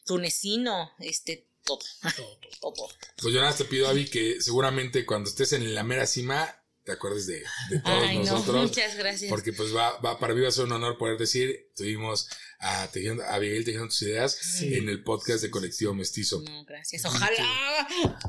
tunecino, 0.04 0.92
este, 1.00 1.48
todo, 1.64 1.80
Todo, 2.16 2.38
todo. 2.60 2.72
todo. 2.74 2.88
Pues 3.16 3.34
yo 3.34 3.40
nada 3.40 3.50
más 3.50 3.58
te 3.58 3.64
pido, 3.64 3.88
Abby, 3.88 4.08
que 4.08 4.40
seguramente 4.40 5.04
cuando 5.04 5.28
estés 5.28 5.52
en 5.52 5.74
la 5.74 5.82
mera 5.82 6.06
cima, 6.06 6.62
te 6.86 6.92
acuerdes 6.92 7.26
de, 7.26 7.42
de 7.68 7.80
todos 7.80 8.04
Ay, 8.08 8.18
no, 8.18 8.24
nosotros. 8.24 8.62
muchas 8.70 8.94
gracias. 8.96 9.28
Porque 9.28 9.52
pues 9.52 9.74
va, 9.74 9.98
va, 9.98 10.18
para 10.18 10.34
mí 10.34 10.40
va 10.40 10.48
a 10.48 10.52
ser 10.52 10.64
un 10.64 10.72
honor 10.72 10.96
poder 10.96 11.18
decir, 11.18 11.70
tuvimos 11.76 12.28
a, 12.60 12.88
Tejiendo, 12.92 13.24
a 13.24 13.34
Abigail 13.34 13.64
Tejiendo 13.64 13.88
tus 13.88 14.02
ideas 14.02 14.32
Sí. 14.34 14.72
en 14.74 14.88
el 14.88 15.02
podcast 15.02 15.42
de 15.42 15.50
Colectivo 15.50 15.92
Mestizo. 15.92 16.40
No, 16.42 16.64
gracias. 16.64 17.04
Ojalá. 17.04 17.88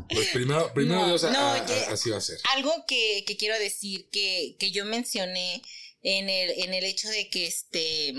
Pues 0.10 0.30
primero, 0.34 0.72
primero 0.76 1.02
No, 1.02 1.08
Dios, 1.08 1.24
a- 1.24 1.32
no, 1.32 1.40
a- 1.40 1.64
oye. 1.64 1.86
a- 1.86 1.92
así 1.92 2.10
va 2.10 2.18
a 2.18 2.22
ser. 2.22 2.40
Algo 2.56 2.74
que, 2.88 3.24
que 3.28 3.38
quiero 3.38 3.58
decir 3.60 4.10
que, 4.12 4.56
que 4.60 4.72
yo 4.72 4.84
mencioné 4.86 5.62
en 6.02 6.28
el, 6.30 6.50
en 6.64 6.74
el 6.74 6.84
hecho 6.84 7.08
de 7.10 7.30
que 7.30 7.48
este 7.48 8.14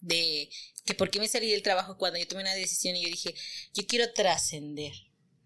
de 0.00 0.48
que 0.84 0.94
por 0.94 1.10
qué 1.10 1.20
me 1.20 1.28
salí 1.28 1.50
del 1.50 1.62
trabajo 1.62 1.96
cuando 1.96 2.18
yo 2.18 2.26
tomé 2.26 2.42
una 2.42 2.54
decisión 2.54 2.96
y 2.96 3.02
yo 3.04 3.08
dije, 3.08 3.34
yo 3.72 3.86
quiero 3.86 4.12
trascender, 4.12 4.92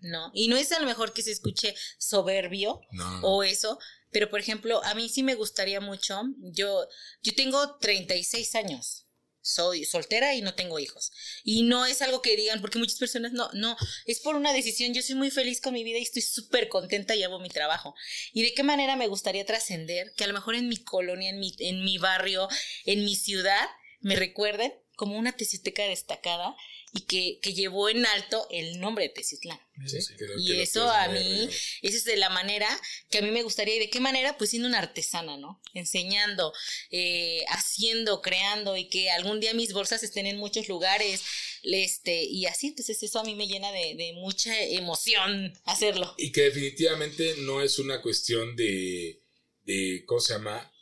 ¿no? 0.00 0.30
Y 0.32 0.48
no 0.48 0.56
es 0.56 0.72
a 0.72 0.80
lo 0.80 0.86
mejor 0.86 1.12
que 1.12 1.20
se 1.22 1.30
escuche 1.30 1.74
soberbio 1.98 2.80
No, 2.92 3.20
o 3.20 3.42
eso, 3.42 3.78
pero 4.10 4.30
por 4.30 4.40
ejemplo, 4.40 4.82
a 4.84 4.94
mí 4.94 5.08
sí 5.08 5.22
me 5.22 5.34
gustaría 5.34 5.80
mucho, 5.80 6.22
yo, 6.38 6.88
yo 7.22 7.34
tengo 7.34 7.76
36 7.78 8.54
años. 8.54 9.02
Soy 9.40 9.84
soltera 9.84 10.34
y 10.34 10.42
no 10.42 10.54
tengo 10.54 10.80
hijos. 10.80 11.12
Y 11.44 11.62
no 11.62 11.86
es 11.86 12.02
algo 12.02 12.20
que 12.20 12.36
digan, 12.36 12.60
porque 12.60 12.80
muchas 12.80 12.98
personas 12.98 13.30
no, 13.30 13.48
no, 13.52 13.76
es 14.04 14.18
por 14.18 14.34
una 14.34 14.52
decisión. 14.52 14.92
Yo 14.92 15.02
soy 15.02 15.14
muy 15.14 15.30
feliz 15.30 15.60
con 15.60 15.72
mi 15.72 15.84
vida 15.84 15.98
y 15.98 16.02
estoy 16.02 16.22
súper 16.22 16.68
contenta 16.68 17.14
y 17.14 17.22
amo 17.22 17.38
mi 17.38 17.48
trabajo. 17.48 17.94
¿Y 18.32 18.42
de 18.42 18.54
qué 18.54 18.64
manera 18.64 18.96
me 18.96 19.06
gustaría 19.06 19.46
trascender? 19.46 20.12
Que 20.16 20.24
a 20.24 20.26
lo 20.26 20.34
mejor 20.34 20.56
en 20.56 20.68
mi 20.68 20.82
colonia, 20.82 21.30
en 21.30 21.38
mi, 21.38 21.54
en 21.60 21.84
mi 21.84 21.96
barrio, 21.98 22.48
en 22.86 23.04
mi 23.04 23.14
ciudad, 23.14 23.68
me 24.00 24.16
recuerden 24.16 24.72
como 24.96 25.16
una 25.18 25.36
teciuteca 25.36 25.84
destacada 25.84 26.56
y 26.94 27.02
que, 27.02 27.38
que 27.42 27.52
llevó 27.52 27.88
en 27.90 28.06
alto 28.06 28.46
el 28.50 28.80
nombre 28.80 29.08
de. 29.14 29.22
Sí, 29.24 30.00
sí. 30.00 30.14
lo- 30.18 30.38
Y 30.40 30.60
eso 30.62 30.88
a 30.90 31.08
mí, 31.08 31.48
esa 31.82 31.96
es 31.96 32.04
de 32.04 32.16
la 32.16 32.30
manera 32.30 32.68
que 33.10 33.18
a 33.18 33.22
mí 33.22 33.30
me 33.30 33.42
gustaría. 33.42 33.76
¿Y 33.76 33.78
de 33.78 33.90
qué 33.90 34.00
manera? 34.00 34.38
Pues 34.38 34.50
siendo 34.50 34.68
una 34.68 34.78
artesana, 34.78 35.36
¿no? 35.36 35.60
Enseñando, 35.74 36.52
eh, 36.90 37.44
haciendo, 37.48 38.22
creando 38.22 38.76
y 38.76 38.88
que 38.88 39.10
algún 39.10 39.40
día 39.40 39.52
mis 39.54 39.72
bolsas 39.74 40.02
estén 40.02 40.26
en 40.26 40.38
muchos 40.38 40.68
lugares. 40.68 41.22
Este, 41.62 42.24
y 42.24 42.46
así, 42.46 42.68
entonces 42.68 43.02
eso 43.02 43.18
a 43.18 43.24
mí 43.24 43.34
me 43.34 43.48
llena 43.48 43.70
de, 43.72 43.94
de 43.96 44.12
mucha 44.14 44.58
emoción 44.62 45.52
hacerlo. 45.64 46.14
Y 46.16 46.32
que 46.32 46.42
definitivamente 46.42 47.34
no 47.38 47.60
es 47.60 47.78
una 47.78 48.00
cuestión 48.00 48.56
de, 48.56 49.20
de, 49.64 50.04
¿cómo 50.06 50.20
se 50.20 50.32
llama? 50.34 50.72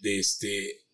De 0.00 0.20
este, 0.20 0.85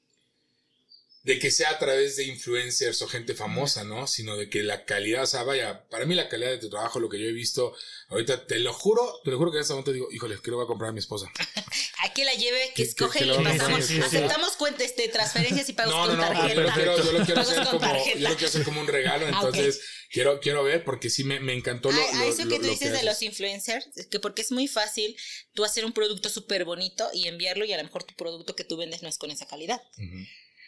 de 1.24 1.38
que 1.38 1.52
sea 1.52 1.70
a 1.70 1.78
través 1.78 2.16
de 2.16 2.24
influencers 2.24 3.00
o 3.02 3.06
gente 3.06 3.34
famosa, 3.34 3.84
¿no? 3.84 4.06
Sino 4.08 4.36
de 4.36 4.50
que 4.50 4.64
la 4.64 4.84
calidad, 4.84 5.22
o 5.22 5.26
sea, 5.26 5.44
vaya, 5.44 5.84
para 5.88 6.04
mí 6.04 6.16
la 6.16 6.28
calidad 6.28 6.50
de 6.50 6.58
tu 6.58 6.68
trabajo, 6.68 6.98
lo 6.98 7.08
que 7.08 7.20
yo 7.20 7.26
he 7.28 7.32
visto, 7.32 7.76
ahorita 8.08 8.44
te 8.46 8.58
lo 8.58 8.72
juro, 8.72 9.20
te 9.22 9.30
lo 9.30 9.38
juro 9.38 9.52
que 9.52 9.58
en 9.58 9.62
este 9.62 9.72
momento 9.72 9.92
digo, 9.92 10.08
híjole, 10.10 10.36
que 10.42 10.50
lo 10.50 10.56
voy 10.56 10.64
a 10.64 10.66
comprar 10.66 10.90
a 10.90 10.92
mi 10.92 10.98
esposa. 10.98 11.30
Hay 12.00 12.10
que 12.10 12.24
la 12.24 12.34
lleve, 12.34 12.72
que 12.74 12.82
escoge 12.82 13.20
que- 13.20 13.24
que 13.26 13.30
y 13.30 13.34
a 13.34 13.42
pasamos. 13.42 13.78
hacer, 13.78 13.82
sí, 13.84 13.94
sí. 13.94 14.02
Aceptamos 14.02 14.56
cuentas, 14.56 14.82
este, 14.82 15.06
transferencias 15.08 15.68
y 15.68 15.72
pagos 15.74 15.94
No, 15.94 16.00
no, 16.06 16.08
con 16.08 16.16
no, 16.18 16.26
tarjeta. 16.26 16.72
pero 16.74 16.96
yo 17.04 17.12
lo 17.12 17.24
quiero 17.24 17.40
hacer 17.40 17.64
como, 17.68 17.80
yo 17.80 18.28
lo 18.28 18.34
quiero 18.34 18.46
hacer 18.48 18.64
como 18.64 18.80
un 18.80 18.86
regalo, 18.88 19.26
Ah, 19.26 19.30
entonces 19.32 19.80
quiero, 20.10 20.40
quiero 20.40 20.64
ver 20.64 20.82
porque 20.82 21.08
sí 21.08 21.22
me, 21.22 21.38
me 21.38 21.52
encantó 21.54 21.92
lo, 21.92 22.02
a, 22.02 22.10
a 22.10 22.14
lo- 22.24 22.24
eso 22.32 22.44
lo- 22.44 22.50
que 22.50 22.58
tú 22.58 22.66
dices 22.68 22.90
de 22.90 23.04
los 23.04 23.22
influencers, 23.22 23.86
que 24.10 24.18
porque 24.18 24.42
es 24.42 24.50
muy 24.50 24.66
fácil 24.66 25.16
tú 25.54 25.64
hacer 25.64 25.84
un 25.84 25.92
producto 25.92 26.28
súper 26.28 26.64
bonito 26.64 27.08
y 27.14 27.28
enviarlo 27.28 27.64
y 27.64 27.72
a 27.72 27.76
lo 27.76 27.84
mejor 27.84 28.02
tu 28.02 28.14
producto 28.16 28.56
que 28.56 28.64
tú 28.64 28.76
vendes 28.76 29.02
no 29.04 29.08
es 29.08 29.18
con 29.18 29.30
esa 29.30 29.46
calidad. 29.46 29.80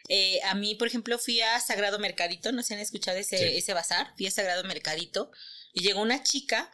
Eh, 0.09 0.41
a 0.45 0.55
mí, 0.55 0.75
por 0.75 0.87
ejemplo, 0.87 1.19
fui 1.19 1.41
a 1.41 1.59
Sagrado 1.61 1.99
Mercadito, 1.99 2.53
no 2.53 2.63
sé 2.63 2.69
si 2.69 2.75
han 2.75 2.81
escuchado 2.81 3.17
ese, 3.19 3.39
Sí. 3.39 3.57
ese 3.57 3.73
bazar, 3.73 4.13
fui 4.17 4.27
a 4.27 4.31
Sagrado 4.31 4.63
Mercadito 4.65 5.31
y 5.73 5.83
llegó 5.83 6.03
una 6.03 6.23
chica, 6.23 6.71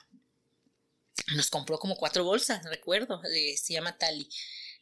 nos 1.36 1.48
compró 1.50 1.78
como 1.78 1.96
cuatro 1.96 2.24
bolsas, 2.24 2.64
recuerdo, 2.64 3.22
eh, 3.24 3.56
se 3.56 3.72
llama 3.74 3.96
Tali. 3.98 4.28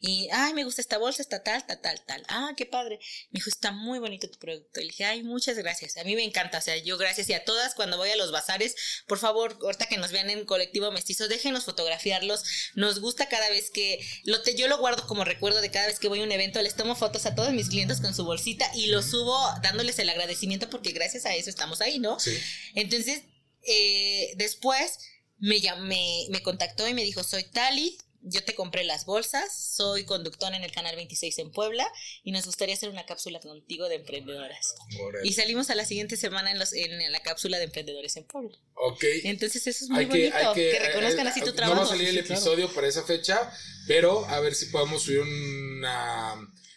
Y, 0.01 0.29
ay, 0.31 0.53
me 0.53 0.63
gusta 0.63 0.81
esta 0.81 0.97
bolsa, 0.97 1.21
está 1.21 1.43
tal, 1.43 1.65
tal, 1.67 1.81
tal, 1.81 2.01
tal. 2.05 2.23
Ah, 2.29 2.53
qué 2.55 2.65
padre. 2.65 2.99
Me 3.31 3.39
dijo, 3.39 3.49
está 3.49 3.71
muy 3.71 3.99
bonito 3.99 4.29
tu 4.29 4.39
producto. 4.39 4.79
Y 4.79 4.83
le 4.83 4.89
dije, 4.91 5.03
ay, 5.03 5.23
muchas 5.23 5.57
gracias. 5.57 5.97
A 5.97 6.05
mí 6.05 6.15
me 6.15 6.23
encanta. 6.23 6.57
O 6.57 6.61
sea, 6.61 6.77
yo 6.77 6.97
gracias. 6.97 7.29
Y 7.29 7.33
a 7.33 7.43
todas, 7.43 7.75
cuando 7.75 7.97
voy 7.97 8.09
a 8.09 8.15
los 8.15 8.31
bazares, 8.31 8.75
por 9.07 9.19
favor, 9.19 9.57
ahorita 9.61 9.87
que 9.87 9.97
nos 9.97 10.11
vean 10.11 10.29
en 10.29 10.45
colectivo 10.45 10.89
mestizo, 10.91 11.27
déjenos 11.27 11.65
fotografiarlos. 11.65 12.43
Nos 12.75 13.01
gusta 13.01 13.27
cada 13.27 13.49
vez 13.49 13.71
que, 13.71 13.99
lo 14.23 14.41
te, 14.41 14.55
yo 14.55 14.69
lo 14.69 14.77
guardo 14.77 15.05
como 15.05 15.25
recuerdo 15.25 15.59
de 15.59 15.69
cada 15.69 15.87
vez 15.87 15.99
que 15.99 16.07
voy 16.07 16.21
a 16.21 16.23
un 16.23 16.31
evento, 16.31 16.61
les 16.61 16.75
tomo 16.75 16.95
fotos 16.95 17.25
a 17.25 17.35
todos 17.35 17.51
mis 17.51 17.67
clientes 17.67 17.99
con 17.99 18.15
su 18.15 18.23
bolsita 18.23 18.71
y 18.75 18.87
lo 18.87 19.01
subo 19.01 19.37
dándoles 19.61 19.99
el 19.99 20.09
agradecimiento 20.09 20.69
porque 20.69 20.93
gracias 20.93 21.25
a 21.25 21.35
eso 21.35 21.49
estamos 21.49 21.81
ahí, 21.81 21.99
¿no? 21.99 22.19
Sí. 22.21 22.37
Entonces, 22.75 23.23
eh, 23.63 24.31
después 24.37 24.97
me, 25.37 25.59
llam- 25.59 25.81
me, 25.81 26.25
me 26.29 26.41
contactó 26.41 26.87
y 26.87 26.93
me 26.93 27.03
dijo, 27.03 27.23
soy 27.23 27.43
Tali, 27.43 27.97
yo 28.21 28.43
te 28.43 28.53
compré 28.55 28.83
las 28.83 29.05
bolsas, 29.05 29.55
soy 29.75 30.05
conductora 30.05 30.57
en 30.57 30.63
el 30.63 30.71
Canal 30.71 30.95
26 30.95 31.39
en 31.39 31.51
Puebla 31.51 31.87
y 32.23 32.31
nos 32.31 32.45
gustaría 32.45 32.75
hacer 32.75 32.89
una 32.89 33.05
cápsula 33.05 33.39
contigo 33.39 33.87
de 33.89 33.95
emprendedoras. 33.95 34.75
Y 35.23 35.33
salimos 35.33 35.69
a 35.69 35.75
la 35.75 35.85
siguiente 35.85 36.17
semana 36.17 36.51
en, 36.51 36.59
los, 36.59 36.73
en 36.73 37.11
la 37.11 37.19
cápsula 37.21 37.57
de 37.57 37.65
emprendedores 37.65 38.15
en 38.17 38.25
Puebla. 38.25 38.57
Ok. 38.75 39.03
Entonces 39.23 39.65
eso 39.67 39.85
es 39.85 39.89
muy 39.89 39.99
Hay 39.99 40.05
que, 40.07 40.11
bonito, 40.29 40.37
hay 40.37 40.55
que, 40.55 40.71
que, 40.71 40.79
reconozcan 40.79 41.27
eh, 41.27 41.29
así 41.29 41.39
tu 41.41 41.47
No 41.47 41.53
trabajo. 41.53 41.79
va 41.81 41.85
a 41.85 41.89
salir 41.89 42.09
el 42.09 42.23
claro. 42.23 42.33
episodio 42.33 42.73
para 42.73 42.87
esa 42.87 43.03
fecha, 43.03 43.51
pero 43.87 44.25
a 44.25 44.39
ver 44.39 44.55
si 44.55 44.67
podemos 44.67 45.03
subir 45.03 45.19
una 45.21 46.35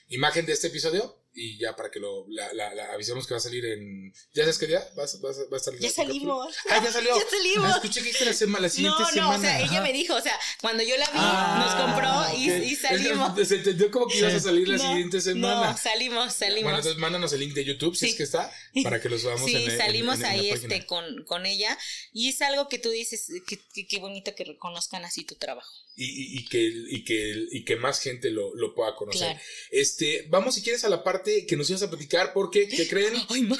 imagen 0.08 0.46
de 0.46 0.52
este 0.52 0.68
episodio 0.68 1.21
y 1.34 1.58
ya 1.58 1.74
para 1.74 1.90
que 1.90 1.98
lo 1.98 2.26
la, 2.28 2.52
la- 2.52 2.74
la 2.74 2.92
avisemos 2.92 3.26
que 3.26 3.34
va 3.34 3.38
a 3.38 3.42
salir 3.42 3.64
en. 3.64 4.12
¿Ya 4.34 4.42
sabes 4.44 4.58
qué 4.58 4.66
día? 4.66 4.80
¿Va, 4.98 5.04
va 5.04 5.30
a- 5.30 5.48
va 5.50 5.56
a 5.56 5.56
estar 5.56 5.74
Ya 5.78 5.90
salimos. 5.90 6.54
Ah, 6.70 6.80
ya 6.84 6.92
salió. 6.92 7.16
Ya 7.18 7.30
salimos. 7.30 7.70
Ah, 7.70 7.74
escuché 7.76 8.00
que 8.00 8.06
dijiste 8.06 8.24
la, 8.24 8.32
sema- 8.34 8.60
la 8.60 8.68
siguiente 8.68 8.98
No, 9.00 9.06
no, 9.06 9.12
semana. 9.12 9.38
o 9.38 9.40
sea, 9.40 9.60
ella 9.60 9.80
me 9.80 9.92
dijo, 9.92 10.14
o 10.14 10.20
sea, 10.20 10.38
cuando 10.60 10.82
yo 10.82 10.96
la 10.96 11.06
vi, 11.06 11.12
Ah, 11.14 11.64
nos 11.64 11.74
compró 11.82 12.38
y, 12.38 12.44
y 12.44 12.72
Es 12.72 12.80
que 12.80 12.88
salimos. 12.88 13.48
Se 13.48 13.54
entendió 13.56 13.90
como 13.90 14.06
que 14.08 14.18
ibas 14.18 14.34
a 14.34 14.40
salir 14.40 14.68
la 14.68 14.76
No, 14.76 14.82
siguiente 14.90 15.20
semana. 15.20 15.70
No, 15.72 15.76
salimos, 15.78 16.34
salimos. 16.34 16.62
Bueno, 16.64 16.78
entonces 16.78 16.98
mándanos 17.00 17.32
el 17.32 17.40
link 17.40 17.54
de 17.54 17.64
YouTube, 17.64 17.94
si 17.96 18.06
Sí. 18.06 18.10
es 18.12 18.16
que 18.18 18.22
está, 18.24 18.52
para 18.82 19.00
que 19.00 19.08
lo 19.08 19.18
subamos 19.18 19.44
Sí, 19.48 19.56
en, 19.56 19.78
salimos 19.78 20.16
en- 20.20 20.24
en 20.26 20.30
ahí 20.30 20.50
este 20.50 20.86
con, 20.86 21.24
con 21.24 21.46
ella 21.46 21.78
y 22.12 22.28
es 22.28 22.42
algo 22.42 22.68
que 22.68 22.78
tú 22.78 22.90
dices 22.90 23.26
que 23.46 23.58
que- 23.74 23.86
qué 23.86 23.98
bonito 23.98 24.34
que 24.34 24.44
reconozcan 24.44 25.04
así 25.04 25.24
tu 25.24 25.34
trabajo. 25.36 25.72
Y, 25.94 26.38
y- 26.38 26.44
que, 26.46 26.58
y, 26.88 27.04
que, 27.04 27.46
y 27.50 27.64
que 27.64 27.76
más 27.76 28.00
gente 28.00 28.30
lo, 28.30 28.54
lo 28.54 28.74
pueda 28.74 28.94
conocer. 28.96 29.28
Claro. 29.28 29.40
Este, 29.70 30.26
vamos 30.28 30.54
si 30.54 30.62
quieres 30.62 30.84
a 30.84 30.88
la 30.88 31.04
parte 31.04 31.44
que 31.46 31.56
nos 31.56 31.68
ibas 31.70 31.82
a 31.82 31.90
platicar, 31.90 32.32
porque, 32.32 32.68
¿qué 32.68 32.88
creen? 32.88 33.14
Ay, 33.28 33.42
más. 33.42 33.58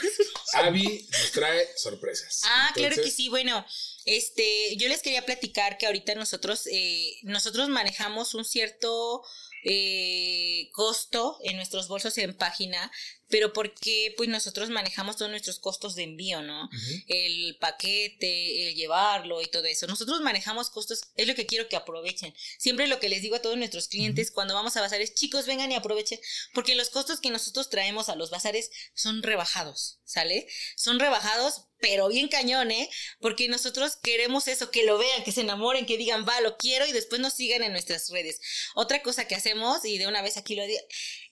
Abby 0.55 1.07
nos 1.11 1.33
trae 1.33 1.67
sorpresas. 1.77 2.43
Ah, 2.45 2.71
claro 2.75 2.97
que 2.97 3.11
sí. 3.11 3.29
Bueno, 3.29 3.65
este, 4.05 4.77
yo 4.77 4.89
les 4.89 5.03
quería 5.03 5.25
platicar 5.25 5.79
que 5.79 5.87
ahorita 5.87 6.15
nosotros, 6.15 6.67
eh, 6.71 7.15
nosotros 7.23 7.69
manejamos 7.69 8.35
un 8.35 8.45
cierto 8.45 9.23
eh, 9.65 10.69
costo 10.73 11.39
en 11.45 11.57
nuestros 11.57 11.89
bolsos 11.89 12.19
en 12.19 12.35
página, 12.37 12.91
pero 13.33 13.55
porque 13.55 14.13
pues 14.19 14.29
nosotros 14.29 14.69
manejamos 14.69 15.17
todos 15.17 15.31
nuestros 15.31 15.59
costos 15.59 15.95
de 15.95 16.03
envío, 16.03 16.43
¿no? 16.43 16.69
El 17.07 17.57
paquete, 17.59 18.69
el 18.69 18.75
llevarlo 18.75 19.41
y 19.41 19.47
todo 19.47 19.65
eso. 19.65 19.87
Nosotros 19.87 20.21
manejamos 20.21 20.69
costos, 20.69 21.01
es 21.17 21.27
lo 21.27 21.35
que 21.35 21.47
quiero 21.47 21.67
que 21.67 21.77
aprovechen. 21.77 22.35
Siempre 22.59 22.89
lo 22.89 23.01
que 23.01 23.09
les 23.09 23.23
digo 23.23 23.37
a 23.37 23.41
todos 23.41 23.57
nuestros 23.57 23.89
clientes 23.89 24.31
cuando 24.31 24.53
vamos 24.53 24.77
a 24.77 24.83
bazares, 24.83 25.15
chicos, 25.15 25.47
vengan 25.47 25.73
y 25.73 25.77
aprovechen, 25.77 26.21
porque 26.53 26.75
los 26.75 26.91
costos 26.91 27.21
que 27.21 27.31
nosotros 27.31 27.71
traemos 27.71 28.11
a 28.11 28.17
los 28.17 28.29
bazares 28.29 28.71
son 28.93 29.23
rebajados, 29.23 30.01
¿sale? 30.05 30.47
Son 30.77 31.01
rebajados, 31.01 31.69
pero 31.81 32.09
bien 32.09 32.29
cañón, 32.29 32.71
¿eh? 32.71 32.89
Porque 33.21 33.49
nosotros 33.49 33.97
queremos 33.97 34.47
eso, 34.47 34.71
que 34.71 34.85
lo 34.85 34.99
vean, 34.99 35.25
que 35.25 35.33
se 35.33 35.41
enamoren, 35.41 35.87
que 35.87 35.97
digan, 35.97 36.27
va, 36.29 36.41
lo 36.43 36.57
quiero 36.59 36.87
y 36.87 36.93
después 36.93 37.21
nos 37.21 37.33
sigan 37.33 37.63
en 37.63 37.73
nuestras 37.73 38.11
redes. 38.11 38.41
Otra 38.75 39.03
cosa 39.03 39.27
que 39.27 39.35
hacemos, 39.35 39.85
y 39.85 39.97
de 39.97 40.07
una 40.07 40.23
vez 40.23 40.37
aquí 40.37 40.55
lo 40.55 40.65
digo, 40.65 40.81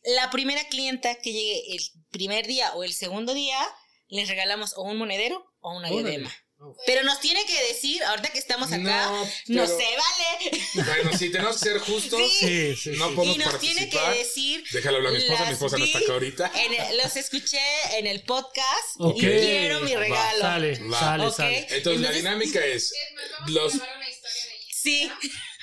la 0.04 0.30
primera 0.30 0.66
clienta 0.68 1.14
que 1.16 1.32
llegue 1.32 1.74
el 1.76 1.82
primer 2.10 2.46
día 2.46 2.72
o 2.74 2.84
el 2.84 2.92
segundo 2.92 3.34
día, 3.34 3.58
les 4.08 4.28
regalamos 4.28 4.74
o 4.76 4.82
un 4.82 4.96
monedero 4.96 5.44
o 5.60 5.76
una 5.76 5.88
diadema. 5.90 6.34
Pero 6.84 7.02
nos 7.04 7.20
tiene 7.20 7.42
que 7.46 7.58
decir, 7.68 8.02
ahorita 8.04 8.28
que 8.28 8.38
estamos 8.38 8.70
acá, 8.70 9.10
No, 9.46 9.66
se 9.66 9.72
vale. 9.72 10.62
Bueno, 10.74 11.16
sí, 11.16 11.30
tenemos 11.32 11.58
que 11.58 11.70
ser 11.70 11.78
justos. 11.78 12.20
Sí, 12.38 12.76
sí, 12.76 12.90
No 12.98 13.08
sí. 13.08 13.14
podemos 13.14 13.36
y 13.36 13.38
nos 13.38 13.58
tiene 13.60 13.88
que 13.88 13.98
decir. 14.18 14.62
Déjalo 14.70 14.98
hablar 14.98 15.14
a 15.14 15.16
mi 15.16 15.22
esposa, 15.22 15.44
mi 15.46 15.52
esposa 15.52 15.78
no 15.78 15.84
está 15.86 15.98
acá 16.00 16.12
ahorita. 16.12 16.52
en 16.54 16.74
el- 16.74 16.98
los 16.98 17.16
escuché 17.16 17.60
en 17.98 18.06
el 18.06 18.22
podcast 18.24 18.94
y 18.98 19.20
quiero 19.20 19.80
mi 19.80 19.94
Va, 19.94 20.00
regalo. 20.00 20.40
Sale, 20.40 20.78
Va. 20.90 21.32
sale. 21.32 21.66
Entonces, 21.70 22.02
la 22.02 22.12
dinámica 22.12 22.62
es 22.62 22.92
Es 22.92 23.14
más, 23.14 23.24
vamos 23.40 23.50
los 23.52 23.74
a 23.74 23.76
grabar 23.78 23.96
una 23.96 24.10
historia 24.10 24.44
de 24.44 24.54
ella. 24.56 25.14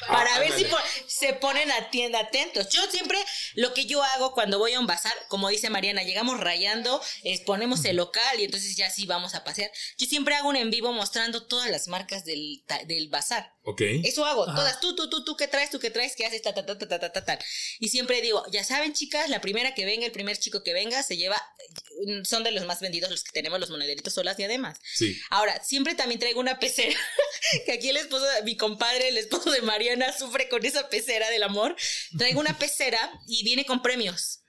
Ah, 0.03 0.13
para 0.13 0.39
ver 0.39 0.51
si 0.53 0.65
se 1.07 1.33
ponen 1.33 1.71
a 1.71 1.89
tienda 1.89 2.19
atentos. 2.19 2.69
Yo 2.69 2.81
siempre 2.91 3.17
lo 3.55 3.73
que 3.73 3.85
yo 3.85 4.03
hago 4.03 4.33
cuando 4.33 4.59
voy 4.59 4.73
a 4.73 4.79
un 4.79 4.87
bazar, 4.87 5.13
como 5.27 5.49
dice 5.49 5.69
Mariana, 5.69 6.03
llegamos 6.03 6.39
rayando, 6.39 7.01
eh, 7.23 7.43
ponemos 7.45 7.83
el 7.85 7.95
local 7.97 8.39
y 8.39 8.43
entonces 8.43 8.75
ya 8.75 8.89
sí 8.89 9.05
vamos 9.05 9.33
a 9.35 9.43
pasear. 9.43 9.71
Yo 9.97 10.07
siempre 10.07 10.35
hago 10.35 10.49
un 10.49 10.55
en 10.55 10.69
vivo 10.69 10.93
mostrando 10.93 11.47
todas 11.47 11.69
las 11.71 11.87
marcas 11.87 12.25
del, 12.25 12.63
del 12.85 13.09
bazar. 13.09 13.56
Ok. 13.69 13.81
Eso 14.05 14.25
hago, 14.25 14.47
Ajá. 14.47 14.55
todas, 14.55 14.79
tú, 14.79 14.95
tú, 14.95 15.09
tú, 15.09 15.25
tú, 15.25 15.35
¿qué 15.35 15.45
traes? 15.45 15.69
¿Tú 15.69 15.77
qué 15.77 15.91
traes? 15.91 16.15
¿Qué 16.15 16.25
haces? 16.25 16.41
Ta, 16.41 16.53
ta, 16.53 16.65
ta, 16.65 16.77
ta, 16.77 16.87
ta, 16.87 16.99
ta, 16.99 17.11
ta, 17.11 17.25
ta. 17.25 17.39
Y 17.79 17.89
siempre 17.89 18.21
digo, 18.21 18.41
ya 18.49 18.63
saben, 18.63 18.93
chicas, 18.93 19.29
la 19.29 19.41
primera 19.41 19.75
que 19.75 19.83
venga, 19.83 20.05
el 20.05 20.13
primer 20.13 20.37
chico 20.37 20.63
que 20.63 20.71
venga, 20.71 21.03
se 21.03 21.17
lleva, 21.17 21.35
son 22.23 22.45
de 22.45 22.51
los 22.51 22.65
más 22.65 22.79
vendidos 22.79 23.11
los 23.11 23.25
que 23.25 23.33
tenemos, 23.33 23.59
los 23.59 23.69
monederitos 23.69 24.17
o 24.17 24.23
las 24.23 24.37
diademas. 24.37 24.79
Sí. 24.93 25.19
Ahora, 25.29 25.61
siempre 25.65 25.95
también 25.95 26.17
traigo 26.17 26.39
una 26.39 26.59
pecera, 26.59 26.97
que 27.65 27.73
aquí 27.73 27.89
el 27.89 27.97
esposo, 27.97 28.25
mi 28.45 28.55
compadre, 28.55 29.09
el 29.09 29.17
esposo 29.17 29.51
de 29.51 29.61
Mariana, 29.61 30.17
sufre 30.17 30.47
con 30.47 30.65
esa 30.65 30.87
pecera 30.87 31.29
del 31.29 31.43
amor. 31.43 31.75
Traigo 32.17 32.39
una 32.39 32.57
pecera 32.57 33.11
y 33.27 33.43
viene 33.43 33.65
con 33.65 33.81
premios. 33.81 34.39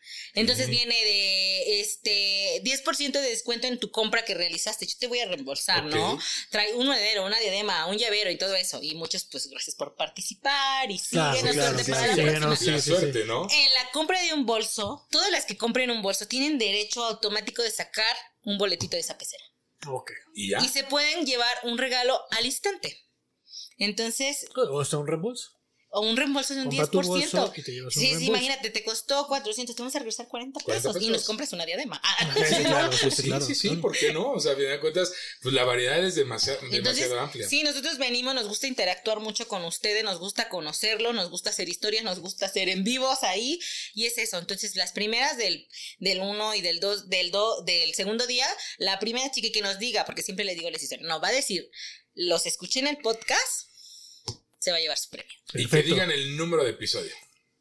Entonces 0.41 0.69
viene 0.69 0.95
de 0.95 1.81
este 1.81 2.63
10% 2.63 3.13
de 3.13 3.21
descuento 3.21 3.67
en 3.67 3.79
tu 3.79 3.91
compra 3.91 4.25
que 4.25 4.35
realizaste. 4.35 4.87
Yo 4.87 4.95
te 4.99 5.07
voy 5.07 5.21
a 5.21 5.27
reembolsar, 5.27 5.85
¿no? 5.85 6.19
Trae 6.51 6.75
un 6.75 6.87
monedero, 6.87 7.27
una 7.27 7.39
diadema, 7.39 7.87
un 7.87 7.99
llavero 7.99 8.31
y 8.31 8.39
todo 8.39 8.55
eso. 8.55 8.81
Y 8.83 8.95
muchos, 8.95 9.25
pues, 9.25 9.49
gracias 9.49 9.77
por 9.77 9.97
participar 9.97 10.91
y 10.91 10.99
Claro, 10.99 11.37
síguenos 11.37 11.55
claro, 11.55 11.79
para 11.91 12.47
la 12.49 12.57
Sí, 12.57 12.81
suerte, 12.81 13.25
¿no? 13.25 13.47
En 13.51 13.75
la 13.75 13.91
compra 13.93 14.21
de 14.23 14.33
un 14.33 14.47
bolso, 14.47 15.07
todas 15.11 15.31
las 15.31 15.45
que 15.45 15.57
compren 15.57 15.91
un 15.91 16.03
bolso 16.03 16.27
tienen 16.27 16.59
derecho 16.59 17.05
automático 17.05 17.63
de 17.63 17.71
sacar 17.71 18.17
un 18.43 18.59
boletito 18.59 18.97
de 18.97 19.01
esa 19.01 19.19
pecera. 19.19 19.45
Ok. 19.87 20.13
Y 20.35 20.51
ya. 20.51 20.59
Y 20.59 20.69
se 20.69 20.85
pueden 20.85 21.27
llevar 21.27 21.57
un 21.65 21.79
regalo 21.79 22.21
al 22.31 22.47
instante. 22.47 23.05
Entonces, 23.79 24.47
O 24.55 24.81
hasta 24.81 24.99
un 24.99 25.07
reembolso. 25.07 25.58
O 25.91 26.01
un 26.03 26.17
reembolso 26.17 26.55
de 26.55 26.61
un 26.61 26.67
Compra 26.67 26.85
10%. 26.87 26.91
tu 26.91 27.03
bolso 27.09 27.53
y 27.57 27.63
te 27.63 27.73
llevas 27.73 27.97
un 27.97 28.03
sí, 28.03 28.15
sí, 28.17 28.27
imagínate, 28.27 28.69
te 28.71 28.85
costó 28.85 29.27
400, 29.27 29.75
te 29.75 29.81
vamos 29.83 29.95
a 29.97 29.99
regresar 30.01 30.29
40 30.29 30.61
pesos, 30.61 30.83
40 30.83 31.05
y 31.07 31.11
nos 31.11 31.25
compras 31.25 31.53
una 31.55 31.65
diadema. 31.65 32.01
Ah, 32.05 32.35
Sí, 32.47 32.55
claro, 32.65 32.93
sí, 32.93 33.11
sí, 33.11 33.17
Sí, 33.17 33.23
claro. 33.23 33.45
sí, 33.47 33.55
sí, 33.55 33.69
¿por 33.77 33.97
qué 33.97 34.13
no? 34.13 34.33
O 34.33 34.41
sea, 34.41 34.53
a 34.53 34.57
final 34.57 34.73
de 34.73 34.81
cuentas, 34.81 35.13
pues 35.43 35.55
la 35.55 35.65
variedad 35.65 36.05
es 36.05 36.15
demasiado, 36.15 36.59
Entonces, 36.63 36.83
demasiado 36.85 37.21
amplia. 37.21 37.49
sí, 37.49 37.63
nosotros 37.63 37.97
venimos, 37.99 38.35
nos 38.35 38.49
gusta 38.49 38.67
interactuar 38.67 39.21
mucho 39.21 39.49
con 39.49 39.65
ustedes, 39.65 40.05
nos 40.05 40.19
gusta 40.19 40.49
conocerlo, 40.51 41.13
nos 41.15 41.31
gusta 41.31 41.51
hacer 41.51 41.69
historias, 41.69 42.05
nos 42.05 42.19
gusta 42.21 42.47
hacer 42.47 42.69
en 42.69 42.85
vivos 42.85 43.23
ahí, 43.23 43.59
y 43.95 44.05
es 44.07 44.19
eso. 44.19 44.39
Entonces, 44.39 44.77
las 44.77 44.93
primeras 44.93 45.37
del, 45.39 45.67
del 45.99 46.21
uno 46.21 46.55
y 46.55 46.61
del 46.61 46.81
dos, 46.81 47.09
del 47.09 47.31
do, 47.31 47.63
del 47.65 47.95
segundo 47.95 48.27
día, 48.27 48.47
la 48.77 48.99
primera 48.99 49.31
chica 49.31 49.49
que 49.53 49.63
nos 49.63 49.79
diga, 49.79 50.05
porque 50.05 50.23
siempre 50.23 50.45
le 50.45 50.55
digo, 50.55 50.69
les 50.71 50.83
dice, 50.83 50.99
no, 50.99 51.21
va 51.21 51.29
a 51.29 51.33
decir, 51.33 51.71
los 52.15 52.45
escuché 52.47 52.81
en 52.81 52.89
el 52.89 52.99
podcast, 52.99 53.68
se 54.59 54.71
va 54.71 54.77
a 54.77 54.81
llevar 54.81 54.99
su 54.99 55.11
premio. 55.11 55.33
Y 55.55 55.63
que 55.65 55.69
Perfecto. 55.69 55.95
digan 55.95 56.11
el 56.11 56.37
número 56.37 56.65
de 56.65 56.71
episodio. 56.71 57.13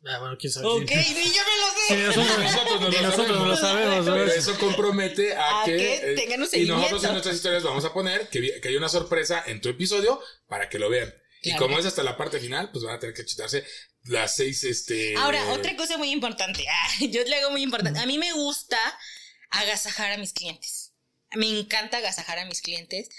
Ah, 0.05 0.19
bueno, 0.19 0.37
quién 0.39 0.53
sabe. 0.53 0.67
Ok, 0.67 0.87
Sí. 0.89 1.13
ni 1.15 1.23
yo 1.33 1.41
me 1.43 1.57
lo 1.57 1.67
sé. 1.73 1.87
Sí, 1.87 1.95
nosotros, 1.95 2.39
Nosotros 2.43 2.81
no 2.81 2.89
lo 2.89 3.01
nosotros 3.01 3.39
no 3.39 3.45
lo 3.45 3.57
sabemos. 3.57 4.05
Pero 4.05 4.25
eso 4.31 4.57
compromete 4.59 5.35
a, 5.35 5.61
A 5.61 5.65
que, 5.65 5.75
que 5.75 6.11
eh, 6.11 6.15
tengan 6.15 6.39
un 6.41 6.45
y 6.45 6.49
seguimiento. 6.49 6.77
nosotros 6.81 7.03
en 7.03 7.11
nuestras 7.11 7.35
historias 7.35 7.63
vamos 7.63 7.83
a 7.83 7.93
poner 7.93 8.29
que, 8.29 8.61
que 8.61 8.67
hay 8.69 8.75
una 8.77 8.89
sorpresa 8.89 9.43
en 9.47 9.59
tu 9.59 9.69
episodio 9.69 10.21
para 10.47 10.69
que 10.69 10.79
lo 10.79 10.89
vean. 10.89 11.13
Y 11.41 11.49
Claro. 11.51 11.65
como 11.65 11.79
es 11.79 11.85
hasta 11.85 12.03
la 12.03 12.15
parte 12.17 12.39
final, 12.39 12.71
pues 12.71 12.83
van 12.85 12.95
a 12.95 12.99
tener 12.99 13.15
que 13.15 13.25
chutarse 13.25 13.65
las 14.03 14.35
seis, 14.35 14.63
este... 14.63 15.15
Ahora, 15.17 15.51
otra 15.51 15.75
cosa 15.75 15.97
muy 15.97 16.11
importante. 16.11 16.65
Ah, 16.69 16.89
yo 17.09 17.23
le 17.23 17.35
hago 17.35 17.51
muy 17.51 17.63
importante. 17.63 17.99
A 17.99 18.05
mí 18.05 18.17
me 18.17 18.31
gusta 18.33 18.77
agasajar 19.49 20.11
a 20.13 20.17
mis 20.17 20.33
clientes. 20.33 20.93
Me 21.35 21.47
encanta 21.47 21.97
agasajar 21.97 22.39
a 22.39 22.45
mis 22.45 22.61
clientes 22.61 23.09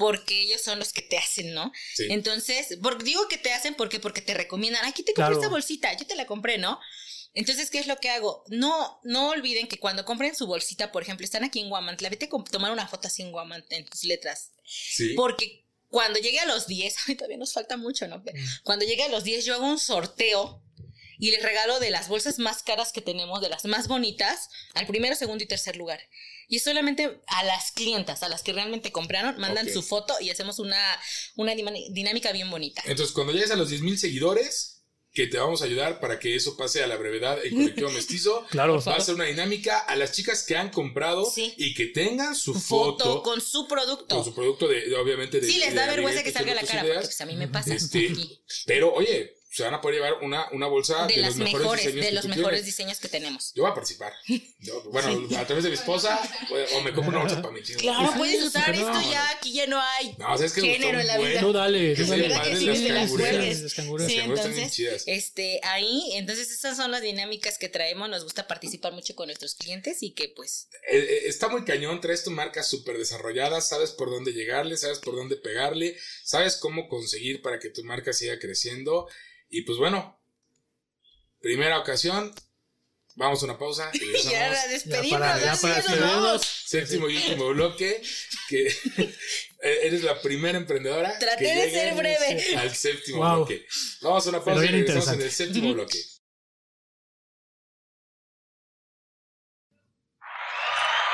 porque 0.00 0.40
ellos 0.40 0.60
son 0.62 0.78
los 0.80 0.92
que 0.92 1.02
te 1.02 1.16
hacen, 1.18 1.54
¿no? 1.54 1.70
Sí. 1.94 2.06
Entonces, 2.10 2.76
por- 2.82 3.04
digo 3.04 3.28
que 3.28 3.38
te 3.38 3.52
hacen 3.52 3.74
porque 3.76 4.00
porque 4.00 4.22
te 4.22 4.34
recomiendan, 4.34 4.84
aquí 4.86 5.02
te 5.04 5.12
compré 5.12 5.26
Claro. 5.26 5.40
esta 5.40 5.48
bolsita, 5.48 5.96
yo 5.96 6.06
te 6.06 6.16
la 6.16 6.26
compré, 6.26 6.58
¿no? 6.58 6.80
Entonces, 7.34 7.70
¿qué 7.70 7.78
es 7.78 7.86
lo 7.86 7.98
que 7.98 8.10
hago? 8.10 8.42
No, 8.48 8.98
no 9.04 9.28
olviden 9.28 9.68
que 9.68 9.78
cuando 9.78 10.04
compren 10.04 10.34
su 10.34 10.46
bolsita, 10.48 10.90
por 10.90 11.02
ejemplo, 11.04 11.24
están 11.24 11.44
aquí 11.44 11.60
en 11.60 11.68
Guamantla, 11.68 12.08
vete 12.08 12.26
a 12.26 12.50
tomar 12.50 12.72
una 12.72 12.88
foto 12.88 13.06
así 13.06 13.22
en 13.22 13.30
Guamantla, 13.30 13.76
en 13.76 13.84
tus 13.86 14.02
letras. 14.02 14.50
Sí. 14.64 15.12
Porque 15.14 15.64
cuando 15.88 16.18
llegue 16.18 16.40
a 16.40 16.46
los 16.46 16.66
10, 16.66 16.96
ay, 17.06 17.14
todavía 17.16 17.36
nos 17.36 17.52
falta 17.52 17.76
mucho, 17.76 18.08
¿no? 18.08 18.22
Pero 18.24 18.36
Cuando 18.64 18.84
llegue 18.84 19.02
a 19.04 19.08
los 19.08 19.22
10, 19.22 19.44
yo 19.44 19.54
hago 19.54 19.66
un 19.66 19.78
sorteo 19.78 20.62
y 21.20 21.30
les 21.30 21.42
regalo 21.42 21.78
de 21.78 21.90
las 21.90 22.08
bolsas 22.08 22.38
más 22.38 22.62
caras 22.62 22.90
que 22.92 23.00
tenemos, 23.02 23.40
de 23.40 23.48
las 23.48 23.64
más 23.66 23.86
bonitas, 23.86 24.48
al 24.74 24.86
primero, 24.86 25.14
segundo 25.14 25.44
y 25.44 25.46
tercer 25.46 25.76
lugar. 25.76 26.00
Y 26.48 26.56
es 26.56 26.64
solamente 26.64 27.20
a 27.28 27.44
las 27.44 27.70
clientas, 27.70 28.24
a 28.24 28.28
las 28.28 28.42
que 28.42 28.52
realmente 28.52 28.90
compraron, 28.90 29.38
mandan 29.38 29.66
Ok. 29.68 29.72
su 29.72 29.82
foto 29.82 30.14
y 30.20 30.30
hacemos 30.30 30.58
una, 30.58 30.98
una 31.36 31.54
dinámica 31.54 32.32
bien 32.32 32.50
bonita. 32.50 32.82
Entonces, 32.86 33.14
cuando 33.14 33.32
llegues 33.32 33.52
a 33.52 33.56
los 33.56 33.68
10 33.68 33.82
mil 33.82 33.98
seguidores, 33.98 34.78
que 35.12 35.26
te 35.26 35.38
vamos 35.38 35.60
a 35.60 35.64
ayudar 35.64 35.98
para 35.98 36.20
que 36.20 36.36
eso 36.36 36.56
pase 36.56 36.84
a 36.84 36.86
la 36.86 36.96
brevedad 36.96 37.44
en 37.44 37.54
colectivo 37.56 37.90
mestizo. 38.00 38.46
Claro. 38.50 38.80
Va 38.80 38.94
a 38.94 39.00
ser 39.00 39.16
una 39.16 39.24
dinámica 39.24 39.78
a 39.80 39.96
las 39.96 40.12
chicas 40.12 40.44
que 40.44 40.56
han 40.56 40.70
comprado 40.70 41.24
Sí. 41.28 41.52
y 41.56 41.74
que 41.74 41.86
tengan 41.86 42.36
su 42.36 42.54
Foto, 42.54 43.04
foto, 43.04 43.22
con 43.24 43.40
su 43.40 43.66
producto. 43.66 44.14
con 44.14 44.24
su 44.24 44.32
producto 44.34 44.68
de, 44.68 44.88
de, 44.88 44.94
obviamente 44.96 45.40
de 45.40 45.48
sí, 45.48 45.58
les 45.58 45.70
de 45.70 45.74
da 45.74 45.82
Abigail, 45.82 45.96
vergüenza 46.04 46.22
que 46.22 46.32
salga 46.32 46.54
la 46.54 46.62
cara, 46.62 46.82
ideas. 46.84 46.94
porque 46.98 47.08
pues 47.08 47.20
a 47.20 47.26
mí 47.26 47.34
me 47.34 47.48
pasa. 47.48 47.74
Este, 47.74 48.12
pero 48.66 48.92
oye, 48.94 49.34
se 49.52 49.64
van 49.64 49.74
a 49.74 49.80
poder 49.80 49.96
llevar 49.96 50.14
una, 50.22 50.48
una 50.52 50.66
bolsa 50.68 51.06
de, 51.06 51.14
de, 51.14 51.20
las 51.22 51.36
los 51.36 51.38
mejores, 51.38 51.60
mejores, 51.62 51.84
diseños 51.84 52.04
de 52.04 52.08
que 52.08 52.14
los 52.14 52.24
mejores 52.26 52.60
tienes. 52.60 52.66
diseños 52.66 53.00
que 53.00 53.08
tenemos. 53.08 53.52
Yo 53.54 53.64
voy 53.64 53.72
a 53.72 53.74
participar. 53.74 54.12
Yo, 54.60 54.82
bueno, 54.90 55.36
a 55.38 55.44
través 55.46 55.64
de 55.64 55.70
mi 55.70 55.74
esposa 55.76 56.20
o, 56.76 56.80
me 56.82 56.92
compro 56.92 57.10
una 57.10 57.20
bolsa 57.20 57.42
para 57.42 57.52
mi 57.52 57.62
chico. 57.62 57.80
Claro, 57.80 58.12
puedes 58.16 58.42
usar 58.44 58.76
no. 58.76 58.88
esto 58.96 59.10
ya, 59.10 59.28
aquí 59.30 59.52
ya 59.52 59.66
no 59.66 59.80
hay 59.80 60.14
No, 60.18 60.36
¿sabes 60.36 60.52
qué? 60.52 60.60
género 60.60 61.00
en 61.00 61.06
la 61.06 61.18
vida. 61.18 61.40
Tú 61.40 61.52
dale, 61.52 61.96
tú 61.96 62.04
Sí, 62.04 62.10
dale. 62.10 62.28
¿Verdad 62.28 62.44
que 62.44 62.56
sí? 62.56 62.64
Las 62.66 62.78
Que 62.78 62.88
las 62.90 62.98
cangureras. 63.08 63.32
cuelgues. 63.36 63.60
Las 63.62 63.74
cangureras. 63.74 64.12
Sí, 64.12 64.18
entonces, 64.20 64.72
chidas. 64.72 65.02
este, 65.06 65.60
ahí, 65.64 66.10
entonces 66.14 66.50
esas 66.52 66.76
son 66.76 66.90
las 66.92 67.02
dinámicas 67.02 67.58
que 67.58 67.68
traemos, 67.68 68.08
nos 68.08 68.22
gusta 68.22 68.46
participar 68.46 68.92
mucho 68.92 69.16
con 69.16 69.26
nuestros 69.26 69.54
clientes 69.56 70.02
y 70.02 70.12
que 70.12 70.28
pues, 70.28 70.68
Eh, 70.90 70.98
eh, 70.98 71.22
está 71.26 71.48
muy 71.48 71.64
cañón, 71.64 72.00
traes 72.00 72.22
tu 72.22 72.30
marca 72.30 72.62
súper 72.62 72.98
desarrollada, 72.98 73.60
sabes 73.60 73.90
por 73.90 74.10
dónde 74.10 74.32
llegarle, 74.32 74.76
sabes 74.76 74.98
por 75.00 75.16
dónde 75.16 75.36
pegarle, 75.36 75.96
sabes 76.30 76.56
cómo 76.56 76.88
conseguir 76.88 77.42
para 77.42 77.58
que 77.58 77.70
tu 77.70 77.82
marca 77.84 78.12
siga 78.12 78.38
creciendo. 78.38 79.08
Y 79.48 79.62
pues 79.62 79.78
bueno, 79.78 80.20
primera 81.40 81.78
ocasión, 81.80 82.32
vamos 83.16 83.42
a 83.42 83.46
una 83.46 83.58
pausa 83.58 83.90
y 83.92 84.22
ya 84.30 84.48
la 84.50 84.66
despedimos, 84.68 85.10
Ya 85.10 85.18
para- 85.18 85.40
ya 85.40 85.56
para. 85.60 86.38
Séptimo 86.38 87.08
y 87.08 87.16
último 87.16 87.48
bloque, 87.48 88.00
que 88.48 88.66
eh, 89.62 89.78
eres 89.82 90.04
la 90.04 90.20
primera 90.22 90.56
emprendedora. 90.56 91.18
Traté 91.18 91.44
que 91.44 91.54
de 91.54 91.66
llega 91.66 91.82
ser 91.82 91.94
breve. 91.94 92.56
Al 92.56 92.74
séptimo 92.74 93.18
Wow. 93.18 93.36
bloque. 93.38 93.66
Vamos 94.02 94.26
a 94.26 94.30
una 94.30 94.44
pausa 94.44 94.64
y 94.64 94.68
regresamos 94.68 95.08
en 95.08 95.22
el 95.22 95.32
séptimo 95.32 95.74
bloque. 95.74 95.98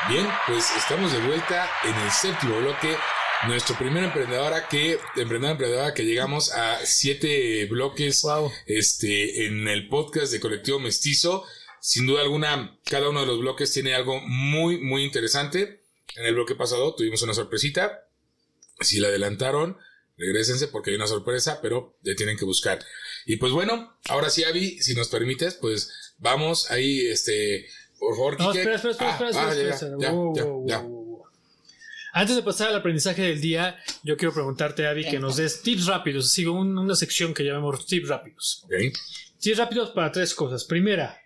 Bien, 0.09 0.29
pues 0.47 0.71
estamos 0.77 1.11
de 1.13 1.19
vuelta 1.21 1.69
en 1.85 1.95
el 1.97 2.11
séptimo 2.13 2.59
bloque. 2.61 2.97
Nuestro 3.45 3.77
primer 3.79 4.03
emprendedora 4.05 4.67
que, 4.69 4.93
emprendedora 5.15 5.51
emprendedora 5.53 5.95
que 5.95 6.05
llegamos 6.05 6.53
a 6.53 6.85
siete 6.85 7.67
bloques 7.67 8.23
Wow. 8.23 8.51
este, 8.67 9.47
en 9.47 9.69
el 9.69 9.89
podcast 9.89 10.33
de 10.33 10.41
Colectivo 10.41 10.81
Mestizo. 10.81 11.45
Sin 11.81 12.07
duda 12.07 12.23
alguna, 12.23 12.77
cada 12.85 13.09
uno 13.11 13.21
de 13.21 13.27
los 13.27 13.39
bloques 13.39 13.71
tiene 13.73 13.95
algo 13.95 14.21
muy, 14.21 14.79
muy 14.81 15.05
interesante. 15.05 15.85
En 16.17 16.25
el 16.25 16.35
bloque 16.35 16.55
pasado 16.57 16.95
tuvimos 16.97 17.23
una 17.23 17.35
sorpresita. 17.35 18.09
Si 18.81 18.99
la 18.99 19.09
adelantaron, 19.09 19.77
regresense 20.17 20.67
porque 20.69 20.91
hay 20.91 20.97
una 20.97 21.07
sorpresa, 21.07 21.61
pero 21.63 21.97
le 22.03 22.15
tienen 22.17 22.37
que 22.37 22.45
buscar. 22.45 22.85
Y 23.27 23.37
pues 23.37 23.53
bueno, 23.53 23.97
ahora 24.09 24.31
sí, 24.31 24.43
Avi, 24.45 24.81
si 24.81 24.95
nos 24.95 25.09
permites, 25.09 25.55
pues 25.55 26.15
vamos 26.19 26.71
ahí, 26.71 27.07
este, 27.07 27.67
por 27.99 28.17
favor, 28.17 28.41
No, 28.41 28.53
espera, 28.53 28.75
espera, 28.77 28.93
espera, 28.93 29.11
Ah, 29.11 29.13
espera, 29.13 29.29
ah, 29.29 29.51
espera, 29.53 29.69
ya, 29.69 29.75
espera. 29.75 29.97
ya, 30.01 30.11
ya, 30.35 30.81
ya. 30.83 30.96
Antes 32.19 32.35
de 32.35 32.43
pasar 32.43 32.69
al 32.69 32.77
aprendizaje 32.77 33.21
del 33.21 33.43
día, 33.43 33.77
yo 34.03 34.17
quiero 34.17 34.33
preguntarte, 34.33 34.87
Abby, 34.87 35.05
que 35.05 35.19
nos 35.19 35.37
des 35.37 35.61
tips 35.61 35.85
rápidos. 35.85 36.33
Sigo 36.33 36.53
un- 36.53 36.79
una 36.79 36.97
sección 36.97 37.35
que 37.35 37.43
llamamos 37.43 37.85
tips 37.85 38.09
rápidos. 38.09 38.63
Ok. 38.65 38.73
Tips 39.39 39.59
rápidos 39.59 39.91
para 39.91 40.11
tres 40.11 40.33
cosas. 40.35 40.65
Primera, 40.65 41.21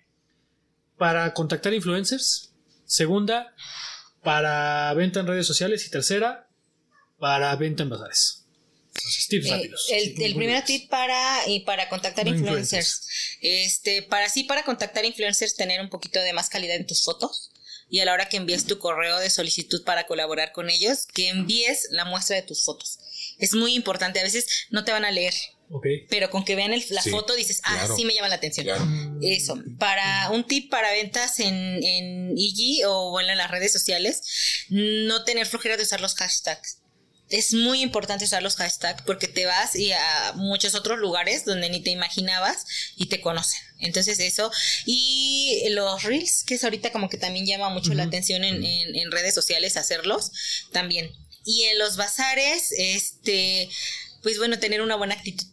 para 0.98 1.32
contactar 1.32 1.72
influencers. 1.74 2.50
Segunda, 2.86 3.54
para 4.24 4.92
venta 4.94 5.20
en 5.20 5.28
redes 5.28 5.46
sociales. 5.46 5.86
Y 5.86 5.90
tercera, 5.90 6.48
para 7.20 7.54
venta 7.54 7.84
en 7.84 7.90
bazares. 7.90 8.44
Entonces, 8.88 9.28
tips 9.28 9.46
Eh, 9.46 9.50
rápidos. 9.52 9.86
el, 9.92 10.02
Sí, 10.16 10.24
el 10.24 10.34
muy 10.34 10.44
primer 10.44 10.64
tip 10.64 10.90
para 10.90 11.48
y 11.48 11.60
para 11.60 11.88
contactar 11.88 12.26
No 12.26 12.32
influencers. 12.34 13.06
Este, 13.40 14.02
para 14.02 14.28
sí, 14.28 14.42
para 14.42 14.64
contactar 14.64 15.04
influencers, 15.04 15.54
tener 15.54 15.80
un 15.80 15.88
poquito 15.88 16.18
de 16.20 16.32
más 16.32 16.48
calidad 16.48 16.74
en 16.74 16.86
tus 16.88 17.04
fotos. 17.04 17.52
Y 17.90 18.00
a 18.00 18.04
la 18.04 18.12
hora 18.12 18.28
que 18.28 18.36
envíes 18.36 18.66
tu 18.66 18.78
correo 18.78 19.18
de 19.18 19.28
solicitud 19.30 19.82
para 19.84 20.06
colaborar 20.06 20.52
con 20.52 20.70
ellos, 20.70 21.06
que 21.12 21.28
envíes 21.28 21.88
la 21.90 22.04
muestra 22.04 22.36
de 22.36 22.42
tus 22.42 22.62
fotos. 22.64 22.98
Es 23.38 23.52
muy 23.54 23.74
importante. 23.74 24.20
A 24.20 24.22
veces 24.22 24.46
no 24.70 24.84
te 24.84 24.92
van 24.92 25.04
a 25.04 25.10
leer, 25.10 25.34
Ok. 25.70 25.86
pero 26.08 26.30
con 26.30 26.44
que 26.44 26.54
vean 26.54 26.72
el- 26.72 26.84
la 26.90 27.02
Sí, 27.02 27.10
foto 27.10 27.34
dices, 27.34 27.60
ah, 27.64 27.74
claro. 27.78 27.96
sí 27.96 28.04
me 28.04 28.14
llama 28.14 28.28
la 28.28 28.36
atención. 28.36 28.64
Claro. 28.64 28.84
Eso, 29.22 29.58
para 29.78 30.30
un 30.30 30.44
tip 30.46 30.70
para 30.70 30.92
ventas 30.92 31.40
en, 31.40 31.82
en 31.82 32.34
IG 32.38 32.84
o 32.86 33.10
bueno, 33.10 33.30
en 33.32 33.38
las 33.38 33.50
redes 33.50 33.72
sociales, 33.72 34.22
no 34.68 35.24
tener 35.24 35.46
flojera 35.46 35.76
de 35.76 35.82
usar 35.82 36.00
los 36.00 36.14
hashtags. 36.14 36.78
Es 37.30 37.54
muy 37.54 37.80
importante 37.80 38.24
usar 38.24 38.42
los 38.42 38.56
hashtags 38.56 39.02
porque 39.02 39.28
te 39.28 39.46
vas 39.46 39.76
y 39.76 39.92
a 39.92 40.32
muchos 40.34 40.74
otros 40.74 40.98
lugares 40.98 41.44
donde 41.44 41.70
ni 41.70 41.80
te 41.80 41.90
imaginabas 41.90 42.66
y 42.96 43.06
te 43.06 43.20
conocen. 43.20 43.60
Entonces 43.78 44.18
eso. 44.20 44.50
Y 44.84 45.62
los 45.70 46.02
reels, 46.02 46.42
que 46.44 46.54
es 46.56 46.64
ahorita 46.64 46.90
como 46.92 47.08
que 47.08 47.16
también 47.18 47.46
llama 47.46 47.68
mucho 47.70 47.94
la 47.94 48.02
atención 48.02 48.44
en, 48.44 48.62
en- 48.64 48.96
en 48.96 49.10
redes 49.12 49.34
sociales 49.34 49.76
hacerlos, 49.76 50.32
también. 50.72 51.10
Y 51.44 51.62
en 51.64 51.78
los 51.78 51.96
bazares, 51.96 52.72
este, 52.76 53.68
pues 54.22 54.36
bueno, 54.38 54.58
tener 54.58 54.82
una 54.82 54.96
buena 54.96 55.14
actitud 55.14 55.46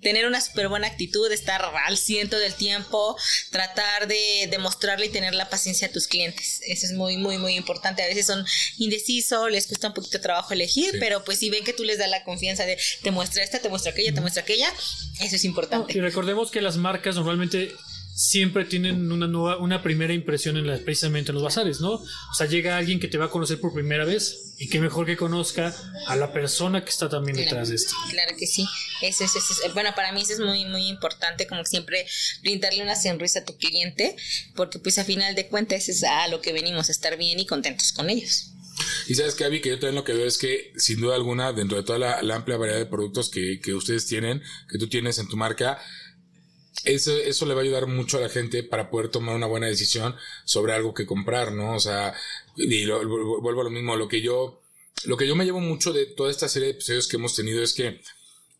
tener 0.00 0.26
una 0.26 0.40
súper 0.40 0.68
buena 0.68 0.86
actitud, 0.86 1.30
estar 1.32 1.62
al 1.86 1.96
ciento 1.96 2.38
del 2.38 2.54
tiempo, 2.54 3.16
tratar 3.50 4.06
de 4.08 4.48
demostrarle 4.50 5.06
y 5.06 5.08
tener 5.08 5.34
la 5.34 5.48
paciencia 5.50 5.88
a 5.88 5.90
tus 5.92 6.06
clientes. 6.06 6.60
Eso 6.66 6.86
es 6.86 6.92
muy, 6.92 7.16
muy, 7.16 7.38
muy 7.38 7.54
importante. 7.56 8.02
A 8.02 8.06
veces 8.06 8.26
son 8.26 8.44
indecisos, 8.78 9.50
les 9.50 9.66
cuesta 9.66 9.88
un 9.88 9.94
poquito 9.94 10.18
de 10.18 10.22
trabajo 10.22 10.52
elegir, 10.52 10.90
Sí. 10.92 10.96
pero 11.00 11.24
pues 11.24 11.38
si 11.38 11.50
ven 11.50 11.64
que 11.64 11.72
tú 11.72 11.84
les 11.84 11.98
das 11.98 12.10
la 12.10 12.24
confianza 12.24 12.64
de 12.64 12.78
te 13.02 13.10
muestra 13.10 13.42
esta, 13.42 13.58
te 13.60 13.68
muestra 13.68 13.92
aquella, 13.92 14.12
te 14.14 14.20
muestra 14.20 14.42
aquella, 14.42 14.72
eso 15.20 15.36
es 15.36 15.44
importante. 15.44 15.96
Y 15.96 16.00
recordemos 16.00 16.50
que 16.50 16.60
las 16.60 16.76
marcas 16.76 17.16
normalmente 17.16 17.72
siempre 18.14 18.64
tienen 18.64 19.10
una 19.10 19.26
nueva, 19.26 19.56
una 19.58 19.82
primera 19.82 20.12
impresión 20.12 20.56
en 20.56 20.66
las, 20.66 20.80
precisamente 20.80 21.30
en 21.30 21.34
los 21.34 21.42
bazares, 21.44 21.80
¿no? 21.80 21.92
O 21.92 22.34
sea, 22.36 22.46
llega 22.46 22.76
alguien 22.76 23.00
que 23.00 23.08
te 23.08 23.16
va 23.18 23.26
a 23.26 23.30
conocer 23.30 23.58
por 23.60 23.72
primera 23.72 24.04
vez 24.04 24.54
y 24.58 24.68
qué 24.68 24.80
mejor 24.80 25.06
que 25.06 25.16
conozca 25.16 25.74
a 26.06 26.16
la 26.16 26.32
persona 26.32 26.84
que 26.84 26.90
está 26.90 27.08
también 27.08 27.36
detrás 27.36 27.68
de 27.70 27.76
esto. 27.76 27.94
Claro 28.10 28.36
que 28.38 28.46
sí. 28.46 28.66
Eso, 29.00 29.24
eso, 29.24 29.38
eso 29.38 29.54
es- 29.66 29.74
Bueno, 29.74 29.90
para 29.96 30.12
mí 30.12 30.20
eso 30.22 30.34
es 30.34 30.40
muy, 30.40 30.64
muy 30.66 30.88
importante, 30.88 31.46
como 31.46 31.64
siempre, 31.64 32.06
brindarle 32.42 32.82
una 32.82 32.96
sonrisa 32.96 33.40
a 33.40 33.44
tu 33.44 33.56
cliente, 33.56 34.14
porque 34.54 34.78
pues 34.78 34.98
a 34.98 35.04
final 35.04 35.34
de 35.34 35.48
cuentas 35.48 35.88
es 35.88 36.04
a 36.04 36.28
lo 36.28 36.40
que 36.40 36.52
venimos, 36.52 36.88
a 36.88 36.92
estar 36.92 37.16
bien 37.16 37.40
y 37.40 37.46
contentos 37.46 37.92
con 37.92 38.10
ellos. 38.10 38.48
Y 39.08 39.14
sabes 39.14 39.34
que, 39.34 39.44
Avi, 39.44 39.60
que 39.60 39.68
yo 39.70 39.74
también 39.78 39.96
lo 39.96 40.04
que 40.04 40.12
veo 40.12 40.26
es 40.26 40.38
que, 40.38 40.72
sin 40.76 41.00
duda 41.00 41.14
alguna, 41.14 41.52
dentro 41.52 41.76
de 41.76 41.82
toda 41.82 41.98
la, 41.98 42.22
la 42.22 42.36
amplia 42.36 42.56
variedad 42.56 42.78
de 42.78 42.86
productos 42.86 43.28
que, 43.30 43.60
que 43.60 43.74
ustedes 43.74 44.06
tienen, 44.06 44.42
que 44.70 44.78
tú 44.78 44.88
tienes 44.88 45.18
en 45.18 45.28
tu 45.28 45.36
marca, 45.36 45.78
eso, 46.84 47.16
eso 47.16 47.46
le 47.46 47.54
va 47.54 47.60
a 47.60 47.64
ayudar 47.64 47.86
mucho 47.86 48.18
a 48.18 48.20
la 48.20 48.28
gente 48.28 48.62
para 48.62 48.90
poder 48.90 49.08
tomar 49.08 49.34
una 49.36 49.46
buena 49.46 49.66
decisión 49.68 50.16
sobre 50.44 50.72
algo 50.72 50.94
que 50.94 51.06
comprar, 51.06 51.52
¿no? 51.52 51.74
O 51.76 51.80
sea, 51.80 52.14
y 52.56 52.84
lo- 52.84 53.06
vuelvo 53.40 53.60
a 53.60 53.64
lo 53.64 53.70
mismo, 53.70 53.96
lo 53.96 54.08
que 54.08 54.20
yo, 54.20 54.60
lo 55.04 55.16
que 55.16 55.26
yo 55.26 55.36
me 55.36 55.44
llevo 55.44 55.60
mucho 55.60 55.92
de 55.92 56.06
toda 56.06 56.30
esta 56.30 56.48
serie 56.48 56.68
de 56.68 56.74
episodios 56.74 57.08
que 57.08 57.16
hemos 57.16 57.34
tenido 57.36 57.62
es 57.62 57.72
que 57.74 58.00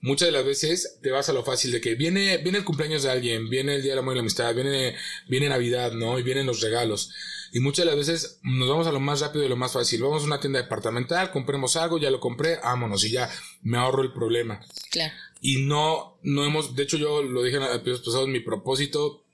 muchas 0.01 0.27
de 0.29 0.33
las 0.33 0.45
veces 0.45 0.99
te 1.03 1.11
vas 1.11 1.29
a 1.29 1.33
lo 1.33 1.45
fácil 1.45 1.71
de 1.73 1.81
que 1.81 1.95
viene, 1.95 2.39
viene 2.39 2.59
el 2.59 2.65
cumpleaños 2.65 3.03
de 3.05 3.11
alguien, 3.11 3.49
viene 3.49 3.77
el 3.77 3.83
día 3.83 3.93
del 3.93 4.01
amor 4.01 4.15
y 4.15 4.17
la 4.17 4.21
amistad, 4.23 4.55
viene, 4.55 4.97
viene 5.29 5.49
Navidad, 5.49 5.93
¿no? 5.93 6.19
Y 6.19 6.23
vienen 6.23 6.47
los 6.47 6.61
regalos. 6.61 7.11
Y 7.53 7.61
muchas 7.61 7.85
de 7.85 7.91
las 7.91 7.99
veces 7.99 8.41
nos 8.43 8.69
vamos 8.69 8.87
a 8.87 8.93
lo 8.93 8.99
más 8.99 9.21
rápido 9.21 9.45
y 9.45 9.49
lo 9.49 9.57
más 9.57 9.73
fácil. 9.73 10.03
Vamos 10.03 10.23
a 10.23 10.27
una 10.27 10.41
tienda 10.41 10.61
departamental, 10.63 11.31
compremos 11.31 11.77
algo, 11.77 11.99
ya 11.99 12.11
lo 12.11 12.19
compré, 12.19 12.57
vámonos 12.57 13.05
y 13.05 13.11
ya 13.11 13.31
me 13.63 13.77
ahorro 13.77 14.03
el 14.03 14.13
problema. 14.13 14.65
Claro. 14.91 15.13
Y 15.43 15.63
no, 15.67 16.19
no 16.23 16.47
hemos, 16.47 16.75
de 16.75 16.83
hecho 16.83 16.97
yo 16.97 17.23
lo 17.23 17.43
dije 17.43 17.59
en 17.59 17.65
episodios 17.65 18.01
pasados, 18.01 18.29
mi 18.29 18.41
propósito 18.41 19.25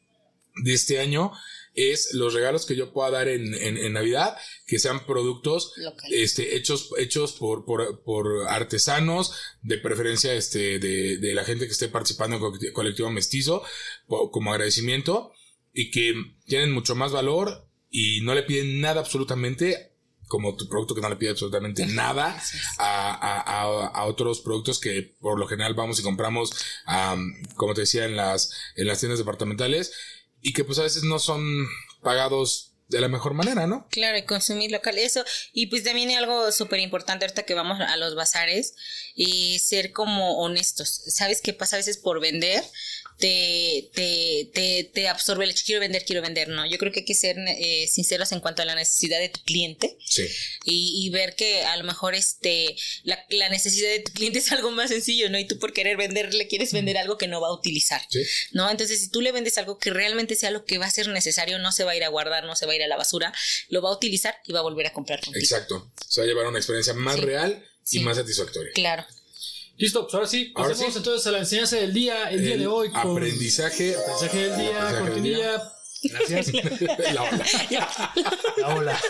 de 0.56 0.74
este 0.74 0.98
año 0.98 1.32
es 1.74 2.12
los 2.12 2.34
regalos 2.34 2.66
que 2.66 2.74
yo 2.74 2.92
pueda 2.92 3.10
dar 3.10 3.28
en, 3.28 3.54
en, 3.54 3.76
en 3.76 3.92
Navidad, 3.92 4.36
que 4.66 4.80
sean 4.80 5.06
productos 5.06 5.72
Local. 5.76 6.12
este, 6.12 6.56
hechos, 6.56 6.90
hechos 6.98 7.34
por, 7.34 7.64
por, 7.64 8.02
por 8.02 8.48
artesanos, 8.48 9.32
de 9.62 9.78
preferencia 9.78 10.34
este, 10.34 10.80
de, 10.80 11.18
de 11.18 11.34
la 11.34 11.44
gente 11.44 11.66
que 11.66 11.72
esté 11.72 11.86
participando 11.86 12.36
en 12.36 12.42
colectivo, 12.42 12.72
colectivo 12.72 13.10
mestizo, 13.12 13.62
como 14.06 14.50
agradecimiento, 14.50 15.32
y 15.72 15.92
que 15.92 16.14
tienen 16.46 16.72
mucho 16.72 16.96
más 16.96 17.12
valor 17.12 17.67
y 17.90 18.20
no 18.22 18.34
le 18.34 18.42
piden 18.42 18.80
nada 18.80 19.00
absolutamente, 19.00 19.92
como 20.26 20.56
tu 20.56 20.68
producto 20.68 20.94
que 20.94 21.00
no 21.00 21.08
le 21.08 21.16
pide 21.16 21.30
absolutamente 21.30 21.86
nada 21.86 22.40
a, 22.78 23.14
a, 23.14 23.40
a, 23.40 23.86
a 23.86 24.04
otros 24.04 24.40
productos 24.40 24.78
que 24.78 25.16
por 25.20 25.38
lo 25.38 25.46
general 25.46 25.74
vamos 25.74 25.98
y 25.98 26.02
compramos, 26.02 26.52
am, 26.84 27.42
como 27.56 27.74
te 27.74 27.82
decía, 27.82 28.04
en 28.04 28.16
las, 28.16 28.52
en 28.76 28.86
las 28.86 29.00
tiendas 29.00 29.18
departamentales, 29.18 29.92
y 30.40 30.52
que 30.52 30.64
pues 30.64 30.78
a 30.78 30.82
veces 30.82 31.02
no 31.02 31.18
son 31.18 31.66
pagados 32.02 32.74
de 32.88 33.00
la 33.00 33.08
mejor 33.08 33.34
manera, 33.34 33.66
¿no? 33.66 33.86
Claro, 33.90 34.16
y 34.16 34.24
consumir 34.24 34.70
local, 34.70 34.96
eso. 34.98 35.22
Y 35.52 35.66
pues 35.66 35.84
también 35.84 36.08
hay 36.08 36.14
algo 36.14 36.50
súper 36.52 36.80
importante 36.80 37.24
ahorita 37.24 37.42
que 37.42 37.54
vamos 37.54 37.78
a 37.80 37.96
los 37.96 38.14
bazares 38.14 38.74
y 39.14 39.58
ser 39.58 39.92
como 39.92 40.38
honestos. 40.38 41.02
¿Sabes 41.08 41.42
qué 41.42 41.52
pasa 41.52 41.76
a 41.76 41.80
veces 41.80 41.98
por 41.98 42.20
vender? 42.20 42.64
Te, 43.18 43.90
te, 43.94 44.50
te, 44.54 44.84
te 44.94 45.08
absorbe 45.08 45.44
el 45.44 45.50
hecho, 45.50 45.64
quiero 45.66 45.80
vender, 45.80 46.04
quiero 46.04 46.22
vender, 46.22 46.48
no. 46.48 46.64
Yo 46.66 46.78
creo 46.78 46.92
que 46.92 47.00
hay 47.00 47.04
que 47.06 47.14
ser 47.14 47.36
eh, 47.38 47.86
sinceros 47.88 48.32
en 48.32 48.40
cuanto 48.40 48.62
a 48.62 48.64
la 48.64 48.74
necesidad 48.74 49.18
de 49.18 49.28
tu 49.28 49.40
cliente. 49.42 49.96
Sí. 50.06 50.26
Y, 50.64 51.04
y 51.06 51.10
ver 51.10 51.34
que 51.34 51.62
a 51.64 51.76
lo 51.76 51.84
mejor 51.84 52.14
este 52.14 52.76
la, 53.02 53.18
la 53.30 53.48
necesidad 53.48 53.88
de 53.90 54.00
tu 54.00 54.12
cliente 54.12 54.38
es 54.38 54.50
algo 54.52 54.70
más 54.70 54.90
sencillo, 54.90 55.28
¿no? 55.30 55.38
Y 55.38 55.46
tú 55.46 55.58
por 55.58 55.72
querer 55.72 55.96
vender 55.96 56.32
le 56.34 56.46
quieres 56.48 56.72
vender 56.72 56.96
algo 56.98 57.18
que 57.18 57.26
no 57.28 57.40
va 57.40 57.48
a 57.48 57.52
utilizar. 57.52 58.00
Sí. 58.10 58.22
¿No? 58.52 58.70
Entonces, 58.70 59.00
si 59.00 59.10
tú 59.10 59.20
le 59.20 59.32
vendes 59.32 59.58
algo 59.58 59.78
que 59.78 59.90
realmente 59.90 60.36
sea 60.36 60.50
lo 60.50 60.64
que 60.64 60.78
va 60.78 60.86
a 60.86 60.90
ser 60.90 61.08
necesario, 61.08 61.58
no 61.58 61.72
se 61.72 61.84
va 61.84 61.92
a 61.92 61.96
ir 61.96 62.04
a 62.04 62.08
guardar, 62.08 62.44
no 62.44 62.56
se 62.56 62.66
va 62.66 62.72
a 62.72 62.76
ir 62.76 62.82
a 62.82 62.88
la 62.88 62.96
basura, 62.96 63.32
lo 63.68 63.82
va 63.82 63.90
a 63.90 63.92
utilizar 63.94 64.36
y 64.46 64.52
va 64.52 64.60
a 64.60 64.62
volver 64.62 64.86
a 64.86 64.92
comprar 64.92 65.20
contigo. 65.20 65.42
Exacto. 65.42 65.90
Se 66.08 66.20
va 66.20 66.24
a 66.24 66.28
llevar 66.28 66.46
una 66.46 66.58
experiencia 66.58 66.94
más 66.94 67.16
Sí. 67.16 67.22
real 67.22 67.64
y 67.90 68.00
más 68.00 68.16
satisfactoria. 68.16 68.70
Claro. 68.74 69.04
Listo, 69.78 70.02
pues 70.02 70.14
ahora 70.14 70.26
sí, 70.26 70.52
Ahora 70.56 70.70
pasemos 70.70 70.92
sí. 70.92 70.98
entonces 70.98 71.26
a 71.26 71.30
la 71.30 71.38
enseñanza 71.38 71.76
del 71.76 71.92
día, 71.92 72.30
el, 72.30 72.42
día 72.42 72.56
de 72.56 72.66
hoy. 72.66 72.90
Con 72.90 73.12
Aprendizaje. 73.16 73.94
Aprendizaje 73.94 74.38
del 74.48 74.58
día, 74.58 74.88
Aprendizaje 74.88 74.94
del 74.94 75.04
cortinilla. 75.04 75.72
Gracias. 76.02 76.52
La 77.14 77.22
ola. 77.22 77.46
La 78.58 78.74
ola. 78.76 79.00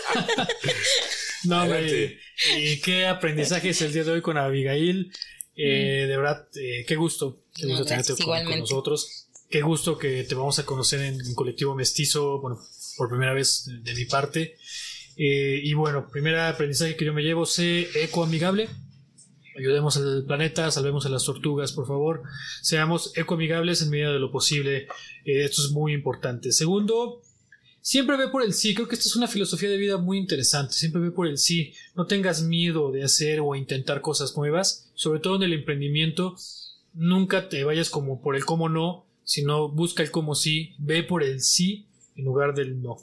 no, 1.45 1.63
hombre. 1.63 2.19
¿Y 2.57 2.79
qué 2.81 3.05
aprendizaje 3.07 3.69
es 3.69 3.81
el 3.81 3.93
día 3.93 4.03
de 4.03 4.11
hoy 4.11 4.21
con 4.21 4.37
Abigail? 4.37 5.11
Eh, 5.55 6.05
De 6.07 6.17
verdad, 6.17 6.47
eh, 6.55 6.85
qué 6.87 6.95
gusto. 6.95 7.43
Qué 7.53 7.63
No, 7.63 7.69
gusto 7.69 7.85
tenerte 7.85 8.13
gracias, 8.13 8.47
con, 8.47 8.59
nosotros. 8.59 9.27
Qué 9.49 9.61
gusto 9.61 9.97
que 9.97 10.23
te 10.23 10.35
vamos 10.35 10.59
a 10.59 10.65
conocer 10.65 11.01
en, 11.01 11.19
en 11.19 11.35
Colectivo 11.35 11.75
Mestizo, 11.75 12.39
bueno, 12.39 12.59
por 12.97 13.09
primera 13.09 13.33
vez 13.33 13.63
de, 13.65 13.79
de 13.79 13.93
mi 13.95 14.05
parte. 14.05 14.55
Eh, 15.17 15.59
y 15.63 15.73
bueno, 15.73 16.07
primer 16.09 16.37
aprendizaje 16.37 16.95
que 16.95 17.05
yo 17.05 17.13
me 17.13 17.23
llevo, 17.23 17.45
sé 17.45 17.87
ecoamigable. 18.03 18.69
Ayudemos 19.59 19.97
al 19.97 20.23
planeta, 20.25 20.71
salvemos 20.71 21.05
a 21.05 21.09
las 21.09 21.25
tortugas, 21.25 21.73
por 21.73 21.85
favor. 21.85 22.23
Seamos 22.61 23.11
ecoamigables 23.17 23.81
en 23.81 23.89
medida 23.89 24.13
de 24.13 24.19
lo 24.19 24.31
posible. 24.31 24.87
Eh, 25.25 25.43
esto 25.43 25.61
es 25.61 25.71
muy 25.71 25.91
importante. 25.91 26.53
Segundo, 26.53 27.21
siempre 27.81 28.15
ve 28.15 28.29
por 28.29 28.41
el 28.41 28.53
sí. 28.53 28.73
Creo 28.73 28.87
que 28.87 28.95
esta 28.95 29.09
es 29.09 29.17
una 29.17 29.27
filosofía 29.27 29.69
de 29.69 29.75
vida 29.75 29.97
muy 29.97 30.17
interesante. 30.17 30.75
Siempre 30.75 31.01
ve 31.01 31.11
por 31.11 31.27
el 31.27 31.37
sí. 31.37 31.73
No 31.93 32.05
tengas 32.05 32.41
miedo 32.41 32.93
de 32.93 33.03
hacer 33.03 33.41
o 33.41 33.53
intentar 33.53 33.99
cosas 33.99 34.37
nuevas. 34.37 34.89
Sobre 34.93 35.19
todo 35.19 35.35
en 35.35 35.43
el 35.43 35.51
emprendimiento. 35.51 36.37
Nunca 36.93 37.49
te 37.49 37.65
vayas 37.65 37.89
como 37.89 38.21
por 38.21 38.37
el 38.37 38.45
cómo 38.45 38.69
no, 38.69 39.07
sino 39.25 39.67
busca 39.67 40.03
el 40.03 40.09
cómo 40.09 40.35
sí. 40.35 40.73
Ve 40.77 41.03
por 41.03 41.21
el 41.21 41.41
sí 41.41 41.85
en 42.15 42.23
lugar 42.23 42.55
del 42.55 42.81
no. 42.81 42.95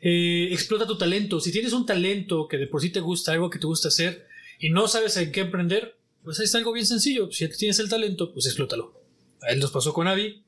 Eh, 0.00 0.50
explota 0.52 0.86
tu 0.86 0.96
talento. 0.96 1.40
Si 1.40 1.50
tienes 1.50 1.72
un 1.72 1.86
talento 1.86 2.46
que 2.46 2.56
de 2.56 2.68
por 2.68 2.80
sí 2.80 2.90
te 2.90 3.00
gusta, 3.00 3.32
algo 3.32 3.50
que 3.50 3.58
te 3.58 3.66
gusta 3.66 3.88
hacer, 3.88 4.27
y 4.58 4.70
no 4.70 4.88
sabes 4.88 5.16
en 5.16 5.32
qué 5.32 5.40
emprender, 5.40 5.96
pues 6.24 6.40
es 6.40 6.54
algo 6.54 6.72
bien 6.72 6.86
sencillo. 6.86 7.30
Si 7.30 7.48
tienes 7.48 7.78
el 7.78 7.88
talento, 7.88 8.32
pues 8.32 8.46
explótalo. 8.46 9.00
A 9.42 9.52
él 9.52 9.60
nos 9.60 9.70
pasó 9.70 9.92
con 9.92 10.08
Avi, 10.08 10.42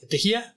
que 0.00 0.06
tejía, 0.06 0.56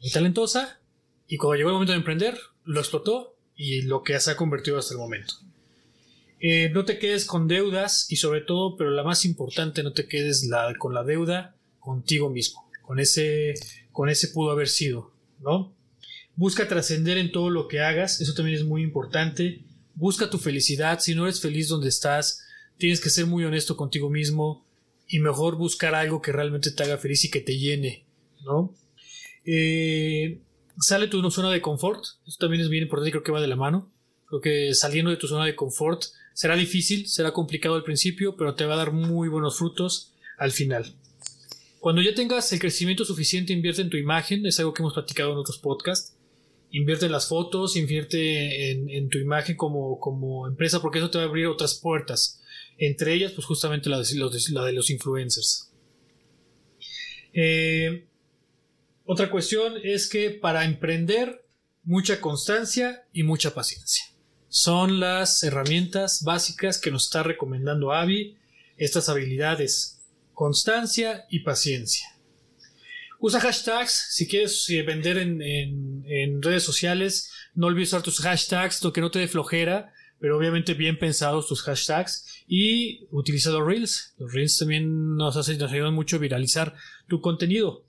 muy 0.00 0.10
talentosa, 0.10 0.80
y 1.28 1.36
cuando 1.36 1.56
llegó 1.56 1.70
el 1.70 1.74
momento 1.74 1.92
de 1.92 1.98
emprender, 1.98 2.38
lo 2.64 2.80
explotó 2.80 3.36
y 3.56 3.82
lo 3.82 4.02
que 4.02 4.18
se 4.20 4.32
ha 4.32 4.36
convertido 4.36 4.78
hasta 4.78 4.94
el 4.94 4.98
momento. 4.98 5.34
Eh, 6.40 6.70
no 6.74 6.84
te 6.84 6.98
quedes 6.98 7.24
con 7.24 7.48
deudas 7.48 8.10
y 8.10 8.16
sobre 8.16 8.42
todo, 8.42 8.76
pero 8.76 8.90
la 8.90 9.02
más 9.02 9.24
importante, 9.24 9.82
no 9.82 9.92
te 9.92 10.06
quedes 10.06 10.50
con 10.78 10.92
la 10.92 11.04
deuda 11.04 11.56
contigo 11.78 12.28
mismo, 12.28 12.70
con 12.82 13.00
ese, 13.00 13.54
con 13.92 14.10
ese 14.10 14.28
pudo 14.28 14.50
haber 14.50 14.68
sido, 14.68 15.12
¿no? 15.40 15.72
Busca 16.36 16.68
trascender 16.68 17.16
en 17.16 17.32
todo 17.32 17.48
lo 17.48 17.68
que 17.68 17.80
hagas, 17.80 18.20
eso 18.20 18.34
también 18.34 18.58
es 18.58 18.64
muy 18.64 18.82
importante. 18.82 19.62
Busca 19.94 20.30
tu 20.30 20.38
felicidad, 20.38 21.00
si 21.00 21.14
no 21.14 21.24
eres 21.24 21.40
feliz 21.40 21.68
donde 21.68 21.88
estás, 21.88 22.44
tienes 22.78 23.00
que 23.00 23.10
ser 23.10 23.26
muy 23.26 23.44
honesto 23.44 23.76
contigo 23.76 24.10
mismo 24.10 24.64
y 25.08 25.20
mejor 25.20 25.56
buscar 25.56 25.94
algo 25.94 26.22
que 26.22 26.32
realmente 26.32 26.70
te 26.70 26.82
haga 26.82 26.98
feliz 26.98 27.24
y 27.24 27.30
que 27.30 27.40
te 27.40 27.58
llene, 27.58 28.04
¿no? 28.44 28.74
Eh, 29.44 30.40
sale 30.80 31.08
tu 31.08 31.30
zona 31.30 31.50
de 31.50 31.60
confort, 31.60 32.02
eso 32.26 32.38
también 32.38 32.62
es 32.62 32.68
bien 32.68 32.84
importante 32.84 33.10
creo 33.10 33.22
que 33.22 33.32
va 33.32 33.40
de 33.40 33.46
la 33.46 33.56
mano. 33.56 33.90
Creo 34.26 34.40
que 34.40 34.74
saliendo 34.74 35.10
de 35.10 35.16
tu 35.16 35.28
zona 35.28 35.44
de 35.44 35.54
confort 35.54 36.04
será 36.32 36.56
difícil, 36.56 37.06
será 37.06 37.32
complicado 37.32 37.76
al 37.76 37.84
principio, 37.84 38.36
pero 38.36 38.54
te 38.54 38.64
va 38.64 38.74
a 38.74 38.78
dar 38.78 38.92
muy 38.92 39.28
buenos 39.28 39.58
frutos 39.58 40.12
al 40.38 40.50
final. 40.50 40.94
Cuando 41.78 42.00
ya 42.00 42.14
tengas 42.14 42.50
el 42.52 42.58
crecimiento 42.58 43.04
suficiente, 43.04 43.52
invierte 43.52 43.82
en 43.82 43.90
tu 43.90 43.98
imagen, 43.98 44.46
es 44.46 44.58
algo 44.58 44.72
que 44.72 44.82
hemos 44.82 44.94
platicado 44.94 45.32
en 45.32 45.38
otros 45.38 45.58
podcasts. 45.58 46.13
Invierte 46.76 47.06
en 47.06 47.12
las 47.12 47.28
fotos, 47.28 47.76
invierte 47.76 48.72
en, 48.72 49.08
tu 49.08 49.18
imagen 49.18 49.56
como, 49.56 50.00
como 50.00 50.48
empresa, 50.48 50.82
porque 50.82 50.98
eso 50.98 51.08
te 51.08 51.18
va 51.18 51.24
a 51.24 51.28
abrir 51.28 51.46
otras 51.46 51.76
puertas. 51.76 52.42
Entre 52.78 53.14
ellas, 53.14 53.30
pues 53.30 53.46
justamente 53.46 53.88
la 53.88 53.98
de 53.98 54.14
los, 54.16 54.50
la 54.50 54.64
de 54.64 54.72
los 54.72 54.90
influencers. 54.90 55.70
Eh, 57.32 58.08
otra 59.04 59.30
cuestión 59.30 59.74
es 59.84 60.08
que 60.08 60.30
para 60.30 60.64
emprender, 60.64 61.44
mucha 61.84 62.20
constancia 62.20 63.06
y 63.12 63.22
mucha 63.22 63.54
paciencia. 63.54 64.04
Son 64.48 64.98
las 64.98 65.42
herramientas 65.42 66.24
básicas 66.24 66.80
que 66.80 66.90
nos 66.90 67.04
está 67.04 67.22
recomendando 67.22 67.92
Avi, 67.92 68.36
estas 68.76 69.08
habilidades, 69.08 70.02
constancia 70.32 71.26
y 71.30 71.40
paciencia. 71.40 72.13
Usa 73.26 73.40
hashtags 73.40 74.08
si 74.10 74.28
quieres 74.28 74.68
eh, 74.68 74.82
vender 74.82 75.16
en, 75.16 75.40
en- 75.40 76.42
redes 76.42 76.62
sociales. 76.62 77.30
No 77.54 77.68
olvides 77.68 77.88
usar 77.88 78.02
tus 78.02 78.20
hashtags, 78.20 78.84
lo 78.84 78.92
que 78.92 79.00
no 79.00 79.10
te 79.10 79.18
dé 79.18 79.28
flojera, 79.28 79.94
pero 80.20 80.36
obviamente 80.36 80.74
bien 80.74 80.98
pensados 80.98 81.48
tus 81.48 81.62
hashtags. 81.62 82.26
Y 82.46 83.06
utiliza 83.10 83.48
los 83.48 83.66
reels. 83.66 84.12
Los 84.18 84.34
reels 84.34 84.58
también 84.58 85.16
nos, 85.16 85.38
hacen, 85.38 85.56
nos 85.56 85.72
ayudan 85.72 85.94
mucho 85.94 86.16
a 86.16 86.18
viralizar 86.18 86.74
tu 87.08 87.22
contenido. 87.22 87.86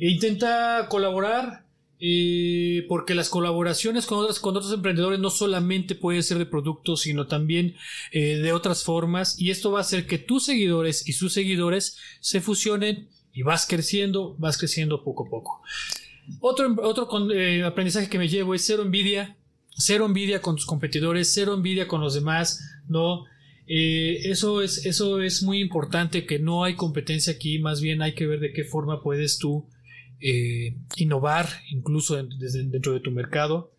E 0.00 0.08
intenta 0.10 0.88
colaborar 0.90 1.66
eh, 2.00 2.84
porque 2.88 3.14
las 3.14 3.28
colaboraciones 3.28 4.04
con, 4.04 4.18
otras, 4.18 4.40
con 4.40 4.56
otros 4.56 4.72
emprendedores 4.72 5.20
no 5.20 5.30
solamente 5.30 5.94
pueden 5.94 6.24
ser 6.24 6.38
de 6.38 6.46
productos, 6.46 7.02
sino 7.02 7.28
también 7.28 7.76
eh, 8.10 8.38
de 8.38 8.52
otras 8.52 8.82
formas. 8.82 9.38
Y 9.40 9.52
esto 9.52 9.70
va 9.70 9.78
a 9.78 9.82
hacer 9.82 10.08
que 10.08 10.18
tus 10.18 10.44
seguidores 10.46 11.06
y 11.08 11.12
sus 11.12 11.34
seguidores 11.34 11.98
se 12.18 12.40
fusionen 12.40 13.08
y 13.32 13.42
vas 13.42 13.66
creciendo, 13.66 14.34
vas 14.38 14.58
creciendo 14.58 15.04
poco 15.04 15.26
a 15.26 15.30
poco. 15.30 15.62
Otro, 16.40 16.76
otro 16.82 17.32
eh, 17.32 17.64
aprendizaje 17.64 18.08
que 18.08 18.18
me 18.18 18.28
llevo 18.28 18.54
es 18.54 18.64
cero 18.64 18.82
envidia, 18.82 19.36
cero 19.70 20.06
envidia 20.06 20.40
con 20.40 20.56
tus 20.56 20.66
competidores, 20.66 21.32
cero 21.32 21.54
envidia 21.54 21.88
con 21.88 22.00
los 22.00 22.14
demás, 22.14 22.60
¿no? 22.88 23.24
Eh, 23.66 24.30
eso, 24.30 24.62
es, 24.62 24.84
eso 24.86 25.20
es 25.20 25.42
muy 25.42 25.60
importante, 25.60 26.26
que 26.26 26.38
no 26.38 26.64
hay 26.64 26.74
competencia 26.74 27.32
aquí, 27.32 27.58
más 27.58 27.80
bien 27.80 28.02
hay 28.02 28.14
que 28.14 28.26
ver 28.26 28.40
de 28.40 28.52
qué 28.52 28.64
forma 28.64 29.02
puedes 29.02 29.38
tú 29.38 29.66
eh, 30.20 30.76
innovar, 30.96 31.48
incluso 31.70 32.16
dentro 32.16 32.92
de 32.92 33.00
tu 33.00 33.10
mercado. 33.10 33.72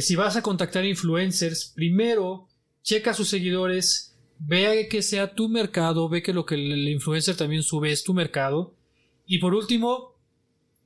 Si 0.00 0.16
vas 0.16 0.34
a 0.34 0.42
contactar 0.42 0.84
influencers, 0.84 1.72
primero 1.72 2.48
checa 2.82 3.12
a 3.12 3.14
sus 3.14 3.28
seguidores, 3.28 4.17
ve 4.38 4.88
que 4.90 5.02
sea 5.02 5.34
tu 5.34 5.48
mercado, 5.48 6.08
ve 6.08 6.22
que 6.22 6.32
lo 6.32 6.46
que 6.46 6.54
el 6.54 6.88
influencer 6.88 7.36
también 7.36 7.62
sube 7.62 7.90
es 7.92 8.04
tu 8.04 8.14
mercado. 8.14 8.74
Y 9.26 9.38
por 9.38 9.54
último, 9.54 10.14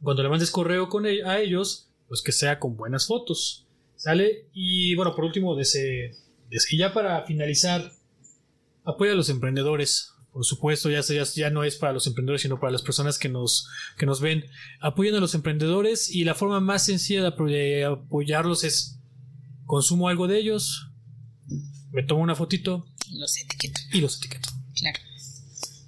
cuando 0.02 0.22
le 0.22 0.28
mandes 0.28 0.50
correo 0.50 0.88
con 0.88 1.06
e- 1.06 1.22
a 1.24 1.40
ellos, 1.40 1.88
pues 2.08 2.22
que 2.22 2.32
sea 2.32 2.58
con 2.58 2.76
buenas 2.76 3.06
fotos. 3.06 3.66
¿Sale? 3.96 4.46
Y 4.52 4.94
bueno, 4.96 5.14
por 5.14 5.24
último, 5.24 5.54
de 5.54 5.62
ese, 5.62 5.78
de 5.80 6.56
ese- 6.56 6.74
y 6.74 6.78
ya 6.78 6.92
para 6.92 7.22
finalizar, 7.24 7.92
apoya 8.84 9.12
a 9.12 9.14
los 9.16 9.28
emprendedores. 9.28 10.08
Por 10.32 10.44
supuesto, 10.46 10.88
ya, 10.90 11.02
ya, 11.02 11.22
ya 11.24 11.50
no 11.50 11.62
es 11.62 11.76
para 11.76 11.92
los 11.92 12.06
emprendedores, 12.06 12.40
sino 12.42 12.58
para 12.58 12.72
las 12.72 12.82
personas 12.82 13.18
que 13.18 13.28
nos, 13.28 13.68
que 13.98 14.06
nos 14.06 14.20
ven. 14.20 14.44
Apoyen 14.80 15.14
a 15.14 15.20
los 15.20 15.34
emprendedores 15.34 16.08
y 16.12 16.24
la 16.24 16.34
forma 16.34 16.58
más 16.58 16.86
sencilla 16.86 17.22
de 17.22 17.84
apoyarlos 17.84 18.64
es 18.64 18.98
consumo 19.66 20.08
algo 20.08 20.26
de 20.28 20.38
ellos, 20.38 20.88
me 21.92 22.02
tomo 22.02 22.22
una 22.22 22.34
fotito 22.34 22.86
Los 23.12 23.38
etiqueto, 23.38 23.80
y 23.92 24.00
los 24.00 24.18
etiqueto. 24.18 24.48
claro. 24.78 24.98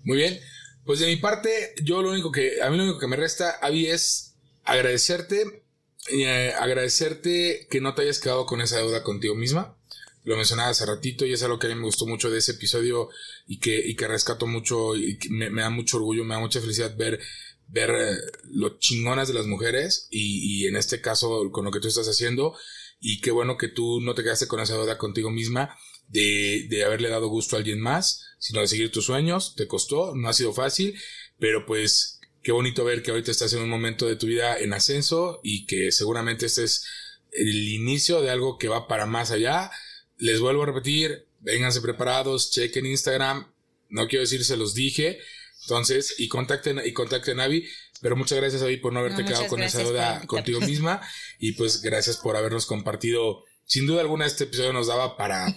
Muy 0.04 0.18
bien. 0.18 0.38
Pues 0.84 1.00
de 1.00 1.06
mi 1.06 1.16
parte, 1.16 1.74
yo 1.82 2.02
lo 2.02 2.10
único 2.10 2.30
que, 2.30 2.60
a 2.62 2.68
mí 2.70 2.76
lo 2.76 2.84
único 2.84 2.98
que 2.98 3.06
me 3.06 3.16
resta, 3.16 3.52
Avi, 3.62 3.86
es 3.86 4.34
agradecerte, 4.64 5.64
y, 6.10 6.24
eh, 6.24 6.52
agradecerte 6.52 7.66
que 7.70 7.80
no 7.80 7.94
te 7.94 8.02
hayas 8.02 8.18
quedado 8.18 8.44
con 8.44 8.60
esa 8.60 8.76
deuda 8.76 9.02
contigo 9.02 9.34
misma. 9.34 9.78
Lo 10.24 10.36
mencionaba 10.36 10.70
hace 10.70 10.84
ratito 10.84 11.24
y 11.24 11.32
es 11.32 11.42
algo 11.42 11.58
que 11.58 11.66
a 11.66 11.70
mí 11.70 11.76
me 11.76 11.86
gustó 11.86 12.06
mucho 12.06 12.30
de 12.30 12.38
ese 12.38 12.52
episodio 12.52 13.08
y 13.46 13.58
que, 13.60 13.78
y 13.78 13.94
que 13.94 14.08
rescato 14.08 14.46
mucho 14.46 14.94
y 14.94 15.18
que 15.18 15.30
me, 15.30 15.48
me 15.50 15.62
da 15.62 15.70
mucho 15.70 15.96
orgullo, 15.96 16.24
me 16.24 16.34
da 16.34 16.40
mucha 16.40 16.60
felicidad 16.60 16.94
ver, 16.96 17.20
ver 17.68 17.90
eh, 17.90 18.16
lo 18.50 18.78
chingonas 18.78 19.28
de 19.28 19.34
las 19.34 19.46
mujeres 19.46 20.08
y, 20.10 20.62
y 20.62 20.66
en 20.66 20.76
este 20.76 21.00
caso 21.00 21.50
con 21.50 21.64
lo 21.64 21.70
que 21.70 21.80
tú 21.80 21.88
estás 21.88 22.08
haciendo 22.08 22.54
y 23.00 23.20
qué 23.20 23.30
bueno 23.30 23.58
que 23.58 23.68
tú 23.68 24.00
no 24.00 24.14
te 24.14 24.22
quedaste 24.22 24.48
con 24.48 24.60
esa 24.60 24.74
deuda 24.74 24.96
contigo 24.96 25.30
misma 25.30 25.76
de, 26.08 26.66
de 26.68 26.84
haberle 26.84 27.08
dado 27.08 27.28
gusto 27.28 27.56
a 27.56 27.58
alguien 27.58 27.80
más, 27.80 28.24
sino 28.38 28.60
de 28.60 28.68
seguir 28.68 28.90
tus 28.90 29.06
sueños. 29.06 29.54
Te 29.56 29.66
costó, 29.66 30.14
no 30.14 30.28
ha 30.28 30.32
sido 30.32 30.52
fácil, 30.52 30.98
pero 31.38 31.66
pues 31.66 32.20
qué 32.42 32.52
bonito 32.52 32.84
ver 32.84 33.02
que 33.02 33.10
ahorita 33.10 33.30
estás 33.30 33.52
en 33.54 33.62
un 33.62 33.70
momento 33.70 34.06
de 34.06 34.16
tu 34.16 34.26
vida 34.26 34.58
en 34.58 34.74
ascenso 34.74 35.40
y 35.42 35.66
que 35.66 35.90
seguramente 35.90 36.46
este 36.46 36.64
es 36.64 36.86
el 37.32 37.68
inicio 37.68 38.20
de 38.20 38.30
algo 38.30 38.58
que 38.58 38.68
va 38.68 38.86
para 38.86 39.06
más 39.06 39.30
allá. 39.30 39.70
Les 40.18 40.40
vuelvo 40.40 40.62
a 40.62 40.66
repetir, 40.66 41.26
vénganse 41.40 41.80
preparados, 41.80 42.50
chequen 42.52 42.86
Instagram. 42.86 43.50
No 43.88 44.06
quiero 44.08 44.22
decir 44.22 44.44
se 44.44 44.56
los 44.56 44.74
dije, 44.74 45.18
Entonces, 45.62 46.16
y 46.18 46.28
contacten, 46.28 46.80
y 46.84 46.92
contacten 46.92 47.40
a 47.40 47.44
Abby. 47.44 47.66
Pero 48.02 48.16
muchas 48.16 48.38
gracias, 48.38 48.62
Abby, 48.62 48.76
por 48.76 48.92
no 48.92 49.00
haberte 49.00 49.22
No, 49.22 49.28
quedado 49.28 49.46
con 49.46 49.62
esa 49.62 49.82
duda 49.82 50.26
contigo 50.26 50.60
misma. 50.60 51.00
Y 51.38 51.52
pues 51.52 51.80
gracias 51.80 52.18
por 52.18 52.36
habernos 52.36 52.66
compartido. 52.66 53.44
Sin 53.64 53.86
duda 53.86 54.02
alguna, 54.02 54.26
este 54.26 54.44
episodio 54.44 54.74
nos 54.74 54.88
daba 54.88 55.16
para 55.16 55.56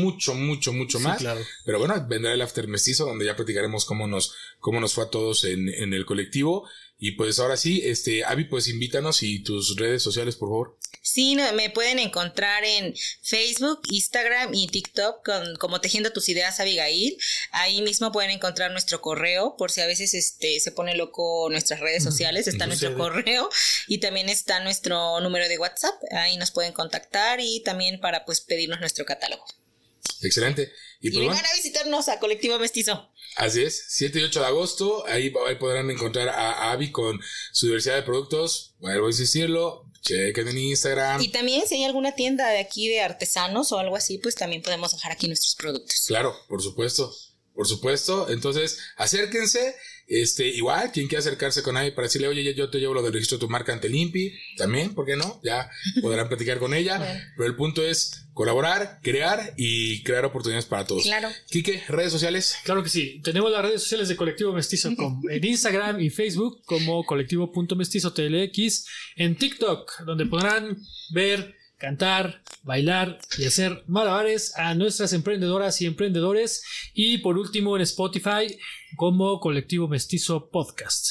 mucho, 0.00 0.34
mucho, 0.34 0.72
mucho 0.72 0.98
Sí, 0.98 1.04
más. 1.04 1.18
claro. 1.18 1.40
Pero 1.64 1.78
bueno, 1.78 1.94
vendrá 2.08 2.32
el 2.32 2.42
after 2.42 2.68
mestizo 2.68 3.06
donde 3.06 3.24
ya 3.24 3.36
platicaremos 3.36 3.84
cómo 3.84 4.06
nos, 4.06 4.34
cómo 4.60 4.80
nos 4.80 4.94
fue 4.94 5.04
a 5.04 5.10
todos 5.10 5.44
en, 5.44 5.68
en 5.68 5.92
el 5.94 6.04
colectivo. 6.06 6.68
Y 7.06 7.12
pues 7.12 7.38
ahora 7.38 7.58
sí, 7.58 7.82
este, 7.84 8.24
Avi, 8.24 8.44
pues 8.44 8.66
invítanos 8.66 9.22
y 9.22 9.40
tus 9.40 9.76
redes 9.76 10.02
sociales, 10.02 10.36
por 10.36 10.48
favor. 10.48 10.78
Sí, 11.02 11.34
no, 11.34 11.52
me 11.52 11.68
pueden 11.68 11.98
encontrar 11.98 12.64
en 12.64 12.94
Facebook, 13.20 13.82
Instagram 13.90 14.54
y 14.54 14.68
TikTok 14.68 15.22
con, 15.22 15.56
como 15.56 15.82
Tejiendo 15.82 16.14
tus 16.14 16.30
ideas 16.30 16.60
Abigail. 16.60 17.18
Ahí 17.50 17.82
mismo 17.82 18.10
pueden 18.10 18.30
encontrar 18.30 18.70
nuestro 18.70 19.02
correo 19.02 19.54
por 19.58 19.70
si 19.70 19.82
a 19.82 19.86
veces 19.86 20.14
este 20.14 20.58
se 20.60 20.72
pone 20.72 20.96
loco 20.96 21.48
nuestras 21.50 21.80
redes 21.80 22.02
sociales, 22.02 22.48
está 22.48 22.66
nuestro 22.66 22.96
correo 22.96 23.50
y 23.86 23.98
también 23.98 24.30
está 24.30 24.60
nuestro 24.60 25.20
número 25.20 25.46
de 25.46 25.58
WhatsApp. 25.58 25.92
Ahí 26.12 26.38
nos 26.38 26.52
pueden 26.52 26.72
contactar 26.72 27.38
y 27.38 27.60
también 27.60 28.00
para 28.00 28.24
pues 28.24 28.40
pedirnos 28.40 28.80
nuestro 28.80 29.04
catálogo. 29.04 29.44
Excelente. 30.22 30.72
Y 31.02 31.08
Y, 31.08 31.10
pues 31.10 31.28
vengan 31.28 31.44
a 31.44 31.54
visitarnos 31.54 32.08
a 32.08 32.18
Colectivo 32.18 32.58
Mestizo. 32.58 33.12
Así 33.36 33.62
es, 33.62 33.84
7 33.88 34.20
y 34.20 34.22
8 34.24 34.40
de 34.40 34.46
agosto, 34.46 35.06
ahí, 35.06 35.32
ahí 35.46 35.56
podrán 35.56 35.90
encontrar 35.90 36.28
a 36.28 36.70
Avi 36.72 36.90
con 36.92 37.20
su 37.52 37.66
diversidad 37.66 37.96
de 37.96 38.02
productos. 38.02 38.74
Vuelvo 38.78 39.06
a 39.06 39.10
insistirlo, 39.10 39.90
chequen 40.02 40.48
en 40.48 40.58
Instagram. 40.58 41.20
Y 41.22 41.28
también 41.28 41.66
si 41.66 41.76
hay 41.76 41.84
alguna 41.84 42.12
tienda 42.14 42.48
de 42.50 42.58
aquí 42.58 42.88
de 42.88 43.00
artesanos 43.00 43.72
o 43.72 43.78
algo 43.78 43.96
así, 43.96 44.18
pues 44.18 44.34
también 44.34 44.62
podemos 44.62 44.92
dejar 44.92 45.12
aquí 45.12 45.26
nuestros 45.26 45.54
productos. 45.54 46.04
Claro, 46.06 46.36
por 46.48 46.62
supuesto. 46.62 47.14
Por 47.54 47.68
supuesto. 47.68 48.28
Entonces, 48.30 48.78
acérquense. 48.96 49.76
Este, 50.06 50.46
igual, 50.48 50.92
quien 50.92 51.06
quiera 51.08 51.20
acercarse 51.20 51.62
con 51.62 51.78
Abby 51.78 51.92
para 51.92 52.08
decirle, 52.08 52.28
oye, 52.28 52.52
yo- 52.54 52.68
te 52.68 52.78
llevo 52.78 52.92
lo 52.92 53.02
del 53.02 53.12
registro 53.14 53.38
de 53.38 53.40
tu 53.40 53.48
marca 53.48 53.72
ante 53.72 53.86
el 53.86 53.94
INPI, 53.94 54.34
también, 54.58 54.94
¿por 54.94 55.06
qué 55.06 55.16
no? 55.16 55.40
Ya 55.42 55.70
podrán 56.02 56.28
platicar 56.28 56.58
con 56.58 56.74
ella. 56.74 56.98
Pero 57.36 57.48
el 57.48 57.56
punto 57.56 57.82
es 57.82 58.23
colaborar, 58.34 58.98
crear 59.02 59.54
y 59.56 60.02
crear 60.02 60.24
oportunidades 60.24 60.66
para 60.66 60.84
todos. 60.84 61.04
Claro. 61.04 61.30
Quique, 61.48 61.82
redes 61.88 62.12
sociales. 62.12 62.56
Claro 62.64 62.82
que 62.82 62.88
sí. 62.90 63.20
Tenemos 63.22 63.50
las 63.50 63.62
redes 63.62 63.82
sociales 63.82 64.08
de 64.08 64.16
Colectivo 64.16 64.52
Mestizo 64.52 64.94
con- 64.96 65.22
en 65.30 65.44
Instagram 65.44 66.00
y 66.00 66.10
Facebook 66.10 66.62
como 66.66 67.04
colectivo.mestizotlx, 67.06 68.86
en 69.16 69.36
TikTok, 69.36 70.00
donde 70.04 70.26
podrán 70.26 70.76
ver, 71.12 71.54
cantar, 71.78 72.42
bailar 72.62 73.18
y 73.38 73.44
hacer 73.44 73.82
malabares 73.86 74.56
a 74.56 74.74
nuestras 74.74 75.12
emprendedoras 75.12 75.80
y 75.80 75.86
emprendedores. 75.86 76.62
Y 76.92 77.18
por 77.18 77.38
último 77.38 77.76
en 77.76 77.82
Spotify 77.82 78.56
como 78.96 79.38
Colectivo 79.40 79.86
Mestizo 79.88 80.48
Podcast. 80.50 81.06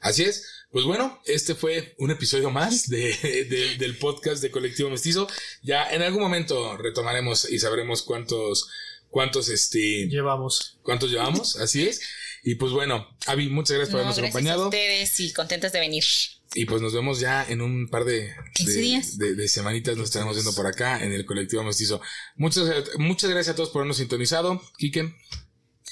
Así 0.00 0.22
es. 0.24 0.57
Pues 0.70 0.84
bueno, 0.84 1.18
este 1.24 1.54
fue 1.54 1.94
un 1.98 2.10
episodio 2.10 2.50
más 2.50 2.88
de, 2.88 3.14
de- 3.48 3.76
del 3.78 3.96
podcast 3.96 4.42
de 4.42 4.50
Colectivo 4.50 4.90
Mestizo. 4.90 5.26
Ya 5.62 5.88
en 5.90 6.02
algún 6.02 6.20
momento 6.22 6.76
retomaremos 6.76 7.50
y 7.50 7.58
sabremos 7.58 8.02
cuántos, 8.02 8.68
cuántos, 9.08 9.48
este, 9.48 10.08
Llevamos. 10.08 10.78
cuántos 10.82 11.10
llevamos. 11.10 11.56
Así 11.56 11.86
es. 11.88 12.02
Y 12.44 12.56
pues 12.56 12.72
bueno, 12.72 13.08
Avi, 13.26 13.48
muchas 13.48 13.76
gracias 13.78 13.90
por 13.92 14.00
No, 14.00 14.08
habernos 14.10 14.16
gracias 14.18 14.34
a 14.34 14.38
acompañado. 14.38 14.64
ustedes 14.68 15.20
y 15.20 15.32
contentas 15.32 15.72
de 15.72 15.80
venir. 15.80 16.04
Y 16.54 16.64
pues 16.66 16.80
nos 16.82 16.92
vemos 16.94 17.18
ya 17.20 17.44
en 17.46 17.60
un 17.62 17.88
par 17.88 18.04
de, 18.04 18.34
15 18.54 18.72
de, 18.72 18.80
días. 18.80 19.18
de- 19.18 19.34
de 19.34 19.48
semanitas. 19.48 19.96
Nos 19.96 20.06
estaremos 20.08 20.34
viendo 20.36 20.54
por 20.54 20.66
acá 20.66 21.02
en 21.02 21.12
el 21.12 21.24
colectivo 21.24 21.62
mestizo. 21.64 22.00
Muchas, 22.36 22.64
muchas 22.98 23.30
gracias 23.30 23.54
a 23.54 23.56
todos 23.56 23.70
por 23.70 23.80
habernos 23.80 23.96
sintonizado. 23.96 24.60
Quique, 24.76 25.14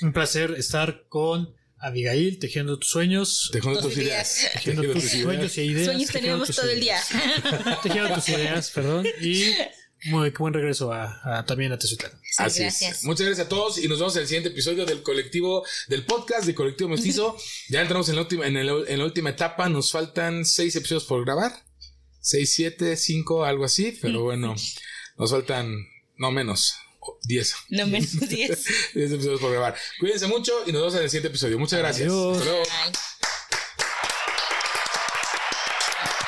Un 0.02 0.12
placer 0.12 0.52
estar 0.58 1.04
con 1.08 1.54
Abigail, 1.78 2.38
tejiendo 2.38 2.78
tus 2.78 2.88
sueños. 2.90 3.50
tejiendo 3.52 3.80
Tus 3.80 3.96
ideas. 3.96 4.38
ideas. 4.40 4.52
Tejiendo 4.54 4.82
Tejiendo 4.82 5.00
tus 5.00 5.10
sueños 5.22 5.58
y 5.58 5.60
ideas. 5.62 5.84
Sueños 5.86 6.06
tejiendo 6.06 6.26
tenemos 6.28 6.46
tus 6.48 6.56
todo 6.56 6.70
el 6.70 6.80
día. 6.80 6.98
ideas. 7.10 7.80
Tejiendo 7.82 8.14
tus 8.14 8.28
ideas, 8.30 8.70
perdón. 8.70 9.06
Y 9.20 9.50
muy 10.10 10.30
buen 10.30 10.54
regreso 10.54 10.92
a, 10.92 11.38
a- 11.38 11.44
también 11.46 11.72
a 11.72 11.78
Tezutlán. 11.78 12.12
Sí, 12.22 12.42
Así 12.42 12.60
gracias. 12.62 12.98
es. 12.98 13.04
Muchas 13.04 13.26
gracias 13.26 13.46
a 13.46 13.48
todos 13.48 13.78
y 13.78 13.88
nos 13.88 13.98
vemos 13.98 14.14
en 14.16 14.22
el 14.22 14.28
siguiente 14.28 14.50
episodio 14.50 14.86
del 14.86 15.02
colectivo, 15.02 15.64
del 15.88 16.04
podcast 16.04 16.44
de 16.46 16.54
Colectivo 16.54 16.88
Mestizo. 16.90 17.36
ya 17.68 17.82
entramos 17.82 18.08
en 18.08 18.14
la 18.16 18.22
última, 18.22 18.46
en, 18.46 18.56
el- 18.56 18.84
en 18.88 18.98
la 18.98 19.04
última 19.04 19.30
etapa. 19.30 19.68
Nos 19.68 19.90
faltan 19.92 20.44
seis 20.44 20.76
episodios 20.76 21.04
por 21.04 21.24
grabar. 21.24 21.52
Seis, 22.20 22.52
siete, 22.54 22.96
cinco, 22.96 23.44
algo 23.44 23.64
así. 23.64 23.96
Pero 24.00 24.22
bueno, 24.22 24.54
nos 25.18 25.30
faltan, 25.30 25.74
no 26.16 26.30
menos, 26.30 26.74
diez. 27.22 27.54
No 27.70 27.86
menos 27.86 28.10
10. 28.28 28.64
Diez 28.94 29.12
episodios 29.12 29.40
por 29.40 29.50
grabar. 29.52 29.74
Cuídense 30.00 30.26
mucho 30.26 30.52
y 30.66 30.72
nos 30.72 30.80
vemos 30.82 30.94
en 30.96 31.02
el 31.02 31.10
siguiente 31.10 31.28
episodio. 31.28 31.58
Muchas 31.58 31.78
gracias. 31.78 32.08
Adiós. 32.08 32.38
Hasta 32.38 32.50
luego. 32.50 32.64
Ay. 32.84 32.92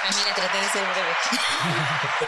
Ay, 0.02 0.14
mira, 0.16 0.34
traté 0.34 0.59
de 0.59 0.68
ser 0.72 0.82
breve. 0.82 1.14